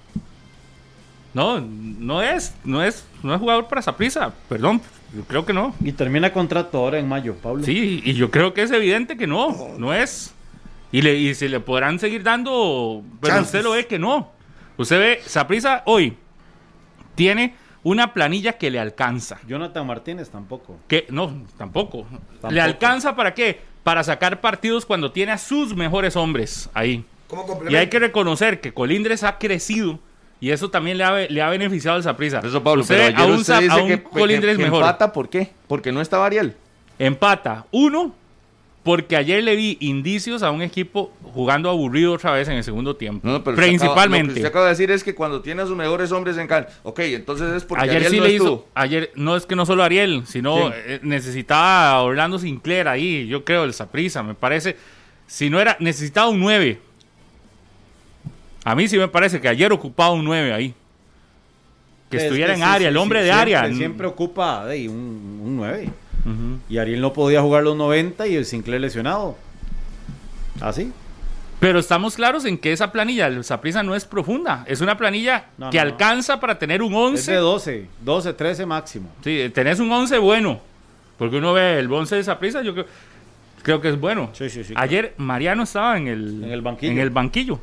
No, 1.34 1.60
no 1.60 2.22
es, 2.22 2.54
no 2.64 2.82
es, 2.82 3.06
no 3.22 3.34
es 3.34 3.40
jugador 3.42 3.68
para 3.68 3.82
Saprissa, 3.82 4.34
perdón, 4.48 4.82
yo 5.14 5.24
creo 5.24 5.46
que 5.46 5.52
no. 5.52 5.76
Y 5.82 5.92
termina 5.92 6.32
contrato 6.32 6.78
ahora 6.78 6.98
en 6.98 7.10
mayo, 7.10 7.36
Pablo. 7.36 7.64
Sí, 7.64 8.02
y 8.06 8.14
yo 8.14 8.32
creo 8.32 8.54
que 8.54 8.64
es 8.64 8.72
evidente 8.72 9.18
que 9.18 9.28
no, 9.28 9.76
no 9.78 9.94
es. 9.94 10.34
Y, 10.96 11.02
le, 11.02 11.16
y 11.16 11.34
se 11.36 11.50
le 11.50 11.60
podrán 11.60 12.00
seguir 12.00 12.24
dando, 12.24 13.04
pero 13.20 13.34
Chances. 13.36 13.48
usted 13.56 13.64
lo 13.64 13.72
ve 13.72 13.86
que 13.86 14.00
no. 14.00 14.32
Usted 14.78 15.00
ve, 15.00 15.20
Saprisa 15.26 15.84
hoy 15.86 16.16
tiene 17.16 17.56
una 17.84 18.14
planilla 18.14 18.54
que 18.54 18.70
le 18.72 18.80
alcanza. 18.80 19.40
Jonathan 19.48 19.86
Martínez 19.86 20.30
tampoco. 20.30 20.78
Que 20.88 21.06
no, 21.10 21.44
tampoco. 21.58 22.04
Tampoco. 22.10 22.50
¿Le 22.54 22.62
alcanza 22.62 23.16
para 23.16 23.34
qué? 23.34 23.60
Para 23.84 24.04
sacar 24.04 24.42
partidos 24.42 24.86
cuando 24.86 25.12
tiene 25.12 25.32
a 25.34 25.38
sus 25.38 25.76
mejores 25.76 26.16
hombres 26.16 26.70
ahí. 26.74 27.04
Y 27.70 27.76
hay 27.76 27.88
que 27.88 28.00
reconocer 28.00 28.62
que 28.62 28.74
Colindres 28.74 29.24
ha 29.24 29.38
crecido 29.38 30.00
y 30.40 30.52
eso 30.52 30.70
también 30.70 30.98
le 30.98 31.04
ha, 31.04 31.14
le 31.28 31.42
ha 31.42 31.50
beneficiado 31.50 31.98
al 31.98 32.04
Saprisa. 32.04 32.40
Eso, 32.44 32.64
Pablo, 32.64 32.82
Usted 32.82 32.96
pero 32.96 33.08
ve 33.08 33.16
ayer 33.16 33.30
a 33.30 33.34
un, 33.34 33.40
usted 33.42 33.60
dice 33.60 33.72
a 33.72 33.84
un 33.84 33.88
que, 33.88 34.04
Colindres 34.04 34.54
que- 34.58 34.64
que 34.64 34.70
mejor. 34.70 34.82
empata, 34.82 35.12
¿por 35.12 35.30
qué? 35.30 35.52
Porque 35.68 35.92
no 35.92 36.02
estaba 36.02 36.26
Ariel. 36.26 36.56
Empata. 37.00 37.66
Uno, 37.72 38.14
porque 38.86 39.18
ayer 39.18 39.44
le 39.44 39.56
vi 39.56 39.78
indicios 39.82 40.44
a 40.44 40.52
un 40.52 40.62
equipo 40.62 41.12
jugando 41.34 41.70
aburrido 41.72 42.14
otra 42.14 42.32
vez 42.32 42.48
en 42.48 42.54
el 42.56 42.64
segundo 42.64 42.96
tiempo. 42.96 43.28
No, 43.28 43.44
pero 43.44 43.58
Principalmente. 43.58 44.18
acaba- 44.18 44.22
lo 44.22 44.34
que 44.34 44.40
usted 44.40 44.46
acaba 44.48 44.66
de 44.66 44.70
decir 44.72 44.92
es 44.92 45.04
que 45.04 45.16
cuando 45.16 45.42
tiene 45.42 45.64
a 45.64 45.66
sus 45.66 45.76
mejores 45.76 46.12
hombres 46.12 46.38
en 46.38 46.46
cancha. 46.48 46.70
Ok, 46.84 47.00
entonces 47.00 47.52
es 47.52 47.64
porque 47.66 47.84
ayer 47.84 47.96
Ariel 47.98 48.12
sí 48.12 48.18
no 48.20 48.24
le 48.24 48.32
estuvo. 48.36 48.48
hizo. 48.54 48.68
Ayer 48.76 49.12
no 49.16 49.36
es 49.36 49.46
que 49.48 49.56
no 49.56 49.66
solo 49.66 49.84
Ariel, 49.84 50.24
sino 50.28 50.56
Sí. 50.70 50.74
eh, 50.86 51.00
necesitaba 51.02 51.90
a 51.90 52.02
Orlando 52.04 52.38
Sinclair 52.40 52.88
ahí. 52.88 53.28
Yo 53.28 53.44
creo 53.44 53.64
el 53.64 53.74
Saprisa, 53.74 54.22
me 54.24 54.36
parece. 54.36 54.78
Si 55.28 55.50
no 55.50 55.60
era, 55.60 55.76
necesitaba 55.80 56.30
un 56.30 56.40
9. 56.40 56.80
A 58.64 58.76
mí 58.76 58.88
sí 58.88 58.98
me 58.98 59.08
parece 59.08 59.42
que 59.42 59.48
ayer 59.48 59.72
ocupaba 59.74 60.12
un 60.12 60.24
9 60.26 60.54
ahí. 60.54 60.74
Que 62.10 62.18
Es 62.18 62.24
estuviera 62.24 62.54
en 62.54 62.60
sí, 62.60 62.64
área, 62.64 62.78
sí, 62.88 62.92
el 62.92 62.98
hombre 62.98 63.20
sí, 63.22 63.26
de 63.26 63.32
siempre- 63.34 63.56
área. 63.56 63.76
Siempre 63.76 64.08
ocupa 64.08 64.66
de, 64.68 64.88
un, 64.90 65.42
un 65.44 65.56
9. 65.58 65.90
Y 66.70 66.78
Ariel 66.80 67.02
no 67.02 67.14
podía 67.14 67.42
jugar 67.42 67.64
los 67.64 67.76
90 67.78 68.28
y 68.28 68.36
el 68.36 68.46
Sinclair 68.46 68.82
lesionado. 68.82 69.38
¿Así? 70.62 70.92
Pero 71.60 71.80
estamos 71.80 72.16
claros 72.16 72.46
en 72.46 72.58
que 72.58 72.72
esa 72.74 72.92
planilla, 72.92 73.28
el 73.28 73.44
Saprisa 73.44 73.82
no 73.84 73.96
es 73.96 74.06
profunda. 74.06 74.64
Es 74.68 74.82
una 74.82 74.98
planilla 74.98 75.46
No, 75.58 75.70
que 75.70 75.78
no, 75.78 75.86
no. 75.86 75.92
alcanza 75.92 76.40
para 76.40 76.60
tener 76.60 76.82
un 76.82 76.92
Es 76.94 77.00
11. 77.30 77.32
de 77.32 77.38
12, 77.38 77.88
12, 78.02 78.34
13 78.34 78.66
máximo. 78.66 79.10
Sí, 79.24 79.52
tenés 79.54 79.80
un 79.80 79.92
11 79.92 80.18
bueno. 80.18 80.60
Porque 81.18 81.38
uno 81.38 81.54
ve 81.54 81.80
el 81.80 81.92
11 81.92 82.16
de 82.18 82.24
Saprissa, 82.24 82.62
yo 82.62 82.74
creo, 82.74 82.86
creo 83.64 83.80
que 83.82 83.90
es 83.90 84.00
bueno. 84.00 84.30
Sí, 84.34 84.50
sí, 84.50 84.64
sí. 84.64 84.74
Ayer 84.76 85.14
Mariano 85.18 85.64
estaba 85.64 85.98
en 85.98 86.08
el, 86.08 86.44
En 86.44 86.52
el 86.52 86.62
banquillo. 86.62 86.92
en 86.92 87.00
el 87.00 87.10
banquillo. 87.10 87.60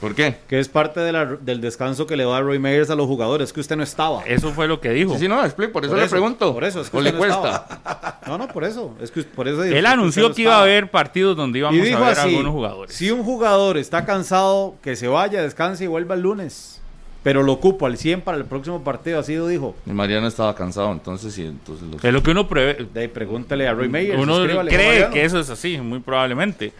¿Por 0.00 0.14
qué? 0.14 0.36
Que 0.48 0.58
es 0.58 0.68
parte 0.68 1.00
de 1.00 1.12
la- 1.12 1.24
del 1.24 1.60
descanso 1.62 2.06
que 2.06 2.16
le 2.16 2.24
da 2.24 2.40
Roy 2.40 2.58
Meyers 2.58 2.90
a 2.90 2.94
los 2.94 3.06
jugadores, 3.06 3.52
que 3.52 3.60
usted 3.60 3.76
no 3.76 3.82
estaba. 3.82 4.22
Eso 4.26 4.50
fue 4.50 4.68
lo 4.68 4.80
que 4.80 4.90
dijo. 4.90 5.14
Sí, 5.14 5.20
sí, 5.20 5.28
no, 5.28 5.42
explico, 5.44 5.72
por 5.72 5.84
eso 5.84 5.94
Por 5.94 6.02
le 6.02 6.08
pregunto. 6.08 6.52
por 6.52 6.64
eso, 6.64 6.80
es 6.82 6.90
que 6.90 6.96
¿O 6.96 7.00
le 7.00 7.12
no 7.12 7.18
cuesta? 7.18 7.36
estaba. 7.36 8.20
No, 8.26 8.36
no, 8.38 8.48
por 8.48 8.64
eso. 8.64 8.94
Es 9.00 9.10
que 9.10 9.22
por 9.22 9.48
eso 9.48 9.62
Él 9.62 9.86
anunció 9.86 10.32
que 10.34 10.42
iba 10.42 10.56
a 10.56 10.62
haber 10.62 10.90
partidos 10.90 11.36
donde 11.36 11.60
íbamos 11.60 11.76
y 11.86 11.92
a 11.92 11.98
ver 11.98 12.08
así, 12.18 12.28
algunos 12.28 12.52
jugadores. 12.52 12.94
si 12.94 13.10
un 13.10 13.22
jugador 13.22 13.78
está 13.78 14.04
cansado, 14.04 14.74
que 14.82 14.94
se 14.96 15.08
vaya, 15.08 15.40
descanse 15.42 15.84
y 15.84 15.86
vuelva 15.86 16.14
el 16.16 16.20
lunes. 16.22 16.80
Pero 17.22 17.42
lo 17.42 17.52
ocupo 17.52 17.86
al 17.86 17.96
100 17.96 18.20
para 18.20 18.36
el 18.36 18.44
próximo 18.44 18.84
partido, 18.84 19.18
así 19.18 19.34
lo 19.34 19.46
dijo. 19.46 19.74
Y 19.86 19.90
Mariano 19.92 20.26
estaba 20.26 20.54
cansado, 20.54 20.92
entonces 20.92 21.32
sí, 21.32 21.46
entonces 21.46 21.88
los- 21.88 22.04
Es 22.04 22.12
lo 22.12 22.22
que 22.22 22.32
uno 22.32 22.46
prevé. 22.46 22.86
De 22.92 23.00
ahí, 23.00 23.08
pregúntale 23.08 23.66
a 23.66 23.72
Roy 23.72 23.88
Meyers. 23.88 24.20
Uno 24.20 24.42
cree 24.44 24.54
Mariano. 24.54 25.10
que 25.14 25.24
eso 25.24 25.40
es 25.40 25.48
así, 25.48 25.78
muy 25.78 26.00
probablemente. 26.00 26.74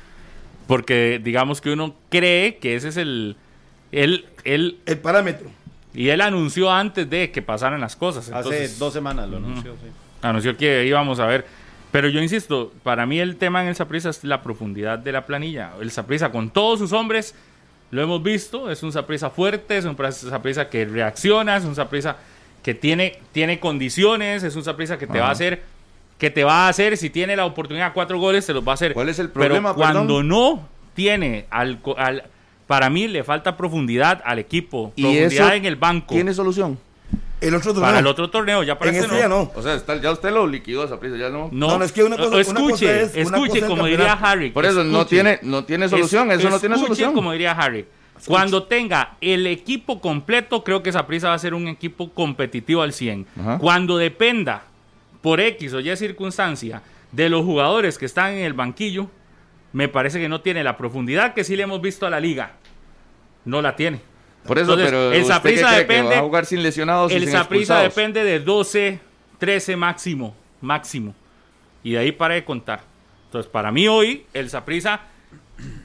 Porque 0.67 1.21
digamos 1.23 1.61
que 1.61 1.71
uno 1.71 1.95
cree 2.11 2.57
que 2.57 2.77
ese 2.77 2.89
es 2.89 2.97
el... 2.97 3.37
Él, 3.93 4.27
él, 4.45 4.79
El 4.87 4.99
parámetro. 4.99 5.49
y 5.95 6.09
él 6.09 6.21
anunció 6.21 6.71
antes 6.73 7.09
de 7.09 7.31
que 7.31 7.43
pasaran 7.43 7.81
las 7.81 7.95
cosas. 7.97 8.31
Hace 8.31 8.69
dos 8.77 8.93
semanas 8.93 9.29
lo 9.29 9.37
anunció, 9.37 9.73
sí. 9.75 9.89
anunció 10.23 10.57
que 10.57 10.85
íbamos 10.87 11.21
a 11.21 11.27
ver. 11.27 11.47
Pero 11.93 12.09
yo 12.09 12.21
insisto, 12.21 12.73
para 12.83 13.07
mí 13.07 13.21
el 13.21 13.37
tema 13.37 13.62
en 13.62 13.69
el 13.69 13.77
Saprissa 13.77 14.11
es 14.11 14.25
la 14.25 14.43
profundidad 14.43 14.99
de 14.99 15.12
la 15.12 15.27
planilla. 15.27 15.75
El 15.81 15.93
Saprissa 15.93 16.33
con 16.33 16.51
todos 16.51 16.81
sus 16.81 16.93
hombres, 16.93 17.37
lo 17.93 18.03
hemos 18.03 18.21
visto, 18.21 18.69
es 18.69 18.83
un 18.83 18.91
Saprissa 18.91 19.31
fuerte, 19.31 19.77
es 19.77 19.85
un 19.85 19.97
Saprissa 20.12 20.69
que 20.69 20.87
reacciona, 20.87 21.57
es 21.57 21.65
un 21.65 21.77
Saprissa 21.77 22.17
que 22.65 22.75
tiene, 22.75 23.21
tiene 23.31 23.61
condiciones, 23.61 24.43
es 24.43 24.57
un 24.57 24.65
Saprissa 24.65 24.99
que 24.99 25.07
te 25.07 25.21
va 25.21 25.29
a 25.29 25.31
hacer, 25.31 25.62
que 26.19 26.31
te 26.31 26.45
va 26.45 26.67
a 26.67 26.69
hacer, 26.69 26.97
si 26.97 27.11
tiene 27.11 27.37
la 27.37 27.45
oportunidad 27.45 27.93
cuatro 27.93 28.19
goles, 28.19 28.45
se 28.45 28.53
los 28.53 28.67
va 28.67 28.73
a 28.73 28.75
hacer. 28.75 28.95
¿Cuál 28.95 29.09
es 29.09 29.19
el 29.19 29.29
Pero 29.31 29.47
problema, 29.47 29.75
cuando 29.75 30.01
perdón? 30.19 30.29
no 30.29 30.69
tiene 30.95 31.47
al, 31.51 31.81
para 32.67 32.89
mí 32.89 33.09
le 33.09 33.25
falta 33.25 33.57
profundidad 33.57 34.23
al 34.25 34.39
equipo, 34.39 34.93
¿Y 34.97 35.03
profundidad 35.03 35.49
eso 35.49 35.53
en 35.55 35.65
el 35.67 35.77
banco. 35.77 36.15
¿Tiene 36.15 36.33
solución? 36.33 36.79
El 37.41 37.55
otro 37.55 37.73
torneo. 37.75 37.83
Para 37.89 37.99
el 37.99 38.07
otro 38.07 38.31
torneo, 38.31 38.62
ya 38.62 38.73
En 38.73 38.79
parece 38.79 39.01
este 39.01 39.19
ya 39.19 39.29
no. 39.29 39.53
O 39.55 39.61
sea, 39.61 39.75
está- 39.75 40.01
ya 40.01 40.12
usted 40.12 40.31
lo 40.33 40.47
liquidó 40.47 40.85
esa 40.85 40.99
prisa, 40.99 41.17
ya 41.19 41.29
no. 41.29 41.51
No, 41.53 41.67
No, 41.69 41.79
no, 41.79 41.85
es 41.85 41.93
que 41.93 42.03
una 42.03 42.17
cosa- 42.17 42.29
una 42.31 42.41
escuche, 42.41 42.71
cosa 42.71 42.93
es- 43.21 43.27
una 43.27 43.37
escuche, 43.37 43.49
cosa 43.49 43.59
es 43.59 43.65
como 43.71 43.85
el 43.87 43.91
diría. 43.97 44.12
Harry. 44.15 44.51
Por 44.51 44.65
eso 44.65 44.83
no 44.85 45.01
escuche. 45.01 45.09
tiene, 45.17 45.39
no 45.43 45.65
tiene 45.65 45.89
solución, 45.91 46.31
Es- 46.31 46.39
eso 46.39 46.49
no 46.49 46.59
tiene 46.59 46.77
escuche, 46.77 46.87
solución. 46.95 47.12
como 47.12 47.33
diría 47.33 47.53
Harry. 47.53 47.85
Cuando 48.27 48.62
tenga 48.62 49.17
el 49.21 49.47
equipo 49.47 50.01
completo, 50.01 50.65
creo 50.65 50.83
que 50.83 50.91
Saprissa 50.93 51.29
va 51.29 51.35
a 51.35 51.39
ser 51.39 51.53
un 51.53 51.69
equipo 51.69 52.09
competitivo 52.15 52.81
al 52.81 52.95
100. 52.95 53.27
Ajá. 53.39 53.59
Cuando 53.59 53.99
dependa, 53.99 54.62
por 55.25 55.41
X 55.41 55.72
o 55.72 55.81
Y 55.81 55.97
circunstancia, 55.97 56.83
de 57.11 57.31
los 57.31 57.47
jugadores 57.47 57.97
que 57.97 58.05
están 58.05 58.35
en 58.35 58.45
el 58.45 58.53
banquillo, 58.53 59.09
me 59.72 59.89
parece 59.89 60.20
que 60.20 60.29
no 60.29 60.43
tiene 60.43 60.62
la 60.62 60.77
profundidad 60.77 61.33
que 61.33 61.45
sí 61.45 61.57
le 61.57 61.62
hemos 61.62 61.81
visto 61.81 62.05
a 62.07 62.11
la 62.11 62.20
liga. 62.20 62.53
No 63.47 63.62
la 63.62 63.75
tiene. 63.75 64.01
Por 64.47 64.59
eso, 64.59 64.72
Entonces, 64.72 64.87
pero 64.87 65.12
el 65.12 65.22
¿usted 65.22 65.22
qué 65.22 65.33
Saprissa 65.35 65.68
cree, 65.68 65.87
que 65.87 65.95
depende- 65.95 66.14
va 66.14 66.20
a 66.20 66.25
jugar 66.25 66.45
sin 66.45 66.62
lesionados 66.62 67.11
y 67.11 67.14
El 67.14 67.22
expulsados? 67.27 67.85
depende 67.95 68.22
de 68.22 68.39
12, 68.41 69.01
13 69.39 69.77
máximo, 69.77 70.37
máximo. 70.61 71.14
Y 71.83 71.93
de 71.93 71.99
ahí 72.01 72.12
para 72.12 72.35
de 72.35 72.45
contar. 72.45 72.83
Entonces, 73.25 73.51
para 73.51 73.72
mí 73.72 73.89
hoy, 73.89 74.27
el 74.35 74.51
Saprissa 74.51 75.01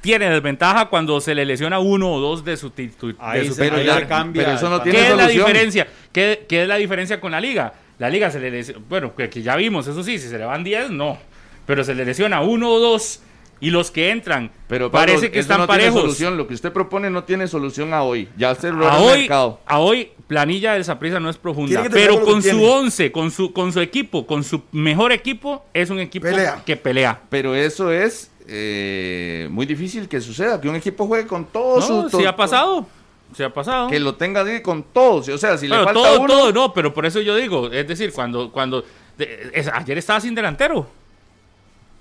tiene 0.02 0.30
desventaja 0.30 0.88
cuando 0.88 1.22
se 1.22 1.34
le 1.34 1.46
lesiona 1.46 1.80
uno 1.80 2.12
o 2.12 2.20
dos 2.20 2.44
de 2.44 2.58
su, 2.58 2.72
de 2.72 2.92
su 3.00 3.16
Pero, 3.58 3.82
ya, 3.82 4.06
cambia 4.06 4.44
pero 4.44 4.58
eso 4.58 4.70
no 4.70 4.82
tiene 4.82 5.00
¿Qué 5.00 5.08
es 5.08 5.16
la 5.16 5.28
diferencia? 5.28 5.88
¿Qué, 6.12 6.46
qué 6.50 6.64
es 6.64 6.68
la 6.68 6.76
diferencia 6.76 7.22
con 7.22 7.32
la 7.32 7.40
liga? 7.40 7.74
La 8.00 8.10
liga 8.10 8.32
se 8.32 8.40
le 8.40 8.50
lesiona, 8.50 8.82
bueno, 8.90 9.14
que, 9.16 9.30
que 9.30 9.42
ya 9.44 9.56
vimos, 9.56 9.88
eso 9.88 10.04
sí, 10.04 10.18
si 10.18 10.28
se 10.30 10.38
le 10.38 10.46
van 10.46 10.64
10, 10.64 10.90
no. 10.92 11.18
Pero 11.66 11.84
se 11.84 11.94
le 11.94 12.04
lesiona 12.06 12.42
uno 12.42 12.72
o 12.72 12.80
dos 12.80 13.22
y 13.62 13.72
los 13.72 13.92
que 13.92 14.10
entran 14.12 14.52
Pero 14.70 14.90
Pablo, 14.90 15.06
parece 15.08 15.30
que 15.32 15.40
eso 15.40 15.52
están 15.52 15.60
no 15.60 15.68
tiene 15.68 15.82
parejos. 15.84 16.02
solución. 16.02 16.38
Lo 16.38 16.48
que 16.48 16.54
usted 16.54 16.72
propone 16.72 17.10
no 17.10 17.26
tiene 17.26 17.46
solución 17.48 17.94
a 17.94 18.04
hoy. 18.04 18.30
Ya 18.38 18.54
usted 18.54 18.72
lo 18.74 18.88
a 18.88 18.94
ha 18.94 19.00
hoy, 19.00 19.20
mercado. 19.20 19.60
a 19.66 19.80
hoy, 19.80 20.12
planilla 20.28 20.74
del 20.74 20.86
Saprissa 20.86 21.20
no 21.20 21.30
es 21.30 21.38
profunda, 21.38 21.82
Tiene 21.82 21.90
pero 21.90 22.22
con 22.22 22.42
su 22.42 22.50
tiene. 22.50 22.66
11, 22.66 23.12
con 23.12 23.30
su, 23.32 23.52
con 23.52 23.74
su 23.74 23.82
equipo, 23.82 24.26
con 24.26 24.44
su 24.46 24.62
mejor 24.72 25.12
equipo, 25.12 25.66
es 25.74 25.90
un 25.90 26.00
equipo 26.00 26.26
Pelea. 26.26 26.64
que 26.66 26.78
pelea. 26.78 27.20
Pero 27.30 27.54
eso 27.54 27.92
es 27.92 28.32
eh, 28.48 29.48
muy 29.52 29.66
difícil 29.66 30.08
que 30.08 30.22
suceda, 30.22 30.60
que 30.62 30.70
un 30.70 30.76
equipo 30.78 31.06
juegue 31.06 31.28
con 31.28 31.46
todos 31.46 31.88
No, 31.90 32.10
sí 32.10 32.26
ha 32.26 32.36
pasado. 32.36 32.88
Se 33.36 33.44
ha 33.44 33.54
pasado. 33.54 33.90
Que 33.90 34.00
lo 34.00 34.16
tenga 34.16 34.42
así 34.42 34.62
con 34.62 34.84
todos. 34.84 35.30
O 35.30 35.38
sea, 35.38 35.58
si 35.58 35.68
le 35.68 35.76
Pero 35.76 35.86
falta 35.86 36.02
todo, 36.02 36.20
uno. 36.22 36.28
todo, 36.34 36.52
no, 36.52 36.74
pero 36.74 36.94
por 36.94 37.06
eso 37.06 37.22
yo 37.22 37.36
digo, 37.36 37.72
es 37.72 37.88
decir, 37.88 38.12
cuando, 38.12 38.52
cuando 38.52 38.84
de- 39.18 39.52
es- 39.54 39.68
ayer 39.68 39.98
estaba 40.00 40.20
sin 40.20 40.34
delantero. 40.34 40.88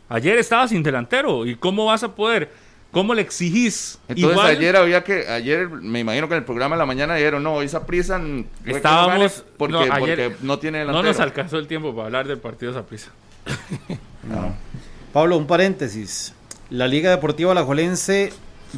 Ayer 0.09 0.39
estaba 0.39 0.67
sin 0.67 0.83
delantero. 0.83 1.45
¿Y 1.45 1.55
cómo 1.57 1.85
vas 1.85 2.03
a 2.03 2.15
poder? 2.15 2.51
¿Cómo 2.91 3.13
le 3.13 3.21
exigís? 3.21 3.99
Entonces 4.09 4.33
Igual, 4.33 4.47
ayer 4.57 4.75
había 4.77 5.05
que, 5.05 5.29
ayer 5.29 5.69
me 5.69 6.01
imagino 6.01 6.27
que 6.27 6.35
en 6.35 6.39
el 6.39 6.45
programa 6.47 6.75
de 6.77 6.79
la 6.79 6.87
mañana 6.87 7.15
dijeron, 7.17 7.43
no, 7.43 7.61
esa 7.61 7.85
prisa 7.85 8.19
no 8.19 8.45
Estábamos- 8.65 9.45
porque, 9.59 9.73
no, 9.75 9.81
ayer- 9.81 9.99
porque 9.99 10.37
no 10.41 10.59
tiene 10.59 10.79
no 10.79 10.87
delantero. 10.87 11.13
nos 11.13 11.21
alcanzó 11.21 11.59
el 11.59 11.67
tiempo 11.67 11.93
para 11.95 12.07
hablar 12.07 12.27
del 12.27 12.39
partido 12.39 12.73
de 12.73 12.79
Saprissa. 12.79 13.11
Pablo, 15.13 15.37
un 15.37 15.47
paréntesis. 15.47 16.35
La 16.71 16.87
Liga 16.87 17.11
Deportiva 17.11 17.53
Alajuelense 17.53 18.33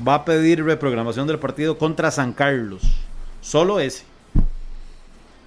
va 0.07 0.14
a 0.14 0.24
pedir 0.24 0.64
reprogramación 0.64 1.26
del 1.26 1.38
partido 1.38 1.78
contra 1.78 2.11
San 2.11 2.32
Carlos. 2.32 2.82
Solo 3.41 3.80
ese. 3.80 4.05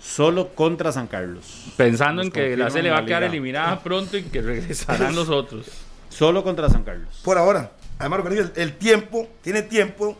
Solo 0.02 0.50
contra 0.50 0.92
San 0.92 1.08
Carlos. 1.08 1.66
Pensando 1.78 2.24
Nos 2.24 2.28
en 2.28 2.32
que 2.32 2.58
la 2.58 2.70
C 2.70 2.82
le 2.82 2.92
va 2.92 3.00
a 3.00 3.06
quedar 3.06 3.24
eliminada 3.24 3.82
pronto 3.82 4.18
y 4.18 4.24
que 4.24 4.42
regresarán 4.42 5.16
los 5.16 5.30
otros. 5.30 5.68
Solo 6.10 6.44
contra 6.44 6.70
San 6.70 6.84
Carlos. 6.84 7.22
Por 7.24 7.38
ahora. 7.38 7.72
Además, 8.00 8.20
lo 8.20 8.24
que 8.26 8.36
digo, 8.36 8.50
el, 8.56 8.62
el 8.62 8.74
tiempo, 8.74 9.30
tiene 9.42 9.62
tiempo 9.62 10.18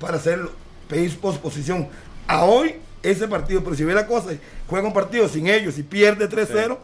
para 0.00 0.16
hacerlo, 0.16 0.50
pedir 0.88 1.16
posposición. 1.18 1.88
A 2.26 2.44
hoy, 2.44 2.76
ese 3.02 3.28
partido, 3.28 3.62
pero 3.62 3.76
si 3.76 3.84
ve 3.84 3.94
la 3.94 4.06
cosa, 4.06 4.30
juega 4.66 4.86
un 4.86 4.94
partido 4.94 5.28
sin 5.28 5.46
ellos 5.46 5.78
y 5.78 5.82
pierde 5.82 6.28
3-0, 6.28 6.78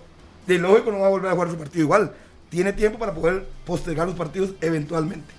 de 0.46 0.58
lógico 0.58 0.92
no 0.92 1.00
va 1.00 1.06
a 1.06 1.10
volver 1.10 1.30
a 1.30 1.34
jugar 1.34 1.50
su 1.50 1.56
partido 1.56 1.82
igual. 1.82 2.12
Tiene 2.50 2.72
tiempo 2.72 2.98
para 2.98 3.14
poder 3.14 3.46
postergar 3.66 4.06
los 4.06 4.16
partidos 4.16 4.50
eventualmente. 4.60 5.38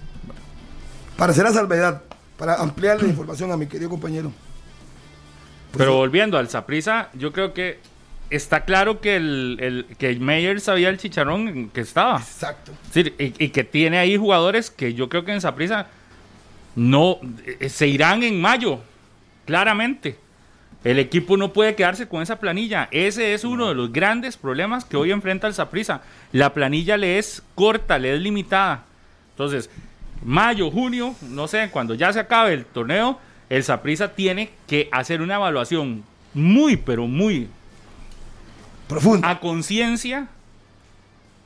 Para 1.19 1.31
hacer 1.33 1.43
la 1.43 1.51
salvedad, 1.53 2.01
para 2.37 2.55
ampliar 2.55 3.01
la 3.01 3.07
información 3.09 3.51
a 3.51 3.57
mi 3.57 3.67
querido 3.67 3.89
compañero. 3.89 4.31
Pero 5.77 5.95
volviendo 5.97 6.37
al 6.37 6.49
Saprissa, 6.49 7.09
yo 7.13 7.31
creo 7.33 7.53
que 7.53 7.79
está 8.29 8.61
claro 8.63 9.01
que 9.01 9.17
el, 9.17 9.57
el- 9.59 9.97
que 9.97 10.15
Meyer 10.15 10.61
sabía 10.61 10.89
el 10.89 10.97
chicharrón 10.97 11.69
que 11.71 11.81
estaba. 11.81 12.17
Exacto. 12.19 12.71
Sí, 12.91 13.13
y, 13.19 13.33
y 13.45 13.49
que 13.49 13.63
tiene 13.65 13.97
ahí 13.99 14.15
jugadores 14.17 14.71
que 14.71 14.93
yo 14.93 15.09
creo 15.09 15.25
que 15.25 15.33
en 15.33 15.41
Saprissa 15.41 15.87
no 16.75 17.19
eh, 17.45 17.67
se 17.69 17.87
irán 17.87 18.23
en 18.23 18.39
mayo, 18.39 18.79
claramente. 19.45 20.17
El 20.85 20.97
equipo 20.97 21.35
no 21.35 21.51
puede 21.51 21.75
quedarse 21.75 22.07
con 22.07 22.21
esa 22.21 22.39
planilla. 22.39 22.87
Ese 22.91 23.33
es 23.33 23.43
uno 23.43 23.67
de 23.67 23.75
los 23.75 23.91
grandes 23.91 24.37
problemas 24.37 24.85
que 24.85 24.95
hoy 24.95 25.11
enfrenta 25.11 25.45
el 25.47 25.53
Saprissa. 25.53 26.01
La 26.31 26.53
planilla 26.53 26.95
le 26.95 27.19
es 27.19 27.43
corta, 27.55 27.99
le 27.99 28.15
es 28.15 28.21
limitada. 28.21 28.85
Entonces, 29.31 29.69
mayo, 30.23 30.69
junio, 30.71 31.15
no 31.21 31.47
sé, 31.47 31.69
cuando 31.71 31.93
ya 31.95 32.11
se 32.13 32.19
acabe 32.19 32.53
el 32.53 32.65
torneo, 32.65 33.19
el 33.49 33.63
Saprissa 33.63 34.13
tiene 34.13 34.51
que 34.67 34.89
hacer 34.91 35.21
una 35.21 35.35
evaluación 35.35 36.03
muy, 36.33 36.77
pero 36.77 37.07
muy 37.07 37.47
Profundo. 38.87 39.27
a 39.27 39.39
conciencia 39.39 40.27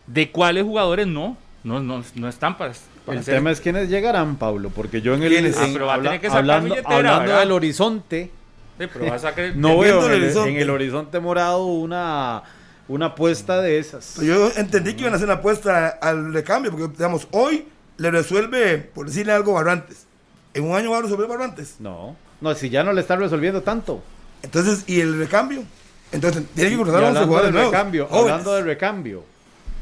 de 0.08 0.32
cuáles 0.32 0.64
jugadores 0.64 1.08
no, 1.08 1.38
no, 1.64 1.80
no, 1.82 2.04
no 2.16 2.28
están 2.30 2.58
para, 2.58 2.74
El 3.08 3.24
ser- 3.24 3.36
tema 3.36 3.52
es 3.52 3.62
quiénes 3.62 3.90
llegarán, 3.90 4.36
Pablo, 4.38 4.70
porque 4.70 5.02
yo 5.02 5.14
en 5.14 5.24
el. 5.24 5.54
Ah, 5.56 5.68
pero 5.72 5.86
va 5.86 5.94
a 5.94 5.96
habla- 5.96 6.10
tener 6.12 6.22
que 6.22 6.28
sacar 6.28 6.40
hablando, 6.42 6.76
hablando 6.86 7.20
¿verdad? 7.22 7.40
del 7.40 7.52
horizonte, 7.52 8.32
Sí, 8.80 8.86
pero 8.92 9.06
vas 9.10 9.24
a 9.24 9.36
creer- 9.36 9.56
no 9.56 9.78
veo 9.78 10.06
en 10.08 10.12
el, 10.14 10.24
horizonte. 10.24 10.50
en 10.50 10.58
el 10.58 10.70
horizonte 10.70 11.20
morado 11.20 11.66
una 11.68 12.44
una 12.90 13.08
apuesta 13.08 13.62
de 13.62 13.80
esas. 13.80 14.16
Pero 14.20 14.50
yo 14.50 14.52
entendí 14.58 14.94
que 14.94 15.02
iban 15.02 15.14
a 15.14 15.16
hacer 15.16 15.26
una 15.28 15.36
apuesta 15.36 15.88
al 16.02 16.34
recambio, 16.34 16.70
porque 16.72 16.88
digamos, 16.98 17.28
hoy 17.32 17.66
le 17.98 18.12
resuelve, 18.12 18.78
por 18.78 19.08
decirle 19.08 19.34
algo, 19.34 19.54
Barrantes. 19.54 20.06
En 20.54 20.64
un 20.64 20.76
año 20.76 20.92
va 20.92 21.00
a 21.00 21.02
resolver 21.02 21.28
Barrantes. 21.28 21.76
No, 21.80 22.16
no, 22.42 22.54
si 22.56 22.70
ya 22.70 22.84
no 22.84 22.94
le 22.94 23.02
están 23.02 23.20
resolviendo 23.20 23.62
tanto. 23.62 24.04
Entonces, 24.42 24.84
¿y 24.88 25.00
el 25.02 25.18
recambio? 25.18 25.64
Entonces, 26.12 26.44
tiene 26.54 26.70
que 26.70 26.76
Y 26.76 26.78
contratar 26.78 27.04
a 27.04 27.08
11 27.08 27.18
hablando 27.20 27.28
jugadores 27.28 27.48
del 27.48 27.54
nuevos. 27.56 27.72
recambio, 27.72 28.06
jóvenes. 28.08 28.32
hablando 28.32 28.56
del 28.56 28.66
recambio, 28.66 29.24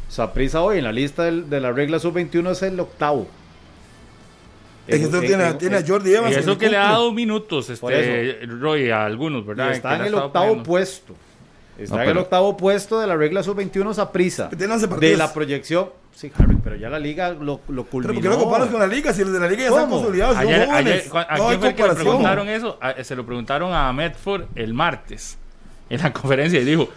Saprisa 0.10 0.62
hoy 0.62 0.78
en 0.78 0.84
la 0.84 0.92
lista 0.92 1.24
del- 1.24 1.50
de 1.50 1.60
la 1.62 1.72
regla 1.72 2.00
sub-21 2.00 2.52
es 2.52 2.62
el 2.64 2.80
octavo. 2.80 3.28
Es 4.88 5.00
que 5.00 5.06
usted 5.06 5.20
tiene, 5.22 5.54
tiene 5.54 5.78
a 5.78 5.84
Jordi 5.88 6.14
Evans. 6.14 6.36
Y 6.36 6.40
eso 6.40 6.58
que 6.58 6.70
le 6.70 6.76
ha 6.78 6.84
dado 6.92 7.12
minutos, 7.14 7.70
este, 7.70 8.40
Roy, 8.46 8.90
a 8.90 9.06
algunos, 9.06 9.44
Y 9.44 9.48
¿verdad? 9.48 9.72
está 9.72 9.90
Que 9.90 9.96
en 9.96 10.06
el 10.08 10.16
octavo 10.16 10.46
poniendo. 10.46 10.64
puesto. 10.64 11.16
Está 11.84 11.96
No, 11.96 12.02
en 12.04 12.08
el 12.08 12.14
pero- 12.14 12.22
octavo 12.24 12.58
puesto 12.58 13.00
de 13.00 13.08
la 13.08 13.16
regla 13.16 13.44
sub-21 13.44 13.94
Saprisa. 13.94 14.50
Que 14.50 14.56
tiene 14.56 14.74
11 14.74 14.88
partidos. 14.88 15.12
De 15.12 15.18
la 15.18 15.34
proyección. 15.34 15.90
Sí, 16.14 16.32
Harry, 16.38 16.58
pero 16.64 16.76
ya 16.76 16.90
la 16.90 17.00
liga 17.00 17.30
lo, 17.32 17.62
lo 17.70 17.86
Pero 17.86 17.86
culminó. 17.86 18.14
¿por 18.14 18.22
qué 18.24 18.30
lo 18.30 18.38
comparas 18.40 18.68
con 18.70 18.80
la 18.80 18.88
liga? 18.88 19.14
Si 19.14 19.24
los 19.24 19.32
de 19.34 19.40
la 19.40 19.48
liga 19.48 19.64
ya 19.64 19.70
están 19.70 19.90
consolidados, 19.90 20.36
son 20.36 20.46
Ayer, 20.48 20.68
jóvenes. 20.68 20.94
ayer, 20.94 21.10
¿cu- 21.10 21.18
¿a 21.18 21.38
no 21.38 21.48
quién 21.48 21.60
fue 21.62 21.76
que 21.76 21.84
le 21.88 21.94
preguntaron 21.96 22.50
eso? 22.50 22.78
A- 22.82 23.04
se 23.04 23.16
lo 23.16 23.26
preguntaron 23.26 23.74
a 23.74 23.92
Medford 23.94 24.44
el 24.56 24.74
martes 24.74 25.38
en 25.90 26.02
la 26.02 26.12
conferencia 26.14 26.60
y 26.60 26.66
dijo, 26.66 26.90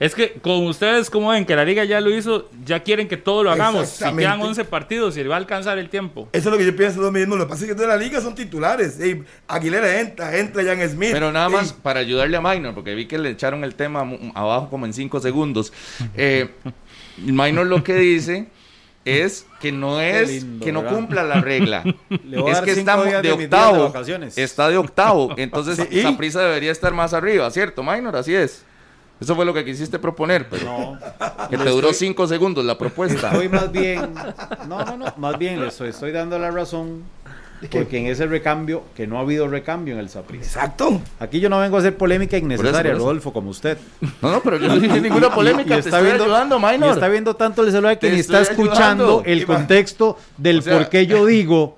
es 0.00 0.14
que 0.14 0.34
con 0.34 0.64
ustedes, 0.66 1.10
como 1.10 1.30
ven 1.30 1.44
que 1.44 1.56
la 1.56 1.64
liga 1.64 1.84
ya 1.84 2.00
lo 2.00 2.10
hizo, 2.10 2.48
ya 2.64 2.82
quieren 2.82 3.08
que 3.08 3.16
todo 3.16 3.42
lo 3.42 3.50
hagamos. 3.50 3.88
Si 3.88 4.04
quedan 4.16 4.40
11 4.40 4.64
partidos 4.64 5.16
y 5.16 5.22
le 5.22 5.28
va 5.28 5.34
a 5.34 5.38
alcanzar 5.38 5.76
el 5.78 5.88
tiempo. 5.88 6.28
Eso 6.32 6.48
es 6.48 6.52
lo 6.52 6.58
que 6.58 6.64
yo 6.66 6.76
pienso 6.76 7.00
lo 7.00 7.10
mismo. 7.10 7.34
Lo 7.36 7.44
que 7.46 7.50
pasa 7.50 7.64
es 7.64 7.68
que 7.70 7.74
de 7.74 7.86
la 7.86 7.96
liga 7.96 8.20
son 8.20 8.34
titulares. 8.34 9.00
Ey, 9.00 9.24
Aguilera 9.48 10.00
entra, 10.00 10.36
entra 10.38 10.62
Jan 10.64 10.88
Smith. 10.88 11.10
Pero 11.12 11.32
nada 11.32 11.46
Ey, 11.48 11.52
más 11.52 11.72
para 11.72 12.00
ayudarle 12.00 12.36
a 12.36 12.40
Minor, 12.40 12.74
porque 12.74 12.94
vi 12.94 13.06
que 13.06 13.18
le 13.18 13.30
echaron 13.30 13.64
el 13.64 13.74
tema 13.74 14.08
abajo 14.34 14.70
como 14.70 14.86
en 14.86 14.92
cinco 14.92 15.18
segundos. 15.20 15.72
Eh, 16.16 16.48
Minor 17.18 17.66
lo 17.66 17.82
que 17.82 17.94
dice 17.96 18.46
es 19.04 19.46
que 19.60 19.72
no 19.72 20.00
es 20.00 20.28
lindo, 20.28 20.64
que 20.64 20.70
no 20.70 20.82
¿verdad? 20.82 20.96
cumpla 20.96 21.22
la 21.24 21.40
regla. 21.40 21.82
Es 22.10 22.60
que 22.60 22.74
días 22.74 23.22
de 23.22 23.32
octavo. 23.32 23.92
está 24.36 24.68
de 24.68 24.76
octavo. 24.76 25.34
Entonces 25.36 25.76
Sí. 25.90 25.98
esa 26.00 26.16
prisa 26.16 26.42
debería 26.42 26.70
estar 26.70 26.92
más 26.92 27.14
arriba, 27.14 27.50
¿cierto, 27.50 27.82
Minor? 27.82 28.14
Así 28.16 28.34
es. 28.34 28.64
Eso 29.20 29.34
fue 29.34 29.44
lo 29.44 29.52
que 29.52 29.64
quisiste 29.64 29.98
proponer, 29.98 30.48
pero 30.48 30.64
No, 30.64 30.98
que 31.50 31.58
te 31.58 31.68
duró 31.70 31.92
cinco 31.92 32.26
segundos 32.28 32.64
la 32.64 32.78
propuesta. 32.78 33.28
estoy 33.32 33.48
más 33.48 33.70
bien. 33.72 34.14
No, 34.68 34.84
no, 34.84 34.96
no. 34.96 35.06
Más 35.16 35.36
bien 35.38 35.60
le 35.60 35.68
estoy, 35.68 35.88
estoy 35.90 36.12
dando 36.12 36.38
la 36.38 36.50
razón. 36.50 37.02
Porque 37.72 37.98
en 37.98 38.06
ese 38.06 38.24
recambio, 38.26 38.84
que 38.94 39.08
no 39.08 39.18
ha 39.18 39.22
habido 39.22 39.48
recambio 39.48 39.94
en 39.94 39.98
el 39.98 40.08
Saprissa. 40.08 40.44
Exacto. 40.60 41.00
Aquí 41.18 41.40
yo 41.40 41.48
no 41.50 41.58
vengo 41.58 41.76
a 41.76 41.80
hacer 41.80 41.96
polémica 41.96 42.38
innecesaria, 42.38 42.78
por 42.82 42.86
eso. 42.92 42.98
Rodolfo, 43.00 43.32
como 43.32 43.50
usted. 43.50 43.76
No, 44.22 44.30
no, 44.30 44.40
pero 44.40 44.58
yo 44.58 44.68
no 44.68 44.78
dije 44.78 45.00
ninguna 45.00 45.28
polémica. 45.34 45.76
Y 45.76 45.82
te 45.82 45.88
estoy 45.88 46.08
ayudando, 46.08 46.56
y 46.56 46.62
Minor. 46.62 46.90
está 46.94 47.08
viendo 47.08 47.34
tanto 47.34 47.64
el 47.64 47.72
celular 47.72 47.98
que 47.98 48.06
Te 48.06 48.12
ni 48.14 48.20
está 48.20 48.42
escuchando 48.42 49.04
ayudando. 49.04 49.22
el 49.24 49.44
contexto 49.44 50.16
del 50.36 50.60
O 50.60 50.62
sea- 50.62 50.78
por 50.78 50.88
qué 50.88 51.08
yo 51.08 51.26
digo 51.26 51.76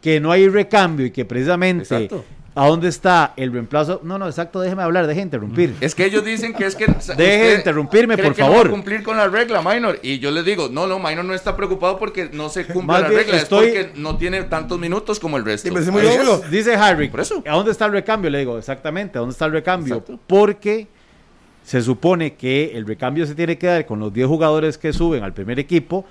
que 0.00 0.18
no 0.18 0.32
hay 0.32 0.48
recambio 0.48 1.04
y 1.04 1.10
que 1.10 1.26
precisamente 1.26 1.82
Exacto. 1.82 2.24
A 2.54 2.66
dónde 2.66 2.88
está 2.88 3.34
el 3.36 3.52
reemplazo. 3.52 4.00
No, 4.02 4.18
no, 4.18 4.26
exacto, 4.26 4.60
déjeme 4.60 4.82
hablar, 4.82 5.06
deje 5.06 5.20
de 5.20 5.24
interrumpir. 5.24 5.74
Es 5.80 5.94
que 5.94 6.04
ellos 6.06 6.24
dicen 6.24 6.52
que 6.54 6.66
es 6.66 6.74
que. 6.74 6.86
Deje 7.16 7.44
de 7.50 7.54
interrumpirme, 7.56 8.16
por 8.18 8.34
que 8.34 8.42
no 8.42 8.48
va 8.48 8.52
favor. 8.54 8.66
a 8.66 8.70
cumplir 8.70 9.02
con 9.04 9.16
la 9.16 9.28
regla, 9.28 9.62
Minor. 9.62 10.00
Y 10.02 10.18
yo 10.18 10.30
les 10.32 10.44
digo, 10.44 10.68
no, 10.68 10.86
no, 10.86 10.98
Minor 10.98 11.24
no 11.24 11.34
está 11.34 11.54
preocupado 11.56 11.98
porque 11.98 12.30
no 12.32 12.48
se 12.48 12.64
cumple 12.64 12.82
Más 12.82 13.02
la 13.02 13.08
regla. 13.08 13.36
estoy- 13.36 13.68
Es 13.68 13.86
porque 13.86 14.00
no 14.00 14.16
tiene 14.16 14.42
tantos 14.44 14.78
minutos 14.78 15.20
como 15.20 15.36
el 15.36 15.44
resto. 15.44 15.68
Sí, 15.68 15.90
muy 15.90 16.04
es. 16.06 16.50
Dice 16.50 16.74
Harry, 16.74 17.08
Por 17.08 17.20
eso. 17.20 17.42
¿a 17.46 17.52
dónde 17.54 17.70
está 17.70 17.86
el 17.86 17.92
recambio? 17.92 18.28
Le 18.30 18.38
digo, 18.40 18.58
exactamente, 18.58 19.18
¿a 19.18 19.20
dónde 19.20 19.32
está 19.32 19.44
el 19.46 19.52
recambio? 19.52 19.94
Exacto. 19.96 20.18
Porque 20.26 20.88
se 21.64 21.82
supone 21.82 22.34
que 22.34 22.72
el 22.74 22.86
recambio 22.86 23.26
se 23.26 23.34
tiene 23.34 23.58
que 23.58 23.66
dar 23.66 23.86
con 23.86 24.00
los 24.00 24.12
10 24.12 24.26
jugadores 24.26 24.78
que 24.78 24.92
suben 24.92 25.22
al 25.22 25.34
primer 25.34 25.58
equipo 25.58 26.04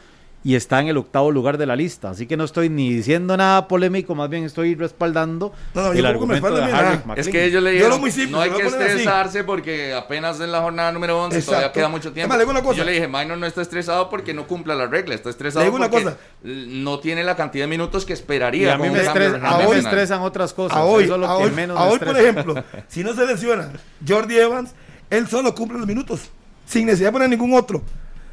y 0.43 0.55
está 0.55 0.79
en 0.79 0.87
el 0.87 0.95
octavo 0.97 1.29
lugar 1.31 1.57
de 1.57 1.65
la 1.65 1.75
lista. 1.75 2.11
Así 2.11 2.25
que 2.25 2.37
no 2.37 2.45
estoy 2.45 2.69
ni 2.69 2.93
diciendo 2.93 3.35
nada 3.35 3.67
polémico, 3.67 4.15
más 4.15 4.29
bien 4.29 4.45
estoy 4.45 4.75
respaldando 4.75 5.51
No, 5.73 5.81
no, 5.81 5.87
yo 5.93 5.99
el 5.99 6.03
tampoco 6.05 6.25
me 6.27 6.35
argumento 6.37 6.65
de 6.67 6.71
Harry. 6.73 6.99
Es 7.17 7.27
que 7.27 7.43
ellos 7.45 7.61
le 7.61 7.71
Yo 7.71 7.73
dijeron, 7.73 7.91
lo 7.91 7.99
muy 7.99 8.11
simple, 8.11 8.31
no 8.31 8.41
hay 8.41 8.51
que 8.51 8.63
así. 8.63 8.75
estresarse 8.77 9.43
porque 9.43 9.93
apenas 9.93 10.39
en 10.39 10.51
la 10.53 10.61
jornada 10.61 10.91
número 10.93 11.21
11 11.23 11.41
todavía 11.41 11.71
queda 11.73 11.89
mucho 11.89 12.13
tiempo. 12.13 12.33
Además, 12.33 12.37
le 12.37 12.43
digo 12.43 12.51
una 12.51 12.59
Y 12.59 12.63
cosa. 12.63 12.77
yo 12.77 12.83
le 12.85 12.91
dije, 12.93 13.07
Minor 13.09 13.37
no 13.37 13.45
está 13.45 13.61
estresado 13.61 14.09
porque 14.09 14.33
no 14.33 14.47
cumpla 14.47 14.73
la 14.75 14.87
regla, 14.87 15.15
está 15.15 15.29
estresado 15.29 15.61
Le 15.61 15.65
digo 15.65 15.75
una 15.77 15.89
porque 15.89 16.05
cosa. 16.05 16.17
no 16.43 16.99
tiene 16.99 17.23
la 17.25 17.35
cantidad 17.35 17.63
de 17.65 17.69
minutos 17.69 18.05
que 18.05 18.13
Y 18.13 18.15
esperaría. 18.15 18.73
a 18.73 18.77
mí 18.77 18.89
me, 18.89 19.01
estresa- 19.01 19.41
a 19.43 19.57
mí 19.57 19.63
me 19.69 19.77
estresan 19.79 20.21
otras 20.21 20.53
cosas. 20.53 20.77
A 20.77 20.83
hoy, 20.85 21.03
Eso 21.05 21.15
es 21.15 21.19
lo 21.19 21.29
a 21.29 21.37
que 21.39 21.43
hoy, 21.45 21.51
menos 21.51 21.77
a 21.77 21.83
hoy, 21.85 21.99
por 21.99 22.17
ejemplo, 22.17 22.63
si 22.87 23.03
no 23.03 23.13
se 23.13 23.25
lesiona 23.25 23.71
Jordi 24.07 24.37
Evans, 24.37 24.71
él 25.09 25.27
solo 25.27 25.53
cumple 25.55 25.77
los 25.79 25.87
minutos, 25.87 26.21
sin 26.65 26.85
necesidad 26.85 27.09
de 27.09 27.13
poner 27.13 27.29
ningún 27.29 27.53
otro. 27.53 27.81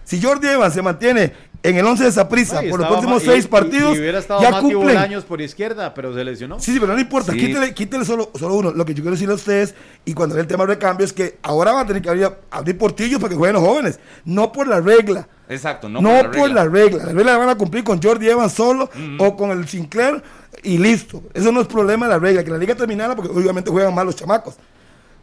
Si 0.04 0.20
Jordi 0.22 0.46
Evans 0.48 0.74
se 0.74 0.82
mantiene 0.82 1.32
en 1.62 1.76
el 1.76 1.86
11 1.86 2.04
de 2.04 2.12
Saprissa 2.12 2.60
No, 2.60 2.66
y 2.66 2.70
por 2.70 2.80
los 2.80 2.88
próximos 2.88 3.22
y- 3.22 3.26
seis 3.26 3.44
y- 3.46 3.48
partidos, 3.48 3.96
y 3.96 4.00
hubiera 4.00 4.18
estado 4.18 4.42
ya 4.42 4.50
Mati 4.50 4.62
cumplen. 4.66 4.86
Bolaños 4.96 5.24
por 5.24 5.40
izquierda, 5.40 5.94
pero 5.94 6.12
se 6.14 6.22
lesionó. 6.22 6.60
Sí, 6.60 6.72
sí, 6.74 6.78
pero 6.80 6.92
no 6.92 7.00
importa, 7.00 7.32
Sí. 7.32 7.38
quítele, 7.38 7.72
quítele 7.72 8.04
solo, 8.04 8.30
solo 8.38 8.54
uno. 8.56 8.70
Lo 8.72 8.84
que 8.84 8.92
yo 8.92 9.02
quiero 9.02 9.12
decirle 9.12 9.32
a 9.32 9.36
ustedes, 9.36 9.74
y 10.04 10.12
cuando 10.12 10.34
ve 10.34 10.42
el 10.42 10.46
tema 10.46 10.64
de 10.66 10.74
recambio, 10.74 11.06
es 11.06 11.12
que 11.14 11.38
ahora 11.42 11.72
van 11.72 11.84
a 11.84 11.86
tener 11.86 12.02
que 12.02 12.10
abrir, 12.10 12.28
abrir 12.50 12.76
portillos 12.76 13.18
para 13.18 13.30
que 13.30 13.36
jueguen 13.36 13.54
los 13.54 13.64
jóvenes, 13.64 13.98
no 14.26 14.52
por 14.52 14.68
la 14.68 14.80
regla. 14.80 15.26
Exacto, 15.48 15.88
no, 15.88 16.02
No, 16.02 16.08
por 16.10 16.16
la 16.16 16.22
por 16.30 16.34
regla. 16.48 16.64
la 16.64 16.70
regla. 16.70 16.98
La 17.04 17.12
regla 17.12 17.32
la 17.32 17.38
van 17.38 17.48
a 17.48 17.54
cumplir 17.56 17.82
con 17.82 18.00
Jordi 18.02 18.28
Evans 18.28 18.52
solo 18.52 18.90
o 19.18 19.36
con 19.36 19.50
el 19.50 19.66
Sinclair 19.66 20.22
y 20.62 20.76
listo. 20.76 21.22
Eso 21.32 21.50
no 21.50 21.62
es 21.62 21.66
problema 21.66 22.06
de 22.06 22.12
la 22.12 22.18
regla. 22.18 22.44
Que 22.44 22.50
la 22.50 22.58
liga 22.58 22.74
terminara 22.74 23.16
porque 23.16 23.30
obviamente 23.32 23.70
juegan 23.70 23.94
mal 23.94 24.04
los 24.06 24.16
chamacos. 24.16 24.54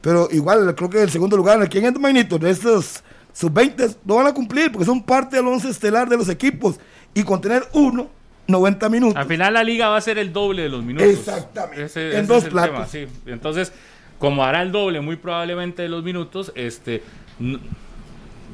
Pero 0.01 0.27
igual 0.31 0.73
creo 0.75 0.89
que 0.89 1.01
el 1.03 1.11
segundo 1.11 1.37
lugar, 1.37 1.67
¿quién 1.69 1.85
es 1.85 1.99
Mainito? 1.99 2.39
De 2.39 2.49
estos 2.49 3.03
sub-20 3.33 3.97
no 4.05 4.15
van 4.15 4.27
a 4.27 4.33
cumplir 4.33 4.71
porque 4.71 4.85
son 4.85 5.01
parte 5.03 5.35
del 5.37 5.47
once 5.47 5.69
estelar 5.69 6.07
de 6.09 6.17
los 6.17 6.29
equipos. 6.29 6.79
Y 7.13 7.23
con 7.23 7.41
tener 7.41 7.63
uno 7.73 8.09
90 8.47 8.89
minutos. 8.89 9.15
Al 9.17 9.25
final 9.27 9.53
la 9.53 9.63
liga 9.63 9.89
va 9.89 9.97
a 9.97 10.01
ser 10.01 10.17
el 10.17 10.31
doble 10.33 10.63
de 10.63 10.69
los 10.69 10.83
minutos. 10.83 11.07
Exactamente. 11.09 12.17
En 12.17 12.27
dos 12.27 12.39
es 12.39 12.43
el 12.45 12.51
platos. 12.51 12.89
tema, 12.91 13.07
sí. 13.07 13.07
Entonces, 13.25 13.71
como 14.19 14.43
hará 14.43 14.61
el 14.61 14.71
doble 14.71 15.01
muy 15.01 15.15
probablemente 15.15 15.81
de 15.81 15.89
los 15.89 16.03
minutos, 16.03 16.51
este, 16.55 17.01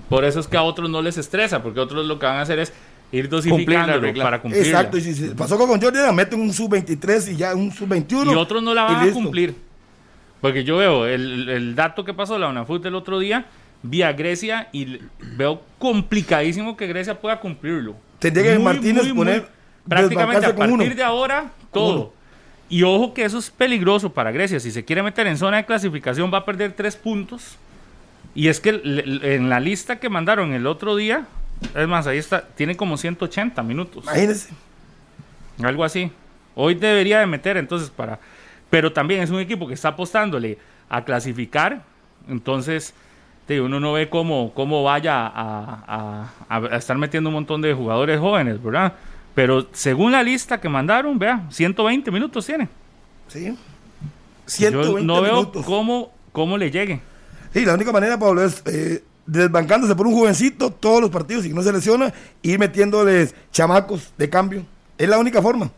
por 0.10 0.24
eso 0.26 0.40
es 0.40 0.48
que 0.48 0.58
a 0.58 0.64
otros 0.64 0.90
no 0.90 1.02
les 1.02 1.18
estresa, 1.18 1.62
porque 1.62 1.80
otros 1.80 2.06
lo 2.06 2.18
que 2.20 2.26
van 2.26 2.38
a 2.38 2.42
hacer 2.42 2.60
es 2.60 2.74
ir 3.12 3.30
Cumplir 3.30 3.32
la 3.32 3.38
dosificándolo 3.38 4.02
regla. 4.02 4.24
para 4.24 4.42
cumplir. 4.42 4.66
Exacto, 4.66 4.98
y 4.98 5.02
si 5.02 5.14
se 5.14 5.36
pasó 5.36 5.58
con 5.58 5.82
Jordan, 5.82 6.16
meten 6.16 6.40
un 6.42 6.54
sub-23 6.54 7.34
y 7.34 7.36
ya 7.38 7.56
un 7.56 7.72
sub-21. 7.72 8.32
Y 8.32 8.36
otros 8.36 8.62
no 8.64 8.74
la 8.74 8.84
van 8.84 9.10
a 9.10 9.14
cumplir. 9.14 9.56
Porque 10.42 10.64
yo 10.64 10.78
veo 10.78 11.06
el, 11.08 11.50
el 11.50 11.76
dato 11.76 12.06
que 12.06 12.14
pasó 12.14 12.38
la 12.38 12.48
UNAFUT 12.48 12.86
el 12.86 12.96
otro 12.96 13.18
día, 13.20 13.46
vi 13.90 14.02
a 14.02 14.14
Grecia 14.14 14.70
y 14.72 15.00
veo 15.36 15.62
complicadísimo 15.80 16.76
que 16.78 16.88
Grecia 16.88 17.20
pueda 17.20 17.40
cumplirlo. 17.40 17.96
Tendría 18.20 18.54
que 18.54 18.60
Martínez 18.60 19.08
poner- 19.14 19.48
prácticamente 19.88 20.46
a 20.46 20.56
partir 20.56 20.74
uno. 20.74 20.84
de 20.96 21.04
ahora 21.04 21.52
todo. 21.72 22.14
Y 22.70 22.84
ojo 22.84 23.14
que 23.14 23.24
eso 23.24 23.38
es 23.38 23.50
peligroso 23.50 24.12
para 24.12 24.32
Grecia. 24.32 24.60
Si 24.60 24.72
se 24.72 24.84
quiere 24.84 25.02
meter 25.02 25.26
en 25.28 25.38
zona 25.38 25.58
de 25.58 25.66
clasificación 25.66 26.32
va 26.34 26.40
a 26.40 26.46
perder 26.46 26.74
tres 26.74 26.96
puntos. 26.96 27.56
Y 28.36 28.50
es 28.50 28.60
que 28.60 28.70
en 28.84 29.50
la 29.50 29.60
lista 29.60 30.00
que 30.00 30.10
mandaron 30.10 30.54
el 30.54 30.68
otro 30.68 30.96
día, 30.96 31.26
es 31.76 31.88
más, 31.88 32.06
ahí 32.08 32.18
está, 32.18 32.46
tiene 32.46 32.76
como 32.76 32.98
180 32.98 33.64
minutos. 33.64 34.04
Imagínense. 34.04 34.50
Algo 35.64 35.84
así. 35.84 36.12
Hoy 36.56 36.76
debería 36.76 37.20
de 37.20 37.26
meter 37.26 37.58
entonces 37.58 37.90
para... 37.90 38.20
Pero 38.70 38.92
también 38.92 39.22
es 39.24 39.30
un 39.30 39.40
equipo 39.40 39.68
que 39.68 39.74
está 39.74 39.90
apostándole 39.90 40.58
a 40.90 41.04
clasificar. 41.06 41.84
Entonces, 42.28 42.94
digo, 43.56 43.66
uno 43.66 43.80
no 43.80 43.94
ve 43.94 44.10
cómo, 44.10 44.52
cómo 44.54 44.84
vaya 44.84 45.26
a, 45.28 45.84
a- 45.88 46.30
a- 46.50 46.58
a 46.58 46.76
estar 46.78 46.98
metiendo 46.98 47.30
un 47.30 47.36
montón 47.36 47.62
de 47.62 47.74
jugadores 47.74 48.20
jóvenes, 48.20 48.62
¿verdad? 48.62 48.94
Pero 49.36 49.68
según 49.72 50.12
la 50.12 50.24
lista 50.24 50.60
que 50.60 50.68
mandaron, 50.70 51.18
vea, 51.20 51.46
120 51.50 52.10
minutos 52.12 52.46
tiene. 52.46 52.68
Sí. 53.28 53.46
Yo 53.48 53.56
120 54.48 55.04
no 55.06 55.22
veo 55.22 55.52
cómo, 55.64 56.12
cómo 56.32 56.58
le 56.58 56.72
llegue. 56.72 57.02
Sí, 57.54 57.64
la 57.66 57.74
única 57.74 57.92
manera, 57.92 58.18
Pablo, 58.18 58.44
es 58.44 58.64
eh, 58.66 59.04
desbancándose 59.26 59.96
por 59.96 60.08
un 60.08 60.14
jovencito 60.14 60.72
todos 60.72 61.02
los 61.02 61.10
partidos 61.10 61.46
y 61.46 61.50
que 61.50 61.54
no 61.56 61.62
se 61.62 61.72
lesiona, 61.72 62.14
ir 62.42 62.58
metiéndoles 62.60 63.36
chamacos 63.52 64.12
de 64.18 64.30
cambio. 64.30 64.66
Es 64.98 65.08
la 65.08 65.20
única 65.20 65.42
forma. 65.42 65.70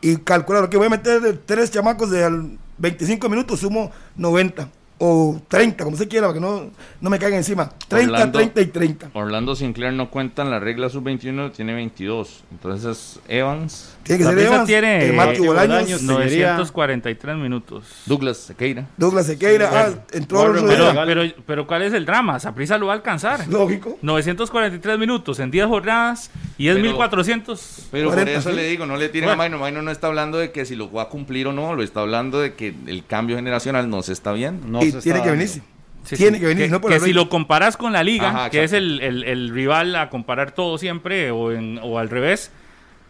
Y 0.00 0.16
calcular, 0.16 0.68
que 0.70 0.76
voy 0.78 0.86
a 0.86 0.90
meter 0.90 1.38
tres 1.44 1.70
chamacos 1.70 2.10
de 2.10 2.24
al 2.24 2.58
25 2.78 3.28
minutos, 3.28 3.60
sumo 3.60 3.90
90 4.16 4.68
o 5.00 5.40
30, 5.48 5.82
como 5.84 5.96
se 5.96 6.06
quiera, 6.06 6.26
para 6.26 6.34
que 6.34 6.40
no, 6.40 6.70
no 7.00 7.10
me 7.10 7.18
caigan 7.18 7.38
encima. 7.38 7.70
30, 7.88 8.12
Orlando- 8.12 8.38
30 8.38 8.60
y 8.60 8.66
30. 8.66 9.10
Orlando 9.14 9.56
Sinclair 9.56 9.92
no 9.94 10.10
cuenta 10.10 10.42
en 10.42 10.50
la 10.50 10.60
regla 10.60 10.88
sub-21, 10.90 11.50
tiene 11.52 11.72
22. 11.74 12.44
Entonces, 12.52 13.18
Evans, 13.26 13.96
Tiene 14.02 14.18
que 14.18 14.24
ser 14.24 14.32
Saprissa 14.32 14.54
Evans, 14.54 14.66
tiene 14.66 15.06
eh, 15.06 15.12
Matthew 15.12 15.44
Bolaños, 15.46 16.02
Bolaños, 16.02 16.06
Tellería. 16.24 16.46
943 16.54 17.36
minutos. 17.36 17.84
Douglas 18.06 18.38
Sequeira. 18.38 18.86
Douglas 18.96 19.26
Sequeira, 19.26 19.70
ah, 19.72 19.90
entró 20.12 20.40
Warren 20.40 20.66
Pero-. 20.66 20.90
Pero, 20.92 21.06
pero, 21.06 21.34
pero 21.46 21.66
¿cuál 21.66 21.82
es 21.82 21.92
el 21.92 22.04
drama? 22.06 22.40
Saprisa 22.40 22.78
lo 22.78 22.86
va 22.86 22.94
a 22.94 22.96
alcanzar. 22.96 23.46
Lógico. 23.48 23.98
943 24.02 24.98
minutos 24.98 25.38
en 25.38 25.50
10 25.50 25.66
jornadas 25.66 26.30
y 26.58 26.68
es 26.68 26.74
Pero- 26.74 26.86
1400. 26.88 27.88
Pero 27.92 28.08
40, 28.08 28.30
por 28.32 28.38
eso 28.40 28.50
sí. 28.50 28.56
le 28.56 28.68
digo, 28.68 28.86
no 28.86 28.96
le 28.96 29.08
tiren 29.10 29.28
Bueno. 29.28 29.34
a 29.34 29.36
Maino. 29.44 29.58
Maino 29.58 29.82
no 29.82 29.90
está 29.90 30.06
hablando 30.08 30.38
de 30.38 30.50
que 30.50 30.64
si 30.64 30.76
lo 30.76 30.90
va 30.90 31.02
a 31.02 31.08
cumplir 31.08 31.46
o 31.46 31.52
no, 31.52 31.74
lo 31.74 31.82
está 31.82 32.00
hablando 32.00 32.40
de 32.40 32.54
que 32.54 32.74
el 32.86 33.04
cambio 33.06 33.36
generacional 33.36 33.88
no 33.90 34.02
se 34.02 34.12
está 34.12 34.32
viendo. 34.32 34.66
No 34.66 34.78
y 34.80 34.90
se 34.90 34.98
está 34.98 35.02
tiene 35.02 35.22
que 35.22 35.30
venirse. 35.30 35.62
Sí, 36.04 36.16
tiene 36.16 36.38
sí. 36.38 36.40
que 36.40 36.46
venir, 36.46 36.64
Que, 36.64 36.70
no 36.70 36.80
por 36.80 36.90
que 36.90 36.98
la 36.98 37.04
si 37.04 37.12
lo 37.12 37.28
comparas 37.28 37.76
con 37.76 37.92
la 37.92 38.02
liga, 38.02 38.30
Ajá, 38.30 38.50
que 38.50 38.64
es 38.64 38.72
el, 38.72 39.00
el- 39.00 39.22
el 39.24 39.50
rival 39.50 39.94
a 39.96 40.08
comparar 40.08 40.52
todo 40.52 40.78
siempre 40.78 41.30
o, 41.30 41.52
en- 41.52 41.78
o 41.82 41.98
al 41.98 42.08
revés, 42.08 42.50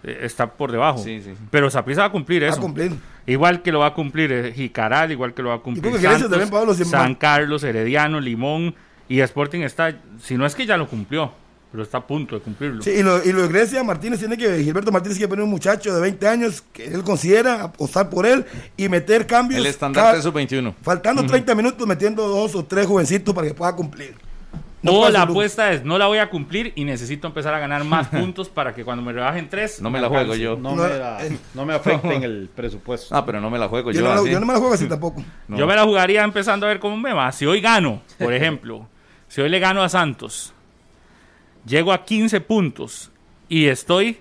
está 0.03 0.47
por 0.51 0.73
debajo. 0.73 0.99
Sí, 0.99 1.21
sí, 1.23 1.31
sí. 1.37 1.43
Pero 1.51 1.71
Saprissa 1.71 2.03
va 2.03 2.07
a 2.09 2.13
cumplir 2.13 2.43
Va 2.43 2.47
a 2.47 2.51
eso. 2.51 2.61
cumplir. 2.61 2.93
Igual 3.27 3.63
que 3.63 3.71
lo 3.73 3.81
va 3.81 3.87
a 3.87 3.95
cumplir 3.95 4.33
eh, 4.33 4.53
Jicaral, 4.53 5.13
igual 5.13 5.35
que 5.35 5.43
lo 5.43 5.51
va 5.51 5.57
a 5.57 5.59
cumplir 5.61 6.01
Santos, 6.01 6.31
también, 6.31 6.51
Pablo, 6.51 6.75
San 6.75 7.15
Carlos, 7.15 7.63
Herediano, 7.65 8.19
Limón 8.21 8.75
y 9.09 9.21
Sporting 9.21 9.61
está, 9.61 9.95
si 10.23 10.37
no 10.37 10.47
es 10.47 10.55
que 10.55 10.65
ya 10.67 10.77
lo 10.77 10.89
cumplió, 10.89 11.33
pero 11.71 11.83
está 11.83 11.99
a 11.99 12.07
punto 12.07 12.35
de 12.35 12.41
cumplirlo. 12.41 12.83
Sí, 12.83 12.91
y 12.91 13.03
lo, 13.03 13.23
y 13.25 13.33
lo 13.33 13.43
de 13.43 13.49
Grecia, 13.49 13.83
Martínez 13.85 14.19
tiene 14.19 14.37
que, 14.37 14.63
Gilberto 14.65 14.91
Martínez 14.91 15.19
tiene 15.19 15.27
que 15.27 15.31
poner 15.31 15.45
un 15.45 15.51
muchacho 15.51 15.95
de 15.95 16.01
20 16.01 16.27
años 16.29 16.65
que 16.73 16.87
él 16.87 17.03
considera 17.05 17.63
apostar 17.65 18.09
por 18.11 18.27
él 18.27 18.45
y 18.77 18.89
meter 18.89 19.27
cambios. 19.27 19.61
El 19.61 19.67
estandarte 19.67 20.11
cada- 20.13 20.23
sub-21. 20.23 20.75
Faltando 20.83 21.25
30 21.25 21.55
minutos 21.55 21.87
metiendo 21.87 22.27
dos 22.27 22.55
o 22.57 22.65
tres 22.65 22.87
jovencitos 22.87 23.35
para 23.35 23.47
que 23.47 23.55
pueda 23.55 23.75
cumplir. 23.77 24.15
No 24.83 24.93
o 25.01 25.09
la 25.11 25.23
apuesta 25.23 25.73
es, 25.73 25.85
no 25.85 25.99
la 25.99 26.07
voy 26.07 26.19
a 26.19 26.31
cumplir 26.31 26.73
y 26.75 26.85
necesito 26.85 27.27
empezar 27.27 27.53
a 27.53 27.59
ganar 27.59 27.85
más 27.85 28.09
puntos 28.09 28.49
para 28.49 28.75
que 28.75 28.83
cuando 28.85 29.03
me 29.05 29.13
rebajen 29.13 29.49
tres... 29.49 29.83
No 29.83 29.91
me 29.91 30.01
la 30.01 30.09
juego 30.09 30.35
yo. 30.35 30.57
No, 30.57 30.75
No, 30.75 30.83
me, 30.85 30.89
la- 30.99 31.27
eh. 31.27 31.37
no 31.55 31.67
me 31.67 31.75
afecta 31.75 32.15
en 32.15 32.23
el 32.25 32.49
presupuesto. 32.55 33.15
Ah, 33.15 33.27
pero 33.27 33.41
no 33.43 33.51
me 33.51 33.59
la 33.59 33.69
juego 33.69 33.91
Yo, 33.93 34.01
yo. 34.01 34.09
no, 34.09 34.15
la- 34.15 34.21
así. 34.23 34.31
yo 34.31 34.41
no 34.41 34.47
me 34.47 34.53
la 34.55 34.59
juego 34.59 34.75
así 34.75 34.87
tampoco. 34.89 35.23
No. 35.49 35.59
Yo 35.59 35.67
me 35.67 35.75
la 35.77 35.85
jugaría 35.85 36.23
empezando 36.25 36.65
a 36.67 36.71
ver 36.71 36.79
cómo 36.81 36.97
me 36.97 37.13
va. 37.13 37.31
Si 37.33 37.45
hoy 37.45 37.61
gano, 37.61 38.01
por 38.19 38.33
ejemplo, 38.33 38.89
si 39.29 39.41
hoy 39.43 39.51
le 39.51 39.59
gano 39.59 39.83
a 39.83 39.89
Santos, 39.91 40.55
llego 41.67 41.93
a 41.93 42.05
15 42.05 42.41
puntos 42.41 43.11
y 43.51 43.67
estoy 43.67 44.19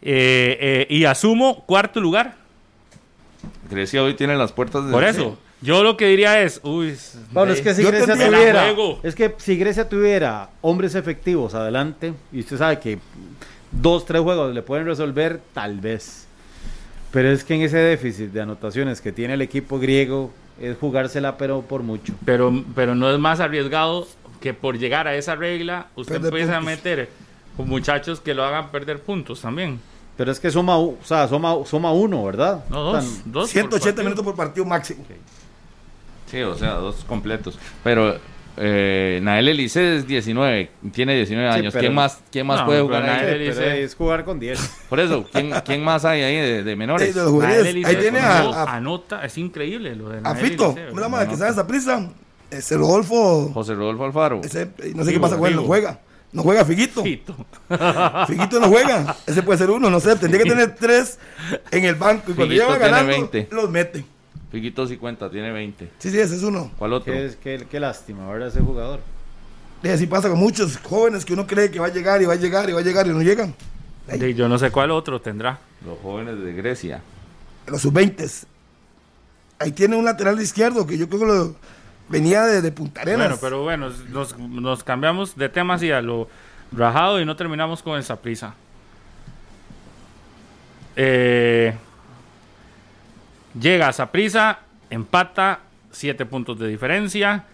eh, 0.00 0.58
eh, 0.60 0.86
y 0.90 1.04
asumo 1.06 1.64
cuarto 1.66 2.00
lugar. 2.00 2.36
Grecia 3.70 4.02
hoy 4.02 4.14
tiene 4.14 4.36
las 4.36 4.52
puertas 4.52 4.86
de. 4.86 4.92
Por 4.92 5.02
eso, 5.04 5.38
yo 5.62 5.82
lo 5.82 5.96
que 5.96 6.06
diría 6.06 6.42
es, 6.42 6.60
uy, 6.64 6.94
Pablo, 7.32 7.52
es 7.52 7.60
que 7.60 7.74
si 7.74 7.82
Grecia 7.82 8.14
tuviera, 8.14 8.74
es 9.02 9.14
que 9.14 9.34
si 9.38 9.56
Grecia 9.56 9.88
tuviera 9.88 10.50
hombres 10.60 10.94
efectivos 10.94 11.54
adelante, 11.54 12.12
y 12.32 12.40
usted 12.40 12.58
sabe 12.58 12.78
que 12.80 12.98
dos, 13.70 14.04
tres 14.04 14.20
juegos 14.22 14.52
le 14.54 14.62
pueden 14.62 14.86
resolver, 14.86 15.40
tal 15.54 15.80
vez. 15.80 16.26
Pero 17.10 17.30
es 17.30 17.44
que 17.44 17.54
en 17.54 17.62
ese 17.62 17.76
déficit 17.78 18.30
de 18.32 18.40
anotaciones 18.40 19.00
que 19.00 19.12
tiene 19.12 19.34
el 19.34 19.42
equipo 19.42 19.78
griego, 19.78 20.30
es 20.60 20.76
jugársela 20.78 21.36
pero 21.38 21.62
por 21.62 21.82
mucho. 21.82 22.12
pero, 22.24 22.52
pero 22.74 22.94
no 22.94 23.10
es 23.10 23.18
más 23.18 23.40
arriesgado 23.40 24.06
que 24.40 24.54
por 24.54 24.78
llegar 24.78 25.06
a 25.06 25.14
esa 25.14 25.34
regla, 25.36 25.86
usted 25.94 26.24
empieza 26.24 26.56
a 26.56 26.60
meter 26.60 27.08
con 27.56 27.68
muchachos 27.68 28.18
que 28.20 28.34
lo 28.34 28.44
hagan 28.44 28.70
perder 28.70 29.00
puntos 29.00 29.40
también. 29.40 29.78
Pero 30.16 30.30
es 30.32 30.40
que 30.40 30.50
suma, 30.50 30.76
o 30.78 30.96
sea, 31.04 31.26
suma, 31.28 31.54
suma 31.64 31.92
uno, 31.92 32.24
¿verdad? 32.24 32.64
No, 32.68 32.90
O 32.90 32.92
sea, 32.92 33.00
dos. 33.00 33.22
dos 33.24 33.44
por 33.44 33.48
180 33.48 33.80
partido. 33.86 34.04
minutos 34.04 34.24
por 34.24 34.34
partido 34.36 34.64
máximo. 34.66 35.04
Sí, 36.32 36.40
o 36.42 36.56
sea, 36.56 36.72
dos 36.72 37.04
completos. 37.06 37.58
Pero 37.84 38.16
eh, 38.56 39.20
Nael 39.22 39.48
Elise 39.48 39.98
es 39.98 40.06
19, 40.06 40.70
tiene 40.92 41.14
19 41.14 41.52
Sí, 41.52 41.58
años. 41.60 41.72
pero- 41.72 41.80
¿Quién 41.82 41.94
más, 41.94 42.18
quién 42.32 42.46
más 42.46 42.60
No, 42.60 42.66
puede 42.66 42.80
jugar 42.82 43.04
Nael 43.04 43.26
ahí? 43.28 43.34
Elise- 43.48 43.82
es 43.82 43.94
jugar 43.94 44.24
con 44.24 44.40
10. 44.40 44.58
Por 44.88 44.98
eso, 44.98 45.24
¿quién, 45.30 45.52
quién 45.64 45.84
más 45.84 46.04
hay 46.06 46.22
ahí 46.22 46.36
de, 46.36 46.64
de 46.64 46.74
menores? 46.76 47.14
de 47.14 47.22
los 47.22 47.32
Nael. 47.34 47.66
Elise 47.66 47.86
Ahí 47.88 47.96
tiene 47.96 48.18
a, 48.20 48.40
a, 48.40 48.76
anota, 48.76 49.24
es 49.24 49.36
increíble 49.38 49.94
lo 49.94 50.08
de 50.08 50.18
a 50.18 50.20
Nael 50.22 50.36
Fito, 50.48 50.72
Elise, 50.76 50.90
una 50.92 51.08
más 51.08 51.28
que 51.28 51.36
sabe 51.36 51.50
esa 51.50 51.66
prisa. 51.66 52.08
Ese 52.50 52.76
Rodolfo, 52.76 53.50
José 53.54 53.74
Rodolfo 53.74 54.04
Alfaro. 54.04 54.40
ese, 54.42 54.66
no 54.66 55.04
sé 55.04 55.10
Figo, 55.10 55.12
qué 55.12 55.20
pasa 55.20 55.36
con 55.38 55.48
él, 55.48 55.56
no 55.56 55.62
juega. 55.64 56.00
No 56.32 56.42
juega 56.42 56.64
Figuito. 56.64 57.02
Fito. 57.02 57.36
Figuito 58.26 58.58
no 58.58 58.68
juega. 58.68 59.16
Ese 59.26 59.42
puede 59.42 59.58
ser 59.58 59.70
uno, 59.70 59.90
no 59.90 60.00
sé. 60.00 60.16
Tendría 60.16 60.42
que 60.42 60.48
tener 60.48 60.74
tres 60.76 61.18
en 61.70 61.84
el 61.84 61.94
banco. 61.94 62.30
Y 62.30 62.34
cuando 62.34 62.52
Figuito 62.54 62.64
lleva 62.64 62.78
tiene 62.78 62.90
ganando, 62.90 63.12
20. 63.12 63.48
los 63.50 63.68
mete. 63.70 64.04
Fiquito 64.52 64.86
sí 64.86 64.98
cuenta, 64.98 65.30
tiene 65.30 65.50
20. 65.50 65.90
Sí, 65.98 66.10
sí, 66.10 66.20
ese 66.20 66.36
es 66.36 66.42
uno. 66.42 66.70
¿Cuál 66.78 66.92
otro? 66.92 67.12
Qué, 67.12 67.34
qué, 67.42 67.66
qué 67.68 67.80
lástima, 67.80 68.28
¿verdad? 68.30 68.48
Ese 68.48 68.60
jugador. 68.60 69.00
Y 69.82 69.88
así 69.88 70.06
pasa 70.06 70.28
con 70.28 70.38
muchos 70.38 70.76
jóvenes 70.76 71.24
que 71.24 71.32
uno 71.32 71.46
cree 71.46 71.70
que 71.70 71.80
va 71.80 71.86
a 71.86 71.92
llegar 71.92 72.20
y 72.20 72.26
va 72.26 72.34
a 72.34 72.36
llegar 72.36 72.68
y 72.68 72.74
va 72.74 72.80
a 72.80 72.82
llegar 72.82 73.06
y 73.06 73.10
no 73.10 73.22
llegan. 73.22 73.54
Yo 74.36 74.48
no 74.48 74.58
sé 74.58 74.70
cuál 74.70 74.90
otro 74.90 75.20
tendrá. 75.20 75.58
Los 75.84 75.98
jóvenes 76.00 76.38
de 76.38 76.52
Grecia. 76.52 77.00
Los 77.66 77.80
sub-20. 77.80 78.44
Ahí 79.58 79.72
tiene 79.72 79.96
un 79.96 80.04
lateral 80.04 80.40
izquierdo 80.40 80.86
que 80.86 80.98
yo 80.98 81.08
creo 81.08 81.20
que 81.20 81.26
lo, 81.26 81.56
venía 82.10 82.42
de, 82.42 82.60
de 82.60 82.72
Punta 82.72 83.00
Arenas. 83.00 83.28
Bueno, 83.28 83.38
pero 83.40 83.62
bueno, 83.62 83.90
nos, 84.10 84.38
nos 84.38 84.84
cambiamos 84.84 85.34
de 85.34 85.48
tema 85.48 85.74
así 85.74 85.90
a 85.90 86.02
lo 86.02 86.28
rajado 86.72 87.20
y 87.20 87.24
no 87.24 87.36
terminamos 87.36 87.82
con 87.82 87.98
esa 87.98 88.16
prisa. 88.16 88.54
Eh, 90.94 91.74
llega 93.58 93.88
a 93.88 93.92
Saprisa, 93.92 94.60
empata, 94.90 95.60
7 95.90 96.26
puntos 96.26 96.58
de 96.58 96.68
diferencia. 96.68 97.44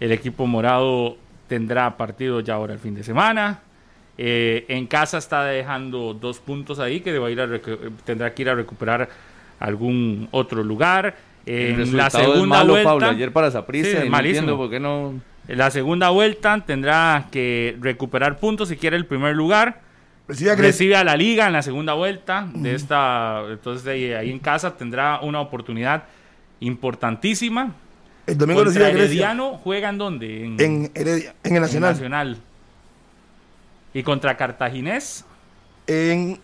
El 0.00 0.12
equipo 0.12 0.46
morado 0.46 1.16
tendrá 1.48 1.96
partido 1.96 2.40
ya 2.40 2.54
ahora 2.54 2.74
el 2.74 2.80
fin 2.80 2.94
de 2.94 3.04
semana. 3.04 3.60
Eh, 4.16 4.64
en 4.68 4.86
casa 4.86 5.18
está 5.18 5.44
dejando 5.44 6.14
dos 6.14 6.38
puntos 6.38 6.78
ahí 6.78 7.00
que 7.00 7.18
va 7.18 7.28
a 7.28 7.30
ir 7.30 7.40
a 7.40 7.48
tendrá 8.04 8.32
que 8.32 8.42
ir 8.42 8.48
a 8.48 8.54
recuperar 8.54 9.08
algún 9.58 10.28
otro 10.30 10.62
lugar. 10.62 11.16
El 11.46 11.80
En 11.80 11.96
la 11.96 12.10
segunda 12.10 12.58
malo, 12.58 12.72
vuelta, 12.74 12.90
Pablo. 12.90 13.06
Ayer 13.06 13.32
para 13.32 13.50
Sí, 13.50 13.56
no 13.56 14.10
malísimo. 14.10 14.40
entiendo 14.40 14.56
por 14.56 14.70
qué 14.70 14.80
no... 14.80 15.20
en 15.48 15.58
la 15.58 15.70
segunda 15.70 16.10
vuelta 16.10 16.62
tendrá 16.64 17.26
que 17.30 17.76
recuperar 17.80 18.38
puntos 18.38 18.68
si 18.68 18.76
quiere 18.76 18.96
el 18.96 19.06
primer 19.06 19.34
lugar. 19.34 19.80
Recibe 20.26 20.50
a. 20.52 20.54
Recibe 20.56 20.96
a 20.96 21.04
la 21.04 21.16
liga 21.16 21.46
en 21.46 21.52
la 21.52 21.62
segunda 21.62 21.92
vuelta 21.94 22.48
de 22.54 22.74
esta. 22.74 23.42
Entonces 23.50 23.84
de 23.84 24.16
ahí, 24.16 24.30
en 24.30 24.38
casa 24.38 24.76
tendrá 24.76 25.20
una 25.20 25.40
oportunidad 25.40 26.04
importantísima. 26.60 27.74
El 28.26 28.38
domingo 28.38 28.64
recibe 28.64 28.86
a. 28.86 28.90
Herediano 28.90 29.58
juegan 29.58 29.98
dónde? 29.98 30.44
En, 30.44 30.56
En 30.60 30.90
Heredia, 30.94 31.34
en 31.44 31.50
el 31.52 31.56
en 31.56 31.62
Nacional. 31.62 31.92
Nacional. 31.92 32.38
Y 33.92 34.02
contra 34.02 34.36
Cartaginés. 34.36 35.24
En 35.86 36.40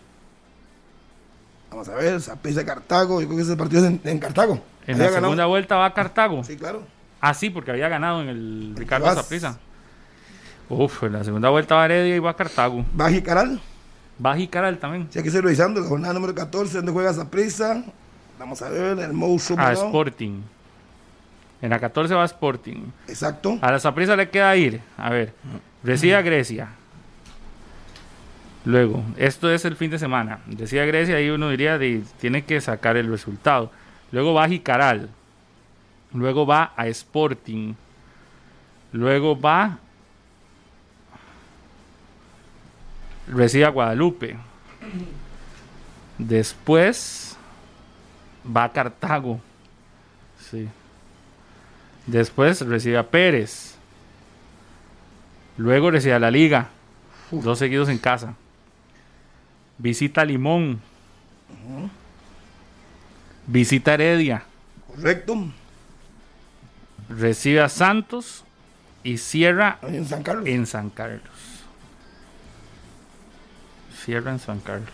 Vamos 1.71 1.87
a 1.89 1.95
ver, 1.95 2.19
Saprissa 2.21 2.65
Cartago. 2.65 3.21
Yo 3.21 3.27
creo 3.27 3.37
que 3.37 3.43
ese 3.43 3.55
partido 3.55 3.81
es 3.83 3.87
en, 3.91 4.01
en 4.03 4.19
Cartago. 4.19 4.61
En 4.85 4.95
Había 4.95 5.05
la 5.05 5.11
ganado. 5.11 5.21
segunda 5.23 5.45
vuelta 5.45 5.75
va 5.77 5.85
a 5.85 5.93
Cartago. 5.93 6.43
Sí, 6.43 6.57
claro. 6.57 6.83
Ah, 7.21 7.33
sí, 7.33 7.49
porque 7.49 7.71
había 7.71 7.87
ganado 7.87 8.21
en 8.21 8.29
el 8.29 8.73
Ricardo. 8.75 9.11
Saprissa. 9.13 9.57
Uf, 10.69 11.03
en 11.03 11.13
la 11.13 11.23
segunda 11.23 11.49
vuelta 11.49 11.75
va 11.75 11.85
Heredia 11.85 12.15
y 12.15 12.19
va 12.19 12.31
a 12.31 12.35
Cartago. 12.35 12.85
Baji 12.93 13.21
Caral. 13.21 13.59
Va 14.23 14.33
a 14.33 14.35
Jicaral 14.35 14.77
también. 14.77 15.07
Sí, 15.09 15.19
aquí 15.19 15.29
estoy 15.29 15.41
revisando 15.41 15.81
la 15.81 15.87
jornada 15.87 16.13
número 16.13 16.35
14, 16.35 16.77
donde 16.77 16.91
juega 16.91 17.13
Saprissa. 17.13 17.83
Vamos 18.37 18.61
a 18.61 18.69
ver, 18.69 18.99
el 18.99 19.13
monstruo. 19.13 19.59
A 19.59 19.73
¿no? 19.73 19.85
Sporting. 19.85 20.41
En 21.61 21.69
la 21.69 21.79
14 21.79 22.13
va 22.13 22.23
a 22.23 22.25
Sporting. 22.25 22.91
Exacto. 23.07 23.57
A 23.61 23.71
la 23.71 23.79
Saprissa 23.79 24.15
le 24.15 24.29
queda 24.29 24.55
ir. 24.55 24.81
A 24.97 25.09
ver, 25.09 25.33
recibe 25.83 26.15
a 26.15 26.21
Grecia. 26.21 26.69
Luego, 28.65 29.03
esto 29.17 29.51
es 29.51 29.65
el 29.65 29.75
fin 29.75 29.89
de 29.89 29.97
semana. 29.97 30.39
Recibe 30.47 30.81
a 30.81 30.85
Grecia 30.85 31.19
y 31.21 31.29
uno 31.29 31.49
diría 31.49 31.77
de, 31.77 32.03
tiene 32.19 32.43
que 32.43 32.61
sacar 32.61 32.97
el 32.97 33.09
resultado. 33.09 33.71
Luego 34.11 34.33
va 34.33 34.45
a 34.45 34.49
Jicaral. 34.49 35.09
Luego 36.13 36.45
va 36.45 36.73
a 36.75 36.87
Sporting. 36.87 37.73
Luego 38.91 39.39
va. 39.39 39.79
Recibe 43.31 43.65
a 43.65 43.69
Guadalupe. 43.69 44.35
Después 46.17 47.37
va 48.45 48.65
a 48.65 48.71
Cartago. 48.71 49.39
Sí. 50.39 50.67
Después 52.05 52.61
recibe 52.61 52.97
a 52.97 53.07
Pérez. 53.07 53.75
Luego 55.57 55.91
recibe 55.91 56.13
a 56.13 56.19
la 56.19 56.29
Liga. 56.29 56.69
Dos 57.31 57.57
seguidos 57.59 57.87
en 57.89 57.97
casa. 57.97 58.33
Visita 59.77 60.25
Limón. 60.25 60.81
Visita 63.47 63.93
Heredia. 63.93 64.43
Correcto. 64.87 65.47
Recibe 67.09 67.61
a 67.61 67.69
Santos. 67.69 68.43
Y 69.03 69.17
cierra 69.17 69.79
Ahí 69.81 69.97
en 69.97 70.05
San 70.05 70.21
Carlos. 70.21 70.45
en 70.45 70.67
San 70.67 70.89
Carlos. 70.91 71.23
Cierra 74.03 74.31
en 74.31 74.39
San 74.39 74.59
Carlos. 74.59 74.89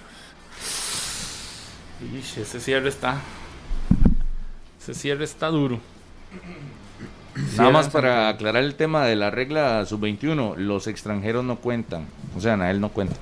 Ish, 2.14 2.40
ese 2.40 2.60
cierre 2.60 2.90
está. 2.90 3.18
Ese 4.82 4.94
cierre 4.94 5.24
está 5.24 5.48
duro. 5.48 5.80
Nada 7.56 7.70
más 7.70 7.90
para 7.90 8.30
aclarar 8.30 8.64
el 8.64 8.76
tema 8.76 9.06
de 9.06 9.16
la 9.16 9.30
regla 9.30 9.86
sub-21, 9.86 10.56
los 10.58 10.88
extranjeros 10.88 11.44
no 11.44 11.58
cuentan. 11.58 12.08
O 12.36 12.42
sea, 12.42 12.58
Nael 12.58 12.82
no 12.82 12.90
cuenta. 12.90 13.16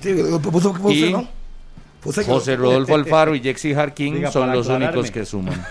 Sí, 0.00 0.14
lo 0.14 0.40
puso 0.40 0.72
que 0.72 0.80
Y 0.92 1.00
José, 1.02 1.12
¿no? 1.12 1.28
José, 2.02 2.24
que- 2.24 2.30
José 2.30 2.56
Rodolfo 2.56 2.94
Alfaro 2.94 3.34
y 3.34 3.40
Jexy 3.40 3.74
Diga, 3.96 4.30
son 4.30 4.52
los 4.52 4.68
únicos 4.68 5.10
que 5.10 5.24
suman. 5.26 5.64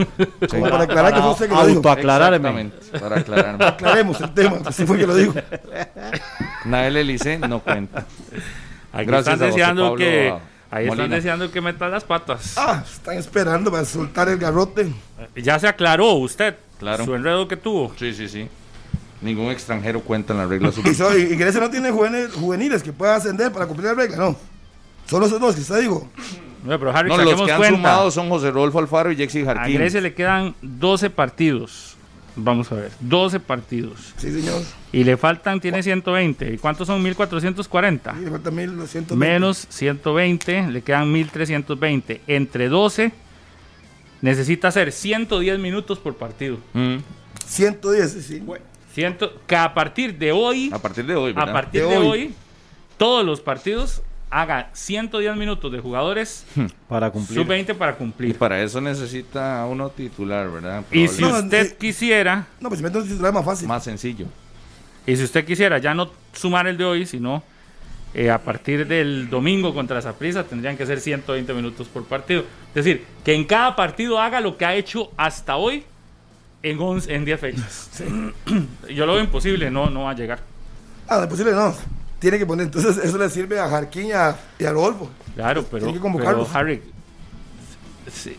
Para 0.50 0.82
aclarar 0.82 1.14
que 1.14 1.20
fue 1.20 1.30
usted 1.30 1.48
que 1.48 1.54
lo 1.54 1.66
dijo. 1.66 1.76
autoaclararme. 1.78 2.36
Exactamente, 2.36 2.98
para 2.98 3.20
aclararme. 3.20 3.64
Aclaremos 3.64 4.20
el 4.20 4.34
tema, 4.34 4.62
que 4.62 4.72
sí 4.72 4.84
fue 4.84 4.98
que 4.98 5.06
lo 5.06 5.14
dijo. 5.14 5.34
Nael 6.64 6.96
Elice 6.96 7.38
no 7.38 7.60
cuenta. 7.60 8.06
Aquí 8.92 9.04
Gracias 9.06 9.34
están 9.34 9.42
a 9.42 9.50
deseando 9.50 9.82
Pablo 9.82 9.96
que. 9.96 10.34
Ahí 10.70 10.86
están 10.88 11.08
deseando 11.10 11.50
que 11.50 11.60
metan 11.62 11.90
las 11.90 12.04
patas. 12.04 12.54
Ah, 12.58 12.82
están 12.86 13.16
esperando 13.16 13.70
para 13.70 13.84
soltar 13.86 14.28
el 14.28 14.36
garrote. 14.38 14.92
Ya 15.36 15.58
se 15.58 15.66
aclaró 15.66 16.12
usted. 16.14 16.56
Claro. 16.78 17.04
Su 17.04 17.14
enredo 17.14 17.48
que 17.48 17.56
tuvo. 17.56 17.92
Sí, 17.98 18.12
sí, 18.12 18.28
sí. 18.28 18.46
Ningún 19.22 19.50
extranjero 19.50 20.00
cuenta 20.00 20.32
en 20.32 20.38
la 20.40 20.46
regla 20.46 20.68
Y, 20.68 20.72
sub-21. 20.72 20.94
so- 20.94 21.18
y 21.18 21.36
Grecia 21.36 21.60
no 21.60 21.70
tiene 21.70 21.90
juveniles, 21.90 22.32
juveniles 22.34 22.82
que 22.82 22.92
puedan 22.92 23.16
ascender 23.16 23.50
para 23.50 23.66
cumplir 23.66 23.88
la 23.88 23.94
regla, 23.94 24.16
no. 24.18 24.36
Solo 25.08 25.26
esos 25.26 25.40
dos 25.40 25.54
que 25.56 25.62
usted 25.62 25.80
dijo. 25.80 26.08
No, 26.62 26.78
pero 26.78 26.94
Harry, 26.94 27.08
No, 27.08 27.16
los 27.16 27.42
que 27.42 27.50
han 27.52 27.58
cuenta. 27.58 27.76
sumado 27.76 28.10
son 28.10 28.28
José 28.28 28.50
Rodolfo 28.50 28.78
Alfaro 28.78 29.10
y 29.10 29.16
Jexy 29.16 29.42
A 29.42 29.54
Jarquín. 29.54 29.74
Grecia 29.76 30.00
le 30.00 30.12
quedan 30.14 30.54
12 30.62 31.08
partidos. 31.10 31.96
Vamos 32.40 32.70
a 32.70 32.76
ver. 32.76 32.92
12 33.00 33.40
partidos. 33.40 34.14
Sí, 34.16 34.30
señor. 34.30 34.62
Y 34.92 35.02
le 35.02 35.16
faltan, 35.16 35.60
tiene 35.60 35.82
120. 35.82 36.54
¿Y 36.54 36.58
cuántos 36.58 36.86
son? 36.86 37.02
1440. 37.02 38.14
Y 38.20 38.24
le 38.24 38.30
falta 38.30 38.50
1220. 38.50 39.16
Menos 39.16 39.66
120, 39.68 40.68
le 40.70 40.82
quedan 40.82 41.10
1320. 41.10 42.20
Entre 42.28 42.68
12, 42.68 43.12
necesita 44.20 44.68
hacer 44.68 44.92
110 44.92 45.58
minutos 45.58 45.98
por 45.98 46.14
partido. 46.16 46.58
Mm, 46.74 46.98
110, 47.44 48.12
sí, 48.12 48.22
sí. 48.22 48.42
Ciento, 48.94 49.32
que 49.46 49.56
a 49.56 49.74
partir 49.74 50.16
de 50.16 50.32
hoy, 50.32 50.70
A 50.72 50.78
partir 50.78 51.06
de 51.06 51.14
hoy, 51.14 51.32
a 51.32 51.34
¿verdad? 51.40 51.52
partir 51.52 51.82
De 51.82 51.88
de 51.88 51.96
hoy. 51.98 52.06
hoy, 52.06 52.34
todos 52.96 53.24
los 53.24 53.40
partidos 53.40 54.02
haga 54.30 54.70
110 54.72 55.36
minutos 55.36 55.70
de 55.72 55.80
jugadores 55.80 56.44
Para 56.88 57.10
cumplir. 57.10 57.38
sub-20 57.40 57.74
para 57.74 57.92
Y 57.92 57.94
cumplir. 57.96 58.36
para 58.38 58.62
eso 58.62 58.80
necesita 58.80 59.64
uno 59.66 59.88
titular, 59.90 60.50
¿verdad? 60.50 60.84
Y 60.90 61.08
si 61.08 61.22
No, 61.22 61.38
usted 61.38 61.66
eh, 61.72 61.76
quisiera, 61.78 62.46
No, 62.60 62.68
pues 62.68 62.78
si 62.78 62.84
mete 62.84 62.98
un 62.98 63.08
titular 63.08 63.32
más 63.32 63.44
fácil. 63.44 63.68
Más 63.68 63.84
sencillo. 63.84 64.26
y 65.06 65.16
si 65.16 65.24
usted 65.24 65.44
quisiera 65.44 65.78
ya 65.78 65.94
no 65.94 66.10
sumar 66.32 66.66
el 66.66 66.76
de 66.76 66.84
hoy, 66.84 67.06
sino 67.06 67.42
eh, 68.14 68.30
a 68.30 68.38
partir 68.38 68.86
del 68.86 69.28
domingo 69.28 69.74
contra 69.74 70.00
Saprissa 70.00 70.42
tendrían 70.44 70.76
que 70.76 70.86
ser 70.86 71.00
120 71.00 71.52
minutos 71.54 71.88
por 71.88 72.04
partido. 72.04 72.40
Es 72.74 72.84
decir, 72.84 73.04
que 73.24 73.34
en 73.34 73.44
cada 73.44 73.76
partido 73.76 74.18
haga 74.20 74.40
lo 74.40 74.56
que 74.56 74.64
ha 74.64 74.74
hecho 74.74 75.10
hasta 75.16 75.56
hoy 75.56 75.84
en, 76.62 76.78
11 76.80 77.14
en 77.14 77.24
10 77.24 77.40
fechas. 77.40 77.90
Yo 78.94 79.04
lo 79.06 79.14
veo 79.14 79.22
imposible, 79.22 79.70
no, 79.70 79.90
no 79.90 80.04
va 80.04 80.10
a 80.10 80.14
llegar. 80.14 80.40
Ah, 81.06 81.20
de 81.20 81.26
posible 81.26 81.52
no. 81.52 81.74
Tiene 82.18 82.38
que 82.38 82.46
poner. 82.46 82.66
Entonces, 82.66 82.96
eso 83.04 83.16
le 83.18 83.30
sirve 83.30 83.58
a 83.60 83.68
Jarquín 83.68 84.06
y 84.06 84.12
a, 84.12 84.36
y 84.58 84.64
a 84.64 84.72
Rodolfo. 84.72 85.10
Claro, 85.34 85.64
pero, 85.70 85.84
Tiene 85.86 86.00
que 86.00 86.18
pero. 86.18 86.48
Harry, 86.52 86.82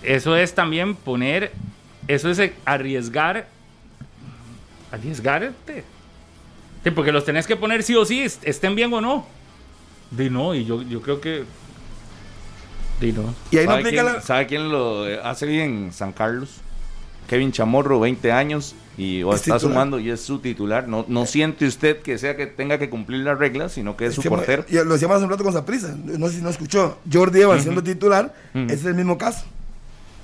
eso 0.04 0.36
es 0.36 0.54
también 0.54 0.96
poner, 0.96 1.52
eso 2.08 2.30
es 2.30 2.42
arriesgar, 2.66 3.48
arriesgarte. 4.92 5.84
Sí, 6.84 6.92
porque 6.92 7.12
los 7.12 7.26
tenés 7.26 7.46
que 7.46 7.56
poner 7.56 7.84
sí 7.84 7.96
o 7.96 8.06
sí, 8.06 8.22
est- 8.22 8.46
estén 8.46 8.76
bien 8.76 8.94
o 8.94 9.02
no. 9.02 9.26
Di 10.12 10.30
no, 10.30 10.56
y 10.56 10.66
yo, 10.66 10.82
yo 10.82 11.02
creo 11.02 11.22
que... 11.22 11.44
Di 13.00 13.12
no. 13.12 13.34
Y 13.52 13.58
ahí 13.58 13.66
no 13.66 13.72
¿Sabe 13.74 13.82
aplica 13.82 14.02
quién, 14.04 14.14
la. 14.16 14.22
sabe 14.22 14.48
quién 14.48 14.72
lo 14.72 15.04
hace 15.24 15.46
bien? 15.46 15.92
San 15.94 16.12
Carlos. 16.14 16.50
Kevin 17.28 17.52
Chamorro, 17.52 18.00
20 18.00 18.32
años, 18.32 18.76
y 19.00 19.24
o 19.24 19.30
Es 19.34 19.38
está 19.42 19.56
titular. 19.56 19.62
sumando 19.62 20.00
y 20.00 20.10
es 20.10 20.22
su 20.22 20.40
titular. 20.40 20.88
No, 20.88 21.06
no 21.08 21.26
siente 21.26 21.66
usted 21.66 22.02
que 22.02 22.18
sea 22.18 22.36
que 22.36 22.46
tenga 22.48 22.78
que 22.78 22.90
cumplir 22.90 23.22
las 23.22 23.38
reglas, 23.40 23.72
sino 23.72 23.96
que 23.98 24.08
es 24.08 24.16
su 24.16 24.22
que- 24.22 24.30
portero. 24.30 24.66
y 24.70 24.74
lo 24.76 24.86
decíamos 24.94 25.16
hace 25.18 25.26
un 25.26 25.32
rato 25.32 25.44
con 25.44 25.54
Saprisa. 25.54 25.96
No 26.06 26.28
sé 26.28 26.36
si 26.38 26.42
no 26.42 26.50
escuchó. 26.50 27.00
Jordi 27.12 27.42
Evans 27.42 27.64
siendo 27.64 27.82
titular, 27.82 28.34
ese 28.54 28.74
es 28.74 28.86
el 28.86 28.96
mismo 28.96 29.18
caso. 29.18 29.46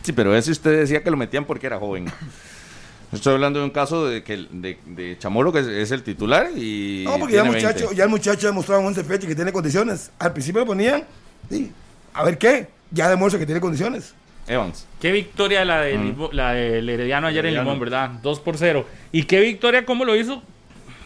Sí, 0.04 0.12
pero 0.12 0.36
ese 0.36 0.52
usted 0.52 0.78
decía 0.80 1.02
que 1.02 1.10
lo 1.10 1.18
metían 1.18 1.46
porque 1.46 1.66
era 1.68 1.80
joven. 1.80 2.06
Estoy 3.12 3.34
hablando 3.36 3.60
de 3.60 3.66
un 3.66 3.72
caso 3.72 4.08
de 4.08 4.24
que 4.24 4.46
de, 4.52 4.78
de 4.86 5.16
Chamorro 5.18 5.54
que 5.54 5.60
es, 5.60 5.68
es 5.68 5.92
el 5.92 6.04
titular 6.04 6.50
y 6.56 7.04
No, 7.06 7.18
porque 7.18 7.36
ya 7.36 7.42
el, 7.44 7.48
muchacho, 7.48 7.80
20. 7.86 7.96
ya 7.96 8.04
el 8.04 8.10
muchacho 8.10 8.48
ha 8.48 8.50
demostrado 8.50 8.82
en 8.82 8.88
11 8.88 9.04
fechas 9.04 9.26
que 9.28 9.36
tiene 9.36 9.54
condiciones. 9.54 10.12
Al 10.20 10.34
principio 10.34 10.62
lo 10.62 10.68
ponían, 10.68 11.04
sí, 11.50 11.72
a 12.14 12.24
ver 12.26 12.38
qué, 12.38 12.68
ya 12.92 13.10
demuestra 13.10 13.40
que 13.40 13.46
tiene 13.46 13.62
condiciones. 13.62 14.14
Evans. 14.48 14.88
Qué 15.02 15.12
victoria 15.12 15.66
la, 15.66 15.82
de 15.82 15.98
Limo- 15.98 16.30
la 16.32 16.54
del 16.54 16.88
Herediano 16.90 17.28
ayer 17.28 17.46
Herediano. 17.46 17.62
en 17.72 17.76
Limón, 17.76 17.80
¿verdad? 17.80 18.10
2 18.22 18.40
por 18.42 18.58
0. 18.58 18.86
Y 19.12 19.24
qué 19.24 19.40
victoria, 19.40 19.86
¿cómo 19.86 20.06
lo 20.06 20.16
hizo? 20.16 20.42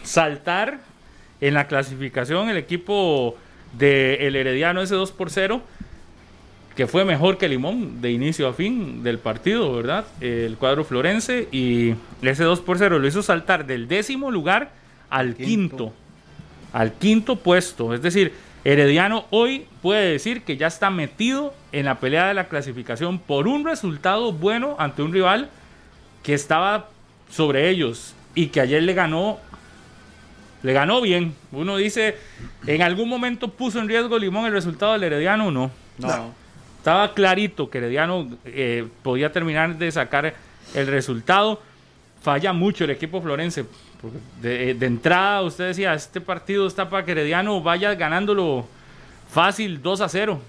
Saltar 0.02 0.78
en 1.40 1.54
la 1.54 1.66
clasificación 1.66 2.48
el 2.50 2.56
equipo 2.56 3.36
del 3.72 4.36
Herediano, 4.36 4.82
ese 4.82 4.94
2 4.94 5.12
por 5.12 5.30
0, 5.30 5.62
que 6.76 6.86
fue 6.86 7.04
mejor 7.04 7.38
que 7.38 7.48
Limón 7.48 8.00
de 8.00 8.10
inicio 8.12 8.48
a 8.48 8.52
fin 8.52 9.02
del 9.02 9.18
partido, 9.18 9.72
¿verdad? 9.74 10.04
El 10.20 10.56
cuadro 10.56 10.84
florense 10.84 11.48
y 11.52 11.94
ese 12.22 12.44
2 12.44 12.60
por 12.60 12.78
0 12.78 12.98
lo 12.98 13.06
hizo 13.06 13.22
saltar 13.22 13.66
del 13.66 13.88
décimo 13.88 14.30
lugar 14.30 14.70
al 15.08 15.34
quinto. 15.34 15.92
Al 16.72 16.92
quinto 16.92 17.36
puesto. 17.36 17.92
Es 17.94 18.02
decir, 18.02 18.32
Herediano 18.64 19.24
hoy 19.30 19.66
puede 19.80 20.12
decir 20.12 20.42
que 20.42 20.56
ya 20.56 20.66
está 20.66 20.90
metido 20.90 21.54
en 21.72 21.86
la 21.86 21.98
pelea 21.98 22.28
de 22.28 22.34
la 22.34 22.48
clasificación 22.48 23.18
por 23.18 23.48
un 23.48 23.64
resultado 23.64 24.32
bueno 24.32 24.76
ante 24.78 25.02
un 25.02 25.12
rival 25.12 25.48
que 26.22 26.34
estaba 26.34 26.88
sobre 27.30 27.70
ellos 27.70 28.14
y 28.34 28.48
que 28.48 28.60
ayer 28.60 28.82
le 28.82 28.92
ganó 28.94 29.38
le 30.62 30.72
ganó 30.72 31.00
bien. 31.00 31.34
Uno 31.52 31.76
dice, 31.76 32.16
en 32.66 32.82
algún 32.82 33.08
momento 33.08 33.48
puso 33.48 33.80
en 33.80 33.88
riesgo 33.88 34.18
Limón 34.18 34.46
el 34.46 34.52
resultado 34.52 34.92
del 34.92 35.04
Herediano, 35.04 35.50
no. 35.50 35.70
No. 35.98 36.34
Estaba 36.76 37.14
clarito 37.14 37.70
que 37.70 37.78
Herediano 37.78 38.28
eh, 38.44 38.86
podía 39.02 39.32
terminar 39.32 39.76
de 39.76 39.90
sacar 39.90 40.34
el 40.74 40.86
resultado. 40.86 41.62
Falla 42.22 42.52
mucho 42.52 42.84
el 42.84 42.90
equipo 42.90 43.22
florense. 43.22 43.64
Porque 44.00 44.18
de, 44.40 44.74
de 44.74 44.86
entrada 44.86 45.42
usted 45.42 45.68
decía, 45.68 45.94
este 45.94 46.20
partido 46.20 46.66
está 46.66 46.88
para 46.88 47.04
que 47.04 47.12
Herediano 47.12 47.60
vaya 47.60 47.94
ganándolo 47.94 48.66
fácil 49.30 49.80
2 49.82 50.00
a 50.00 50.08
0 50.08 50.40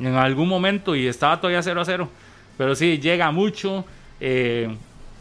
en 0.00 0.14
algún 0.14 0.48
momento 0.48 0.94
y 0.96 1.06
estaba 1.06 1.40
todavía 1.40 1.62
0 1.62 1.80
a 1.80 1.84
0. 1.84 2.08
Pero 2.56 2.74
sí, 2.74 2.98
llega 2.98 3.30
mucho. 3.30 3.84
eh, 4.20 4.74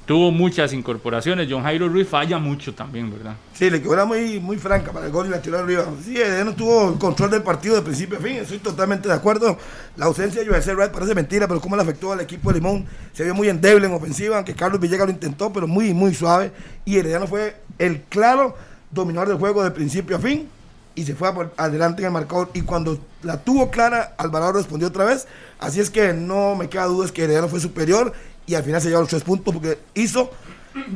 tuvo 0.05 0.31
muchas 0.31 0.73
incorporaciones. 0.73 1.47
John 1.49 1.63
Jairo 1.63 1.87
Ruiz 1.87 2.07
falla 2.07 2.37
mucho 2.37 2.73
también, 2.73 3.11
¿verdad? 3.11 3.35
Sí, 3.53 3.69
le 3.69 3.81
quedó 3.81 4.05
muy, 4.05 4.39
muy 4.39 4.57
franca 4.57 4.91
para 4.91 5.05
el 5.05 5.11
gol 5.11 5.27
y 5.27 5.29
la 5.29 5.41
tiró 5.41 5.59
arriba. 5.59 5.85
Sí, 6.03 6.19
Herediano 6.19 6.53
tuvo 6.53 6.89
el 6.89 6.99
control 6.99 7.31
del 7.31 7.43
partido 7.43 7.75
de 7.75 7.81
principio 7.81 8.17
a 8.17 8.21
fin, 8.21 8.37
estoy 8.37 8.59
totalmente 8.59 9.07
de 9.07 9.13
acuerdo. 9.13 9.57
La 9.95 10.05
ausencia 10.05 10.41
de 10.41 10.47
Joel 10.47 10.77
Red 10.77 10.91
parece 10.91 11.15
mentira, 11.15 11.47
pero 11.47 11.61
cómo 11.61 11.75
le 11.75 11.81
afectó 11.81 12.11
al 12.11 12.21
equipo 12.21 12.49
de 12.49 12.59
Limón. 12.59 12.85
Se 13.13 13.23
vio 13.23 13.33
muy 13.33 13.49
endeble 13.49 13.87
en 13.87 13.93
ofensiva, 13.93 14.37
aunque 14.37 14.55
Carlos 14.55 14.79
Villegas 14.79 15.07
lo 15.07 15.13
intentó, 15.13 15.53
pero 15.53 15.67
muy, 15.67 15.93
muy 15.93 16.13
suave. 16.13 16.51
Y 16.85 16.97
Herediano 16.97 17.27
fue 17.27 17.55
el 17.77 18.01
claro 18.03 18.55
dominador 18.91 19.29
del 19.29 19.37
juego 19.37 19.63
de 19.63 19.71
principio 19.71 20.17
a 20.17 20.19
fin 20.19 20.47
y 20.95 21.03
se 21.03 21.15
fue 21.15 21.31
adelante 21.57 22.01
en 22.01 22.07
el 22.07 22.11
marcador. 22.11 22.49
Y 22.53 22.61
cuando 22.61 22.99
la 23.23 23.37
tuvo 23.37 23.71
clara, 23.71 24.13
Alvarado 24.17 24.53
respondió 24.53 24.87
otra 24.87 25.05
vez. 25.05 25.27
Así 25.59 25.79
es 25.79 25.89
que 25.89 26.13
no 26.13 26.55
me 26.55 26.69
queda 26.69 26.85
dudas 26.85 27.11
que 27.11 27.23
Herediano 27.23 27.47
fue 27.47 27.59
superior 27.59 28.13
y 28.45 28.55
al 28.55 28.63
final 28.63 28.81
se 28.81 28.89
llevó 28.89 29.01
los 29.01 29.09
tres 29.09 29.23
puntos 29.23 29.53
porque 29.53 29.79
hizo 29.93 30.31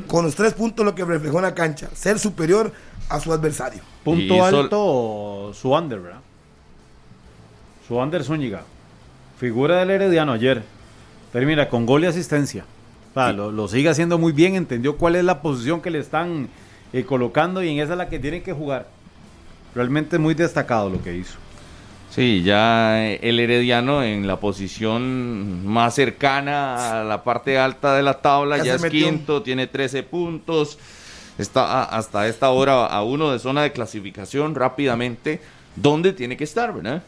con 0.07 0.26
los 0.26 0.36
tres 0.36 0.53
puntos 0.53 0.86
lo 0.86 0.95
que 0.95 1.06
reflejó 1.06 1.38
en 1.38 1.44
la 1.44 1.56
cancha, 1.56 1.90
ser 1.94 2.19
superior 2.19 2.72
a 3.10 3.19
su 3.19 3.32
adversario. 3.32 3.82
Punto 4.03 4.44
alto, 4.44 5.52
su 5.53 5.72
under, 5.72 5.99
¿verdad? 5.99 6.22
Su 7.88 7.95
under 7.95 8.24
Zúñiga. 8.24 8.64
Figura 9.40 9.78
del 9.78 9.91
Herediano 9.91 10.34
ayer. 10.34 10.64
Termina 11.32 11.69
con 11.69 11.86
gol 11.86 12.03
y 12.03 12.07
asistencia. 12.07 12.65
O 13.11 13.14
sea, 13.14 13.32
lo, 13.34 13.52
lo 13.52 13.68
sigue 13.68 13.90
haciendo 13.90 14.18
muy 14.18 14.32
bien, 14.32 14.56
entendió 14.56 14.98
cuál 14.98 15.15
es 15.15 15.24
la 15.24 15.41
posición 15.41 15.82
que 15.82 15.90
le 15.90 15.99
están 15.99 16.49
eh, 16.94 17.03
colocando 17.03 17.64
y 17.64 17.69
en 17.69 17.80
esa 17.80 17.94
es 17.94 17.98
la 17.98 18.10
que 18.10 18.19
tiene 18.19 18.41
que 18.41 18.53
jugar. 18.53 18.88
Realmente 19.76 20.18
muy 20.18 20.34
destacado 20.34 20.90
lo 20.90 21.02
que 21.02 21.15
hizo. 21.15 21.38
Sí, 22.10 22.42
ya 22.42 23.06
el 23.14 23.40
Herediano 23.40 24.02
en 24.02 24.26
la 24.26 24.40
posición 24.40 25.66
más 25.68 25.94
cercana 25.94 27.02
a 27.02 27.04
la 27.04 27.24
parte 27.24 27.60
alta 27.60 27.96
de 27.96 28.02
la 28.02 28.16
tabla, 28.16 28.64
Ya 28.64 28.76
es 28.76 28.82
metió. 28.82 29.08
quinto, 29.08 29.44
tiene 29.44 29.68
13 29.68 30.04
puntos, 30.04 30.80
está 31.38 31.84
hasta 31.84 32.28
esta 32.28 32.50
hora 32.50 32.88
a 32.88 33.04
uno 33.04 33.32
de 33.32 33.40
zona 33.40 33.62
de 33.62 33.72
clasificación 33.72 34.56
rápidamente, 34.56 35.42
¿dónde 35.76 36.14
tiene 36.14 36.38
que 36.38 36.46
estar, 36.46 36.74
verdad? 36.74 37.04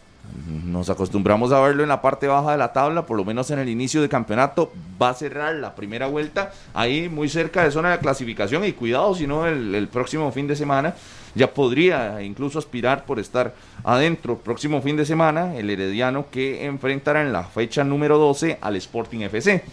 Nos 0.66 0.92
acostumbramos 0.92 1.52
a 1.52 1.60
verlo 1.60 1.82
en 1.82 1.90
la 1.90 2.04
parte 2.04 2.28
baja 2.28 2.52
de 2.52 2.58
la 2.60 2.72
tabla, 2.72 3.08
por 3.08 3.18
lo 3.18 3.26
menos 3.26 3.50
en 3.50 3.58
el 3.58 3.68
inicio 3.68 4.02
de 4.04 4.10
campeonato, 4.10 4.72
va 5.02 5.10
a 5.10 5.14
cerrar 5.16 5.56
la 5.56 5.74
primera 5.74 6.06
vuelta 6.06 6.52
ahí 6.76 7.10
muy 7.10 7.30
cerca 7.30 7.64
de 7.64 7.72
zona 7.72 7.94
de 7.94 7.98
clasificación 8.00 8.64
y 8.64 8.74
cuidado 8.74 9.16
si 9.16 9.26
no 9.26 9.48
el, 9.48 9.74
el 9.74 9.88
próximo 9.88 10.32
fin 10.32 10.46
de 10.46 10.56
semana 10.56 10.94
ya 11.36 11.54
podría 11.54 12.22
incluso 12.22 12.60
aspirar 12.60 13.06
por 13.06 13.20
estar 13.20 13.54
adentro. 13.84 14.38
Próximo 14.38 14.82
fin 14.82 14.98
de 14.98 15.06
semana 15.06 15.56
el 15.56 15.70
Herediano 15.70 16.30
que 16.30 16.66
enfrentará 16.66 17.22
en 17.22 17.34
la 17.34 17.44
fecha 17.44 17.84
número 17.84 18.18
12 18.18 18.58
al 18.62 18.76
Sporting 18.76 19.20
FC, 19.22 19.64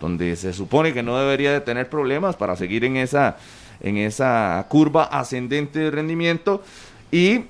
donde 0.00 0.36
se 0.36 0.52
supone 0.52 0.92
que 0.92 1.02
no 1.02 1.18
debería 1.18 1.52
de 1.52 1.60
tener 1.60 1.88
problemas 1.88 2.36
para 2.36 2.56
seguir 2.56 2.84
en 2.84 2.96
esa, 2.96 3.36
en 3.80 3.96
esa 3.96 4.64
curva 4.68 5.04
ascendente 5.04 5.78
de 5.78 5.90
rendimiento 5.90 6.62
y 7.10 7.44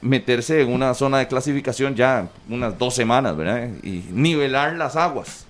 meterse 0.00 0.60
en 0.60 0.72
una 0.72 0.94
zona 0.94 1.18
de 1.18 1.26
clasificación 1.26 1.94
ya 1.94 2.28
unas 2.48 2.78
dos 2.78 2.94
semanas, 2.94 3.36
¿verdad? 3.36 3.68
Y 3.82 4.04
nivelar 4.12 4.76
las 4.76 4.94
aguas. 4.94 5.47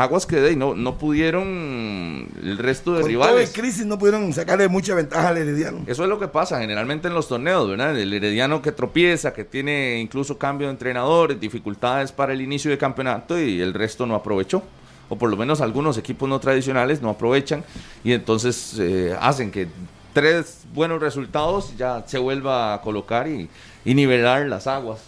Aguas 0.00 0.26
que 0.26 0.36
de 0.36 0.54
no, 0.54 0.76
no 0.76 0.96
pudieron 0.96 2.28
el 2.40 2.56
resto 2.56 2.92
de 2.92 3.00
Con 3.02 3.12
todo 3.12 3.26
rivales. 3.26 3.48
el 3.48 3.60
crisis 3.60 3.84
no 3.84 3.98
pudieron 3.98 4.32
sacarle 4.32 4.68
mucha 4.68 4.94
ventaja 4.94 5.28
al 5.30 5.38
Herediano. 5.38 5.80
Eso 5.88 6.04
es 6.04 6.08
lo 6.08 6.20
que 6.20 6.28
pasa 6.28 6.60
generalmente 6.60 7.08
en 7.08 7.14
los 7.14 7.26
torneos, 7.26 7.68
¿verdad? 7.68 7.98
El 7.98 8.12
herediano 8.14 8.62
que 8.62 8.70
tropieza, 8.70 9.32
que 9.32 9.42
tiene 9.44 9.98
incluso 9.98 10.38
cambio 10.38 10.68
de 10.68 10.74
entrenadores, 10.74 11.40
dificultades 11.40 12.12
para 12.12 12.32
el 12.32 12.40
inicio 12.40 12.70
de 12.70 12.78
campeonato 12.78 13.36
y 13.40 13.60
el 13.60 13.74
resto 13.74 14.06
no 14.06 14.14
aprovechó. 14.14 14.62
O 15.08 15.16
por 15.16 15.30
lo 15.30 15.36
menos 15.36 15.60
algunos 15.60 15.98
equipos 15.98 16.28
no 16.28 16.38
tradicionales 16.38 17.02
no 17.02 17.10
aprovechan 17.10 17.64
y 18.04 18.12
entonces 18.12 18.76
eh, 18.78 19.16
hacen 19.20 19.50
que 19.50 19.66
tres 20.12 20.60
buenos 20.72 21.00
resultados 21.00 21.76
ya 21.76 22.04
se 22.06 22.18
vuelva 22.18 22.74
a 22.74 22.80
colocar 22.82 23.26
y, 23.26 23.48
y 23.84 23.94
nivelar 23.94 24.46
las 24.46 24.68
aguas. 24.68 25.00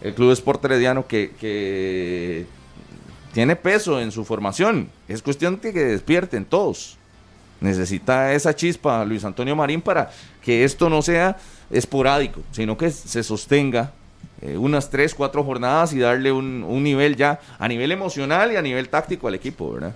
El 0.00 0.14
Club 0.14 0.32
Sport 0.32 0.64
Herediano 0.64 1.06
que, 1.06 1.30
que 1.38 2.46
tiene 3.36 3.54
peso 3.54 4.00
en 4.00 4.12
su 4.12 4.24
formación. 4.24 4.88
Es 5.08 5.20
cuestión 5.20 5.60
de 5.60 5.70
que 5.70 5.84
despierten 5.84 6.46
todos. 6.46 6.96
Necesita 7.60 8.32
esa 8.32 8.56
chispa 8.56 9.04
Luis 9.04 9.26
Antonio 9.26 9.54
Marín 9.54 9.82
para 9.82 10.10
que 10.40 10.64
esto 10.64 10.88
no 10.88 11.02
sea 11.02 11.36
esporádico, 11.70 12.40
sino 12.50 12.78
que 12.78 12.90
se 12.90 13.22
sostenga 13.22 13.92
eh, 14.40 14.56
unas 14.56 14.88
tres, 14.88 15.14
cuatro 15.14 15.44
jornadas 15.44 15.92
y 15.92 15.98
darle 15.98 16.32
un, 16.32 16.64
un 16.64 16.82
nivel 16.82 17.14
ya 17.14 17.38
a 17.58 17.68
nivel 17.68 17.92
emocional 17.92 18.52
y 18.52 18.56
a 18.56 18.62
nivel 18.62 18.88
táctico 18.88 19.28
al 19.28 19.34
equipo, 19.34 19.70
¿verdad? 19.70 19.94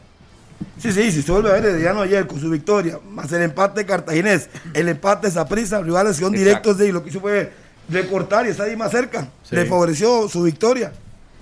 Sí, 0.79 0.93
sí, 0.93 1.11
si 1.11 1.23
se 1.23 1.33
vuelve 1.33 1.49
a 1.49 1.55
ver 1.55 1.65
Herediano 1.65 2.03
ayer 2.03 2.27
con 2.27 2.39
su 2.39 2.51
victoria, 2.51 2.99
más 3.09 3.33
el 3.33 3.41
empate 3.41 3.87
cartaginés, 3.87 4.51
el 4.75 4.87
empate 4.91 5.29
de 5.29 5.33
Saprissa, 5.33 5.81
rivales 5.81 6.19
que 6.19 6.25
son 6.27 6.35
Exacto. 6.35 6.75
directos 6.75 6.77
de 6.77 6.89
y 6.89 6.93
lo 6.93 7.03
que 7.03 7.09
hizo 7.09 7.21
fue 7.21 7.51
recortar 7.89 8.45
y 8.45 8.51
está 8.51 8.65
ahí 8.65 8.77
más 8.77 8.91
cerca. 8.91 9.31
Sí. 9.45 9.57
Le 9.57 9.65
favoreció 9.65 10.29
su 10.29 10.43
victoria. 10.43 10.93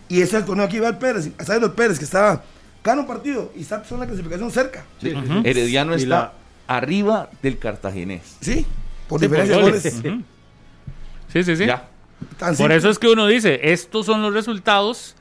Y 0.08 0.16
ese 0.22 0.24
es 0.36 0.42
el 0.42 0.44
torneo 0.44 0.64
aquí 0.64 0.78
va 0.78 0.88
el 0.88 0.96
Pérez, 0.98 1.30
a 1.38 1.54
el 1.54 1.70
Pérez 1.72 1.98
que 1.98 2.04
está 2.04 2.42
gana 2.82 3.02
un 3.02 3.06
partido 3.06 3.52
y 3.54 3.60
está 3.62 3.82
en 3.90 4.00
la 4.00 4.06
clasificación 4.06 4.50
cerca. 4.50 4.84
Sí. 5.00 5.12
Herediano 5.44 5.94
está 5.94 6.08
la- 6.08 6.32
arriba 6.66 7.28
del 7.42 7.58
cartaginés. 7.58 8.36
Sí, 8.40 8.64
por 9.08 9.20
Sí, 9.20 9.26
diferencia 9.26 9.56
de 9.56 9.62
goles. 9.62 9.82
Sí, 9.82 11.42
sí, 11.44 11.56
sí. 11.56 11.66
Ya. 11.66 11.88
Por 12.38 12.54
simple. 12.56 12.76
eso 12.76 12.88
es 12.90 12.98
que 12.98 13.08
uno 13.08 13.26
dice, 13.26 13.60
estos 13.72 14.06
son 14.06 14.22
los 14.22 14.32
resultados 14.32 15.14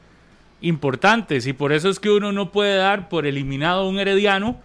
importantes 0.61 1.45
y 1.47 1.53
por 1.53 1.71
eso 1.73 1.89
es 1.89 1.99
que 1.99 2.09
uno 2.09 2.31
no 2.31 2.51
puede 2.51 2.75
dar 2.77 3.09
por 3.09 3.25
eliminado 3.27 3.81
a 3.81 3.87
un 3.89 3.99
herediano 3.99 4.59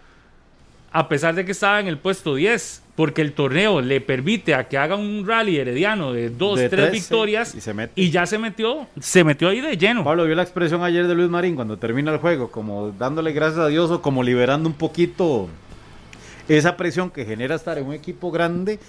a 0.91 1.07
pesar 1.09 1.35
de 1.35 1.43
que 1.45 1.51
estaba 1.51 1.79
en 1.79 1.87
el 1.87 1.97
puesto 1.97 2.35
10, 2.35 2.81
porque 2.95 3.21
el 3.23 3.33
torneo 3.33 3.81
le 3.81 4.01
permite 4.01 4.53
a 4.53 4.67
que 4.67 4.77
haga 4.77 4.95
un 4.95 5.25
rally 5.27 5.57
herediano 5.57 6.13
de 6.13 6.29
dos, 6.29 6.59
De 6.59 6.69
tres 6.69 6.89
13, 6.89 6.91
victorias 6.91 7.55
y 7.55 7.61
se 7.61 7.73
mete. 7.73 7.93
y 7.99 8.11
ya 8.11 8.25
se 8.27 8.37
metió, 8.37 8.85
se 8.99 9.23
metió 9.23 9.49
ahí 9.49 9.61
de 9.61 9.77
lleno. 9.77 10.03
Pablo 10.03 10.25
vio 10.25 10.35
la 10.35 10.43
expresión 10.43 10.83
ayer 10.83 11.07
de 11.07 11.15
Luis 11.15 11.29
Marín 11.29 11.55
cuando 11.55 11.77
termina 11.77 12.11
el 12.11 12.19
juego, 12.19 12.51
como 12.51 12.91
dándole 12.91 13.31
gracias 13.33 13.59
a 13.59 13.67
Dios 13.67 13.89
o 13.89 14.01
como 14.01 14.21
liberando 14.21 14.69
un 14.69 14.75
poquito 14.75 15.47
esa 16.47 16.77
presión 16.77 17.09
que 17.09 17.25
genera 17.25 17.55
estar 17.55 17.77
en 17.77 17.85
un 17.87 17.93
equipo 17.93 18.29
grande 18.29 18.79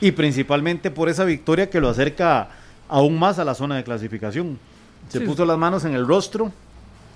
y 0.00 0.12
principalmente 0.12 0.90
por 0.90 1.08
esa 1.08 1.24
victoria 1.24 1.68
que 1.70 1.80
lo 1.80 1.88
acerca 1.88 2.50
aún 2.88 3.18
más 3.18 3.38
a 3.38 3.44
la 3.44 3.54
zona 3.54 3.76
de 3.76 3.84
clasificación. 3.84 4.58
Se 5.08 5.18
Sí. 5.18 5.24
puso 5.24 5.44
las 5.44 5.58
manos 5.58 5.84
en 5.84 5.94
el 5.94 6.06
rostro, 6.06 6.52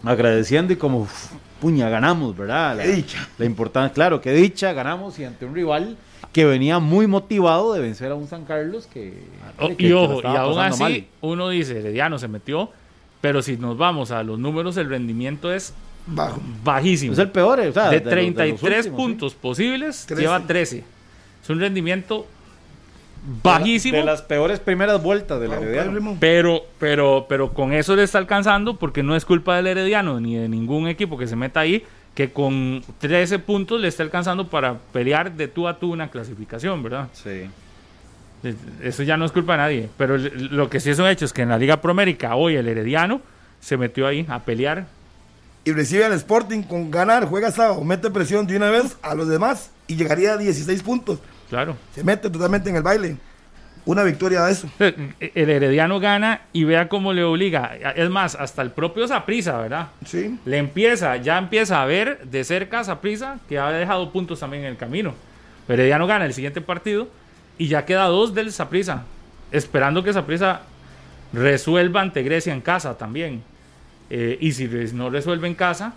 agradeciendo 0.02 0.72
y 0.72 0.76
como, 0.76 1.00
uf, 1.02 1.30
puña, 1.60 1.88
ganamos, 1.88 2.36
¿verdad? 2.36 2.76
La, 2.76 2.82
Qué 2.82 2.92
dicha. 2.92 3.28
la 3.38 3.44
importancia, 3.44 3.92
claro, 3.94 4.20
que 4.20 4.32
dicha, 4.32 4.72
ganamos 4.72 5.18
y 5.18 5.24
ante 5.24 5.44
un 5.46 5.54
rival 5.54 5.96
que 6.34 6.44
venía 6.44 6.78
muy 6.80 7.06
motivado 7.06 7.72
de 7.72 7.80
vencer 7.80 8.10
a 8.10 8.14
un 8.16 8.28
San 8.28 8.44
Carlos 8.44 8.86
que... 8.92 9.14
Que- 9.78 9.86
y 9.86 9.92
ojo, 9.92 10.20
y 10.22 10.26
aún 10.26 10.58
así 10.58 10.82
mal. 10.82 11.04
uno 11.22 11.48
dice, 11.48 11.78
herediano 11.78 12.18
se 12.18 12.28
metió, 12.28 12.70
pero 13.22 13.40
si 13.40 13.56
nos 13.56 13.78
vamos 13.78 14.10
a 14.10 14.22
los 14.22 14.38
números, 14.38 14.76
el 14.76 14.90
rendimiento 14.90 15.50
es 15.52 15.72
Bajo. 16.06 16.40
bajísimo. 16.62 17.12
Es 17.14 17.18
el 17.20 17.30
peor, 17.30 17.60
o 17.60 17.72
sea, 17.72 17.88
de 17.88 17.96
los- 17.98 18.04
los 18.04 18.12
33 18.12 18.62
últimos, 18.62 18.84
sí. 18.84 18.90
puntos 18.90 19.34
posibles, 19.34 20.04
13. 20.06 20.22
lleva 20.22 20.40
13. 20.46 20.84
Es 21.42 21.48
un 21.50 21.60
rendimiento 21.60 22.26
bajísimo, 23.42 23.96
De 23.98 24.04
las 24.04 24.20
peores 24.22 24.60
primeras 24.60 25.02
vueltas 25.02 25.40
del 25.40 25.52
Herediano. 25.52 26.16
Pero, 26.20 26.62
pero, 26.78 27.26
pero 27.28 27.52
con 27.54 27.72
eso 27.72 27.96
le 27.96 28.02
está 28.02 28.18
alcanzando 28.18 28.76
porque 28.76 29.02
no 29.02 29.16
es 29.16 29.24
culpa 29.24 29.56
del 29.56 29.68
Herediano 29.68 30.20
ni 30.20 30.34
de 30.36 30.48
ningún 30.48 30.88
equipo 30.88 31.16
que 31.16 31.26
se 31.26 31.36
meta 31.36 31.60
ahí, 31.60 31.84
que 32.14 32.32
con 32.32 32.82
13 32.98 33.40
puntos 33.40 33.80
le 33.80 33.88
está 33.88 34.02
alcanzando 34.02 34.48
para 34.48 34.78
pelear 34.92 35.32
de 35.32 35.48
tú 35.48 35.66
a 35.66 35.78
tú 35.78 35.92
una 35.92 36.10
clasificación, 36.10 36.82
¿verdad? 36.82 37.08
Sí. 37.12 37.50
Eso 38.82 39.02
ya 39.02 39.16
no 39.16 39.24
es 39.24 39.32
culpa 39.32 39.52
de 39.52 39.58
nadie. 39.58 39.88
Pero 39.96 40.16
lo 40.18 40.68
que 40.70 40.80
sí 40.80 40.90
es 40.90 40.98
un 40.98 41.06
hecho 41.06 41.24
es 41.24 41.32
que 41.32 41.42
en 41.42 41.48
la 41.48 41.58
Liga 41.58 41.80
Promérica 41.80 42.36
hoy 42.36 42.56
el 42.56 42.68
Herediano 42.68 43.20
se 43.60 43.76
metió 43.76 44.06
ahí 44.06 44.26
a 44.28 44.40
pelear. 44.44 44.86
y 45.64 45.72
recibe 45.72 46.04
al 46.04 46.12
Sporting 46.12 46.62
con 46.62 46.90
ganar, 46.90 47.24
juega 47.24 47.50
sábado, 47.50 47.82
mete 47.82 48.10
presión 48.10 48.46
de 48.46 48.56
una 48.56 48.68
vez 48.70 48.98
a 49.00 49.14
los 49.14 49.26
demás 49.28 49.70
y 49.86 49.96
llegaría 49.96 50.34
a 50.34 50.36
16 50.36 50.82
puntos. 50.82 51.18
Claro. 51.48 51.76
Se 51.94 52.04
mete 52.04 52.28
totalmente 52.28 52.68
en 52.68 52.76
el 52.76 52.82
baile. 52.82 53.16
Una 53.86 54.02
victoria 54.02 54.42
de 54.44 54.52
eso. 54.52 54.68
El 54.78 55.50
Herediano 55.50 56.00
gana 56.00 56.40
y 56.54 56.64
vea 56.64 56.88
cómo 56.88 57.12
le 57.12 57.22
obliga. 57.22 57.76
Es 57.94 58.08
más, 58.08 58.34
hasta 58.34 58.62
el 58.62 58.70
propio 58.70 59.06
Saprisa, 59.06 59.58
¿verdad? 59.58 59.88
Sí. 60.06 60.38
Le 60.46 60.56
empieza, 60.56 61.16
ya 61.18 61.36
empieza 61.36 61.82
a 61.82 61.84
ver 61.84 62.20
de 62.24 62.44
cerca 62.44 62.80
a 62.80 62.84
Saprisa, 62.84 63.38
que 63.48 63.58
ha 63.58 63.70
dejado 63.70 64.10
puntos 64.10 64.40
también 64.40 64.62
en 64.64 64.70
el 64.70 64.76
camino. 64.78 65.14
Herediano 65.68 66.06
gana 66.06 66.24
el 66.24 66.32
siguiente 66.32 66.60
partido 66.62 67.08
y 67.58 67.68
ya 67.68 67.84
queda 67.84 68.04
dos 68.06 68.34
del 68.34 68.52
Saprisa, 68.52 69.04
esperando 69.52 70.02
que 70.02 70.12
Saprisa 70.14 70.62
resuelva 71.32 72.00
ante 72.00 72.22
Grecia 72.22 72.52
en 72.54 72.60
casa 72.62 72.96
también. 72.96 73.42
Eh, 74.10 74.38
y 74.40 74.52
si 74.52 74.66
no 74.94 75.10
resuelve 75.10 75.46
en 75.48 75.54
casa, 75.54 75.92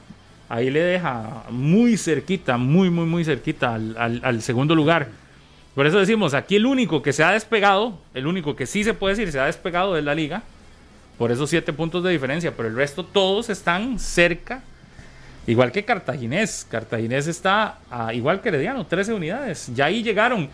ahí 0.49 0.69
le 0.69 0.81
deja 0.81 1.43
muy 1.49 1.97
cerquita, 1.97 2.57
muy, 2.57 2.89
muy, 2.89 3.05
muy 3.05 3.23
cerquita 3.23 3.75
al, 3.75 3.95
al- 3.97 4.21
al 4.23 4.41
segundo 4.41 4.75
lugar. 4.75 5.07
Por 5.77 5.85
eso 5.85 5.99
decimos, 5.99 6.33
aquí 6.33 6.55
el 6.55 6.65
único 6.65 7.03
que 7.03 7.13
se 7.13 7.23
ha 7.23 7.33
despegado, 7.33 7.99
el 8.15 8.25
único 8.25 8.55
que 8.55 8.65
sí 8.65 8.83
se 8.83 8.95
puede 8.95 9.13
decir 9.13 9.31
se 9.31 9.39
ha 9.39 9.45
despegado 9.45 9.95
es 9.95 10.03
la 10.03 10.15
liga, 10.15 10.41
por 11.19 11.31
esos 11.31 11.51
siete 11.51 11.71
puntos 11.71 12.03
de 12.03 12.09
diferencia, 12.09 12.51
pero 12.57 12.67
el 12.67 12.75
resto 12.75 13.03
todos 13.05 13.51
están 13.51 13.99
cerca 13.99 14.63
Igual 15.45 15.71
que 15.71 15.85
Cartaginés. 15.85 16.65
Cartaginés 16.67 17.27
está 17.27 17.77
a- 17.91 18.11
igual 18.11 18.41
que 18.41 18.49
Herediano, 18.49 18.87
13 18.87 19.13
unidades. 19.13 19.69
Ya 19.75 19.85
ahí 19.85 20.01
llegaron 20.01 20.49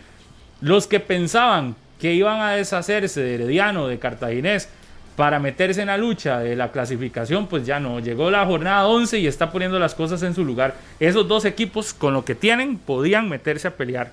los 0.60 0.86
que 0.86 1.00
pensaban 1.00 1.74
que 1.98 2.12
iban 2.12 2.42
a 2.42 2.50
deshacerse 2.50 3.22
de 3.22 3.36
Herediano, 3.36 3.88
de 3.88 3.98
Cartaginés, 3.98 4.68
para 5.16 5.40
meterse 5.40 5.80
en 5.80 5.86
la 5.86 5.96
lucha 5.96 6.38
de 6.40 6.54
la 6.54 6.70
clasificación, 6.70 7.46
pues 7.46 7.64
ya 7.64 7.80
no. 7.80 7.98
Llegó 7.98 8.30
la 8.30 8.44
jornada 8.44 8.86
11 8.86 9.20
y 9.20 9.26
está 9.26 9.50
poniendo 9.50 9.78
las 9.78 9.94
cosas 9.94 10.22
en 10.22 10.34
su 10.34 10.44
lugar. 10.44 10.74
Esos 11.00 11.26
dos 11.26 11.46
equipos, 11.46 11.94
con 11.94 12.12
lo 12.12 12.26
que 12.26 12.34
tienen, 12.34 12.76
podían 12.76 13.30
meterse 13.30 13.68
a 13.68 13.76
pelear. 13.76 14.12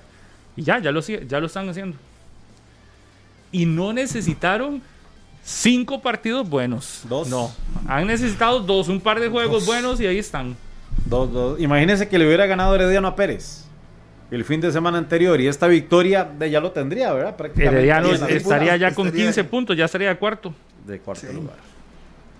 Y 0.56 0.62
ya, 0.62 0.78
ya 0.78 0.90
lo, 0.92 1.00
sigue- 1.02 1.26
ya 1.26 1.40
lo 1.40 1.46
están 1.46 1.68
haciendo. 1.68 1.96
Y 3.50 3.66
no 3.66 3.92
necesitaron 3.92 4.82
cinco 5.44 6.00
partidos 6.00 6.48
buenos. 6.48 7.02
Dos. 7.08 7.28
No. 7.28 7.50
Han 7.88 8.06
necesitado 8.06 8.60
dos, 8.60 8.88
un 8.88 9.00
par 9.00 9.20
de 9.20 9.28
juegos 9.28 9.66
buenos 9.66 10.00
y 10.00 10.06
ahí 10.06 10.18
están. 10.18 10.56
Dos, 11.06 11.32
dos. 11.32 11.60
Imagínense 11.60 12.08
que 12.08 12.18
le 12.18 12.26
hubiera 12.26 12.46
ganado 12.46 12.74
Herediano 12.74 13.08
a 13.08 13.16
Pérez 13.16 13.64
el 14.30 14.44
fin 14.46 14.60
de 14.62 14.72
semana 14.72 14.96
anterior 14.96 15.38
y 15.40 15.46
esta 15.46 15.66
victoria 15.66 16.24
de 16.24 16.50
ya 16.50 16.60
lo 16.60 16.70
tendría, 16.72 17.12
¿verdad? 17.12 17.36
Prácticamente 17.36 17.76
Herediano 17.80 18.12
estaría 18.28 18.76
ya 18.76 18.94
con 18.94 19.08
estaría- 19.08 19.26
15 19.26 19.44
puntos, 19.44 19.76
ya 19.76 19.84
estaría 19.84 20.08
de 20.08 20.16
cuarto. 20.16 20.54
de 20.86 20.98
cuarto 21.00 21.26
Sí. 21.28 21.32
lugar. 21.34 21.56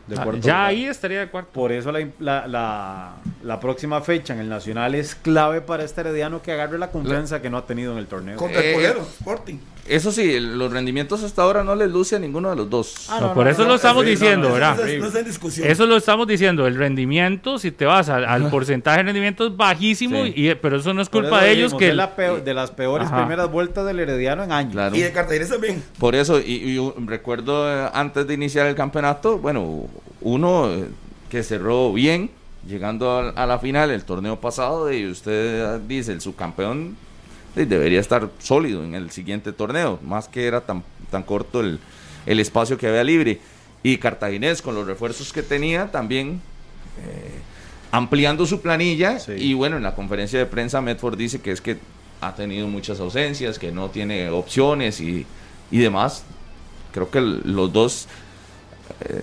De 0.07 0.17
Ah, 0.19 0.25
cuarto 0.25 0.41
ya 0.41 0.53
lugar. 0.55 0.67
ahí 0.71 0.85
estaría 0.87 1.21
de 1.21 1.29
cuarto. 1.29 1.51
Por 1.53 1.71
eso 1.73 1.93
la, 1.93 2.07
la, 2.19 2.47
la- 2.49 3.13
la 3.45 3.61
próxima 3.61 4.01
fecha 4.01 4.35
en 4.35 4.41
el 4.41 4.49
Nacional 4.49 4.95
es 4.95 5.15
clave 5.15 5.61
para 5.61 5.85
este 5.85 6.01
Herediano 6.01 6.43
que 6.43 6.53
agarre 6.53 6.79
la 6.79 6.91
confianza 6.91 7.41
que 7.41 7.51
no 7.51 7.57
ha 7.59 7.67
tenido 7.67 7.93
en 7.93 7.99
el 7.99 8.07
torneo. 8.07 8.37
Contra 8.37 8.61
Eh, 8.61 8.69
el 8.71 8.75
Polero, 8.75 9.01
Sporting. 9.03 9.59
Eso 9.89 10.13
sí, 10.13 10.33
el- 10.35 10.59
los 10.59 10.73
rendimientos 10.73 11.25
hasta 11.25 11.43
ahora 11.43 11.65
no 11.65 11.75
les 11.75 11.91
luce 11.91 12.15
a 12.15 12.19
ninguno 12.21 12.51
de 12.51 12.57
los 12.57 12.71
dos. 12.71 13.07
Ah, 13.11 13.19
No, 13.21 13.35
por 13.35 13.49
eso 13.49 13.65
lo 13.65 13.75
estamos 13.75 14.05
diciendo, 14.07 14.49
no, 14.49 14.55
¿verdad? 14.55 14.77
No, 14.77 14.85
es- 14.85 15.01
no 15.01 15.07
está 15.09 15.19
en 15.19 15.25
discusión. 15.27 15.67
Eso 15.69 15.87
lo 15.87 15.97
estamos 15.97 16.27
diciendo, 16.29 16.67
el 16.69 16.77
rendimiento, 16.77 17.59
si 17.59 17.73
te 17.73 17.85
vas 17.85 18.09
al, 18.09 18.25
al 18.25 18.49
porcentaje 18.49 18.99
de 18.99 19.03
rendimiento 19.05 19.47
es 19.49 19.57
bajísimo, 19.57 20.23
Sí. 20.25 20.33
y, 20.37 20.55
pero 20.55 20.77
eso 20.77 20.95
no 20.95 21.03
es 21.03 21.09
culpa 21.09 21.43
de 21.43 21.51
ellos 21.51 21.75
que... 21.75 21.89
es 21.89 21.97
la 21.97 22.15
peor- 22.15 22.45
de 22.45 22.55
las 22.55 22.71
peores 22.71 23.09
Ajá. 23.09 23.19
primeras 23.19 23.51
vueltas 23.51 23.85
del 23.85 23.99
Herediano 23.99 24.45
en 24.45 24.53
años. 24.53 24.73
Claro. 24.73 24.95
Y 24.95 25.01
de 25.01 25.11
Cartaginés 25.13 25.49
también. 25.51 25.83
Por 25.99 26.15
eso, 26.15 26.39
y, 26.39 26.53
y 26.53 26.75
yo 26.77 26.95
recuerdo 27.05 27.69
eh, 27.69 27.89
antes 27.93 28.27
de 28.27 28.35
iniciar 28.35 28.67
el 28.69 28.77
campeonato, 28.77 29.39
bueno, 29.39 29.87
uno 30.21 30.71
eh, 30.73 30.85
que 31.29 31.43
cerró 31.43 31.93
bien, 31.93 32.31
llegando 32.69 33.11
a, 33.11 33.31
a 33.31 33.47
la 33.47 33.59
final 33.59 33.91
el 33.91 34.05
torneo 34.05 34.41
pasado, 34.41 34.93
y 34.93 35.07
usted 35.11 35.77
eh, 35.77 35.81
dice, 35.89 36.13
el 36.13 36.21
subcampeón 36.21 36.97
eh, 37.11 37.12
debería 37.55 38.01
estar 38.01 38.31
sólido 38.39 38.83
en 38.85 38.95
el 38.95 39.11
siguiente 39.11 39.53
torneo, 39.53 39.99
más 40.03 40.29
que 40.29 40.47
era 40.47 40.63
tan, 40.63 40.83
tan 41.11 41.23
corto 41.23 41.61
el, 41.61 41.79
el 42.27 42.41
espacio 42.41 42.79
que 42.79 42.89
había 42.89 43.05
libre. 43.05 43.41
Y 43.83 43.99
Cartaginés, 43.99 44.63
con 44.63 44.75
los 44.75 44.87
refuerzos 44.87 45.33
que 45.33 45.43
tenía, 45.43 45.91
también 45.91 46.41
eh, 47.05 47.41
ampliando 47.91 48.47
su 48.47 48.61
planilla. 48.61 49.19
Sí. 49.19 49.33
Y 49.33 49.55
bueno, 49.55 49.77
en 49.77 49.83
la 49.83 49.95
conferencia 49.95 50.39
de 50.39 50.47
prensa, 50.47 50.81
Medford 50.81 51.17
dice 51.17 51.41
que 51.41 51.51
es 51.51 51.61
que 51.61 51.79
ha 52.21 52.35
tenido 52.35 52.69
muchas 52.69 53.01
ausencias, 53.01 53.59
que 53.59 53.73
no 53.73 53.91
tiene 53.91 54.31
opciones 54.31 55.01
y, 55.01 55.27
y 55.71 55.79
demás. 55.79 56.23
Creo 56.93 57.11
que 57.11 57.21
los 57.21 57.73
dos 57.73 58.07
eh, 59.01 59.23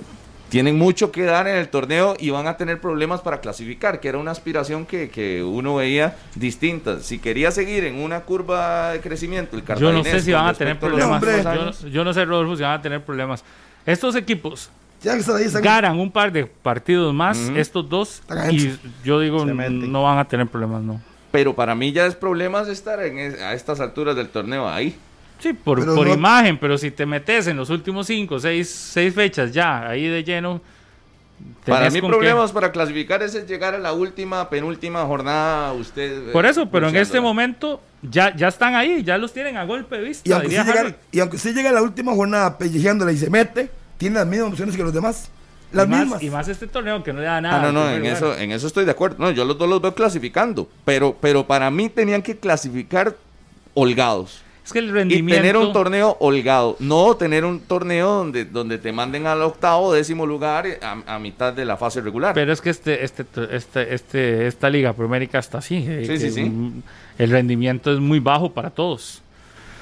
tienen 0.50 0.78
mucho 0.78 1.12
que 1.12 1.24
dar 1.24 1.48
en 1.48 1.56
el 1.56 1.70
torneo 1.70 2.16
y 2.20 2.30
van 2.32 2.48
a 2.48 2.58
tener 2.58 2.82
problemas 2.82 3.22
para 3.22 3.40
clasificar, 3.40 4.00
que 4.00 4.08
era 4.10 4.18
una 4.18 4.32
aspiración 4.32 4.86
que, 4.86 5.10
que 5.10 5.44
uno 5.44 5.76
veía 5.76 6.16
distinta. 6.36 7.00
Si 7.02 7.20
quería 7.20 7.52
seguir 7.52 7.84
en 7.86 8.02
una 8.02 8.22
curva 8.22 8.92
de 8.92 9.00
crecimiento, 9.02 9.56
el 9.56 9.64
Yo 9.64 9.92
no 9.94 10.04
sé 10.04 10.22
si 10.22 10.32
van 10.34 10.48
a 10.48 10.54
tener 10.54 10.76
a 10.76 10.80
problemas. 10.80 11.22
Yo, 11.24 11.88
no- 11.88 11.94
yo 11.94 12.04
no 12.04 12.14
sé, 12.14 12.26
Rodolfo, 12.26 12.56
si 12.56 12.64
van 12.64 12.80
a 12.80 12.82
tener 12.82 13.04
problemas. 13.04 13.44
Estos 13.86 14.16
equipos 14.16 14.70
Ya 15.02 15.14
que 15.14 15.20
están 15.20 15.38
ahí, 15.38 15.44
están 15.46 15.62
ganan 15.62 16.00
un 16.00 16.12
par 16.12 16.32
de 16.32 16.46
partidos 16.46 17.14
más, 17.14 17.38
estos 17.56 17.88
dos, 17.90 18.22
y 18.52 18.78
yo 19.04 19.20
digo, 19.20 19.46
no 19.46 20.04
van 20.04 20.18
a 20.18 20.26
tener 20.26 20.48
problemas, 20.48 20.82
no. 20.82 21.00
Pero 21.32 21.54
para 21.56 21.76
mí 21.76 21.92
ya 21.92 22.06
es 22.08 22.16
problemas 22.16 22.68
estar 22.68 23.00
en 23.04 23.20
es- 23.20 23.40
a 23.40 23.54
estas 23.54 23.80
alturas 23.80 24.16
del 24.16 24.30
torneo 24.30 24.68
ahí. 24.68 24.98
Sí, 25.40 25.54
por, 25.54 25.80
Pero 25.80 25.96
por 25.96 26.08
no- 26.08 26.14
imagen, 26.14 26.58
pero 26.58 26.78
si 26.78 26.92
te 26.92 27.06
metes 27.06 27.48
en 27.48 27.58
los 27.58 27.70
últimos 27.70 28.08
cinco, 28.08 28.40
seis, 28.40 28.70
seis 28.70 29.14
fechas 29.14 29.52
ya, 29.52 29.88
ahí 29.88 30.08
de 30.08 30.24
lleno. 30.24 30.62
Para 31.66 31.90
mí 31.90 32.02
problemas 32.02 32.52
para 32.52 32.72
clasificar 32.72 33.24
es 33.24 33.34
el 33.36 33.46
llegar 33.48 33.74
a 33.74 33.78
la 33.78 33.94
última, 33.94 34.50
penúltima 34.50 35.06
jornada. 35.06 35.72
Usted 35.74 36.30
eh, 36.30 36.32
Por 36.34 36.46
eso, 36.46 36.70
pero 36.70 36.90
en 36.90 36.96
este 36.98 37.22
momento 37.22 37.82
ya, 38.02 38.36
ya 38.36 38.50
están 38.50 38.76
ahí, 38.76 39.04
ya 39.04 39.18
los 39.18 39.32
tienen 39.32 39.56
a 39.56 39.64
golpe 39.64 39.98
de 39.98 40.04
vista. 40.04 40.28
Y 40.28 40.34
aunque, 40.34 40.50
sí 40.50 40.56
llega, 40.58 40.80
Harry. 40.82 40.96
y 41.12 41.20
aunque 41.22 41.38
sí 41.38 41.54
llega 41.54 41.70
a 41.70 41.74
la 41.74 41.82
última 41.82 42.14
jornada 42.14 42.58
pellejeándola 42.58 43.12
y 43.14 43.18
se 43.18 43.30
mete, 43.30 43.70
tiene 43.98 44.16
las 44.16 44.28
mismas 44.28 44.50
opciones 44.50 44.76
que 44.76 44.84
los 44.84 44.94
demás. 44.94 45.30
Las 45.72 45.86
y, 45.86 45.90
más, 45.90 46.00
mismas. 46.02 46.24
y 46.24 46.30
más 46.30 46.48
este 46.50 46.68
torneo 46.68 47.02
que 47.04 47.14
no 47.14 47.20
le 47.20 47.26
da 47.28 47.40
nada. 47.40 47.60
Ah, 47.60 47.72
no, 47.72 47.72
no, 47.72 47.90
en 47.90 48.00
lugar. 48.00 48.14
eso, 48.18 48.36
en 48.36 48.52
eso 48.52 48.68
estoy 48.68 48.84
de 48.86 48.92
acuerdo. 48.92 49.18
No, 49.20 49.32
yo 49.32 49.46
los 49.46 49.58
dos 49.58 49.70
los 49.70 49.82
veo 49.82 49.94
clasificando, 49.94 50.68
pero, 50.84 51.16
pero 51.22 51.46
para 51.48 51.70
mí 51.72 51.88
tenían 51.90 52.22
que 52.22 52.36
clasificar 52.38 53.16
holgados. 53.76 54.42
Es 54.64 54.74
que 54.74 54.80
el 54.80 54.90
Y 54.90 54.92
rendimiento. 54.92 55.42
tener 55.42 55.58
un 55.58 55.74
torneo 55.74 56.16
holgado, 56.20 56.76
no 56.80 57.16
tener 57.16 57.44
un 57.44 57.60
torneo 57.60 58.08
donde, 58.10 58.46
donde 58.46 58.78
te 58.78 58.92
manden 58.92 59.26
al 59.26 59.42
octavo, 59.42 59.94
décimo 59.94 60.26
lugar 60.28 60.68
eh, 60.68 60.80
a, 60.82 61.16
a 61.16 61.20
mitad 61.20 61.54
de 61.54 61.66
la 61.66 61.76
fase 61.78 62.02
regular. 62.02 62.34
Pero 62.36 62.54
es 62.54 62.62
que 62.62 62.70
este, 62.70 63.04
este, 63.04 63.26
este, 63.52 63.94
este, 63.96 64.48
esta 64.48 64.70
Liga 64.70 64.94
Promérica 64.94 65.40
está 65.40 65.58
así. 65.60 65.84
eh, 65.88 66.04
Sí, 66.06 66.18
sí, 66.20 66.30
sí. 66.32 66.52
El 67.18 67.32
rendimiento 67.32 67.92
es 67.92 68.00
muy 68.00 68.20
bajo 68.20 68.52
para 68.52 68.70
todos. 68.70 69.24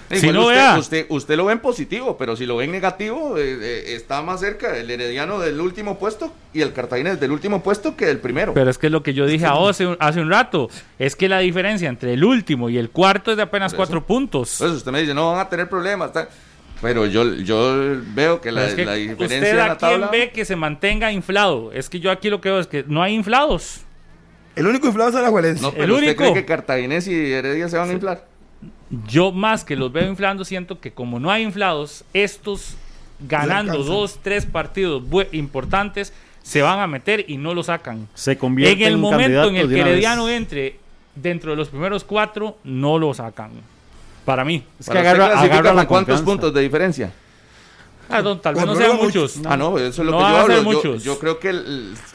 Igual 0.10 0.22
si 0.22 0.32
no 0.32 0.42
usted, 0.44 0.56
vea- 0.56 0.78
usted, 0.78 1.06
usted 1.10 1.36
lo 1.36 1.46
ve 1.46 1.54
en 1.54 1.60
positivo, 1.60 2.18
pero 2.18 2.36
si 2.38 2.46
lo 2.46 2.56
ve 2.58 2.64
en 2.66 2.72
negativo, 2.72 3.38
eh, 3.38 3.58
eh, 3.62 3.84
está 3.96 4.22
más 4.22 4.40
cerca 4.40 4.78
el 4.78 4.90
Herediano 4.90 5.38
del 5.40 5.60
último 5.60 6.00
puesto 6.00 6.34
y 6.54 6.62
el 6.62 6.72
Cartaginés 6.72 7.20
del 7.20 7.32
último 7.32 7.62
puesto 7.62 7.96
que 7.98 8.06
del 8.06 8.20
primero. 8.20 8.54
Pero 8.54 8.70
es 8.70 8.78
que 8.78 8.90
lo 8.90 9.04
que 9.04 9.14
yo 9.14 9.26
dije 9.26 9.46
hace, 9.46 9.86
un- 9.86 9.98
hace 10.00 10.22
un 10.22 10.30
rato 10.30 10.70
es 10.98 11.16
que 11.18 11.28
la 11.28 11.40
diferencia 11.40 11.90
entre 11.90 12.14
el 12.14 12.24
último 12.24 12.70
y 12.70 12.78
el 12.78 12.90
cuarto 12.90 13.32
es 13.32 13.38
de 13.38 13.44
apenas 13.44 13.72
eso. 13.74 13.78
cuatro 13.78 14.06
puntos. 14.06 14.54
Entonces 14.62 14.78
usted 14.78 14.92
me 14.92 15.02
dice, 15.02 15.14
no 15.14 15.32
van 15.32 15.40
a 15.42 15.50
tener 15.50 15.68
problemas. 15.68 16.12
Pero 16.82 17.06
yo, 17.08 17.34
yo 17.36 17.76
veo 18.14 18.40
que 18.40 18.52
la, 18.52 18.68
es 18.68 18.76
que 18.76 18.86
la 18.86 18.94
diferencia 18.94 19.38
usted 19.40 19.60
a 19.60 19.68
la 19.68 19.78
quién 19.78 20.02
ve 20.12 20.32
que 20.32 20.46
se 20.46 20.56
mantenga 20.56 21.12
inflado. 21.12 21.72
Es 21.74 21.90
que 21.90 22.00
yo 22.00 22.12
aquí 22.12 22.30
lo 22.30 22.40
que 22.40 22.50
veo 22.50 22.60
es 22.60 22.68
que 22.68 22.86
no 22.88 23.02
hay 23.02 23.14
inflados. 23.16 23.82
El 24.56 24.68
único 24.68 24.88
inflado 24.88 25.10
es 25.10 25.16
la. 25.16 25.30
No, 25.30 25.70
el 25.70 25.74
pero 25.76 25.94
usted 25.96 26.08
único. 26.08 26.24
cree 26.24 26.34
que 26.34 26.46
Cartaginés 26.46 27.08
y 27.08 27.32
Heredia 27.34 27.68
se 27.68 27.78
van 27.78 27.90
a 27.90 27.94
inflar. 27.94 28.26
Yo 29.08 29.32
más 29.32 29.64
que 29.64 29.76
los 29.76 29.92
veo 29.92 30.08
inflando, 30.08 30.46
siento 30.46 30.80
que 30.80 30.92
como 30.92 31.20
no 31.20 31.30
hay 31.30 31.44
inflados, 31.44 32.06
estos 32.14 32.76
ganando 33.20 33.84
dos, 33.84 34.20
tres 34.22 34.46
partidos 34.46 35.04
importantes 35.32 36.14
se 36.44 36.62
van 36.62 36.80
a 36.80 36.88
meter 36.88 37.26
y 37.28 37.38
no 37.38 37.54
lo 37.54 37.64
sacan. 37.64 38.08
Se 38.14 38.38
convierte 38.38 38.82
En 38.82 38.88
el 38.94 38.98
momento 38.98 39.50
en 39.50 39.58
el 39.58 39.68
que 39.68 39.82
Herediano 39.82 40.26
vez. 40.26 40.38
entre 40.38 40.80
dentro 41.16 41.52
de 41.52 41.58
los 41.58 41.68
primeros 41.70 42.04
cuatro, 42.04 42.58
no 42.64 42.98
lo 42.98 43.14
sacan. 43.14 43.52
Para 44.24 44.46
mí. 44.46 44.64
Es 44.80 44.90
que 44.90 44.98
agarra, 44.98 45.74
la 45.74 45.88
¿Cuántos 45.88 46.22
puntos 46.22 46.54
de 46.54 46.62
diferencia? 46.62 47.12
Ah, 48.10 48.22
don, 48.22 48.40
tal 48.42 48.56
vez 48.56 48.66
no 48.66 48.76
sean 48.76 48.96
muchos. 48.98 49.36
muchos. 49.38 49.52
Ah, 49.52 49.58
no, 49.58 49.78
eso 49.78 49.88
es 50.02 50.06
lo 50.06 50.12
No 50.12 50.18
que 50.18 50.24
yo 50.24 50.38
hablo. 50.38 50.82
Yo, 50.84 50.96
yo 50.96 51.20
creo 51.20 51.40
que 51.40 51.54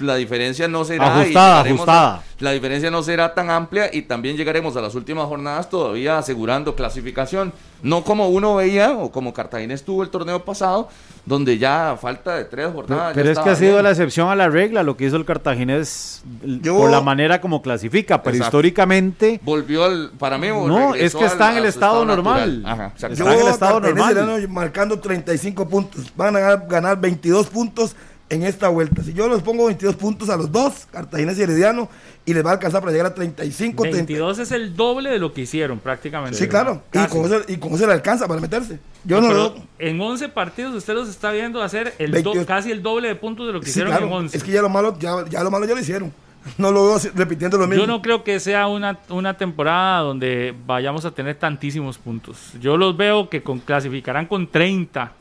la 0.01 0.17
diferencia 0.17 0.69
no 0.69 0.85
será... 0.85 1.21
Ajustada, 1.21 1.61
ajustada. 1.61 2.15
a- 2.17 2.23
la 2.41 2.51
diferencia 2.53 2.91
no 2.91 3.03
será 3.03 3.35
tan 3.35 3.51
amplia 3.51 3.91
y 3.93 4.03
también 4.03 4.37
llegaremos 4.37 4.77
a 4.77 4.81
las 4.81 4.95
últimas 4.95 5.27
jornadas 5.27 5.69
todavía 5.71 6.19
asegurando 6.19 6.75
clasificación. 6.75 7.53
No 7.83 8.05
como 8.05 8.29
uno 8.29 8.55
veía 8.57 8.93
o 8.93 9.11
como 9.11 9.33
Cartaginés 9.35 9.83
tuvo 9.85 10.03
el 10.03 10.09
torneo 10.11 10.45
pasado, 10.45 10.89
donde 11.27 11.59
ya 11.59 11.97
falta 12.01 12.37
de 12.37 12.45
tres 12.45 12.69
jornadas... 12.73 13.13
pero 13.15 13.31
es 13.31 13.39
que 13.39 13.51
ha 13.51 13.57
sido 13.57 13.73
bien. 13.73 13.85
la 13.85 13.91
excepción 13.91 14.29
a 14.29 14.37
la 14.37 14.49
regla 14.49 14.83
lo 14.83 14.97
que 14.97 15.05
hizo 15.07 15.17
el 15.17 15.25
Cartaginés 15.25 16.23
Yo- 16.63 16.77
por 16.79 16.91
la 16.91 17.01
manera 17.01 17.41
como 17.41 17.61
clasifica, 17.63 18.23
pero 18.23 18.37
Exacto. 18.37 18.59
históricamente 18.59 19.41
Volvió 19.43 19.85
al... 19.85 20.11
Para 20.19 20.39
mí... 20.39 20.49
No, 20.49 20.95
es 20.95 21.15
que 21.15 21.25
está 21.25 21.49
al- 21.49 21.53
en 21.55 21.59
el 21.59 21.65
estado 21.69 22.05
normal. 22.05 22.63
Ajá, 22.65 22.87
exacto. 22.95 23.17
Yo 23.17 23.25
Está 23.25 23.35
en 23.35 23.41
el 23.47 23.53
estado 23.53 23.81
normal. 23.81 24.49
Marcando 24.49 25.01
35 25.01 25.69
puntos. 25.69 26.13
Van 26.17 26.37
a 26.37 26.41
ganar, 26.41 26.67
ganar 26.69 27.01
22 27.01 27.47
puntos 27.49 27.97
en 28.33 28.43
esta 28.45 28.69
vuelta. 28.69 29.03
Si 29.03 29.13
yo 29.13 29.29
les 29.29 29.43
pongo 29.43 29.67
22 29.67 29.95
puntos 29.97 30.29
a 30.31 30.37
los 30.37 30.51
dos, 30.51 30.87
Cartaginés 30.91 31.39
y 31.39 31.43
Herediano, 31.43 31.89
y 32.25 32.35
les 32.35 32.45
va 32.45 32.51
a 32.51 32.53
alcanzar 32.55 32.81
para 32.81 32.93
llegar 32.93 33.07
a 33.07 33.15
35, 33.15 33.83
30. 33.83 33.97
22 33.99 34.39
es 34.39 34.53
el 34.53 34.75
doble 34.75 35.11
de 35.11 35.19
lo 35.19 35.33
que 35.33 35.43
hicieron 35.43 35.79
prácticamente. 35.79 36.37
Sí, 36.39 36.49
claro. 36.49 36.83
Y 36.93 37.07
con, 37.09 37.25
eso, 37.27 37.43
y 37.49 37.57
con 37.59 37.73
eso 37.75 37.87
le 37.87 37.93
alcanza 37.93 38.27
para 38.27 38.41
meterse. 38.41 38.79
Yo 39.05 39.21
No, 39.21 39.33
lo 39.33 39.55
en 39.79 40.01
11 40.01 40.29
partidos 40.31 40.75
usted 40.75 40.95
los 40.95 41.09
está 41.09 41.31
viendo 41.33 41.63
hacer 41.63 41.95
el 41.99 42.11
do- 42.11 42.15
22. 42.33 42.47
casi 42.47 42.71
el 42.71 42.83
doble 42.83 43.09
de 43.09 43.15
puntos 43.17 43.47
de 43.47 43.53
lo 43.53 43.61
que 43.61 43.67
Sí, 43.67 43.71
hicieron 43.73 43.91
claro. 43.93 44.07
en 44.07 44.13
11. 44.13 44.37
Es 44.37 44.45
que 44.45 44.53
ya 44.53 44.63
lo 44.63 44.69
malo 44.69 44.97
ya, 44.99 45.25
ya 45.29 45.43
lo 45.45 45.51
malo 45.51 45.67
ya 45.67 45.75
lo 45.75 45.81
hicieron. 45.81 46.13
No 46.59 46.73
lo 46.73 46.87
veo 46.87 46.99
repitiendo 47.15 47.57
lo 47.57 47.69
mismo. 47.69 47.85
Yo 47.85 47.87
no 47.87 48.03
creo 48.03 48.25
que 48.25 48.41
sea 48.41 48.67
una, 48.67 48.99
una 49.11 49.37
temporada 49.37 50.01
donde 50.01 50.53
vayamos 50.67 51.05
a 51.05 51.13
tener 51.13 51.37
tantísimos 51.37 51.99
puntos. 51.99 52.53
Yo 52.61 52.77
los 52.77 52.97
veo 52.97 53.29
que 53.29 53.43
con, 53.45 53.61
clasificarán 53.61 54.27
con 54.27 54.49
30. 54.49 55.13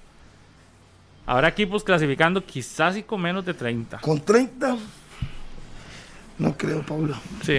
Habrá 1.31 1.47
equipos 1.47 1.81
clasificando 1.81 2.45
quizás 2.45 2.97
y 2.97 3.03
con 3.03 3.21
menos 3.21 3.45
de 3.45 3.53
30. 3.53 3.99
Con 3.99 4.19
30, 4.19 4.75
no 6.37 6.57
creo, 6.57 6.85
Pablo. 6.85 7.15
Sí. 7.41 7.57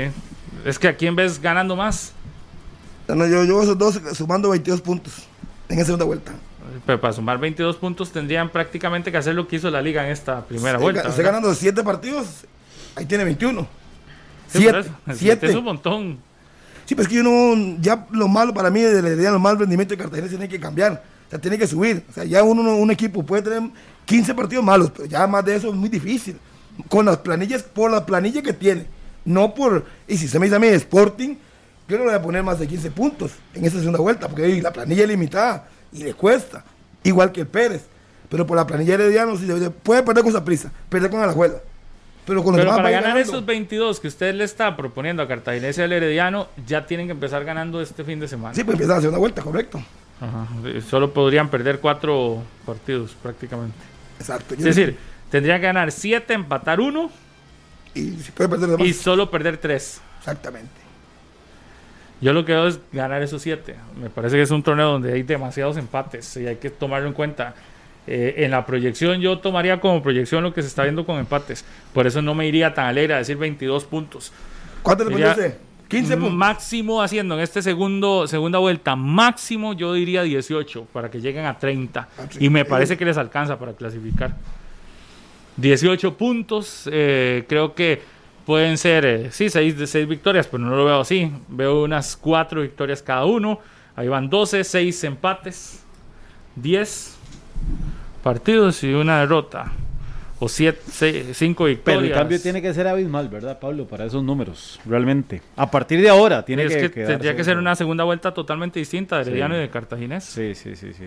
Es 0.66 0.78
que 0.78 0.88
a 0.88 0.94
quién 0.94 1.16
ves 1.16 1.40
ganando 1.40 1.74
más. 1.74 2.12
No, 3.08 3.26
yo, 3.26 3.44
yo 3.44 3.62
esos 3.62 3.78
dos 3.78 3.98
sumando 4.12 4.50
22 4.50 4.82
puntos 4.82 5.14
en 5.70 5.76
esa 5.78 5.86
segunda 5.86 6.04
vuelta. 6.04 6.32
Pero 6.84 7.00
para 7.00 7.14
sumar 7.14 7.38
22 7.38 7.76
puntos 7.76 8.12
tendrían 8.12 8.50
prácticamente 8.50 9.10
que 9.10 9.16
hacer 9.16 9.34
lo 9.34 9.48
que 9.48 9.56
hizo 9.56 9.70
la 9.70 9.80
liga 9.80 10.04
en 10.04 10.12
esta 10.12 10.44
primera 10.44 10.76
vuelta. 10.76 11.04
¿verdad? 11.04 11.24
ganando 11.24 11.54
7 11.54 11.82
partidos, 11.82 12.44
ahí 12.94 13.06
tiene 13.06 13.24
21. 13.24 13.62
Sí, 14.48 14.58
Siete, 14.58 14.70
por 14.70 14.80
eso, 14.80 14.90
siete 15.06 15.18
siete. 15.18 15.46
es 15.46 15.54
un 15.54 15.64
montón. 15.64 16.18
Sí, 16.84 16.94
pero 16.94 17.04
es 17.04 17.08
que 17.08 17.14
yo 17.14 17.22
no, 17.22 17.78
ya 17.80 18.06
lo 18.10 18.28
malo 18.28 18.52
para 18.52 18.68
mí 18.68 18.82
de 18.82 19.00
la 19.00 19.08
idea, 19.08 19.30
lo 19.30 19.38
mal 19.38 19.58
rendimiento 19.58 19.94
de 19.94 19.98
Cartagena 20.02 20.28
tiene 20.28 20.46
que 20.46 20.60
cambiar. 20.60 21.11
Sea, 21.32 21.40
tiene 21.40 21.56
que 21.56 21.66
subir. 21.66 22.04
O 22.10 22.12
sea, 22.12 22.24
ya 22.24 22.42
uno, 22.42 22.76
un 22.76 22.90
equipo 22.90 23.24
puede 23.24 23.40
tener 23.40 23.62
15 24.04 24.34
partidos 24.34 24.62
malos, 24.62 24.92
pero 24.94 25.06
ya 25.08 25.26
más 25.26 25.42
de 25.42 25.56
eso 25.56 25.68
es 25.68 25.74
muy 25.74 25.88
difícil. 25.88 26.36
Con 26.90 27.06
las 27.06 27.16
planillas, 27.16 27.62
por 27.62 27.90
la 27.90 28.04
planilla 28.04 28.42
que 28.42 28.52
tiene. 28.52 28.84
No 29.24 29.54
por, 29.54 29.86
y 30.06 30.18
si 30.18 30.28
se 30.28 30.38
me 30.38 30.44
dice 30.44 30.56
a 30.56 30.58
mí 30.58 30.66
Sporting, 30.66 31.36
yo 31.88 31.96
no 31.96 32.04
le 32.04 32.10
voy 32.10 32.18
a 32.18 32.22
poner 32.22 32.42
más 32.42 32.58
de 32.58 32.68
15 32.68 32.90
puntos 32.90 33.32
en 33.54 33.64
esa 33.64 33.78
segunda 33.78 33.98
vuelta, 34.00 34.28
porque 34.28 34.60
la 34.60 34.74
planilla 34.74 35.04
es 35.04 35.08
limitada 35.08 35.68
y 35.90 36.04
le 36.04 36.12
cuesta. 36.12 36.64
Igual 37.02 37.32
que 37.32 37.40
el 37.40 37.46
Pérez. 37.46 37.86
Pero 38.28 38.46
por 38.46 38.58
la 38.58 38.66
planilla 38.66 38.92
herediano, 38.92 39.34
sí, 39.38 39.48
puede 39.82 40.02
perder 40.02 40.24
con 40.24 40.32
esa 40.32 40.44
prisa, 40.44 40.70
perder 40.90 41.10
con 41.10 41.22
Alajuela. 41.22 41.62
Pero 42.26 42.44
con 42.44 42.52
los 42.52 42.60
Pero 42.60 42.72
demás 42.72 42.76
para 42.76 42.88
a 42.88 43.00
ganar 43.00 43.16
ganando. 43.16 43.30
esos 43.30 43.46
22 43.46 44.00
que 44.00 44.08
usted 44.08 44.34
le 44.34 44.44
está 44.44 44.76
proponiendo 44.76 45.22
a 45.22 45.28
Cartaginés 45.28 45.78
y 45.78 45.80
al 45.82 45.92
Herediano, 45.92 46.48
ya 46.66 46.84
tienen 46.84 47.06
que 47.06 47.12
empezar 47.12 47.42
ganando 47.46 47.80
este 47.80 48.04
fin 48.04 48.20
de 48.20 48.28
semana. 48.28 48.54
Sí, 48.54 48.64
pues 48.64 48.74
empieza 48.74 48.94
la 48.96 49.00
segunda 49.00 49.18
vuelta, 49.18 49.40
correcto. 49.40 49.82
Ajá. 50.22 50.46
Solo 50.88 51.12
podrían 51.12 51.48
perder 51.48 51.80
cuatro 51.80 52.42
partidos 52.64 53.16
prácticamente. 53.22 53.76
Exacto. 54.20 54.54
Es 54.54 54.62
decir, 54.62 54.96
tendrían 55.30 55.60
que 55.60 55.66
ganar 55.66 55.90
7, 55.90 56.32
empatar 56.32 56.80
uno 56.80 57.10
y 57.94 58.12
si 58.12 58.30
puede 58.32 58.48
perder 58.48 58.70
de 58.70 58.76
más. 58.78 58.86
y 58.86 58.92
solo 58.92 59.30
perder 59.30 59.56
3. 59.58 60.00
Exactamente. 60.20 60.70
Yo 62.20 62.32
lo 62.32 62.44
que 62.44 62.52
veo 62.52 62.68
es 62.68 62.78
ganar 62.92 63.20
esos 63.22 63.42
7. 63.42 63.74
Me 64.00 64.08
parece 64.10 64.36
que 64.36 64.42
es 64.42 64.50
un 64.52 64.62
torneo 64.62 64.92
donde 64.92 65.12
hay 65.12 65.24
demasiados 65.24 65.76
empates 65.76 66.36
y 66.36 66.46
hay 66.46 66.56
que 66.56 66.70
tomarlo 66.70 67.08
en 67.08 67.14
cuenta. 67.14 67.54
Eh, 68.06 68.34
en 68.44 68.50
la 68.50 68.66
proyección 68.66 69.20
yo 69.20 69.38
tomaría 69.38 69.80
como 69.80 70.02
proyección 70.02 70.42
lo 70.42 70.52
que 70.52 70.62
se 70.62 70.68
está 70.68 70.82
viendo 70.84 71.04
con 71.06 71.18
empates. 71.18 71.64
Por 71.92 72.06
eso 72.06 72.20
no 72.22 72.34
me 72.34 72.46
iría 72.46 72.74
tan 72.74 72.86
alegre 72.86 73.14
a 73.14 73.18
decir 73.18 73.36
22 73.36 73.84
puntos. 73.84 74.32
¿Cuánto 74.82 75.04
le 75.04 75.10
pone 75.10 75.24
Diría- 75.24 75.32
usted? 75.32 75.56
15 75.92 76.16
puntos. 76.16 76.32
Máximo 76.34 77.02
haciendo 77.02 77.34
en 77.34 77.40
este 77.40 77.62
segundo 77.62 78.26
segunda 78.26 78.58
vuelta, 78.58 78.96
máximo 78.96 79.74
yo 79.74 79.92
diría 79.92 80.22
18 80.22 80.86
para 80.92 81.10
que 81.10 81.20
lleguen 81.20 81.44
a 81.44 81.58
30. 81.58 82.00
A 82.00 82.06
Y 82.40 82.48
me 82.48 82.60
30. 82.60 82.64
parece 82.64 82.96
que 82.96 83.04
les 83.04 83.16
alcanza 83.18 83.58
para 83.58 83.74
clasificar. 83.74 84.34
18 85.56 86.16
puntos, 86.16 86.88
eh, 86.90 87.44
creo 87.46 87.74
que 87.74 88.02
pueden 88.46 88.78
ser, 88.78 89.04
eh, 89.04 89.30
sí, 89.30 89.50
6 89.50 89.78
de 89.78 89.86
6 89.86 90.08
victorias, 90.08 90.46
pero 90.46 90.64
no 90.64 90.74
lo 90.74 90.84
veo 90.84 91.00
así. 91.00 91.30
Veo 91.48 91.84
unas 91.84 92.16
4 92.16 92.62
victorias 92.62 93.02
cada 93.02 93.24
uno. 93.26 93.60
Ahí 93.94 94.08
van 94.08 94.30
12, 94.30 94.64
6 94.64 95.04
empates, 95.04 95.84
10 96.56 97.16
partidos 98.22 98.82
y 98.82 98.94
una 98.94 99.20
derrota. 99.20 99.72
O 100.44 100.48
5 100.48 100.74
Pero 100.90 101.66
victorias. 101.68 102.02
el 102.02 102.12
cambio 102.12 102.40
tiene 102.40 102.60
que 102.60 102.74
ser 102.74 102.88
abismal, 102.88 103.28
¿verdad, 103.28 103.60
Pablo? 103.60 103.86
Para 103.86 104.06
esos 104.06 104.24
números, 104.24 104.80
realmente. 104.84 105.40
A 105.54 105.70
partir 105.70 106.00
de 106.00 106.08
ahora 106.08 106.44
tiene 106.44 106.64
es 106.64 106.74
que, 106.76 106.88
tendría 106.88 107.36
que 107.36 107.44
ser 107.44 107.56
una 107.58 107.76
segunda 107.76 108.02
vuelta 108.02 108.34
totalmente 108.34 108.80
distinta 108.80 109.18
de 109.18 109.24
Sí. 109.24 109.30
Herediano 109.30 109.56
y 109.56 109.60
de 109.60 109.70
Cartaginés. 109.70 110.24
Sí, 110.24 110.56
sí, 110.56 110.74
sí, 110.74 110.92
sí. 110.94 111.04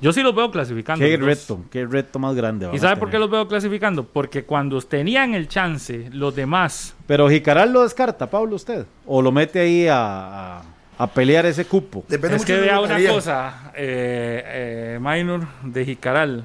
Yo 0.00 0.12
sí 0.12 0.22
los 0.22 0.36
veo 0.36 0.52
clasificando. 0.52 1.04
Qué 1.04 1.16
reto, 1.16 1.64
qué 1.68 1.84
reto 1.84 2.20
más 2.20 2.36
grande. 2.36 2.68
¿Y 2.72 2.78
sabe 2.78 2.96
por 2.96 3.10
qué 3.10 3.18
los 3.18 3.28
veo 3.28 3.48
clasificando? 3.48 4.04
Porque 4.04 4.44
cuando 4.44 4.80
tenían 4.82 5.34
el 5.34 5.48
chance, 5.48 6.08
los 6.12 6.32
demás, 6.36 6.94
Pero 7.08 7.28
Jicaral 7.28 7.72
lo 7.72 7.82
descarta, 7.82 8.30
Pablo, 8.30 8.54
usted. 8.54 8.86
O 9.04 9.20
lo 9.20 9.32
mete 9.32 9.58
ahí 9.58 9.88
a, 9.88 10.58
a- 10.58 10.62
a 10.98 11.06
pelear 11.08 11.44
ese 11.46 11.64
cupo. 11.64 12.04
Depende 12.08 12.36
es 12.36 12.42
mucho 12.42 12.46
que 12.54 12.60
de 12.60 12.66
vea 12.66 12.78
una 12.80 13.04
cosa, 13.08 13.72
eh, 13.74 14.94
eh, 14.94 14.98
Minor 15.00 15.44
de 15.64 15.84
Jicaral. 15.84 16.44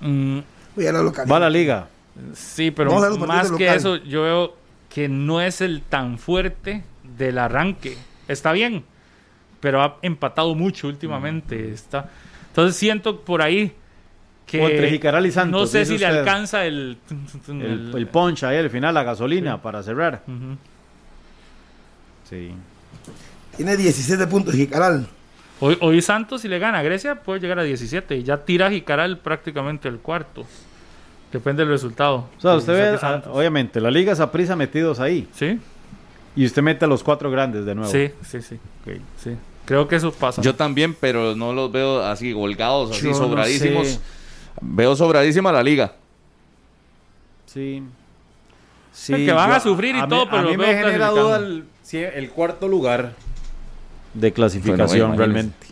Mm, 0.00 0.38
Voy 0.76 0.86
a 0.86 0.92
la 0.92 1.02
localidad. 1.02 1.32
Va 1.32 1.36
a 1.36 1.40
la 1.40 1.50
liga. 1.50 1.88
sí, 2.34 2.70
pero 2.70 2.92
más 3.18 3.46
que 3.52 3.64
local. 3.64 3.76
eso, 3.76 3.96
yo 3.96 4.22
veo 4.22 4.56
que 4.88 5.08
no 5.08 5.40
es 5.40 5.60
el 5.60 5.82
tan 5.82 6.18
fuerte 6.18 6.82
del 7.16 7.38
arranque. 7.38 7.96
Está 8.28 8.52
bien, 8.52 8.84
pero 9.60 9.82
ha 9.82 9.96
empatado 10.02 10.54
mucho 10.54 10.88
últimamente. 10.88 11.72
Está, 11.72 12.08
entonces 12.48 12.76
siento 12.76 13.20
por 13.20 13.42
ahí 13.42 13.72
que 14.46 14.60
O 14.60 14.68
entre 14.68 14.90
Jicaral 14.90 15.26
y 15.26 15.30
Santos, 15.32 15.60
no 15.60 15.66
sé 15.66 15.84
si 15.84 15.96
le 15.98 16.06
alcanza 16.06 16.64
el, 16.64 16.98
El, 17.48 17.92
el 17.96 18.06
punch 18.08 18.42
ahí 18.44 18.56
al 18.58 18.70
final, 18.70 18.92
la 18.94 19.04
gasolina 19.04 19.60
para 19.62 19.82
cerrar. 19.82 20.22
Sí. 22.28 22.52
Tiene 23.56 23.76
17 23.76 24.26
puntos 24.26 24.54
Jicaral. 24.54 25.06
Hoy, 25.60 25.76
hoy 25.80 26.00
Santos, 26.00 26.40
si 26.40 26.48
le 26.48 26.58
gana 26.58 26.78
a 26.78 26.82
Grecia, 26.82 27.16
puede 27.16 27.40
llegar 27.40 27.58
a 27.58 27.62
17 27.62 28.16
y 28.16 28.22
ya 28.22 28.38
tira 28.38 28.66
a 28.68 28.70
Jicaral 28.70 29.18
prácticamente 29.18 29.88
el 29.88 29.98
cuarto. 29.98 30.46
Depende 31.32 31.62
del 31.62 31.70
resultado. 31.72 32.28
O 32.38 32.40
sea, 32.40 32.54
usted 32.56 32.72
ve, 32.72 32.88
ah, 32.96 32.98
Santos. 32.98 33.30
obviamente, 33.34 33.80
la 33.80 33.90
liga 33.90 34.14
Saprisa 34.16 34.56
metidos 34.56 34.98
ahí. 35.00 35.28
Sí, 35.34 35.58
Y 36.34 36.46
usted 36.46 36.62
mete 36.62 36.84
a 36.84 36.88
los 36.88 37.02
cuatro 37.02 37.30
grandes 37.30 37.64
de 37.66 37.74
nuevo. 37.74 37.90
sí, 37.90 38.10
sí, 38.26 38.40
sí, 38.40 38.58
sí. 39.18 39.36
Creo 39.66 39.86
que 39.86 39.96
eso 39.96 40.10
pasa. 40.12 40.40
Yo 40.42 40.54
también, 40.54 40.94
pero 40.98 41.36
no 41.36 41.52
los 41.52 41.70
veo 41.70 42.02
así 42.02 42.32
holgados, 42.32 42.90
así 42.92 43.02
Yo 43.04 43.10
no 43.10 43.16
sobradísimos. 43.16 43.86
sé. 43.86 44.00
Veo 44.60 44.96
sobradísima 44.96 45.52
la 45.52 45.62
liga. 45.62 45.92
Sí. 47.46 47.82
Es 48.92 49.06
que 49.06 49.32
van 49.32 49.52
a 49.52 49.60
sufrir 49.60 49.94
y 49.94 50.02
mí- 50.02 50.08
todo, 50.08 50.28
pero 50.28 50.48
a 50.48 50.50
mí 50.50 50.56
me 50.56 50.66
genera 50.74 51.10
duda 51.10 51.36
el, 51.36 51.64
sí, 51.82 51.98
el 51.98 52.30
cuarto 52.30 52.66
lugar 52.66 53.12
de 54.14 54.32
clasificación 54.32 55.08
Bueno, 55.10 55.16
realmente. 55.16 55.66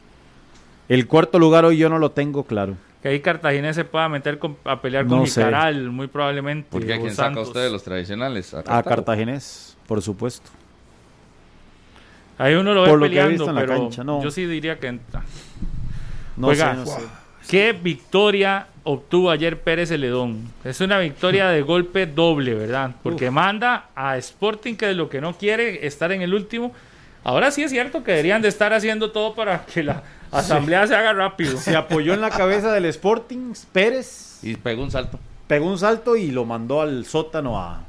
El 0.89 1.07
cuarto 1.07 1.39
lugar 1.39 1.65
hoy 1.65 1.77
yo 1.77 1.89
no 1.89 1.99
lo 1.99 2.11
tengo 2.13 2.45
claro. 2.45 2.75
Que 3.03 3.09
ahí 3.09 3.21
Cartaginés 3.21 3.77
se 3.77 3.85
pueda 3.85 4.09
meter 4.09 4.39
con- 4.39 4.57
a 4.65 4.81
pelear 4.81 5.05
No 5.07 5.19
con. 5.19 5.27
Jamaica, 5.29 5.91
muy 5.91 6.07
probablemente. 6.09 6.69
Porque 6.71 6.95
a 6.95 6.99
quién 7.01 7.15
saca 7.15 7.41
usted 7.41 7.63
de 7.65 7.71
los 7.71 7.83
tradicionales. 7.85 8.53
A 8.55 8.61
A 8.61 8.63
Cartago. 8.65 8.89
Cartaginés, 8.97 9.77
por 9.87 10.03
supuesto. 10.03 10.51
Ahí 12.39 12.55
uno 12.55 12.73
lo 12.73 12.83
ve 12.83 12.89
Por 12.91 12.99
lo 13.01 13.05
que 13.05 13.07
he 13.07 13.11
peleando, 13.11 13.31
visto 13.45 13.49
en 13.51 13.55
la 13.55 13.61
pero 13.63 13.79
cancha, 13.81 14.05
no. 14.05 14.23
yo 14.23 14.31
sí 14.31 14.47
diría 14.47 14.79
que 14.79 14.87
entra. 14.89 15.23
No 16.37 16.49
Oiga, 16.49 16.73
sé, 16.73 16.77
no 16.79 16.87
sé. 16.87 17.03
¿Qué 17.49 17.73
victoria 17.73 18.67
obtuvo 18.85 19.31
ayer 19.31 19.61
Pérez 19.61 19.89
Celedón? 19.89 20.43
Es 20.65 20.81
una 20.81 20.99
victoria 20.99 21.49
de 21.49 21.63
golpe 21.63 22.07
doble, 22.07 22.55
¿verdad? 22.55 22.93
Porque 23.03 23.31
manda 23.31 23.87
a 23.97 24.17
Sporting, 24.19 24.75
que 24.77 24.91
es 24.91 24.97
lo 24.97 25.09
que 25.09 25.21
no 25.21 25.33
quiere, 25.37 25.87
estar 25.87 26.13
en 26.13 26.23
el 26.23 26.33
último. 26.35 26.73
Ahora 27.29 27.51
sí 27.51 27.63
es 27.63 27.71
cierto 27.71 28.03
que 28.03 28.13
deberían 28.13 28.41
de 28.41 28.49
estar 28.49 28.73
haciendo 28.73 29.11
todo 29.11 29.35
para 29.35 29.67
que 29.67 29.83
la 29.83 30.03
asamblea 30.33 30.87
se 30.87 30.95
haga 30.95 31.13
rápido. 31.13 31.59
Se 31.59 31.77
apoyó 31.77 32.15
en 32.15 32.23
la 32.23 32.31
cabeza 32.31 32.73
del 32.73 32.87
Sporting, 32.87 33.53
Pérez, 33.71 34.39
Y 34.43 34.57
pegó 34.57 34.83
un 34.83 34.91
salto. 34.91 35.21
pegó 35.47 35.67
un 35.67 35.77
salto 35.79 36.17
y 36.17 36.31
lo 36.31 36.47
mandó 36.47 36.81
al 36.81 37.05
sótano 37.05 37.59
a, 37.61 37.83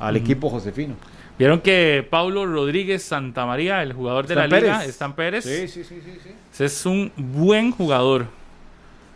al 0.00 0.16
equipo 0.16 0.48
Josefino. 0.48 0.94
Vieron 1.38 1.60
que 1.60 2.06
Paulo 2.08 2.46
Rodríguez 2.46 3.02
Santamaría, 3.02 3.82
el 3.82 3.92
jugador 3.92 4.26
de 4.26 4.34
la 4.34 4.46
liga, 4.46 4.78
Pérez. 4.78 4.88
está 4.88 5.04
en 5.04 5.12
Pérez. 5.12 5.44
sí, 5.44 5.68
sí, 5.68 5.84
sí. 5.84 6.00
sí. 6.02 6.30
Ese 6.54 6.64
Es 6.64 6.86
un 6.86 7.12
buen 7.16 7.70
jugador. 7.70 8.28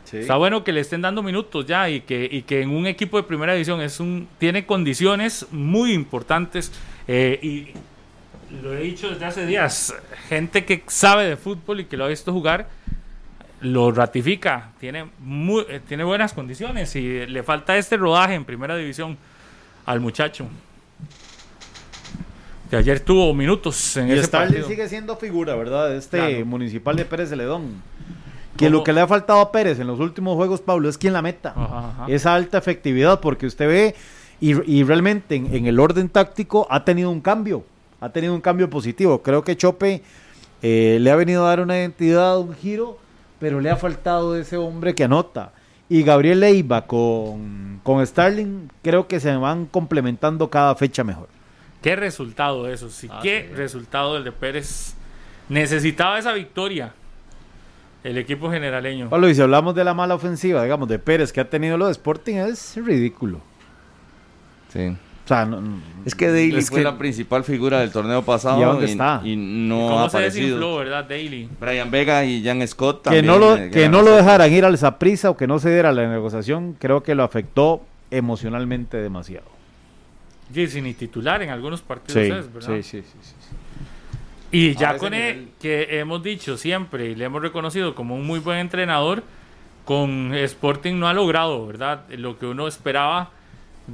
Sí. 0.04 0.18
Está 0.18 0.36
bueno 0.36 0.62
que 0.62 0.72
le 0.72 0.80
estén 0.80 1.00
dando 1.00 1.22
minutos 1.22 1.64
ya 1.64 1.88
y 1.88 2.02
que, 2.02 2.28
y 2.30 2.42
que 2.42 2.60
en 2.60 2.68
un 2.70 2.86
equipo 2.86 3.16
de 3.16 3.22
primera 3.22 3.54
división 3.54 3.80
es 3.80 3.98
un, 3.98 4.28
tiene 4.36 4.66
condiciones 4.66 5.46
muy 5.52 5.94
importantes. 5.94 6.70
eh, 7.08 7.38
y 7.42 7.72
lo 8.62 8.74
he 8.74 8.80
dicho 8.82 9.10
desde 9.10 9.24
hace 9.24 9.46
días, 9.46 9.94
gente 10.28 10.64
que 10.64 10.82
sabe 10.88 11.26
de 11.26 11.36
fútbol 11.36 11.80
y 11.80 11.84
que 11.84 11.96
lo 11.96 12.04
ha 12.04 12.08
visto 12.08 12.32
jugar, 12.32 12.68
lo 13.60 13.90
ratifica. 13.92 14.70
Tiene, 14.80 15.06
muy, 15.18 15.64
eh, 15.68 15.80
tiene 15.86 16.04
buenas 16.04 16.32
condiciones 16.32 16.94
y 16.96 17.26
le 17.26 17.42
falta 17.42 17.76
este 17.76 17.96
rodaje 17.96 18.34
en 18.34 18.44
primera 18.44 18.76
división 18.76 19.16
al 19.86 20.00
muchacho. 20.00 20.46
Que 22.70 22.76
ayer 22.76 23.00
tuvo 23.00 23.34
minutos 23.34 23.96
en 23.96 24.08
Y 24.08 24.12
ese 24.12 24.28
partido. 24.28 24.66
sigue 24.68 24.88
siendo 24.88 25.16
figura, 25.16 25.56
¿verdad? 25.56 25.94
Este 25.96 26.18
Claro. 26.18 26.46
municipal 26.46 26.94
de 26.96 27.04
Pérez 27.04 27.28
Celedón. 27.30 27.82
Que 28.56 28.66
¿Cómo? 28.66 28.78
lo 28.78 28.84
que 28.84 28.92
le 28.92 29.00
ha 29.00 29.06
faltado 29.08 29.40
a 29.40 29.50
Pérez 29.50 29.80
en 29.80 29.86
los 29.88 29.98
últimos 29.98 30.36
juegos, 30.36 30.60
Pablo, 30.60 30.88
es 30.88 30.96
quien 30.96 31.12
la 31.12 31.22
meta. 31.22 31.52
Ajá, 31.56 31.88
ajá. 31.90 32.04
Esa 32.08 32.34
alta 32.34 32.58
efectividad, 32.58 33.20
porque 33.20 33.46
usted 33.46 33.66
ve, 33.66 33.94
y, 34.40 34.52
y 34.70 34.84
realmente 34.84 35.34
en, 35.34 35.52
en 35.54 35.66
el 35.66 35.80
orden 35.80 36.08
táctico 36.08 36.66
ha 36.70 36.84
tenido 36.84 37.10
un 37.10 37.20
cambio. 37.20 37.64
Ha 38.00 38.08
tenido 38.08 38.34
un 38.34 38.40
cambio 38.40 38.68
positivo. 38.70 39.22
Creo 39.22 39.44
que 39.44 39.56
Chope 39.56 40.02
eh, 40.62 40.98
le 41.00 41.10
ha 41.10 41.16
venido 41.16 41.44
a 41.44 41.50
dar 41.50 41.60
una 41.60 41.78
identidad, 41.78 42.38
un 42.38 42.54
giro, 42.54 42.98
pero 43.38 43.60
le 43.60 43.70
ha 43.70 43.76
faltado 43.76 44.36
ese 44.36 44.56
hombre 44.56 44.94
que 44.94 45.04
anota. 45.04 45.52
Y 45.88 46.02
Gabriel 46.02 46.40
Leiva 46.40 46.86
con, 46.86 47.80
con 47.82 48.06
Starling, 48.06 48.70
creo 48.82 49.08
que 49.08 49.18
se 49.18 49.34
van 49.36 49.66
complementando 49.66 50.48
cada 50.48 50.74
fecha 50.76 51.02
mejor. 51.02 51.28
Qué 51.82 51.96
resultado 51.96 52.68
eso, 52.68 52.90
sí. 52.90 53.08
Ah, 53.10 53.20
qué 53.22 53.50
resultado 53.54 54.16
el 54.16 54.24
de 54.24 54.32
Pérez. 54.32 54.94
Necesitaba 55.48 56.18
esa 56.18 56.32
victoria. 56.32 56.92
El 58.04 58.16
equipo 58.18 58.50
generaleño. 58.50 59.10
Pablo, 59.10 59.28
y 59.28 59.34
si 59.34 59.42
hablamos 59.42 59.74
de 59.74 59.84
la 59.84 59.92
mala 59.92 60.14
ofensiva, 60.14 60.62
digamos, 60.62 60.88
de 60.88 60.98
Pérez 60.98 61.32
que 61.32 61.40
ha 61.40 61.50
tenido 61.50 61.76
lo 61.76 61.86
de 61.86 61.92
Sporting, 61.92 62.36
es 62.36 62.76
ridículo. 62.76 63.40
Sí. 64.72 64.96
Sea, 65.30 65.44
no- 65.46 65.62
Es 66.04 66.14
que 66.14 66.26
Daly 66.28 66.56
es 66.56 66.68
fue 66.70 66.78
que- 66.78 66.84
la 66.84 66.98
principal 66.98 67.44
figura 67.44 67.78
del 67.80 67.92
torneo 67.92 68.22
pasado. 68.22 68.58
¿Y 68.58 68.62
a 68.64 68.66
dónde 68.66 68.86
está? 68.86 69.20
y 69.24 69.36
no 69.36 69.76
¿Cómo 69.76 70.00
ha 70.00 70.10
se 70.10 70.16
aparecido. 70.16 70.44
desinfló, 70.46 70.76
verdad, 70.76 71.04
Daily? 71.08 71.48
Brian 71.60 71.90
Vega 71.90 72.24
y 72.24 72.42
Jan 72.42 72.66
Scott 72.66 72.98
que 72.98 73.04
también. 73.04 73.26
no 73.26 73.38
lo, 73.38 73.56
eh, 73.56 73.70
que 73.70 73.88
no 73.88 74.02
lo 74.02 74.10
dejaran 74.16 74.52
ir 74.52 74.64
al 74.64 74.76
Saprisa 74.76 75.30
o 75.30 75.36
que 75.36 75.46
no 75.46 75.58
se 75.60 75.70
diera 75.70 75.92
la 75.92 76.08
negociación, 76.08 76.74
creo 76.80 77.02
que 77.04 77.14
lo 77.14 77.22
afectó 77.22 77.82
emocionalmente 78.10 78.96
demasiado. 78.96 79.46
sí, 80.52 80.66
sí, 80.66 80.82
ni 80.82 80.94
titular 80.94 81.42
en 81.42 81.50
algunos 81.50 81.80
partidos 81.80 82.24
Sí, 82.26 82.32
es, 82.32 82.52
¿verdad? 82.52 82.68
sí, 82.74 82.82
sí, 82.82 83.02
sí, 83.02 83.18
sí. 83.22 83.56
Y 84.50 84.70
A 84.70 84.72
ya 84.80 84.96
con 84.98 85.14
él, 85.14 85.50
que 85.60 86.00
hemos 86.00 86.24
dicho 86.24 86.56
siempre 86.56 87.10
y 87.10 87.14
le 87.14 87.26
hemos 87.26 87.40
reconocido 87.40 87.94
como 87.94 88.16
un 88.16 88.26
muy 88.26 88.40
buen 88.40 88.58
entrenador, 88.58 89.22
con 89.84 90.34
Sporting 90.34 90.94
no 90.98 91.06
ha 91.06 91.14
logrado, 91.14 91.66
¿verdad? 91.68 92.02
Lo 92.10 92.36
que 92.36 92.46
uno 92.46 92.66
esperaba 92.66 93.30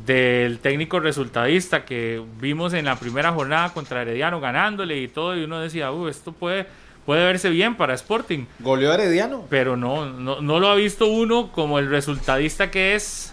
del 0.05 0.59
técnico 0.59 1.01
resultadista 1.01 1.85
que 1.85 2.23
vimos 2.41 2.75
en 2.75 2.85
la 2.85 2.97
primera 2.99 3.33
jornada 3.33 3.73
contra 3.73 4.03
Herediano 4.03 4.41
ganándole 4.41 5.01
y 5.01 5.09
todo, 5.09 5.37
y 5.37 5.45
uno 5.45 5.61
decía, 5.61 5.93
uh, 5.93 6.09
esto 6.09 6.33
puede, 6.33 6.67
puede 7.07 7.25
verse 7.25 7.49
bien 7.51 7.77
para 7.77 7.95
Sporting, 7.95 8.45
Goleó 8.59 8.93
Herediano. 8.93 9.45
pero 9.49 9.77
no, 9.77 10.07
no, 10.07 10.41
no 10.41 10.61
lo 10.61 10.69
ha 10.69 10.75
visto 10.75 11.07
uno 11.07 11.51
como 11.53 11.79
el 11.79 11.89
resultadista 11.89 12.71
que 12.71 12.95
es, 12.95 13.33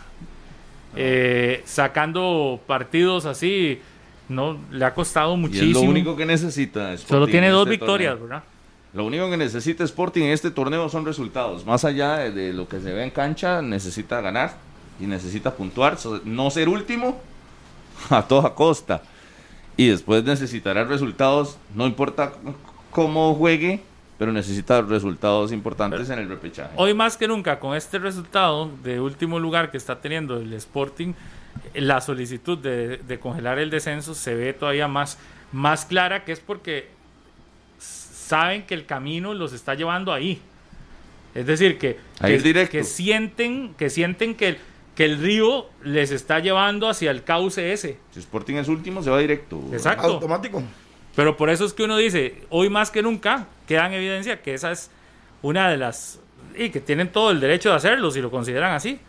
eh, 0.96 1.64
sacando 1.66 2.62
partidos 2.68 3.26
así, 3.26 3.82
no 4.30 4.58
le 4.72 4.86
ha 4.86 4.94
costado 4.94 5.32
Y 5.32 5.34
es 5.34 5.40
muchísimo. 5.40 5.82
lo 5.84 5.90
único 5.90 6.16
que 6.16 6.26
necesita. 6.26 6.94
Sporting 6.94 7.14
Solo 7.14 7.28
tiene 7.28 7.48
en 7.48 7.54
dos 7.54 7.64
este 7.68 7.72
victorias, 7.72 8.12
torneo. 8.14 8.28
¿verdad? 8.30 8.44
Lo 8.94 9.06
único 9.06 9.30
que 9.30 9.38
necesita 9.38 9.84
Sporting 9.84 10.22
en 10.22 10.32
este 10.32 10.52
torneo 10.52 10.88
son 10.88 11.04
resultados. 11.06 11.66
Más 11.66 11.84
allá 11.84 12.18
de, 12.18 12.32
de 12.32 12.54
lo 12.54 12.68
que 12.68 12.80
se 12.80 12.94
ve 12.94 13.04
en 13.04 13.10
cancha, 13.10 13.62
necesita 13.62 14.22
ganar 14.22 14.54
y 15.00 15.06
necesita 15.06 15.54
puntuar, 15.56 15.98
no 16.26 16.50
ser 16.50 16.70
último 16.70 17.20
a 18.10 18.28
toda 18.28 18.54
costa. 18.54 19.02
Y 19.76 19.88
después 19.88 20.24
necesitará 20.24 20.84
resultados, 20.84 21.58
no 21.74 21.86
importa 21.88 22.34
cómo 22.92 23.34
juegue, 23.36 23.82
pero 24.20 24.32
necesita 24.32 24.82
resultados 24.82 25.52
importantes 25.52 26.10
en 26.10 26.20
el 26.20 26.30
repechaje. 26.30 26.72
Hoy 26.76 26.94
más 26.94 27.18
que 27.18 27.28
nunca, 27.28 27.60
con 27.60 27.76
este 27.76 27.98
resultado 27.98 28.70
de 28.84 29.00
último 29.00 29.40
lugar 29.40 29.72
que 29.72 29.78
está 29.78 30.00
teniendo 30.00 30.38
el 30.38 30.54
Sporting, 30.54 31.14
la 31.74 32.02
solicitud 32.02 32.58
de, 32.58 32.98
de 32.98 33.20
congelar 33.20 33.58
el 33.60 33.70
descenso 33.72 34.14
se 34.14 34.36
ve 34.36 34.54
todavía 34.54 34.88
más, 34.88 35.18
más 35.52 35.86
clara, 35.86 36.24
que 36.24 36.32
es 36.32 36.40
porque 36.40 36.90
saben 37.80 38.64
que 38.66 38.74
el 38.74 38.86
camino 38.86 39.34
los 39.34 39.54
está 39.54 39.74
llevando 39.74 40.14
ahí. 40.14 40.40
Es 41.36 41.46
decir, 41.48 41.78
que, 41.80 42.00
que, 42.22 42.34
que 42.70 42.84
sienten, 42.84 43.74
que 43.74 43.90
sienten 43.90 44.36
que, 44.36 44.50
el- 44.50 44.58
que 44.96 45.06
el 45.06 45.20
río 45.20 45.68
les 45.84 46.12
está 46.12 46.40
llevando 46.40 46.88
hacia 46.88 47.12
el 47.12 47.24
cauce 47.24 47.74
ese. 47.74 47.98
Si 48.12 48.20
Sporting 48.20 48.56
es 48.56 48.68
último, 48.68 49.02
se 49.02 49.10
va 49.10 49.20
directo. 49.20 49.62
Exacto. 49.72 50.06
Automático. 50.08 50.64
Pero 51.16 51.38
por 51.38 51.50
eso 51.50 51.66
es 51.66 51.74
que 51.74 51.84
uno 51.84 51.98
dice, 51.98 52.44
hoy 52.50 52.70
más 52.70 52.92
que 52.92 53.02
nunca 53.02 53.48
queda 53.68 53.88
en 53.88 53.94
evidencia 53.94 54.42
que 54.42 54.54
esa 54.54 54.72
es 54.72 54.90
una 55.42 55.70
de 55.70 55.78
las... 55.78 56.20
y 56.58 56.70
que 56.70 56.80
tienen 56.80 57.12
todo 57.12 57.32
el 57.32 57.40
derecho 57.40 57.70
de 57.70 57.76
hacerlo 57.76 58.12
si 58.12 58.22
lo 58.22 58.32
consideran 58.32 58.74
así. 58.74 59.00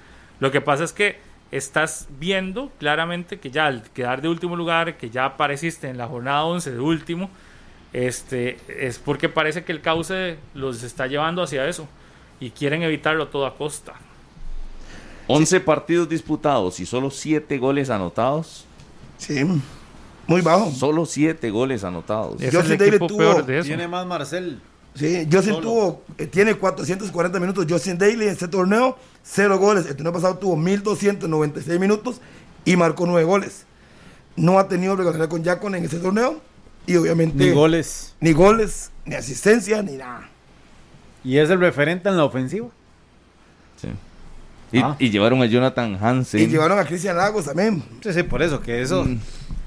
Lo 0.40 0.50
que 0.50 0.60
pasa 0.60 0.84
es 0.84 0.92
que 0.92 1.18
estás 1.50 2.08
viendo 2.18 2.72
claramente 2.78 3.38
que 3.38 3.50
ya 3.50 3.66
al 3.66 3.82
quedar 3.90 4.20
de 4.20 4.28
último 4.28 4.56
lugar, 4.56 4.96
que 4.96 5.10
ya 5.10 5.24
apareciste 5.24 5.88
en 5.88 5.98
la 5.98 6.06
jornada 6.06 6.44
11 6.44 6.72
de 6.72 6.80
último, 6.80 7.30
este, 7.92 8.58
es 8.68 8.98
porque 8.98 9.28
parece 9.28 9.64
que 9.64 9.72
el 9.72 9.80
cauce 9.80 10.36
los 10.54 10.82
está 10.82 11.06
llevando 11.06 11.42
hacia 11.42 11.66
eso 11.68 11.88
y 12.40 12.50
quieren 12.50 12.82
evitarlo 12.82 13.24
a 13.24 13.30
toda 13.30 13.54
costa. 13.54 13.94
11 15.26 15.60
partidos 15.60 16.08
disputados 16.08 16.80
y 16.80 16.86
solo 16.86 17.10
7 17.10 17.58
goles 17.58 17.90
anotados. 17.90 18.64
Sí. 19.18 19.44
Muy 20.26 20.40
bajo. 20.40 20.70
Solo 20.70 21.06
7 21.06 21.50
goles 21.50 21.84
anotados. 21.84 22.40
Es 22.40 22.54
Justin 22.54 22.72
el 22.72 22.78
David 22.78 22.94
equipo 22.94 23.06
tuvo-. 23.06 23.62
Tiene 23.62 23.88
más 23.88 24.06
Marcel. 24.06 24.60
Sí, 24.94 25.26
Justin 25.30 25.60
tuvo, 25.60 26.02
eh, 26.18 26.26
tiene 26.26 26.54
440 26.54 27.40
minutos. 27.40 27.66
Justin 27.68 27.98
Daly 27.98 28.24
en 28.24 28.30
este 28.30 28.46
torneo, 28.46 28.96
cero 29.24 29.58
goles. 29.58 29.86
El 29.86 29.96
torneo 29.96 30.12
pasado 30.12 30.36
tuvo 30.38 30.54
1296 30.56 31.80
minutos 31.80 32.20
y 32.64 32.76
marcó 32.76 33.04
nueve 33.04 33.24
goles. 33.24 33.66
No 34.36 34.58
ha 34.58 34.68
tenido 34.68 34.94
regularidad 34.94 35.28
con 35.28 35.44
Jacon 35.44 35.74
en 35.74 35.84
este 35.84 35.98
torneo 35.98 36.40
y 36.86 36.94
obviamente 36.96 37.36
Ni 37.44 37.50
goles. 37.50 38.14
ni 38.20 38.32
goles, 38.32 38.90
ni 39.04 39.16
asistencia, 39.16 39.82
ni 39.82 39.96
nada. 39.96 40.28
Y 41.24 41.38
es 41.38 41.50
el 41.50 41.58
referente 41.58 42.08
en 42.08 42.16
la 42.16 42.24
ofensiva. 42.24 42.68
Sí. 43.80 43.88
Y, 44.72 44.78
Ah. 44.80 44.96
y 44.98 45.10
llevaron 45.10 45.40
a 45.42 45.46
Jonathan 45.46 45.96
Hansen. 46.00 46.40
Y 46.40 46.46
llevaron 46.46 46.78
a 46.78 46.84
Cristian 46.84 47.16
Lagos 47.16 47.44
también. 47.44 47.82
Sí, 48.02 48.12
sí, 48.12 48.22
por 48.24 48.42
eso, 48.42 48.60
que 48.60 48.82
eso 48.82 49.04
Mm. 49.04 49.18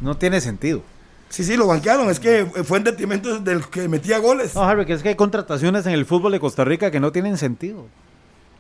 no 0.02 0.18
tiene 0.18 0.42
sentido. 0.42 0.82
Sí, 1.30 1.44
sí, 1.44 1.58
lo 1.58 1.68
banquearon. 1.68 2.10
Es 2.10 2.20
que 2.20 2.46
fue 2.64 2.78
en 2.78 2.86
detrimento 2.86 3.40
del 3.40 3.66
que 3.68 3.88
metía 3.90 4.18
goles. 4.20 4.56
No, 4.56 4.64
Harvey, 4.64 4.86
que 4.86 4.94
es 4.94 5.04
que 5.04 5.10
hay 5.10 5.16
contrataciones 5.16 5.86
en 5.86 5.94
el 5.94 6.06
fútbol 6.06 6.32
de 6.32 6.40
Costa 6.40 6.64
Rica 6.64 6.90
que 6.92 7.00
no 7.00 7.12
tienen 7.12 7.38
sentido. 7.38 7.86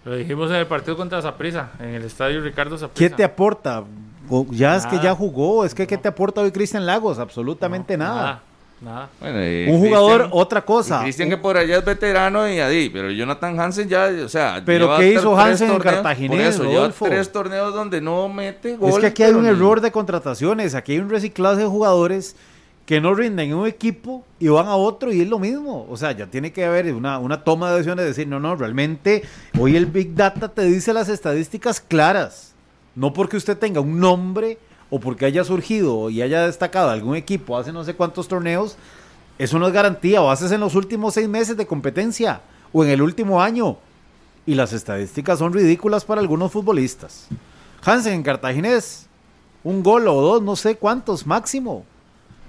Lo 0.06 0.16
dijimos 0.16 0.50
en 0.52 0.58
el 0.58 0.68
partido 0.68 0.96
contra 0.96 1.22
Zaprisa, 1.22 1.72
en 1.80 1.90
el 1.96 2.04
estadio 2.04 2.42
Ricardo 2.42 2.76
¿Qué 2.76 2.80
Zaprisa. 2.82 3.16
te 3.16 3.24
aporta? 3.24 3.84
Ya 4.52 4.76
es 4.76 4.86
que 4.86 5.00
ya 5.00 5.16
jugó, 5.16 5.64
es 5.64 5.74
que 5.74 5.88
¿qué 5.88 5.98
te 5.98 6.10
aporta 6.10 6.42
hoy 6.42 6.52
Cristian 6.52 6.86
Lagos? 6.86 7.18
Absolutamente 7.20 7.98
nada. 7.98 8.16
Nada, 8.22 8.44
nada. 8.82 9.10
Bueno, 9.20 9.38
eh, 9.40 9.68
Un 9.70 9.80
jugador, 9.80 10.22
Christian- 10.22 10.40
otra 10.42 10.62
cosa. 10.66 11.02
Cristian 11.02 11.30
que 11.30 11.38
por 11.38 11.58
allá 11.58 11.78
es 11.78 11.86
veterano 11.86 12.48
y 12.48 12.60
ahí, 12.60 12.90
pero 12.90 13.10
Jonathan 13.12 13.60
Hansen 13.60 13.88
ya, 13.90 14.10
o 14.24 14.30
sea, 14.30 14.62
Pero 14.66 14.98
¿qué 14.98 15.14
hizo 15.14 15.38
Hansen 15.38 15.68
en 15.70 15.74
torneos, 15.78 15.96
Cartaginés, 15.96 16.30
Por 16.30 16.40
eso, 16.40 16.64
lleva 16.64 16.76
Rodolfo? 16.76 17.06
tres 17.06 17.32
torneos 17.32 17.74
donde 17.74 18.02
no 18.02 18.30
mete 18.30 18.76
gol. 18.78 18.90
Es 18.92 18.98
que 19.00 19.06
aquí 19.08 19.24
hay 19.24 19.34
un 19.34 19.44
ni- 19.44 19.50
error 19.50 19.82
de 19.82 19.92
contrataciones, 19.92 20.76
aquí 20.76 20.94
hay 20.94 21.00
un 21.00 21.10
reciclaje 21.10 21.62
de 21.62 21.66
jugadores 21.68 22.36
que 22.86 23.02
no 23.02 23.14
rinden 23.14 23.50
en 23.50 23.56
un 23.56 23.68
equipo 23.68 24.24
y 24.40 24.48
van 24.48 24.68
a 24.68 24.76
otro 24.78 25.12
y 25.12 25.20
es 25.22 25.28
lo 25.28 25.40
mismo. 25.40 25.86
O 25.90 25.98
sea, 25.98 26.14
ya 26.14 26.28
tiene 26.28 26.54
que 26.54 26.64
haber 26.64 26.94
una, 26.94 27.20
una 27.20 27.44
toma 27.44 27.70
de 27.70 27.78
decisiones 27.78 28.04
de 28.04 28.10
decir, 28.10 28.28
no, 28.30 28.40
no, 28.40 28.56
realmente 28.56 29.24
hoy 29.60 29.76
el 29.76 29.88
Big 29.88 30.16
Data 30.16 30.48
te 30.48 30.62
dice 30.62 30.94
las 30.94 31.10
estadísticas 31.10 31.82
claras. 31.82 32.54
No 32.96 33.12
porque 33.12 33.36
usted 33.36 33.58
tenga 33.58 33.82
un 33.82 34.00
nombre 34.00 34.58
o 34.90 35.00
porque 35.00 35.26
haya 35.26 35.44
surgido 35.44 36.10
y 36.10 36.22
haya 36.22 36.46
destacado 36.46 36.90
algún 36.90 37.16
equipo 37.16 37.58
hace 37.58 37.72
no 37.74 37.84
sé 37.84 37.94
cuántos 37.94 38.28
torneos, 38.28 38.78
eso 39.38 39.60
no 39.60 39.68
es 39.68 39.74
garantía. 39.74 40.22
O 40.22 40.32
haces 40.32 40.52
en 40.52 40.62
los 40.62 40.76
últimos 40.76 41.14
seis 41.14 41.28
meses 41.28 41.58
de 41.58 41.68
competencia 41.68 42.42
o 42.74 42.84
en 42.84 42.90
el 42.92 43.02
último 43.02 43.42
año. 43.42 43.78
Y 44.46 44.56
las 44.56 44.72
estadísticas 44.74 45.40
son 45.40 45.52
ridículas 45.54 46.06
para 46.06 46.22
algunos 46.22 46.52
futbolistas. 46.52 47.28
Hansen 47.84 48.14
en 48.14 48.24
Cartaginés, 48.24 49.08
un 49.64 49.84
gol 49.84 50.08
o 50.08 50.22
dos, 50.22 50.42
no 50.42 50.56
sé 50.56 50.76
cuántos 50.78 51.28
máximo. 51.28 51.86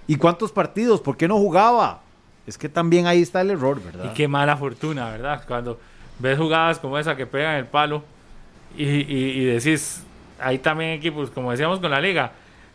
¿Y 0.07 0.17
cuántos 0.17 0.53
partidos? 0.53 1.01
¿Por 1.01 1.17
qué 1.17 1.27
no 1.29 1.37
jugaba? 1.37 2.01
Es 2.47 2.57
que 2.57 2.69
también 2.69 3.07
ahí 3.07 3.21
está 3.21 3.41
el 3.41 3.51
error, 3.51 3.83
¿verdad? 3.83 4.07
Y 4.11 4.15
qué 4.15 4.27
mala 4.29 4.57
fortuna, 4.57 5.11
¿verdad? 5.11 5.43
Cuando 5.47 5.79
ves 6.21 6.39
jugadas 6.39 6.79
como 6.79 6.99
esa 6.99 7.15
que 7.17 7.27
pegan 7.27 7.57
el 7.57 7.67
palo 7.67 8.03
y, 8.77 8.85
y- 8.85 9.33
y 9.41 9.45
decís, 9.45 10.03
hay 10.41 10.59
también 10.59 10.91
equipos, 10.91 11.31
como 11.31 11.51
decíamos 11.51 11.81
con 11.81 11.91
la 11.91 12.01
liga, 12.01 12.33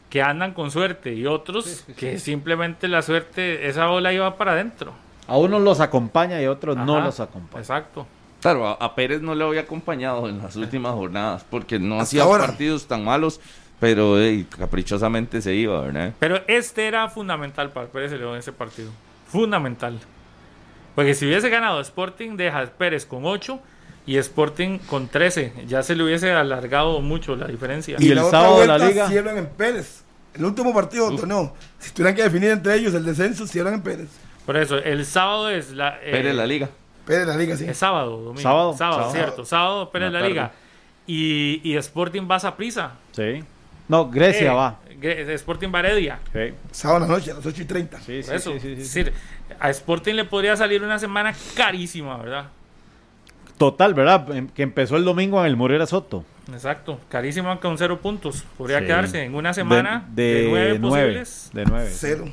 que 0.10 0.22
andan 0.22 0.54
con 0.54 0.70
suerte 0.72 1.14
y 1.14 1.26
otros 1.26 1.86
que 1.98 2.20
simplemente 2.20 2.88
la 2.88 3.02
suerte, 3.02 3.68
esa 3.68 3.88
bola 3.88 4.14
iba 4.14 4.38
para 4.38 4.52
adentro. 4.52 4.94
A 5.28 5.38
unos 5.38 5.62
los 5.62 5.80
acompaña 5.80 6.42
y 6.42 6.46
a 6.46 6.52
otros 6.52 6.78
no 6.78 7.02
los 7.02 7.20
acompaña. 7.20 7.62
Exacto. 7.62 8.06
Claro, 8.42 8.68
a, 8.68 8.74
a 8.74 8.94
Pérez 8.94 9.22
no 9.22 9.34
le 9.36 9.44
había 9.44 9.62
acompañado 9.62 10.28
en 10.28 10.40
las 10.40 10.56
últimas 10.58 10.94
jornadas 10.94 11.46
porque 11.50 11.80
no 11.80 11.96
Hasta 11.96 12.04
hacía 12.04 12.24
ahora. 12.24 12.46
partidos 12.46 12.86
tan 12.88 13.04
malos, 13.04 13.40
pero 13.80 14.18
caprichosamente 14.58 15.42
se 15.42 15.56
iba, 15.56 15.80
¿verdad? 15.82 16.14
Pero 16.20 16.42
este 16.48 16.88
era 16.88 17.08
fundamental 17.10 17.70
para 17.72 17.88
Pérez 17.88 18.12
León 18.12 18.38
ese 18.38 18.52
partido. 18.52 18.92
Fundamental. 19.28 19.98
Porque 20.94 21.16
si 21.16 21.26
hubiese 21.26 21.50
ganado 21.50 21.80
Sporting, 21.82 22.36
deja 22.36 22.66
Pérez 22.78 23.06
con 23.06 23.26
8 23.26 23.60
y 24.06 24.18
Sporting 24.18 24.80
con 24.80 25.08
13. 25.08 25.54
Ya 25.68 25.84
se 25.84 25.96
le 25.96 26.04
hubiese 26.04 26.32
alargado 26.32 27.00
mucho 27.02 27.36
la 27.36 27.48
diferencia. 27.48 27.98
Y 28.00 28.10
el 28.10 28.16
la 28.16 28.26
otra 28.26 28.40
sábado 28.42 28.60
de 28.62 28.68
la 28.68 28.78
liga. 28.78 29.08
cierran 29.10 29.38
en 29.38 29.48
Pérez. 29.48 30.04
El 30.34 30.46
último 30.46 30.74
partido 30.74 31.10
del 31.10 31.20
torneo. 31.20 31.54
Si 31.80 31.92
tuvieran 31.92 32.16
que 32.16 32.24
definir 32.24 32.50
entre 32.52 32.76
ellos 32.76 32.94
el 32.94 33.06
descenso, 33.06 33.46
cierran 33.48 33.76
en 33.76 33.82
Pérez. 33.82 34.10
Por 34.46 34.58
eso, 34.58 34.78
el 34.78 35.06
sábado 35.06 35.50
es 35.50 35.72
la. 35.72 36.00
eh, 36.04 36.12
Pérez 36.12 36.36
la 36.36 36.46
liga. 36.46 36.70
Pérez 37.06 37.28
la 37.28 37.38
liga, 37.38 37.56
sí. 37.56 37.66
Es 37.66 37.78
sábado, 37.78 38.18
domingo. 38.18 38.42
Sábado, 38.42 38.76
sábado, 38.78 38.98
sábado. 38.98 39.14
cierto. 39.14 39.46
Sábado, 39.46 39.90
Pérez 39.92 40.10
Una 40.10 40.20
la 40.20 40.20
tarde. 40.22 40.34
liga. 40.34 40.52
Y, 41.06 41.62
y 41.64 41.76
Sporting 41.78 42.28
va 42.30 42.38
a 42.38 42.58
prisa. 42.58 42.94
Sí. 43.12 43.44
No, 43.88 44.10
Grecia 44.10 44.54
va. 44.54 44.80
Sporting 45.02 45.68
va 45.74 45.80
a 45.80 45.82
Heredia. 45.82 46.20
Sí. 46.32 46.54
Sábado 46.72 47.04
a 47.04 47.08
la 47.08 47.14
noche, 47.14 47.32
a 47.32 47.36
las 47.36 47.46
8 47.46 47.62
y 47.62 47.66
30. 47.66 48.00
Sí, 48.02 48.22
Por 48.26 48.36
eso. 48.36 48.54
Es 48.54 48.64
decir, 48.64 49.14
a 49.60 49.70
Sporting 49.70 50.14
le 50.16 50.24
podría 50.26 50.56
salir 50.56 50.82
una 50.82 50.98
semana 50.98 51.36
carísima, 51.56 52.18
¿verdad? 52.18 52.46
Total, 53.72 53.94
¿verdad? 53.94 54.30
Em- 54.36 54.48
Que 54.50 54.62
empezó 54.64 54.98
el 54.98 55.06
domingo 55.06 55.40
en 55.40 55.46
el 55.48 55.56
Morera 55.56 55.86
Soto. 55.86 56.26
Exacto, 56.52 57.00
carísima 57.08 57.58
con 57.62 57.78
cero 57.78 58.00
puntos. 58.02 58.44
Podría 58.58 58.80
Sí. 58.80 58.86
quedarse 58.88 59.24
en 59.24 59.36
una 59.36 59.54
semana 59.54 60.04
de, 60.10 60.24
de, 60.24 60.48
nueve 60.50 60.78
nueve. 60.82 61.06
posibles. 61.08 61.50
De 61.54 61.66
nueve. 61.66 61.90
Cero. 61.94 62.26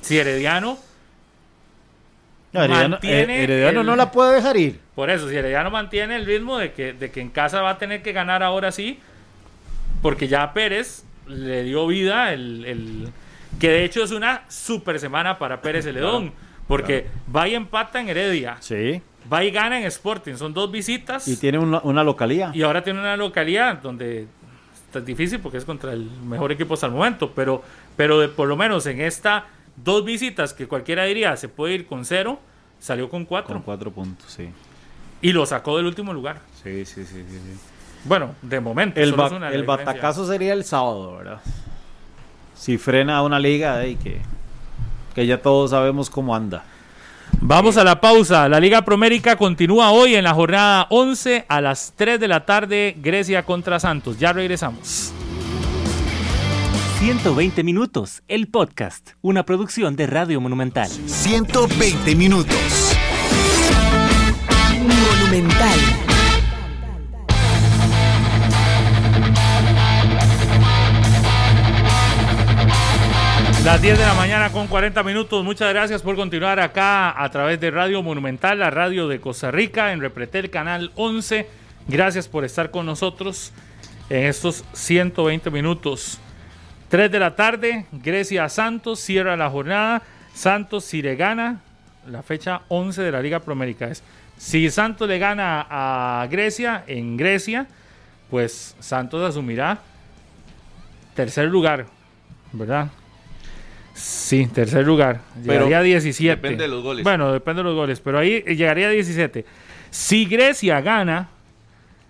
Si 0.00 0.16
Herediano, 0.18 0.78
No, 2.52 2.62
Herediano, 2.62 2.88
Mantiene 2.90 3.40
eh, 3.40 3.42
Herediano 3.44 3.80
el- 3.82 3.86
no 3.86 3.96
la 3.96 4.10
puede 4.10 4.36
dejar 4.36 4.56
ir. 4.56 4.80
por 4.94 5.10
eso, 5.10 5.28
si 5.28 5.36
Herediano 5.36 5.70
mantiene 5.70 6.16
el 6.16 6.24
ritmo 6.24 6.56
de 6.56 6.72
que, 6.72 6.94
de 6.94 7.10
que 7.10 7.20
en 7.20 7.28
casa 7.28 7.60
va 7.60 7.70
a 7.70 7.78
tener 7.78 8.02
que 8.02 8.12
ganar 8.12 8.42
ahora 8.42 8.72
sí, 8.72 8.98
porque 10.00 10.26
ya 10.28 10.54
Pérez 10.54 11.04
le 11.26 11.64
dio 11.64 11.86
vida, 11.86 12.32
el, 12.32 12.64
el- 12.64 13.08
que 13.60 13.68
de 13.68 13.84
hecho 13.84 14.02
es 14.02 14.10
una 14.12 14.42
super 14.48 14.98
semana 14.98 15.38
para 15.38 15.60
Pérez 15.60 15.84
Celedón, 15.84 16.32
porque 16.66 17.06
va 17.34 17.46
y 17.46 17.54
empata 17.54 18.00
en 18.00 18.08
Heredia, 18.08 18.56
Sí. 18.60 19.02
Va 19.32 19.44
y 19.44 19.50
gana 19.50 19.78
en 19.80 19.84
Sporting, 19.86 20.34
son 20.36 20.52
dos 20.54 20.70
visitas 20.70 21.26
Y 21.28 21.36
tiene 21.36 21.58
una, 21.58 21.80
una 21.82 22.04
localía. 22.04 22.50
y 22.54 22.62
ahora 22.62 22.82
tiene 22.82 23.00
una 23.00 23.16
localidad 23.16 23.80
donde 23.82 24.26
está 24.86 25.00
difícil 25.00 25.40
porque 25.40 25.58
es 25.58 25.64
contra 25.64 25.92
el 25.92 26.10
mejor 26.26 26.52
equipo 26.52 26.74
hasta 26.74 26.86
el 26.86 26.92
momento, 26.92 27.32
pero, 27.34 27.62
pero 27.96 28.18
de- 28.20 28.28
por 28.28 28.48
lo 28.48 28.56
menos 28.56 28.86
en 28.86 29.00
esta 29.00 29.46
dos 29.76 30.04
visitas 30.04 30.54
que 30.54 30.66
cualquiera 30.68 31.04
diría 31.04 31.36
se 31.36 31.48
puede 31.48 31.74
ir 31.74 31.86
con 31.86 32.04
cero, 32.04 32.38
salió 32.78 33.08
con 33.10 33.24
cuatro 33.24 33.54
Con 33.54 33.62
cuatro 33.62 33.90
puntos, 33.90 34.30
sí. 34.30 34.48
y 35.22 35.32
lo 35.32 35.44
sacó 35.46 35.76
del 35.76 35.86
último 35.86 36.12
lugar. 36.12 36.40
Sí, 36.62 36.84
sí, 36.84 37.04
sí, 37.04 37.24
sí. 37.28 37.38
sí. 37.38 37.58
Bueno, 38.04 38.34
de 38.42 38.60
momento. 38.60 39.00
El, 39.00 39.12
ba- 39.14 39.30
el 39.52 39.64
batacazo 39.64 40.26
sería 40.26 40.52
el 40.52 40.62
sábado, 40.64 41.16
¿verdad? 41.16 41.40
Si 42.54 42.78
frena 42.78 43.16
a 43.18 43.22
una 43.22 43.38
liga 43.38 43.84
y 43.86 43.96
que, 43.96 44.20
que 45.14 45.26
ya 45.26 45.42
todos 45.42 45.70
sabemos 45.72 46.08
cómo 46.08 46.34
anda. 46.34 46.64
Vamos 47.40 47.76
a 47.76 47.84
la 47.84 48.00
pausa. 48.00 48.48
La 48.48 48.60
Liga 48.60 48.84
Promérica 48.84 49.36
continúa 49.36 49.90
hoy 49.90 50.14
en 50.14 50.24
la 50.24 50.34
jornada 50.34 50.86
11 50.90 51.44
a 51.48 51.60
las 51.60 51.92
3 51.96 52.18
de 52.18 52.28
la 52.28 52.44
tarde. 52.44 52.96
Grecia 52.98 53.44
contra 53.44 53.78
Santos. 53.78 54.18
Ya 54.18 54.32
regresamos. 54.32 55.12
120 56.98 57.62
minutos, 57.62 58.22
el 58.26 58.48
podcast, 58.48 59.10
una 59.20 59.44
producción 59.44 59.96
de 59.96 60.06
Radio 60.06 60.40
Monumental. 60.40 60.88
120 60.88 62.16
minutos. 62.16 62.56
Monumental. 64.80 66.15
Las 73.66 73.82
10 73.82 73.98
de 73.98 74.06
la 74.06 74.14
mañana 74.14 74.52
con 74.52 74.68
40 74.68 75.02
minutos. 75.02 75.44
Muchas 75.44 75.70
gracias 75.70 76.00
por 76.00 76.14
continuar 76.14 76.60
acá 76.60 77.20
a 77.20 77.28
través 77.30 77.58
de 77.58 77.72
Radio 77.72 78.00
Monumental, 78.00 78.60
la 78.60 78.70
radio 78.70 79.08
de 79.08 79.20
Costa 79.20 79.50
Rica, 79.50 79.92
en 79.92 80.00
Repretel 80.00 80.50
Canal 80.50 80.92
11. 80.94 81.48
Gracias 81.88 82.28
por 82.28 82.44
estar 82.44 82.70
con 82.70 82.86
nosotros 82.86 83.52
en 84.08 84.26
estos 84.26 84.64
120 84.72 85.50
minutos. 85.50 86.20
3 86.90 87.10
de 87.10 87.18
la 87.18 87.34
tarde, 87.34 87.86
Grecia 87.90 88.48
Santos 88.48 89.00
cierra 89.00 89.36
la 89.36 89.50
jornada. 89.50 90.00
Santos 90.32 90.84
si 90.84 91.02
le 91.02 91.16
gana 91.16 91.60
la 92.06 92.22
fecha 92.22 92.62
11 92.68 93.02
de 93.02 93.10
la 93.10 93.20
Liga 93.20 93.40
Promérica. 93.40 93.88
Es, 93.88 94.04
si 94.36 94.70
Santos 94.70 95.08
le 95.08 95.18
gana 95.18 95.66
a 95.68 96.24
Grecia 96.30 96.84
en 96.86 97.16
Grecia, 97.16 97.66
pues 98.30 98.76
Santos 98.78 99.28
asumirá 99.28 99.80
tercer 101.16 101.46
lugar, 101.46 101.86
¿verdad? 102.52 102.90
Sí, 103.96 104.46
tercer 104.46 104.84
lugar. 104.86 105.22
Pero 105.46 105.64
Llegaría 105.64 105.78
a 105.78 105.82
17. 105.82 106.36
depende 106.36 106.64
de 106.64 106.68
los 106.68 106.82
goles. 106.82 107.02
Bueno, 107.02 107.32
depende 107.32 107.60
de 107.62 107.64
los 107.64 107.74
goles, 107.74 107.98
pero 108.00 108.18
ahí 108.18 108.42
llegaría 108.42 108.88
a 108.88 108.90
17. 108.90 109.46
Si 109.90 110.26
Grecia 110.26 110.82
gana, 110.82 111.28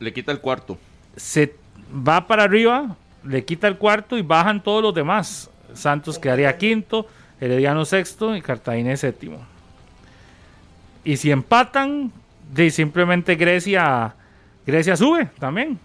Le 0.01 0.13
quita 0.13 0.33
el 0.33 0.41
cuarto. 0.41 0.79
se 1.17 1.55
va 2.07 2.27
para 2.27 2.43
arriba, 2.43 2.97
le 3.25 3.45
quita 3.45 3.69
el 3.69 3.77
cuarto 3.77 4.19
y 4.19 4.23
bajan 4.23 4.61
todos 4.63 4.83
los 4.83 4.93
demás. 4.95 5.49
Santos 5.75 6.19
quedaría 6.19 6.59
quinto, 6.59 7.07
Herediano 7.41 7.85
sexto 7.85 8.35
y 8.35 8.43
Cartagena 8.43 8.97
séptimo. 8.97 9.47
Y 11.05 11.17
si 11.19 11.31
empatan, 11.31 12.11
de 12.53 12.71
simplemente 12.71 13.37
Grecia 13.37 14.13
Grecia 14.67 14.97
sube 14.97 15.29
también. 15.39 15.79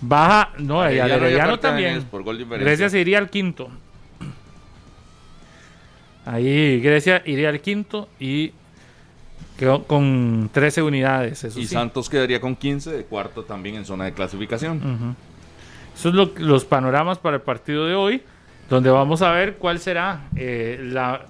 Baja, 0.00 0.50
no, 0.58 0.82
y 0.90 0.98
al 0.98 1.10
Herediano 1.10 1.14
y 1.14 1.26
Herediano 1.26 1.58
también. 1.60 1.94
por 2.02 2.10
por 2.10 2.22
gol 2.24 2.38
de 2.38 2.44
diferencia. 2.44 2.66
Grecia 2.68 2.90
se 2.90 2.98
iría 2.98 3.18
al 3.18 3.30
quinto. 3.30 3.70
Ahí 6.30 6.78
Grecia 6.80 7.22
iría 7.24 7.48
al 7.48 7.60
quinto 7.60 8.06
y 8.20 8.52
quedó 9.58 9.84
con 9.84 10.50
13 10.52 10.82
unidades. 10.82 11.42
Eso 11.42 11.58
Y 11.58 11.66
sí. 11.66 11.74
Santos 11.74 12.10
quedaría 12.10 12.38
con 12.38 12.54
15 12.54 12.90
de 12.90 13.04
cuarto 13.04 13.44
también 13.44 13.76
en 13.76 13.86
zona 13.86 14.04
de 14.04 14.12
clasificación. 14.12 14.76
Ujú. 14.76 15.14
Esos 15.94 16.14
son 16.14 16.46
los 16.46 16.64
panoramas 16.66 17.16
para 17.16 17.36
el 17.36 17.42
partido 17.42 17.86
de 17.86 17.94
hoy, 17.94 18.22
donde 18.68 18.90
vamos 18.90 19.22
a 19.22 19.32
ver 19.32 19.56
cuál 19.56 19.78
será 19.78 20.28
eh, 20.36 20.78
la 20.82 21.22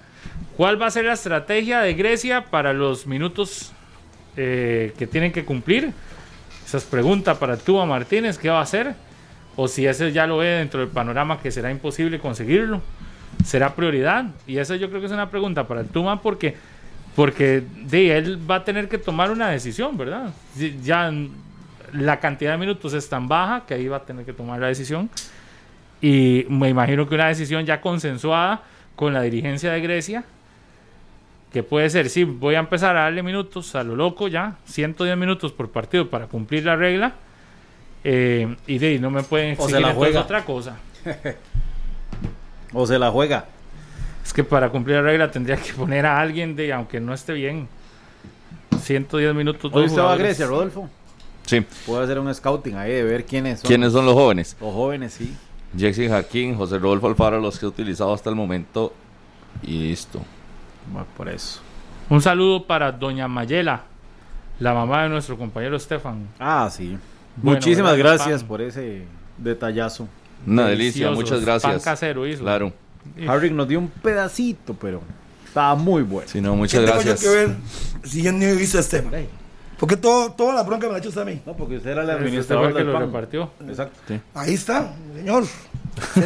cuál 0.57 0.81
va 0.81 0.87
a 0.87 0.91
ser 0.91 1.05
la 1.05 1.13
estrategia 1.13 1.79
de 1.79 1.93
Grecia 1.93 2.45
para 2.51 2.73
los 2.73 3.07
minutos 3.07 3.71
eh, 4.35 4.93
que 4.97 5.07
tienen 5.07 5.31
que 5.31 5.45
cumplir. 5.45 5.93
Esa 6.65 6.77
es 6.77 6.83
pregunta 6.83 7.39
para 7.39 7.55
Tuba 7.55 7.85
Martínez, 7.85 8.37
¿qué 8.37 8.49
va 8.49 8.59
a 8.59 8.63
hacer? 8.63 8.95
O 9.55 9.69
si 9.69 9.87
ese 9.87 10.11
ya 10.11 10.27
lo 10.27 10.39
ve 10.39 10.47
dentro 10.47 10.81
del 10.81 10.89
panorama 10.89 11.41
que 11.41 11.51
será 11.51 11.71
imposible 11.71 12.19
conseguirlo. 12.19 12.81
¿Será 13.43 13.73
prioridad? 13.75 14.25
Y 14.47 14.57
esa 14.57 14.75
yo 14.75 14.89
creo 14.89 14.99
que 14.99 15.07
es 15.07 15.11
una 15.11 15.29
pregunta 15.29 15.67
para 15.67 15.81
el 15.81 15.87
Tuma 15.87 16.21
porque, 16.21 16.55
porque 17.15 17.63
de, 17.85 18.17
él 18.17 18.39
va 18.49 18.55
a 18.55 18.63
tener 18.63 18.89
que 18.89 18.97
tomar 18.97 19.31
una 19.31 19.49
decisión, 19.49 19.97
¿verdad? 19.97 20.31
Ya 20.83 21.11
la 21.93 22.19
cantidad 22.19 22.51
de 22.51 22.57
minutos 22.57 22.93
es 22.93 23.09
tan 23.09 23.27
baja 23.27 23.63
que 23.65 23.73
ahí 23.73 23.87
va 23.87 23.97
a 23.97 24.03
tener 24.05 24.25
que 24.25 24.33
tomar 24.33 24.59
la 24.59 24.67
decisión. 24.67 25.09
Y 26.01 26.45
me 26.49 26.69
imagino 26.69 27.07
que 27.07 27.15
una 27.15 27.27
decisión 27.27 27.65
ya 27.65 27.81
consensuada 27.81 28.61
con 28.95 29.13
la 29.13 29.21
dirigencia 29.21 29.71
de 29.71 29.81
Grecia, 29.81 30.23
que 31.51 31.63
puede 31.63 31.89
ser, 31.89 32.09
sí, 32.09 32.25
voy 32.25 32.55
a 32.55 32.59
empezar 32.59 32.95
a 32.95 33.01
darle 33.03 33.23
minutos 33.23 33.73
a 33.75 33.83
lo 33.83 33.95
loco 33.95 34.27
ya, 34.27 34.57
110 34.65 35.17
minutos 35.17 35.51
por 35.51 35.69
partido 35.71 36.09
para 36.09 36.27
cumplir 36.27 36.65
la 36.65 36.75
regla. 36.75 37.13
eh, 38.03 38.55
y 38.67 38.77
de 38.77 38.87
ahí 38.87 38.99
no 38.99 39.09
me 39.09 39.23
pueden 39.23 39.53
O 39.53 39.67
se 39.67 39.77
exigir 39.77 39.81
la 39.81 39.93
juega. 39.93 40.21
otra 40.21 40.45
cosa. 40.45 40.77
O 42.73 42.85
se 42.85 42.99
la 42.99 43.11
juega. 43.11 43.45
Es 44.23 44.33
que 44.33 44.43
para 44.43 44.69
cumplir 44.69 44.97
la 44.97 45.01
regla 45.01 45.31
tendría 45.31 45.57
que 45.57 45.73
poner 45.73 46.05
a 46.05 46.19
alguien 46.19 46.55
de, 46.55 46.71
aunque 46.71 46.99
no 46.99 47.13
esté 47.13 47.33
bien, 47.33 47.67
110 48.81 49.33
minutos. 49.33 49.71
Hoy 49.73 49.85
usted 49.85 50.01
va 50.01 50.13
a. 50.13 50.17
Grecia, 50.17 50.45
Rodolfo. 50.45 50.89
Sí. 51.45 51.65
Puede 51.85 52.03
hacer 52.03 52.19
un 52.19 52.33
scouting 52.33 52.75
ahí 52.75 52.91
de 52.91 53.03
ver 53.03 53.25
quiénes 53.25 53.61
son. 53.61 53.67
¿Quiénes 53.67 53.91
son 53.91 54.05
los 54.05 54.13
jóvenes? 54.13 54.55
Los 54.61 54.73
jóvenes, 54.73 55.13
sí. 55.13 55.35
Jexy 55.75 56.07
Jaquín, 56.07 56.55
José 56.55 56.77
Rodolfo 56.77 57.07
Alfaro, 57.07 57.39
los 57.39 57.57
que 57.57 57.65
he 57.65 57.69
utilizado 57.69 58.13
hasta 58.13 58.29
el 58.29 58.35
momento. 58.35 58.93
Y 59.63 59.87
listo. 59.89 60.21
Bueno, 60.91 61.07
por 61.17 61.29
eso. 61.29 61.61
Un 62.09 62.21
saludo 62.21 62.65
para 62.65 62.91
Doña 62.91 63.27
Mayela, 63.27 63.83
la 64.59 64.73
mamá 64.73 65.03
de 65.03 65.09
nuestro 65.09 65.37
compañero 65.37 65.75
Estefan. 65.75 66.27
Ah, 66.39 66.69
sí. 66.71 66.97
Bueno, 67.35 67.57
Muchísimas 67.59 67.97
gracias 67.97 68.41
Pan. 68.41 68.47
por 68.47 68.61
ese 68.61 69.03
detallazo. 69.37 70.07
Una 70.47 70.67
delicia, 70.67 71.11
muchas 71.11 71.41
gracias. 71.45 71.71
Pan 71.73 71.81
casero 71.81 72.27
hizo. 72.27 72.41
Claro. 72.43 72.73
Harry 73.27 73.49
nos 73.51 73.67
dio 73.67 73.79
un 73.79 73.87
pedacito, 73.89 74.73
pero 74.73 75.01
estaba 75.45 75.75
muy 75.75 76.03
bueno. 76.03 76.27
Si 76.29 76.41
no, 76.41 76.51
¿Qué 76.51 76.57
muchas 76.57 76.81
tengo 76.85 76.93
gracias. 76.93 77.21
yo 77.21 77.31
que 77.31 77.37
ver 77.37 77.55
si 78.03 78.21
yo 78.21 78.31
ni 78.31 78.45
he 78.45 78.55
visto 78.55 78.77
a 78.77 78.81
Esteban? 78.81 79.11
Porque 79.79 79.95
todo, 79.95 80.31
toda 80.33 80.53
la 80.53 80.63
bronca 80.63 80.87
me 80.87 80.91
la 80.91 80.97
ha 80.97 80.99
hecho 80.99 81.09
usted 81.09 81.21
a 81.21 81.25
mí. 81.25 81.41
No, 81.45 81.55
porque 81.55 81.77
usted 81.77 81.91
era 81.91 82.03
el 82.03 82.09
Este 82.09 82.21
administrador 82.21 82.65
el 82.67 82.71
que 82.73 82.77
del 82.79 82.87
lo 82.87 82.93
pan. 82.93 83.01
repartió. 83.03 83.51
Exacto. 83.67 84.13
Ahí 84.33 84.53
está, 84.53 84.93
señor. 85.15 85.43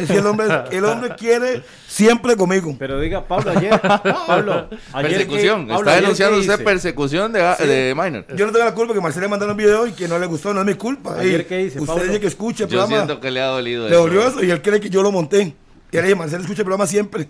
Sí, 0.06 0.12
el, 0.14 0.26
hombre, 0.26 0.46
el 0.70 0.84
hombre 0.84 1.14
quiere 1.16 1.62
siempre 1.86 2.36
conmigo. 2.36 2.74
Pero 2.78 3.00
diga, 3.00 3.24
Pablo, 3.26 3.52
ayer. 3.56 3.80
Pablo, 3.80 4.68
ayer 4.92 5.10
Persecución. 5.10 5.66
que- 5.66 5.72
Pablo, 5.72 5.88
Está 5.90 6.00
denunciando 6.00 6.38
usted 6.38 6.64
persecución 6.64 7.32
de, 7.32 7.40
de 7.40 7.94
minor. 7.94 8.26
Yo 8.36 8.46
no 8.46 8.52
tengo 8.52 8.64
la 8.64 8.74
culpa 8.74 8.94
que 8.94 9.00
Marcelo 9.00 9.22
le 9.26 9.28
mandaron 9.28 9.52
un 9.52 9.56
video 9.58 9.86
y 9.86 9.92
que 9.92 10.06
no 10.08 10.18
le 10.18 10.26
gustó, 10.26 10.52
no 10.54 10.60
es 10.60 10.66
mi 10.66 10.74
culpa. 10.74 11.18
Ayer, 11.18 11.40
Ey, 11.40 11.46
¿qué 11.46 11.56
dice, 11.58 11.78
Usted 11.80 11.92
Pablo? 11.92 12.04
dice 12.08 12.20
que 12.20 12.26
escucha 12.26 12.64
el 12.64 12.70
Yo 12.70 12.78
programa. 12.78 13.04
siento 13.06 13.20
que 13.20 13.30
le 13.30 13.40
ha 13.40 13.46
dolido. 13.46 13.88
Le 13.88 13.96
dolió 13.96 14.26
eso 14.26 14.42
y 14.42 14.50
él 14.50 14.60
cree 14.62 14.80
que 14.80 14.90
yo 14.90 15.02
lo 15.02 15.10
monté. 15.12 15.54
Y 15.92 15.96
le 15.96 16.02
dije, 16.02 16.14
Marcelo 16.14 16.42
escucha 16.42 16.62
el 16.62 16.66
programa 16.66 16.86
siempre. 16.86 17.28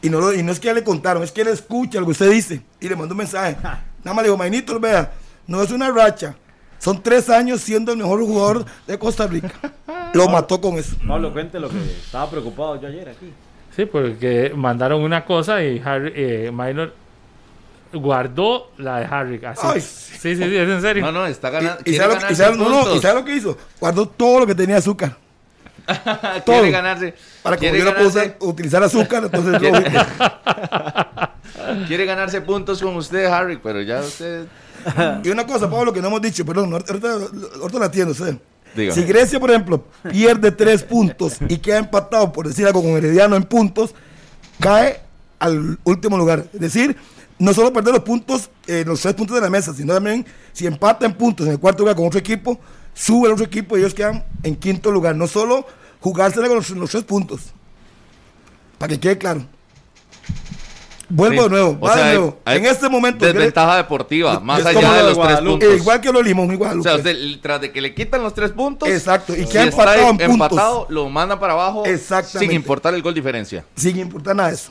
Y 0.00 0.10
no, 0.10 0.20
lo- 0.20 0.32
y 0.32 0.42
no 0.42 0.52
es 0.52 0.60
que 0.60 0.66
ya 0.66 0.74
le 0.74 0.84
contaron, 0.84 1.22
es 1.24 1.32
que 1.32 1.40
él 1.40 1.48
escucha 1.48 1.98
lo 1.98 2.06
que 2.06 2.12
usted 2.12 2.30
dice. 2.30 2.62
Y 2.80 2.88
le 2.88 2.94
mandó 2.96 3.14
un 3.14 3.18
mensaje. 3.18 3.56
Nada 3.62 3.82
más 4.14 4.16
le 4.18 4.24
digo, 4.24 4.36
Mainito, 4.36 4.78
vea, 4.78 5.10
no 5.46 5.60
es 5.62 5.70
una 5.72 5.90
racha. 5.90 6.36
Son 6.78 7.02
tres 7.02 7.28
años 7.28 7.60
siendo 7.60 7.90
el 7.90 7.98
mejor 7.98 8.20
jugador 8.20 8.64
de 8.86 8.96
Costa 8.96 9.26
Rica. 9.26 9.50
Lo 10.14 10.28
mató 10.28 10.60
con 10.60 10.74
eso. 10.78 10.96
Pablo, 11.06 11.32
cuente 11.32 11.60
lo 11.60 11.68
que 11.68 11.78
estaba 11.78 12.28
preocupado 12.30 12.80
yo 12.80 12.88
ayer 12.88 13.08
aquí. 13.08 13.32
Sí, 13.76 13.84
porque 13.86 14.52
mandaron 14.56 15.02
una 15.02 15.24
cosa 15.24 15.62
y 15.62 15.80
Harry, 15.84 16.12
eh, 16.16 16.50
Minor 16.52 16.92
guardó 17.92 18.70
la 18.78 18.98
de 19.00 19.04
Harry. 19.06 19.44
Así. 19.44 19.60
Ay, 19.64 19.80
sí, 19.80 20.12
sí, 20.18 20.36
sí, 20.36 20.56
es 20.56 20.68
en 20.68 20.80
serio. 20.80 21.04
No, 21.04 21.12
no, 21.12 21.26
está 21.26 21.50
ganando. 21.50 21.80
Y, 21.84 21.92
y 21.92 21.96
sabe 21.96 22.08
lo, 22.08 22.14
y 22.14 22.16
ganarse 22.22 22.42
sabe- 22.42 22.56
no, 22.56 22.68
no, 22.68 22.76
puntos. 22.80 22.96
¿y 22.96 23.00
sabe 23.00 23.14
lo 23.20 23.24
que 23.24 23.36
hizo? 23.36 23.56
Guardó 23.80 24.08
todo 24.08 24.40
lo 24.40 24.46
que 24.46 24.54
tenía 24.54 24.76
azúcar. 24.78 25.16
quiere 25.86 26.40
todo. 26.44 26.70
ganarse. 26.70 27.14
Para 27.42 27.56
que 27.56 27.78
yo 27.78 27.84
no 27.84 27.94
puedo 27.94 28.08
usar- 28.08 28.36
utilizar 28.40 28.82
azúcar, 28.82 29.24
entonces 29.24 29.58
¿Quiere? 29.58 29.84
quiere 31.86 32.04
ganarse 32.04 32.40
puntos 32.40 32.82
con 32.82 32.96
usted, 32.96 33.26
Harry, 33.26 33.58
pero 33.62 33.80
ya 33.82 34.00
usted. 34.00 34.46
Y 35.22 35.28
una 35.30 35.46
cosa, 35.46 35.70
Pablo, 35.70 35.92
que 35.92 36.00
no 36.00 36.08
hemos 36.08 36.22
dicho, 36.22 36.44
perdón, 36.44 36.72
ahorita, 36.72 37.08
ahorita 37.60 37.78
la 37.78 37.86
atiendo 37.86 38.12
usted. 38.12 38.36
Si 38.74 39.02
Grecia, 39.02 39.40
por 39.40 39.50
ejemplo, 39.50 39.84
pierde 40.10 40.52
tres 40.52 40.82
puntos 40.82 41.34
y 41.48 41.58
queda 41.58 41.78
empatado, 41.78 42.32
por 42.32 42.46
decir 42.46 42.66
algo, 42.66 42.82
con 42.82 42.92
Herediano 42.92 43.34
en 43.34 43.44
puntos, 43.44 43.94
cae 44.60 45.00
al 45.38 45.78
último 45.84 46.16
lugar. 46.16 46.46
Es 46.52 46.60
decir, 46.60 46.96
no 47.38 47.54
solo 47.54 47.72
perder 47.72 47.94
los 47.94 48.02
puntos, 48.02 48.50
eh, 48.66 48.84
los 48.86 49.00
tres 49.00 49.14
puntos 49.14 49.34
de 49.36 49.40
la 49.40 49.50
mesa, 49.50 49.72
sino 49.74 49.94
también 49.94 50.26
si 50.52 50.66
empata 50.66 51.06
en 51.06 51.14
puntos 51.14 51.46
en 51.46 51.52
el 51.52 51.58
cuarto 51.58 51.82
lugar 51.82 51.96
con 51.96 52.06
otro 52.06 52.20
equipo, 52.20 52.58
sube 52.94 53.26
el 53.26 53.34
otro 53.34 53.44
equipo 53.44 53.76
y 53.76 53.80
ellos 53.80 53.94
quedan 53.94 54.24
en 54.42 54.56
quinto 54.56 54.90
lugar. 54.90 55.16
No 55.16 55.26
solo 55.26 55.66
jugársela 56.00 56.48
con 56.48 56.56
los 56.56 56.90
tres 56.90 57.04
puntos. 57.04 57.52
Para 58.78 58.90
que 58.90 59.00
quede 59.00 59.18
claro. 59.18 59.44
Vuelvo 61.10 61.36
Sí. 61.36 61.42
de 61.44 61.48
nuevo, 61.48 61.78
O 61.80 61.86
va 61.86 61.94
sea, 61.94 62.04
de 62.06 62.14
nuevo. 62.14 62.38
hay 62.44 62.58
en 62.58 62.66
este 62.66 62.88
momento. 62.88 63.20
¿qué 63.20 63.26
le- 63.32 63.32
Desventaja 63.38 63.76
deportiva, 63.78 64.40
más 64.40 64.60
es 64.60 64.66
allá 64.66 64.80
de 64.80 64.84
lo 65.02 65.08
de 65.08 65.14
los 65.14 65.26
tres 65.26 65.40
puntos. 65.40 65.74
Igual 65.76 66.00
que 66.02 66.12
lo 66.12 66.22
limón, 66.22 66.52
igual. 66.52 66.80
O 66.80 66.82
sea, 66.82 66.96
usted, 66.96 67.16
tras 67.40 67.60
de 67.62 67.72
que 67.72 67.80
le 67.80 67.94
quitan 67.94 68.22
los 68.22 68.34
tres 68.34 68.50
puntos, 68.52 68.88
Exacto, 68.88 69.34
y 69.34 69.44
si 69.44 69.52
queda 69.52 69.64
está 69.64 69.82
empatado 69.82 70.02
en 70.02 70.08
puntos. 70.18 70.28
empatado, 70.34 70.86
lo 70.90 71.08
manda 71.08 71.40
para 71.40 71.54
abajo 71.54 71.84
Exactamente. 71.86 72.38
sin 72.40 72.52
importar 72.52 72.92
el 72.94 73.00
gol 73.02 73.14
diferencia. 73.14 73.64
Sin 73.74 73.98
importar 73.98 74.36
nada 74.36 74.50
de 74.50 74.54
eso. 74.56 74.70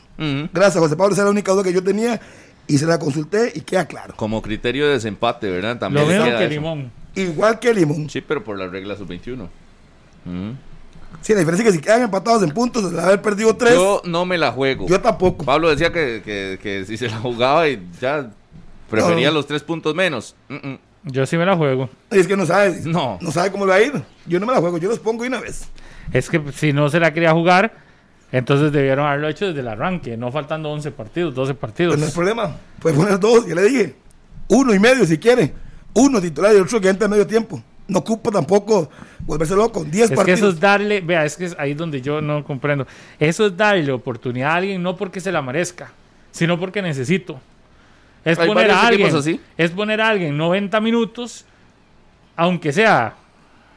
Gracias, 0.53 0.80
José 0.81 0.95
Pablo. 0.95 1.14
Esa 1.14 1.22
era 1.22 1.26
la 1.30 1.31
única 1.31 1.51
duda 1.51 1.64
que 1.64 1.73
yo 1.73 1.84
tenía 1.84 2.22
y 2.68 2.77
se 2.77 2.85
la 2.85 2.99
consulté 2.99 3.51
y 3.55 3.61
queda 3.61 3.85
claro. 3.88 4.14
Como 4.15 4.41
criterio 4.41 4.85
de 4.88 4.93
desempate, 4.93 5.49
¿verdad? 5.49 5.73
Lo 5.73 5.80
También 5.80 6.07
le 6.07 6.14
mismo 6.19 6.38
que 6.38 6.43
eso. 6.43 6.49
Limón. 6.53 6.91
Igual 7.15 7.57
que 7.59 7.73
limón. 7.73 8.09
Sí, 8.11 8.22
pero 8.22 8.43
por 8.43 8.59
la 8.59 8.68
regla 8.68 8.95
sub-21. 8.95 9.47
Ujú. 10.26 10.55
Sí, 11.21 11.34
la 11.34 11.39
diferencia 11.39 11.67
es 11.67 11.71
que 11.73 11.77
si 11.79 11.84
quedan 11.84 12.03
empatados 12.03 12.43
en 12.43 12.51
puntos, 12.51 12.91
de 12.91 13.01
haber 13.01 13.21
perdido 13.21 13.55
tres, 13.55 13.73
yo, 13.73 14.01
Yo 14.03 14.09
no 14.09 14.25
me 14.25 14.38
la 14.38 14.51
juego. 14.51 14.85
tampoco. 14.99 15.43
Pablo 15.45 15.69
decía 15.69 15.91
que, 15.91 16.21
que- 16.23 16.59
que 16.61 16.85
si 16.85 16.97
se 16.97 17.09
la 17.09 17.17
jugaba 17.17 17.67
y 17.67 17.85
ya 17.99 18.29
prefería 18.89 19.27
No. 19.29 19.35
los 19.35 19.47
tres 19.47 19.63
puntos 19.63 19.93
menos. 19.95 20.35
Mm, 20.49 20.55
mm. 20.55 20.79
Yo 21.03 21.25
sí 21.25 21.38
me 21.38 21.45
la 21.45 21.55
juego. 21.55 21.89
Y 22.11 22.19
es 22.19 22.27
que 22.27 22.35
no 22.38 22.45
sabe. 22.45 22.81
No. 22.85 23.17
No 23.21 23.31
sabe 23.31 23.51
cómo 23.51 23.65
le 23.65 23.69
va 23.71 23.75
a 23.77 23.81
ir. 23.81 23.93
Yo 24.25 24.39
no 24.39 24.45
me 24.45 24.53
la 24.53 24.59
juego, 24.59 24.77
yo 24.77 24.89
los 24.89 24.99
pongo 24.99 25.23
de 25.23 25.29
una 25.29 25.39
vez. 25.39 25.67
Es 26.13 26.29
que 26.29 26.41
si 26.53 26.71
no 26.73 26.89
se 26.89 26.99
la 26.99 27.13
quería 27.13 27.31
jugar, 27.31 27.73
entonces 28.31 28.71
debieron 28.71 29.05
haberlo 29.05 29.27
hecho 29.29 29.47
desde 29.47 29.61
el 29.61 29.67
arranque, 29.67 30.17
no 30.17 30.31
faltando 30.31 30.69
11 30.69 30.91
partidos, 30.91 31.34
12 31.34 31.53
partidos. 31.53 31.91
Pues 31.95 31.99
no 32.01 32.05
hay 32.07 32.11
problema. 32.13 32.55
Puede 32.79 32.95
poner 32.95 33.19
dos, 33.19 33.45
ya 33.47 33.55
le 33.55 33.63
dije. 33.63 33.95
Uno 34.49 34.73
y 34.73 34.79
medio 34.79 35.05
si 35.05 35.17
quiere. 35.17 35.53
Uno 35.93 36.21
titular 36.21 36.53
y 36.55 36.59
otro 36.59 36.79
que 36.79 36.89
entra 36.89 37.05
a 37.07 37.09
medio 37.09 37.25
tiempo. 37.27 37.61
No 37.88 37.99
ocupa 37.99 38.31
tampoco 38.31 38.89
volverse 39.19 39.55
loco. 39.55 39.84
Diez 39.85 40.05
Es 40.05 40.09
que 40.11 40.15
partidos. 40.15 40.39
eso 40.39 40.49
es 40.49 40.59
darle, 40.59 40.99
vea, 41.01 41.23
es 41.26 41.38
que 41.38 41.45
es 41.45 41.55
ahí 41.57 41.73
donde 41.73 42.01
yo 42.01 42.22
no 42.22 42.43
comprendo. 42.43 42.85
Eso 43.19 43.45
es 43.45 43.55
darle 43.55 43.91
oportunidad 43.91 44.51
a 44.51 44.55
alguien 44.55 44.84
no 44.84 44.95
porque 44.97 45.19
se 45.22 45.31
la 45.31 45.41
merezca, 45.41 45.91
sino 46.31 46.59
porque 46.59 46.81
necesito. 46.81 47.39
Es 48.26 48.38
Hay 48.39 48.47
poner 48.47 48.72
a 48.72 48.88
alguien, 48.88 49.15
así. 49.15 49.39
es 49.57 49.72
poner 49.72 50.01
a 50.01 50.09
alguien 50.09 50.35
90 50.38 50.81
minutos, 50.81 51.45
aunque 52.35 52.73
sea 52.73 53.14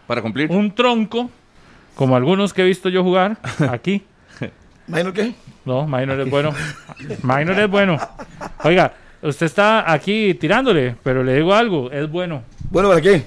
Para 0.08 0.20
cumplir. 0.22 0.50
un 0.50 0.74
tronco, 0.74 1.30
como 1.94 2.16
algunos 2.16 2.52
que 2.52 2.62
he 2.62 2.64
visto 2.64 2.88
yo 2.88 3.04
jugar 3.04 3.36
aquí. 3.70 4.02
¿Imagino 4.88 5.12
qué? 5.12 5.34
No, 5.64 5.86
Minor 5.86 6.18
es 6.20 6.28
bueno. 6.30 6.52
Minor 7.22 7.60
es 7.60 7.70
bueno. 7.70 7.96
Oiga, 8.64 8.92
usted 9.22 9.46
está 9.46 9.92
aquí 9.92 10.34
tirándole, 10.34 10.96
pero 11.04 11.22
le 11.22 11.36
digo 11.36 11.54
algo, 11.54 11.92
es 11.92 12.10
bueno. 12.10 12.42
Bueno, 12.70 12.88
¿para 12.88 13.00
qué? 13.00 13.24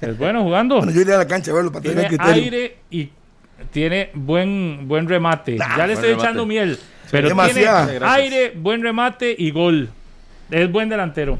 Es 0.00 0.18
bueno 0.18 0.42
jugando. 0.42 0.76
Bueno, 0.76 0.92
yo 0.92 1.00
iría 1.00 1.14
a 1.14 1.18
la 1.18 1.26
cancha 1.26 1.50
a 1.50 1.54
verlo 1.54 1.72
para 1.72 1.82
tener 1.82 2.08
tiene 2.08 2.16
criterio. 2.18 2.42
aire 2.44 2.76
y 2.90 3.10
tiene 3.70 4.10
buen 4.14 4.86
buen 4.88 5.08
remate. 5.08 5.56
ya 5.58 5.86
le 5.86 5.94
estoy 5.94 6.10
echando 6.10 6.46
miel, 6.46 6.78
pero 7.10 7.28
demasiado. 7.28 7.88
tiene 7.88 8.06
aire, 8.06 8.52
buen 8.56 8.82
remate 8.82 9.34
y 9.36 9.50
gol. 9.50 9.88
Es 10.50 10.70
buen 10.70 10.88
delantero. 10.88 11.38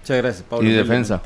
Muchas 0.00 0.16
gracias, 0.18 0.42
Pablo. 0.48 0.68
Y 0.68 0.72
defensa. 0.72 1.22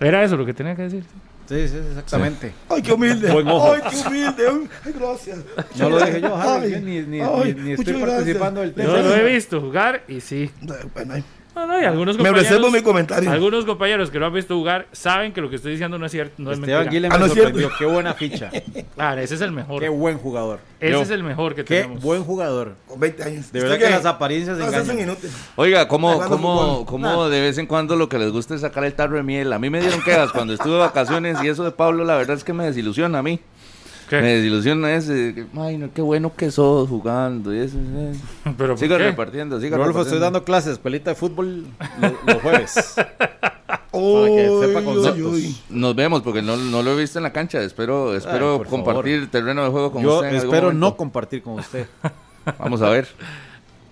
Era 0.00 0.22
eso 0.24 0.36
lo 0.36 0.46
que 0.46 0.54
tenía 0.54 0.74
que 0.74 0.82
decir. 0.82 1.04
Sí, 1.46 1.66
sí, 1.68 1.76
exactamente. 1.76 2.52
Ay, 2.68 2.80
qué 2.80 2.92
humilde. 2.92 3.32
Buen 3.32 3.48
ojo. 3.48 3.72
Ay, 3.74 3.80
qué 3.90 4.08
humilde. 4.08 4.68
Ay, 4.86 4.92
gracias. 4.98 5.38
No 5.76 5.90
lo 5.90 5.98
dije 5.98 6.20
yo, 6.20 6.36
Ay, 6.40 6.70
yo 6.70 6.80
ni, 6.80 7.00
ni, 7.02 7.20
ay, 7.20 7.54
ni- 7.54 7.62
ni 7.62 7.72
estoy 7.72 7.94
participando 7.94 8.60
del 8.60 8.72
tema. 8.72 8.88
Yo 8.88 9.02
lo 9.02 9.14
he 9.16 9.32
visto 9.32 9.60
jugar 9.60 10.04
y 10.06 10.20
sí. 10.20 10.48
Bueno, 10.94 11.14
ay, 11.14 11.24
No, 11.60 11.66
no, 11.66 11.78
y 11.78 11.84
algunos 11.84 12.16
me 12.16 12.22
compañeros, 12.24 12.48
reservo 12.50 12.70
mi 12.70 12.80
comentario. 12.80 13.30
algunos 13.30 13.66
compañeros 13.66 14.10
que 14.10 14.18
lo 14.18 14.24
han 14.26 14.32
visto 14.32 14.56
jugar 14.56 14.86
saben 14.92 15.32
que 15.34 15.42
lo 15.42 15.50
que 15.50 15.56
estoy 15.56 15.72
diciendo 15.72 15.98
no 15.98 16.06
es 16.06 16.12
cierto, 16.12 16.36
no 16.38 16.52
es 16.52 16.58
Esteban 16.58 16.84
mentira. 16.86 17.08
Ah, 17.12 17.18
no 17.18 17.26
es 17.26 17.32
cierto. 17.34 17.50
sorprendió. 17.50 17.78
Qué 17.78 17.84
buena 17.84 18.14
ficha. 18.14 18.50
Claro, 18.94 19.20
ese 19.22 19.34
es 19.34 19.40
el 19.40 19.52
mejor. 19.52 19.80
Qué 19.80 19.88
buen 19.88 20.18
jugador. 20.18 20.60
ese 20.78 20.92
Yo. 20.92 21.02
es 21.02 21.10
el 21.10 21.22
mejor 21.22 21.54
que 21.54 21.64
Qué 21.64 21.82
tenemos. 21.82 22.02
buen 22.02 22.22
jugador. 22.24 22.74
Con 22.86 23.00
20 23.00 23.22
años. 23.22 23.52
De 23.52 23.58
¿Usted 23.58 23.62
verdad 23.62 23.78
que 23.78 23.90
las 23.90 24.04
apariencias 24.04 24.58
No, 24.58 24.66
engañan. 24.66 25.16
Oiga, 25.56 25.86
¿cómo, 25.88 26.20
cómo, 26.20 26.84
cómo 26.86 27.28
de 27.28 27.40
vez 27.40 27.58
en 27.58 27.66
cuando 27.66 27.96
lo 27.96 28.08
que 28.08 28.18
les 28.18 28.30
gusta 28.30 28.54
es 28.54 28.60
sacar 28.62 28.84
el 28.84 28.92
tarro 28.94 29.16
de 29.16 29.22
miel? 29.22 29.52
A 29.52 29.58
mí 29.58 29.70
me 29.70 29.80
dieron 29.80 30.02
quejas 30.02 30.32
cuando 30.32 30.52
estuve 30.52 30.72
de 30.74 30.78
vacaciones 30.80 31.42
y 31.42 31.48
eso 31.48 31.64
de 31.64 31.70
Pablo, 31.72 32.04
la 32.04 32.16
verdad 32.16 32.36
es 32.36 32.44
que 32.44 32.52
me 32.52 32.64
desilusiona 32.64 33.18
a 33.20 33.22
mí. 33.22 33.40
¿Qué? 34.10 34.20
Me 34.20 34.34
desilusiona 34.34 34.92
ese. 34.92 35.32
que, 35.34 35.46
Ay, 35.58 35.78
no, 35.78 35.88
qué 35.94 36.02
bueno 36.02 36.32
que 36.36 36.50
sos 36.50 36.88
jugando. 36.88 37.54
Y 37.54 37.60
eso, 37.60 37.78
eh. 37.78 38.12
Pero 38.58 38.70
¿por 38.74 38.78
Siga 38.78 38.98
qué? 38.98 39.04
repartiendo, 39.04 39.58
siga 39.60 39.76
Rodolfo, 39.76 40.00
estoy 40.00 40.18
repartiendo. 40.18 40.24
dando 40.24 40.44
clases, 40.44 40.72
escuelita 40.72 41.10
de 41.10 41.14
fútbol 41.16 41.64
lo- 42.00 42.18
los 42.26 42.42
jueves. 42.42 42.94
Uy, 43.92 44.30
que 44.36 44.66
sepa 44.66 44.82
conceptos. 44.84 45.18
uy, 45.20 45.46
uy. 45.46 45.56
Nos 45.68 45.94
vemos 45.96 46.22
porque 46.22 46.42
no, 46.42 46.56
no 46.56 46.82
lo 46.82 46.92
he 46.92 47.00
visto 47.00 47.18
en 47.18 47.22
la 47.24 47.32
cancha. 47.32 47.60
Espero, 47.62 48.14
espero 48.16 48.62
compartir 48.68 49.30
terreno 49.30 49.62
de 49.64 49.70
juego 49.70 49.92
con 49.92 50.02
Yo 50.02 50.16
usted. 50.16 50.28
en 50.28 50.34
algún 50.36 50.54
espero 50.54 50.72
no 50.72 50.96
compartir 50.96 51.42
con 51.42 51.54
usted. 51.58 51.86
Vamos 52.58 52.82
a 52.82 52.90
ver. 52.90 53.08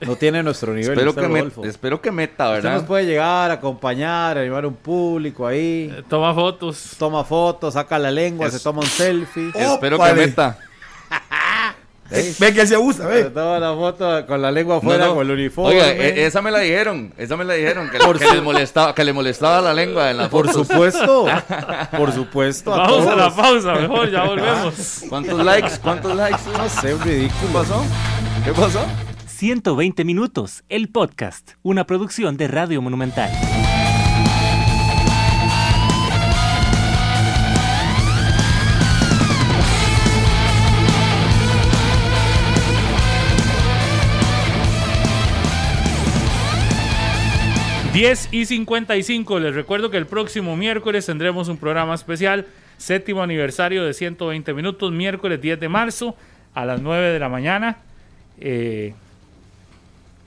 No 0.01 0.16
tiene 0.16 0.43
nuestro 0.43 0.73
nivel. 0.73 0.93
espero, 0.99 1.15
que 1.15 1.29
me- 1.29 1.69
espero 1.69 2.01
que 2.01 2.11
meta, 2.12 2.51
Usted 2.51 2.62
nos 2.62 2.73
¿verdad? 2.73 2.87
puede 2.87 3.07
llegar, 3.07 3.51
acompañar, 3.51 4.39
animar 4.39 4.65
un 4.66 4.75
público 4.75 5.47
ahí. 5.47 5.93
Toma 6.09 6.33
fotos. 6.35 6.91
Toma 6.99 7.25
fotos, 7.25 7.75
saca 7.75 7.99
la 7.99 8.11
lengua, 8.11 8.47
Es- 8.47 8.53
se 8.55 8.61
toma 8.61 8.81
un 8.81 8.87
selfie. 8.87 9.51
Espero 9.55 9.99
que 9.99 10.12
meta. 10.15 10.59
Eh, 12.11 12.35
Ve 12.39 12.55
que 12.55 12.62
él 12.62 12.66
se 12.69 12.75
abusa, 12.75 13.03
Se 13.03 13.09
ve. 13.11 13.25
toma 13.25 13.59
la 13.59 13.75
foto 13.75 14.27
con 14.27 14.41
la 14.41 14.51
lengua 14.51 14.79
afuera, 14.79 15.09
no. 15.09 15.16
con 15.16 15.27
el 15.27 15.31
uniforme. 15.31 15.75
Oiga, 15.75 15.91
e- 15.93 16.25
esa 16.25 16.41
me 16.41 16.51
la 16.51 16.61
dijeron. 16.61 17.12
Esa 17.19 17.37
me 17.37 17.45
la 17.45 17.53
dijeron. 17.53 17.91
Que, 17.91 17.99
Por 17.99 18.19
que 18.19 18.25
su- 18.25 18.33
les 18.33 18.43
molestaba, 18.43 18.95
que 18.95 19.05
le 19.05 19.12
molestaba 19.12 19.61
la 19.61 19.75
lengua 19.75 20.11
en 20.11 20.16
la 20.16 20.31
Por 20.31 20.47
foto. 20.47 20.65
supuesto. 20.65 21.27
Por 21.99 22.11
supuesto. 22.12 22.73
a 22.73 22.79
Vamos 22.79 23.07
a 23.07 23.15
la 23.15 23.37
pausa, 23.37 23.75
mejor, 23.75 24.11
ya 24.11 24.25
volvemos. 24.25 25.03
¿Cuántos 25.07 25.45
likes? 25.45 25.73
¿Cuántos 25.83 26.16
likes? 26.16 26.41
No 26.57 26.69
sé, 26.70 26.95
un 26.95 27.03
ridículo. 27.03 27.41
¿Qué 27.47 27.53
pasó? 27.53 27.85
¿Qué 28.47 28.53
pasó? 28.55 28.87
120 29.39 30.05
minutos, 30.05 30.65
el 30.69 30.89
podcast, 30.89 31.52
una 31.62 31.86
producción 31.86 32.36
de 32.36 32.48
Radio 32.48 32.82
Monumental. 32.82 33.31
Diez 47.94 48.28
y 48.32 48.44
55. 48.44 49.39
Les 49.39 49.55
recuerdo 49.55 49.89
que 49.93 49.98
el 49.98 50.06
próximo 50.06 50.56
miércoles 50.56 51.06
tendremos 51.06 51.47
un 51.47 51.59
programa 51.59 51.94
especial, 51.94 52.48
séptimo 52.77 53.23
aniversario 53.23 53.85
de 53.85 53.94
120 53.94 54.52
minutos, 54.52 54.90
miércoles 54.90 55.40
10 55.40 55.60
de 55.60 55.69
marzo 55.69 56.16
a 56.55 56.65
las 56.65 56.82
9 56.82 57.12
de 57.12 57.19
la 57.20 57.28
mañana. 57.28 57.77
eh, 58.40 58.94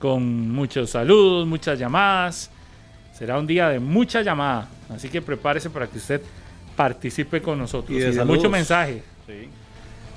con 0.02 0.50
muchos 0.50 0.90
saludos, 0.90 1.46
muchas 1.46 1.78
llamadas. 1.78 2.50
Será 3.16 3.38
un 3.38 3.46
día 3.46 3.68
de 3.68 3.78
mucha 3.78 4.20
llamada. 4.20 4.68
Así 4.92 5.08
que 5.08 5.22
prepárese 5.22 5.70
para 5.70 5.86
que 5.86 5.98
usted 5.98 6.20
participe 6.74 7.40
con 7.40 7.56
nosotros. 7.56 7.92
Y 7.92 7.98
Y 7.98 8.00
de 8.00 8.06
de, 8.06 8.12
saludos. 8.14 8.38
mucho 8.38 8.50
mensaje. 8.50 9.04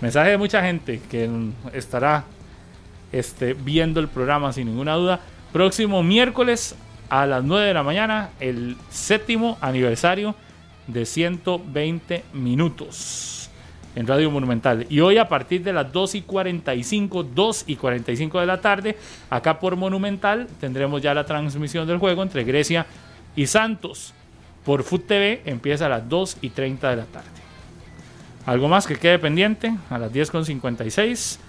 Mensaje 0.01 0.31
de 0.31 0.37
mucha 0.39 0.63
gente 0.63 0.99
que 1.07 1.29
estará 1.71 2.23
este, 3.11 3.53
viendo 3.53 3.99
el 3.99 4.07
programa 4.07 4.51
sin 4.53 4.65
ninguna 4.65 4.95
duda. 4.95 5.19
Próximo 5.53 6.01
miércoles 6.01 6.73
a 7.07 7.27
las 7.27 7.43
9 7.43 7.67
de 7.67 7.73
la 7.75 7.83
mañana, 7.83 8.31
el 8.39 8.77
séptimo 8.89 9.59
aniversario 9.61 10.33
de 10.87 11.05
120 11.05 12.23
minutos 12.33 13.44
en 13.95 14.05
Radio 14.05 14.29
Monumental. 14.29 14.85
Y 14.89 14.99
hoy 14.99 15.17
a 15.17 15.27
partir 15.27 15.63
de 15.63 15.73
las 15.73 15.91
2 15.91 16.15
y 16.15 16.21
45, 16.21 17.23
2 17.23 17.63
y 17.67 17.75
45 17.75 18.39
de 18.39 18.45
la 18.45 18.61
tarde, 18.61 18.97
acá 19.29 19.59
por 19.59 19.75
Monumental, 19.75 20.47
tendremos 20.59 21.01
ya 21.01 21.13
la 21.13 21.25
transmisión 21.25 21.87
del 21.87 21.97
juego 21.97 22.21
entre 22.21 22.43
Grecia 22.43 22.85
y 23.35 23.47
Santos. 23.47 24.13
Por 24.65 24.83
Foot 24.83 25.07
TV 25.07 25.41
empieza 25.45 25.85
a 25.85 25.89
las 25.89 26.09
2 26.09 26.37
y 26.41 26.49
30 26.49 26.89
de 26.89 26.95
la 26.95 27.05
tarde. 27.05 27.29
Algo 28.45 28.67
más 28.67 28.85
que 28.85 28.95
quede 28.95 29.17
pendiente 29.17 29.73
a 29.89 29.97
las 29.97 30.11
10 30.11 30.29
con 30.29 30.45
56 30.45 31.39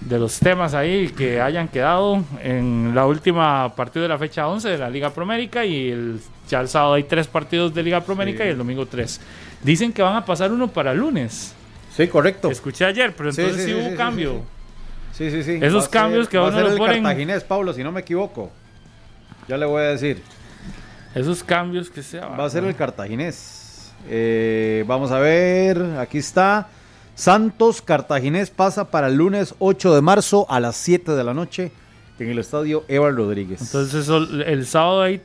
de 0.00 0.18
los 0.18 0.38
temas 0.38 0.72
ahí 0.74 1.08
que 1.08 1.40
hayan 1.40 1.68
quedado 1.68 2.24
en 2.42 2.94
la 2.94 3.06
última 3.06 3.74
partido 3.74 4.04
de 4.04 4.08
la 4.08 4.18
fecha 4.18 4.48
11 4.48 4.68
de 4.70 4.78
la 4.78 4.88
Liga 4.88 5.10
Promérica 5.10 5.64
y 5.64 5.90
el, 5.90 6.20
ya 6.48 6.60
el 6.60 6.68
sábado 6.68 6.94
hay 6.94 7.04
tres 7.04 7.26
partidos 7.26 7.74
de 7.74 7.82
Liga 7.82 8.00
Promérica 8.00 8.44
y 8.44 8.48
el 8.48 8.58
domingo 8.58 8.86
tres. 8.86 9.20
Dicen 9.62 9.92
que 9.92 10.02
van 10.02 10.16
a 10.16 10.24
pasar 10.24 10.52
uno 10.52 10.68
para 10.68 10.94
lunes. 10.94 11.54
Sí, 11.94 12.06
correcto. 12.08 12.50
Escuché 12.50 12.84
ayer, 12.84 13.14
pero 13.16 13.30
entonces 13.30 13.56
sí, 13.56 13.62
sí, 13.62 13.66
sí, 13.68 13.74
hubo 13.74 13.90
sí, 13.90 13.96
cambio. 13.96 14.42
sí, 15.12 15.30
Sí, 15.30 15.42
sí. 15.42 15.58
Esos 15.60 15.84
Va 15.84 15.86
a 15.88 15.90
cambios 15.90 16.24
ser- 16.26 16.30
que 16.30 16.36
a 16.38 16.40
va 16.40 16.48
uno 16.48 16.56
ser 16.58 16.66
el 16.72 16.78
ponen- 16.78 17.02
cartaginés, 17.02 17.44
Pablo, 17.44 17.72
si 17.72 17.82
no 17.82 17.92
me 17.92 18.00
equivoco. 18.00 18.50
Ya 19.48 19.56
le 19.58 19.66
voy 19.66 19.82
a 19.82 19.86
decir. 19.88 20.22
Esos 21.14 21.42
cambios 21.42 21.90
que 21.90 22.02
se 22.02 22.20
Va 22.20 22.44
a 22.44 22.50
ser 22.50 22.64
el 22.64 22.74
cartaginés. 22.76 23.92
Eh, 24.08 24.84
vamos 24.86 25.10
a 25.10 25.18
ver, 25.18 25.82
aquí 25.98 26.18
está. 26.18 26.68
Santos 27.16 27.82
Cartaginés 27.82 28.48
pasa 28.48 28.90
para 28.90 29.08
el 29.08 29.16
lunes 29.16 29.54
8 29.58 29.94
de 29.94 30.00
marzo 30.00 30.46
a 30.48 30.58
las 30.58 30.76
7 30.76 31.12
de 31.12 31.22
la 31.24 31.34
noche 31.34 31.70
en 32.18 32.30
el 32.30 32.38
estadio 32.38 32.84
Evar 32.88 33.12
Rodríguez. 33.14 33.60
Entonces 33.60 34.08
el 34.08 34.64
sábado 34.66 35.02
hay 35.02 35.20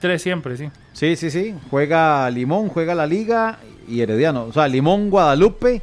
tres 0.00 0.22
siempre, 0.22 0.56
sí. 0.56 0.70
Sí, 0.94 1.16
sí, 1.16 1.30
sí. 1.30 1.54
Juega 1.70 2.30
Limón, 2.30 2.68
juega 2.68 2.94
la 2.94 3.06
Liga 3.06 3.58
y 3.88 4.00
Herediano. 4.00 4.44
O 4.44 4.52
sea, 4.52 4.68
Limón 4.68 5.10
Guadalupe 5.10 5.82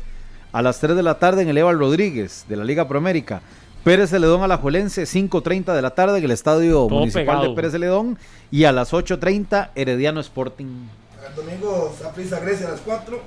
a 0.51 0.61
las 0.61 0.79
3 0.79 0.95
de 0.95 1.03
la 1.03 1.19
tarde 1.19 1.41
en 1.41 1.49
el 1.49 1.57
Eval 1.57 1.79
Rodríguez 1.79 2.45
de 2.47 2.55
la 2.55 2.63
Liga 2.63 2.87
Promérica. 2.87 3.41
Pérez 3.83 4.11
Celedón 4.11 4.43
Alajuelense, 4.43 5.03
5.30 5.03 5.73
de 5.73 5.81
la 5.81 5.95
tarde 5.95 6.19
en 6.19 6.23
el 6.23 6.31
Estadio 6.31 6.73
Todo 6.73 6.89
Municipal 6.89 7.25
pegado. 7.25 7.49
de 7.49 7.55
Pérez 7.55 7.71
Celedón. 7.71 8.17
Y 8.51 8.65
a 8.65 8.71
las 8.71 8.93
8.30 8.93 9.69
Herediano 9.73 10.19
Sporting. 10.19 10.87
El 11.27 11.35
domingo, 11.35 11.95
Saprissa 11.99 12.39
Grecia 12.39 12.67
a 12.67 12.71
las 12.71 12.81
4. 12.81 13.19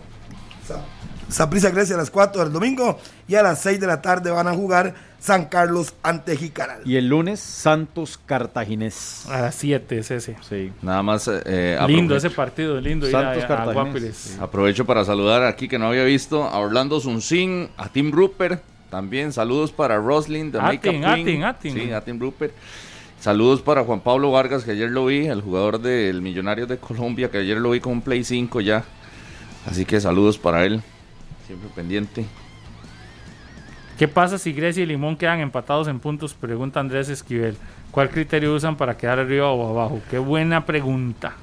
Saprissa 1.28 1.70
Grecia 1.70 1.96
a 1.96 1.98
las 1.98 2.10
4 2.10 2.44
del 2.44 2.52
domingo. 2.52 2.98
Y 3.26 3.34
a 3.34 3.42
las 3.42 3.60
6 3.62 3.80
de 3.80 3.86
la 3.86 4.00
tarde 4.00 4.30
van 4.30 4.46
a 4.46 4.54
jugar 4.54 4.94
San 5.24 5.46
Carlos 5.46 5.94
ante 6.02 6.36
Jicaral. 6.36 6.82
Y 6.84 6.96
el 6.96 7.08
lunes 7.08 7.40
Santos 7.40 8.20
Cartaginés. 8.26 9.24
A 9.30 9.40
las 9.40 9.54
7 9.54 9.96
es 9.98 10.10
ese. 10.10 10.36
Sí. 10.46 10.70
Nada 10.82 11.02
más. 11.02 11.28
eh, 11.28 11.78
Lindo 11.86 12.14
aprovecho- 12.14 12.16
ese 12.16 12.30
partido, 12.30 12.78
lindo 12.78 13.10
Santos 13.10 13.42
a 13.44 13.46
Cartaginés. 13.48 14.36
Aprovecho 14.38 14.84
para 14.84 15.02
saludar 15.06 15.42
aquí 15.44 15.66
que 15.66 15.78
no 15.78 15.86
había 15.88 16.04
visto 16.04 16.44
a 16.44 16.58
Orlando 16.58 17.00
Zunzin, 17.00 17.70
a 17.78 17.88
Tim 17.88 18.12
Rupert, 18.12 18.62
también 18.90 19.32
saludos 19.32 19.72
para 19.72 19.96
Roslyn 19.96 20.52
de 20.52 20.58
Makeup 20.60 20.90
Atin. 20.94 21.04
Atin, 21.06 21.42
Atin. 21.44 21.72
Sí, 21.74 21.90
a 21.92 22.02
Tim 22.02 22.20
Rupert. 22.20 22.52
Saludos 23.18 23.62
para 23.62 23.82
Juan 23.82 24.00
Pablo 24.00 24.30
Vargas, 24.30 24.64
que 24.64 24.72
ayer 24.72 24.90
lo 24.90 25.06
vi, 25.06 25.26
el 25.26 25.40
jugador 25.40 25.80
del 25.80 26.20
Millonarios 26.20 26.68
de 26.68 26.76
Colombia, 26.76 27.30
que 27.30 27.38
ayer 27.38 27.56
lo 27.56 27.70
vi 27.70 27.80
con 27.80 27.94
un 27.94 28.02
Play 28.02 28.24
5 28.24 28.60
ya. 28.60 28.84
Así 29.64 29.86
que 29.86 29.98
saludos 30.02 30.36
para 30.36 30.66
él, 30.66 30.82
siempre 31.46 31.70
pendiente. 31.74 32.26
¿Qué 33.98 34.08
pasa 34.08 34.38
si 34.38 34.52
Grecia 34.52 34.82
y 34.82 34.86
Limón 34.86 35.16
quedan 35.16 35.40
empatados 35.40 35.86
en 35.86 36.00
puntos? 36.00 36.34
Pregunta 36.34 36.80
Andrés 36.80 37.08
Esquivel. 37.08 37.56
¿Cuál 37.92 38.10
criterio 38.10 38.54
usan 38.54 38.76
para 38.76 38.96
quedar 38.96 39.20
arriba 39.20 39.50
o 39.50 39.70
abajo? 39.70 40.00
Qué 40.10 40.18
buena 40.18 40.66
pregunta. 40.66 41.34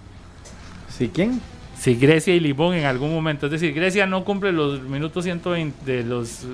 ¿Sí 0.89 1.09
quién? 1.13 1.39
Si 1.79 1.95
Grecia 1.95 2.35
y 2.35 2.39
Limón 2.39 2.75
en 2.75 2.85
algún 2.85 3.13
momento, 3.13 3.45
es 3.45 3.53
decir, 3.53 3.73
Grecia 3.73 4.05
no 4.05 4.25
cumple 4.25 4.51
los 4.51 4.81
minutos 4.81 5.23
120 5.23 5.85
de 5.85 6.03
los... 6.03 6.45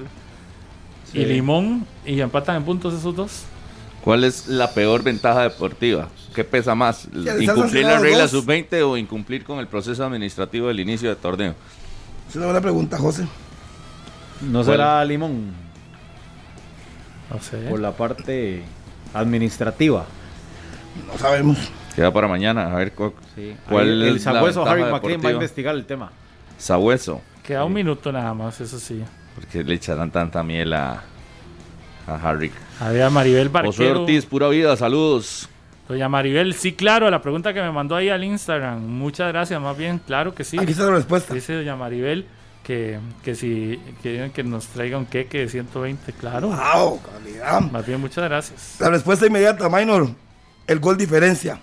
Y 1.13 1.25
Limón, 1.25 1.87
y 2.05 2.19
empatan 2.19 2.57
en 2.57 2.63
puntos 2.63 2.93
esos 2.93 3.15
dos. 3.15 3.43
¿Cuál 4.03 4.23
es 4.23 4.47
la 4.47 4.71
peor 4.71 5.03
ventaja 5.03 5.43
deportiva? 5.43 6.09
¿Qué 6.35 6.43
pesa 6.43 6.75
más? 6.75 7.07
¿Incumplir 7.39 7.85
la 7.85 7.99
regla 7.99 8.23
dos. 8.23 8.31
sub-20 8.31 8.81
o 8.83 8.97
incumplir 8.97 9.43
con 9.43 9.59
el 9.59 9.67
proceso 9.67 10.05
administrativo 10.05 10.67
del 10.67 10.79
inicio 10.79 11.09
del 11.09 11.17
torneo? 11.17 11.55
Es 12.29 12.35
una 12.35 12.45
buena 12.45 12.61
pregunta, 12.61 12.97
José. 12.97 13.27
¿No 14.41 14.63
será 14.63 15.03
Limón? 15.03 15.66
No 17.31 17.39
sé. 17.41 17.57
Por 17.69 17.79
la 17.79 17.91
parte 17.91 18.63
administrativa. 19.13 20.05
No 21.11 21.17
sabemos. 21.17 21.57
Queda 21.95 22.11
para 22.11 22.27
mañana, 22.27 22.71
a 22.71 22.75
ver 22.75 22.93
Sí. 23.35 23.55
cuál 23.67 24.03
Ahí 24.03 24.09
el 24.09 24.19
sabueso 24.19 24.65
Harry 24.65 24.83
McLean 24.83 25.21
va 25.23 25.29
a 25.29 25.33
investigar 25.33 25.75
el 25.75 25.85
tema. 25.85 26.11
Sabueso. 26.57 27.21
Queda 27.43 27.63
un 27.65 27.73
minuto 27.73 28.11
nada 28.11 28.33
más, 28.33 28.59
eso 28.61 28.79
sí. 28.79 29.03
Porque 29.35 29.63
le 29.63 29.75
echarán 29.75 30.11
tanta 30.11 30.43
miel 30.43 30.73
a, 30.73 31.01
a 32.07 32.15
Harry. 32.23 32.51
Había 32.79 33.09
Maribel 33.09 33.49
Barquero. 33.49 34.01
Ortiz, 34.01 34.25
pura 34.25 34.47
vida, 34.49 34.75
saludos. 34.75 35.49
Doña 35.87 36.09
Maribel, 36.09 36.53
sí, 36.53 36.73
claro, 36.73 37.09
la 37.09 37.21
pregunta 37.21 37.53
que 37.53 37.61
me 37.61 37.71
mandó 37.71 37.95
ahí 37.95 38.09
al 38.09 38.23
Instagram. 38.23 38.79
Muchas 38.81 39.29
gracias, 39.29 39.59
más 39.61 39.77
bien, 39.77 39.99
claro 40.05 40.35
que 40.35 40.43
sí. 40.43 40.57
Aquí 40.59 40.71
está 40.71 40.83
la 40.85 40.95
respuesta. 40.95 41.33
Dice 41.33 41.53
doña 41.53 41.75
Maribel 41.75 42.25
que, 42.67 42.99
que 43.23 43.33
si 43.33 43.79
quieren 44.01 44.29
que 44.31 44.43
nos 44.43 44.67
traiga 44.67 44.97
un 44.97 45.05
queque 45.05 45.37
de 45.39 45.47
120, 45.47 46.11
claro. 46.11 46.49
¡Wow! 46.49 46.99
Calidad. 47.01 47.61
Más 47.61 47.85
bien, 47.87 48.01
muchas 48.01 48.25
gracias. 48.25 48.75
La 48.79 48.89
respuesta 48.89 49.25
inmediata, 49.25 49.69
Minor. 49.69 50.09
El 50.67 50.79
gol 50.81 50.97
diferencia. 50.97 51.61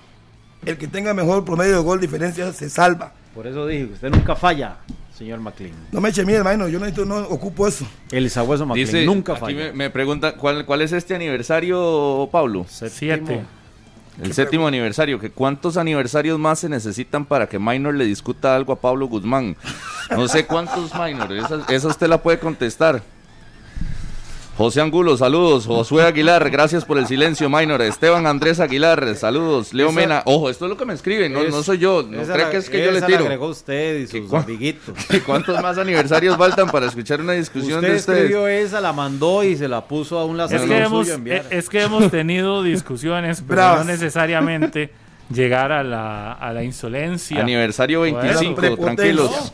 El 0.64 0.78
que 0.78 0.88
tenga 0.88 1.12
mejor 1.12 1.44
promedio 1.44 1.76
de 1.76 1.82
gol 1.82 2.00
diferencia 2.00 2.50
se 2.54 2.70
salva. 2.70 3.12
Por 3.34 3.46
eso 3.46 3.66
dije, 3.66 3.84
usted 3.92 4.08
nunca 4.08 4.34
falla, 4.34 4.78
señor 5.14 5.40
McLean. 5.40 5.74
No 5.92 6.00
me 6.00 6.08
eche 6.08 6.24
miel, 6.24 6.42
Minor. 6.42 6.70
Yo 6.70 6.78
necesito, 6.78 7.04
no 7.04 7.18
ocupo 7.18 7.68
eso. 7.68 7.86
El 8.10 8.30
sabueso 8.30 8.64
McLean 8.64 8.86
Dice, 8.86 9.04
nunca 9.04 9.32
aquí 9.32 9.40
falla. 9.42 9.56
me, 9.58 9.72
me 9.74 9.90
pregunta, 9.90 10.36
¿cuál, 10.36 10.64
¿cuál 10.64 10.80
es 10.80 10.92
este 10.92 11.14
aniversario, 11.14 12.30
Pablo? 12.32 12.64
Siete. 12.66 13.44
El 14.22 14.32
séptimo 14.32 14.66
aniversario. 14.66 15.18
que 15.18 15.30
¿Cuántos 15.30 15.76
aniversarios 15.76 16.38
más 16.38 16.60
se 16.60 16.68
necesitan 16.68 17.24
para 17.24 17.48
que 17.48 17.58
Minor 17.58 17.94
le 17.94 18.04
discuta 18.04 18.54
algo 18.54 18.72
a 18.72 18.80
Pablo 18.80 19.06
Guzmán? 19.06 19.56
No 20.10 20.28
sé 20.28 20.46
cuántos 20.46 20.94
Minor, 20.94 21.32
esa, 21.32 21.64
esa 21.68 21.88
usted 21.88 22.08
la 22.08 22.22
puede 22.22 22.38
contestar. 22.38 23.02
José 24.56 24.80
Angulo, 24.80 25.16
saludos. 25.16 25.66
Josué 25.66 26.04
Aguilar, 26.04 26.48
gracias 26.48 26.84
por 26.84 26.96
el 26.96 27.08
silencio, 27.08 27.50
Minor. 27.50 27.82
Esteban 27.82 28.24
Andrés 28.24 28.60
Aguilar, 28.60 29.16
saludos. 29.16 29.74
Leo 29.74 29.88
Esa- 29.88 29.96
Mena, 29.96 30.22
ojo, 30.26 30.48
esto 30.48 30.66
es 30.66 30.68
lo 30.70 30.76
que 30.76 30.84
me 30.84 30.94
escriben, 30.94 31.32
no, 31.32 31.40
Es- 31.40 31.50
no 31.52 31.64
soy 31.64 31.78
yo, 31.78 32.04
no 32.08 32.22
la- 32.22 32.50
que 32.50 32.58
es 32.58 32.70
que 32.70 32.84
yo 32.84 32.92
le 32.92 33.02
tiro. 33.02 33.24
agregó 33.24 33.48
usted 33.48 33.98
y 33.98 34.06
sus 34.06 34.32
amiguitos. 34.32 34.94
¿Cuántos 35.26 35.60
más 35.60 35.76
aniversarios 35.76 36.36
faltan 36.36 36.68
para 36.70 36.86
escuchar 36.86 37.20
una 37.20 37.32
discusión 37.32 37.78
Usted 37.80 37.90
de 37.90 37.96
ustedes? 37.96 38.18
escribió 38.20 38.46
esa, 38.46 38.80
la 38.80 38.92
mandó 38.92 39.42
y 39.42 39.56
se 39.56 39.66
la 39.66 39.80
puso 39.80 40.18
a 40.20 40.24
un 40.24 40.38
Es 40.40 40.52
lazo 40.52 40.66
que, 40.68 40.78
hemos, 40.78 41.08
eh, 41.08 41.42
es 41.50 41.68
que 41.68 41.82
hemos 41.82 42.08
tenido 42.12 42.62
discusiones, 42.62 43.40
pero 43.40 43.56
Bravas. 43.56 43.84
no 43.86 43.90
necesariamente 43.90 44.92
llegar 45.30 45.72
a 45.72 45.82
la, 45.82 46.32
a 46.32 46.52
la 46.52 46.62
insolencia. 46.62 47.40
Aniversario 47.40 47.98
Bueno, 48.00 48.18
25, 48.20 48.54
prepotencia. 48.54 48.94
tranquilos. 48.94 49.52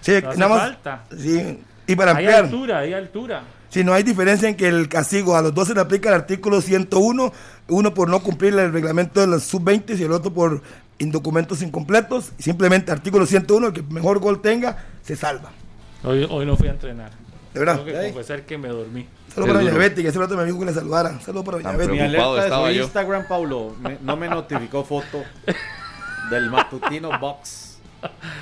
Sí, 0.00 0.12
No 0.20 0.28
hace 0.30 0.38
nada 0.40 0.48
más. 0.52 0.62
falta. 0.62 1.04
Sí. 1.16 1.60
Y 1.86 1.94
para 1.94 2.10
Hay 2.10 2.24
ampliar, 2.24 2.44
altura, 2.44 2.78
hay 2.80 2.92
altura. 2.92 3.42
Si 3.72 3.82
no 3.84 3.94
hay 3.94 4.02
diferencia 4.02 4.50
en 4.50 4.54
que 4.54 4.68
el 4.68 4.86
castigo 4.86 5.34
a 5.34 5.40
los 5.40 5.54
dos 5.54 5.66
se 5.68 5.74
le 5.74 5.80
aplica 5.80 6.10
el 6.10 6.14
artículo 6.14 6.60
101, 6.60 7.32
uno 7.68 7.94
por 7.94 8.10
no 8.10 8.22
cumplir 8.22 8.52
el 8.58 8.70
reglamento 8.70 9.18
de 9.22 9.26
los 9.26 9.44
sub-20 9.44 9.98
y 9.98 10.02
el 10.02 10.12
otro 10.12 10.30
por 10.30 10.60
indocumentos 10.98 11.62
incompletos. 11.62 12.32
Simplemente 12.38 12.92
artículo 12.92 13.24
101, 13.24 13.68
el 13.68 13.72
que 13.72 13.82
mejor 13.82 14.18
gol 14.18 14.42
tenga, 14.42 14.76
se 15.02 15.16
salva. 15.16 15.52
Hoy, 16.04 16.26
hoy 16.28 16.44
no 16.44 16.54
fui 16.54 16.68
a 16.68 16.72
entrenar. 16.72 17.12
De 17.54 17.60
verdad. 17.60 17.76
Tengo 17.82 17.98
que 17.98 18.12
confesar 18.12 18.42
que 18.42 18.58
me 18.58 18.68
dormí. 18.68 19.06
Saludos 19.34 19.54
para 19.54 19.64
Doña. 19.64 19.78
Betty, 19.78 20.02
que 20.02 20.08
hace 20.08 20.18
rato 20.18 20.36
me 20.36 20.44
dijo 20.44 20.58
que 20.58 20.66
le 20.66 20.74
saludara. 20.74 21.18
Saludos 21.20 21.46
para 21.46 21.56
Doña 21.56 21.72
Betty. 21.72 21.92
Mi 21.92 22.00
alerta 22.00 22.44
de 22.44 22.50
su 22.50 22.76
yo. 22.78 22.84
Instagram, 22.84 23.26
Paulo, 23.26 23.74
me- 23.80 23.96
no 24.02 24.18
me 24.18 24.28
notificó 24.28 24.84
foto 24.84 25.24
del 26.30 26.50
matutino 26.50 27.18
box. 27.18 27.78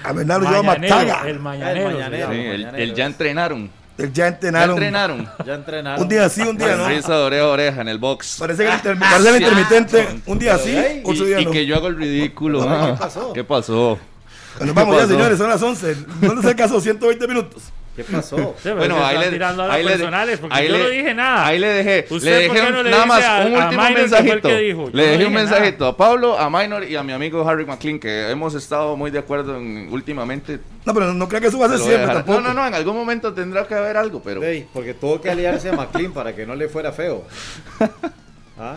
A 0.02 0.12
Bernardo 0.12 0.44
Mañanero, 0.62 0.94
Mataga. 0.96 1.28
el 1.28 1.38
mañanero. 1.38 1.88
El 1.90 1.94
mañanero. 1.94 2.32
Sí, 2.32 2.38
el, 2.40 2.46
mañanero 2.62 2.76
el 2.82 2.94
ya 2.94 3.06
entrenaron. 3.06 3.70
Ya 4.08 4.12
Ya 4.12 4.26
entrenaron. 4.28 4.70
entrenaron. 4.76 5.28
Ya 5.44 5.54
entrenaron. 5.54 6.02
Un 6.02 6.08
día 6.08 6.28
sí, 6.28 6.42
un 6.42 6.56
día 6.56 6.76
no. 6.76 6.88
Risa 6.88 7.14
de 7.16 7.22
oreja 7.22 7.44
a 7.44 7.48
oreja 7.48 7.80
en 7.82 7.88
el 7.88 7.98
box. 7.98 8.36
Parece 8.38 8.64
que 8.64 8.68
el 8.70 8.74
intermi- 8.80 8.98
parece 9.10 9.28
el 9.28 9.42
intermitente. 9.42 10.08
Un 10.26 10.38
día 10.38 10.58
sí, 10.58 10.70
Ey, 10.76 11.02
otro 11.04 11.24
Y, 11.24 11.28
día 11.28 11.40
y 11.40 11.44
no. 11.44 11.50
que 11.50 11.66
yo 11.66 11.76
hago 11.76 11.88
el 11.88 11.96
ridículo. 11.96 12.62
¿Qué 12.62 12.68
ah. 12.70 12.96
pasó? 12.98 13.32
¿Qué 13.32 13.44
pasó? 13.44 13.98
Bueno, 14.58 14.74
vamos 14.74 14.94
¿Qué 14.94 15.00
ya, 15.00 15.06
pasó? 15.06 15.12
señores, 15.16 15.38
son 15.38 15.48
las 15.50 15.62
11. 15.62 15.96
No 16.20 16.34
les 16.34 16.54
caso 16.54 16.80
120 16.80 17.26
minutos. 17.28 17.62
¿Qué 17.96 18.04
pasó? 18.04 18.54
Sí, 18.62 18.70
Bueno, 18.70 19.04
ahí 19.04 19.18
le, 19.18 19.30
tirando 19.30 19.64
a 19.64 19.72
ahí 19.74 19.84
le- 19.84 19.90
personales, 19.90 20.38
porque 20.38 20.56
ahí 20.56 20.68
yo 20.68 20.76
le- 20.78 20.82
no 20.84 20.88
dije 20.90 21.12
nada. 21.12 21.46
Ahí 21.46 21.58
le 21.58 21.66
dejé. 21.68 22.06
¿Usted 22.08 22.24
le 22.48 22.48
dejé 22.48 22.70
no 22.70 22.82
le 22.84 22.90
nada 22.90 23.04
más 23.06 23.24
a- 23.24 23.46
un 23.46 23.54
a 23.56 23.64
último 23.64 23.82
Minor 23.82 23.98
mensajito. 24.00 24.48
que 24.48 24.58
dijo? 24.58 24.84
Yo 24.84 24.90
Le 24.96 25.04
no 25.06 25.12
dejé 25.12 25.26
un 25.26 25.32
mensajito 25.34 25.86
a 25.86 25.96
Pablo, 25.96 26.38
a 26.38 26.48
Minor 26.48 26.84
y 26.84 26.96
a 26.96 27.02
mi 27.02 27.12
amigo 27.12 27.46
Harry 27.46 27.66
McLean, 27.66 27.98
que 27.98 28.30
hemos 28.30 28.54
estado 28.54 28.96
muy 28.96 29.10
de 29.10 29.18
acuerdo 29.18 29.56
en- 29.56 29.88
últimamente. 29.92 30.60
No, 30.86 30.94
pero 30.94 31.12
no 31.12 31.28
creo 31.28 31.40
que 31.40 31.48
eso 31.48 31.58
va 31.58 31.66
a 31.66 31.70
ser 31.70 31.78
a 31.78 31.82
siempre 31.84 32.14
tampoco. 32.14 32.40
No, 32.40 32.48
no, 32.48 32.54
no, 32.54 32.66
en 32.68 32.74
algún 32.74 32.96
momento 32.96 33.34
tendrá 33.34 33.66
que 33.66 33.74
haber 33.74 33.96
algo, 33.96 34.22
pero. 34.22 34.40
Porque 34.72 34.94
tuvo 34.94 35.20
que 35.20 35.28
aliarse 35.30 35.68
a 35.68 35.72
McLean 35.72 36.12
para 36.12 36.34
que 36.34 36.46
no 36.46 36.54
le 36.54 36.68
fuera 36.68 36.92
feo. 36.92 37.24
¿Ah? 38.58 38.76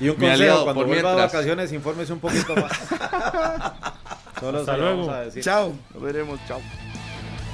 Y 0.00 0.08
un 0.10 0.16
consejo, 0.16 0.64
cuando 0.64 0.84
vuelva 0.84 1.10
de 1.10 1.14
mientras. 1.16 1.32
vacaciones, 1.32 1.72
infórmese 1.72 2.12
un 2.12 2.20
poquito 2.20 2.54
más. 2.56 2.72
Solo 4.40 4.58
Hasta 4.58 4.76
luego. 4.76 4.98
vamos 4.98 5.14
a 5.14 5.20
decir. 5.22 5.42
Chao. 5.42 5.72
Lo 5.94 6.00
veremos, 6.00 6.38
chao. 6.46 6.60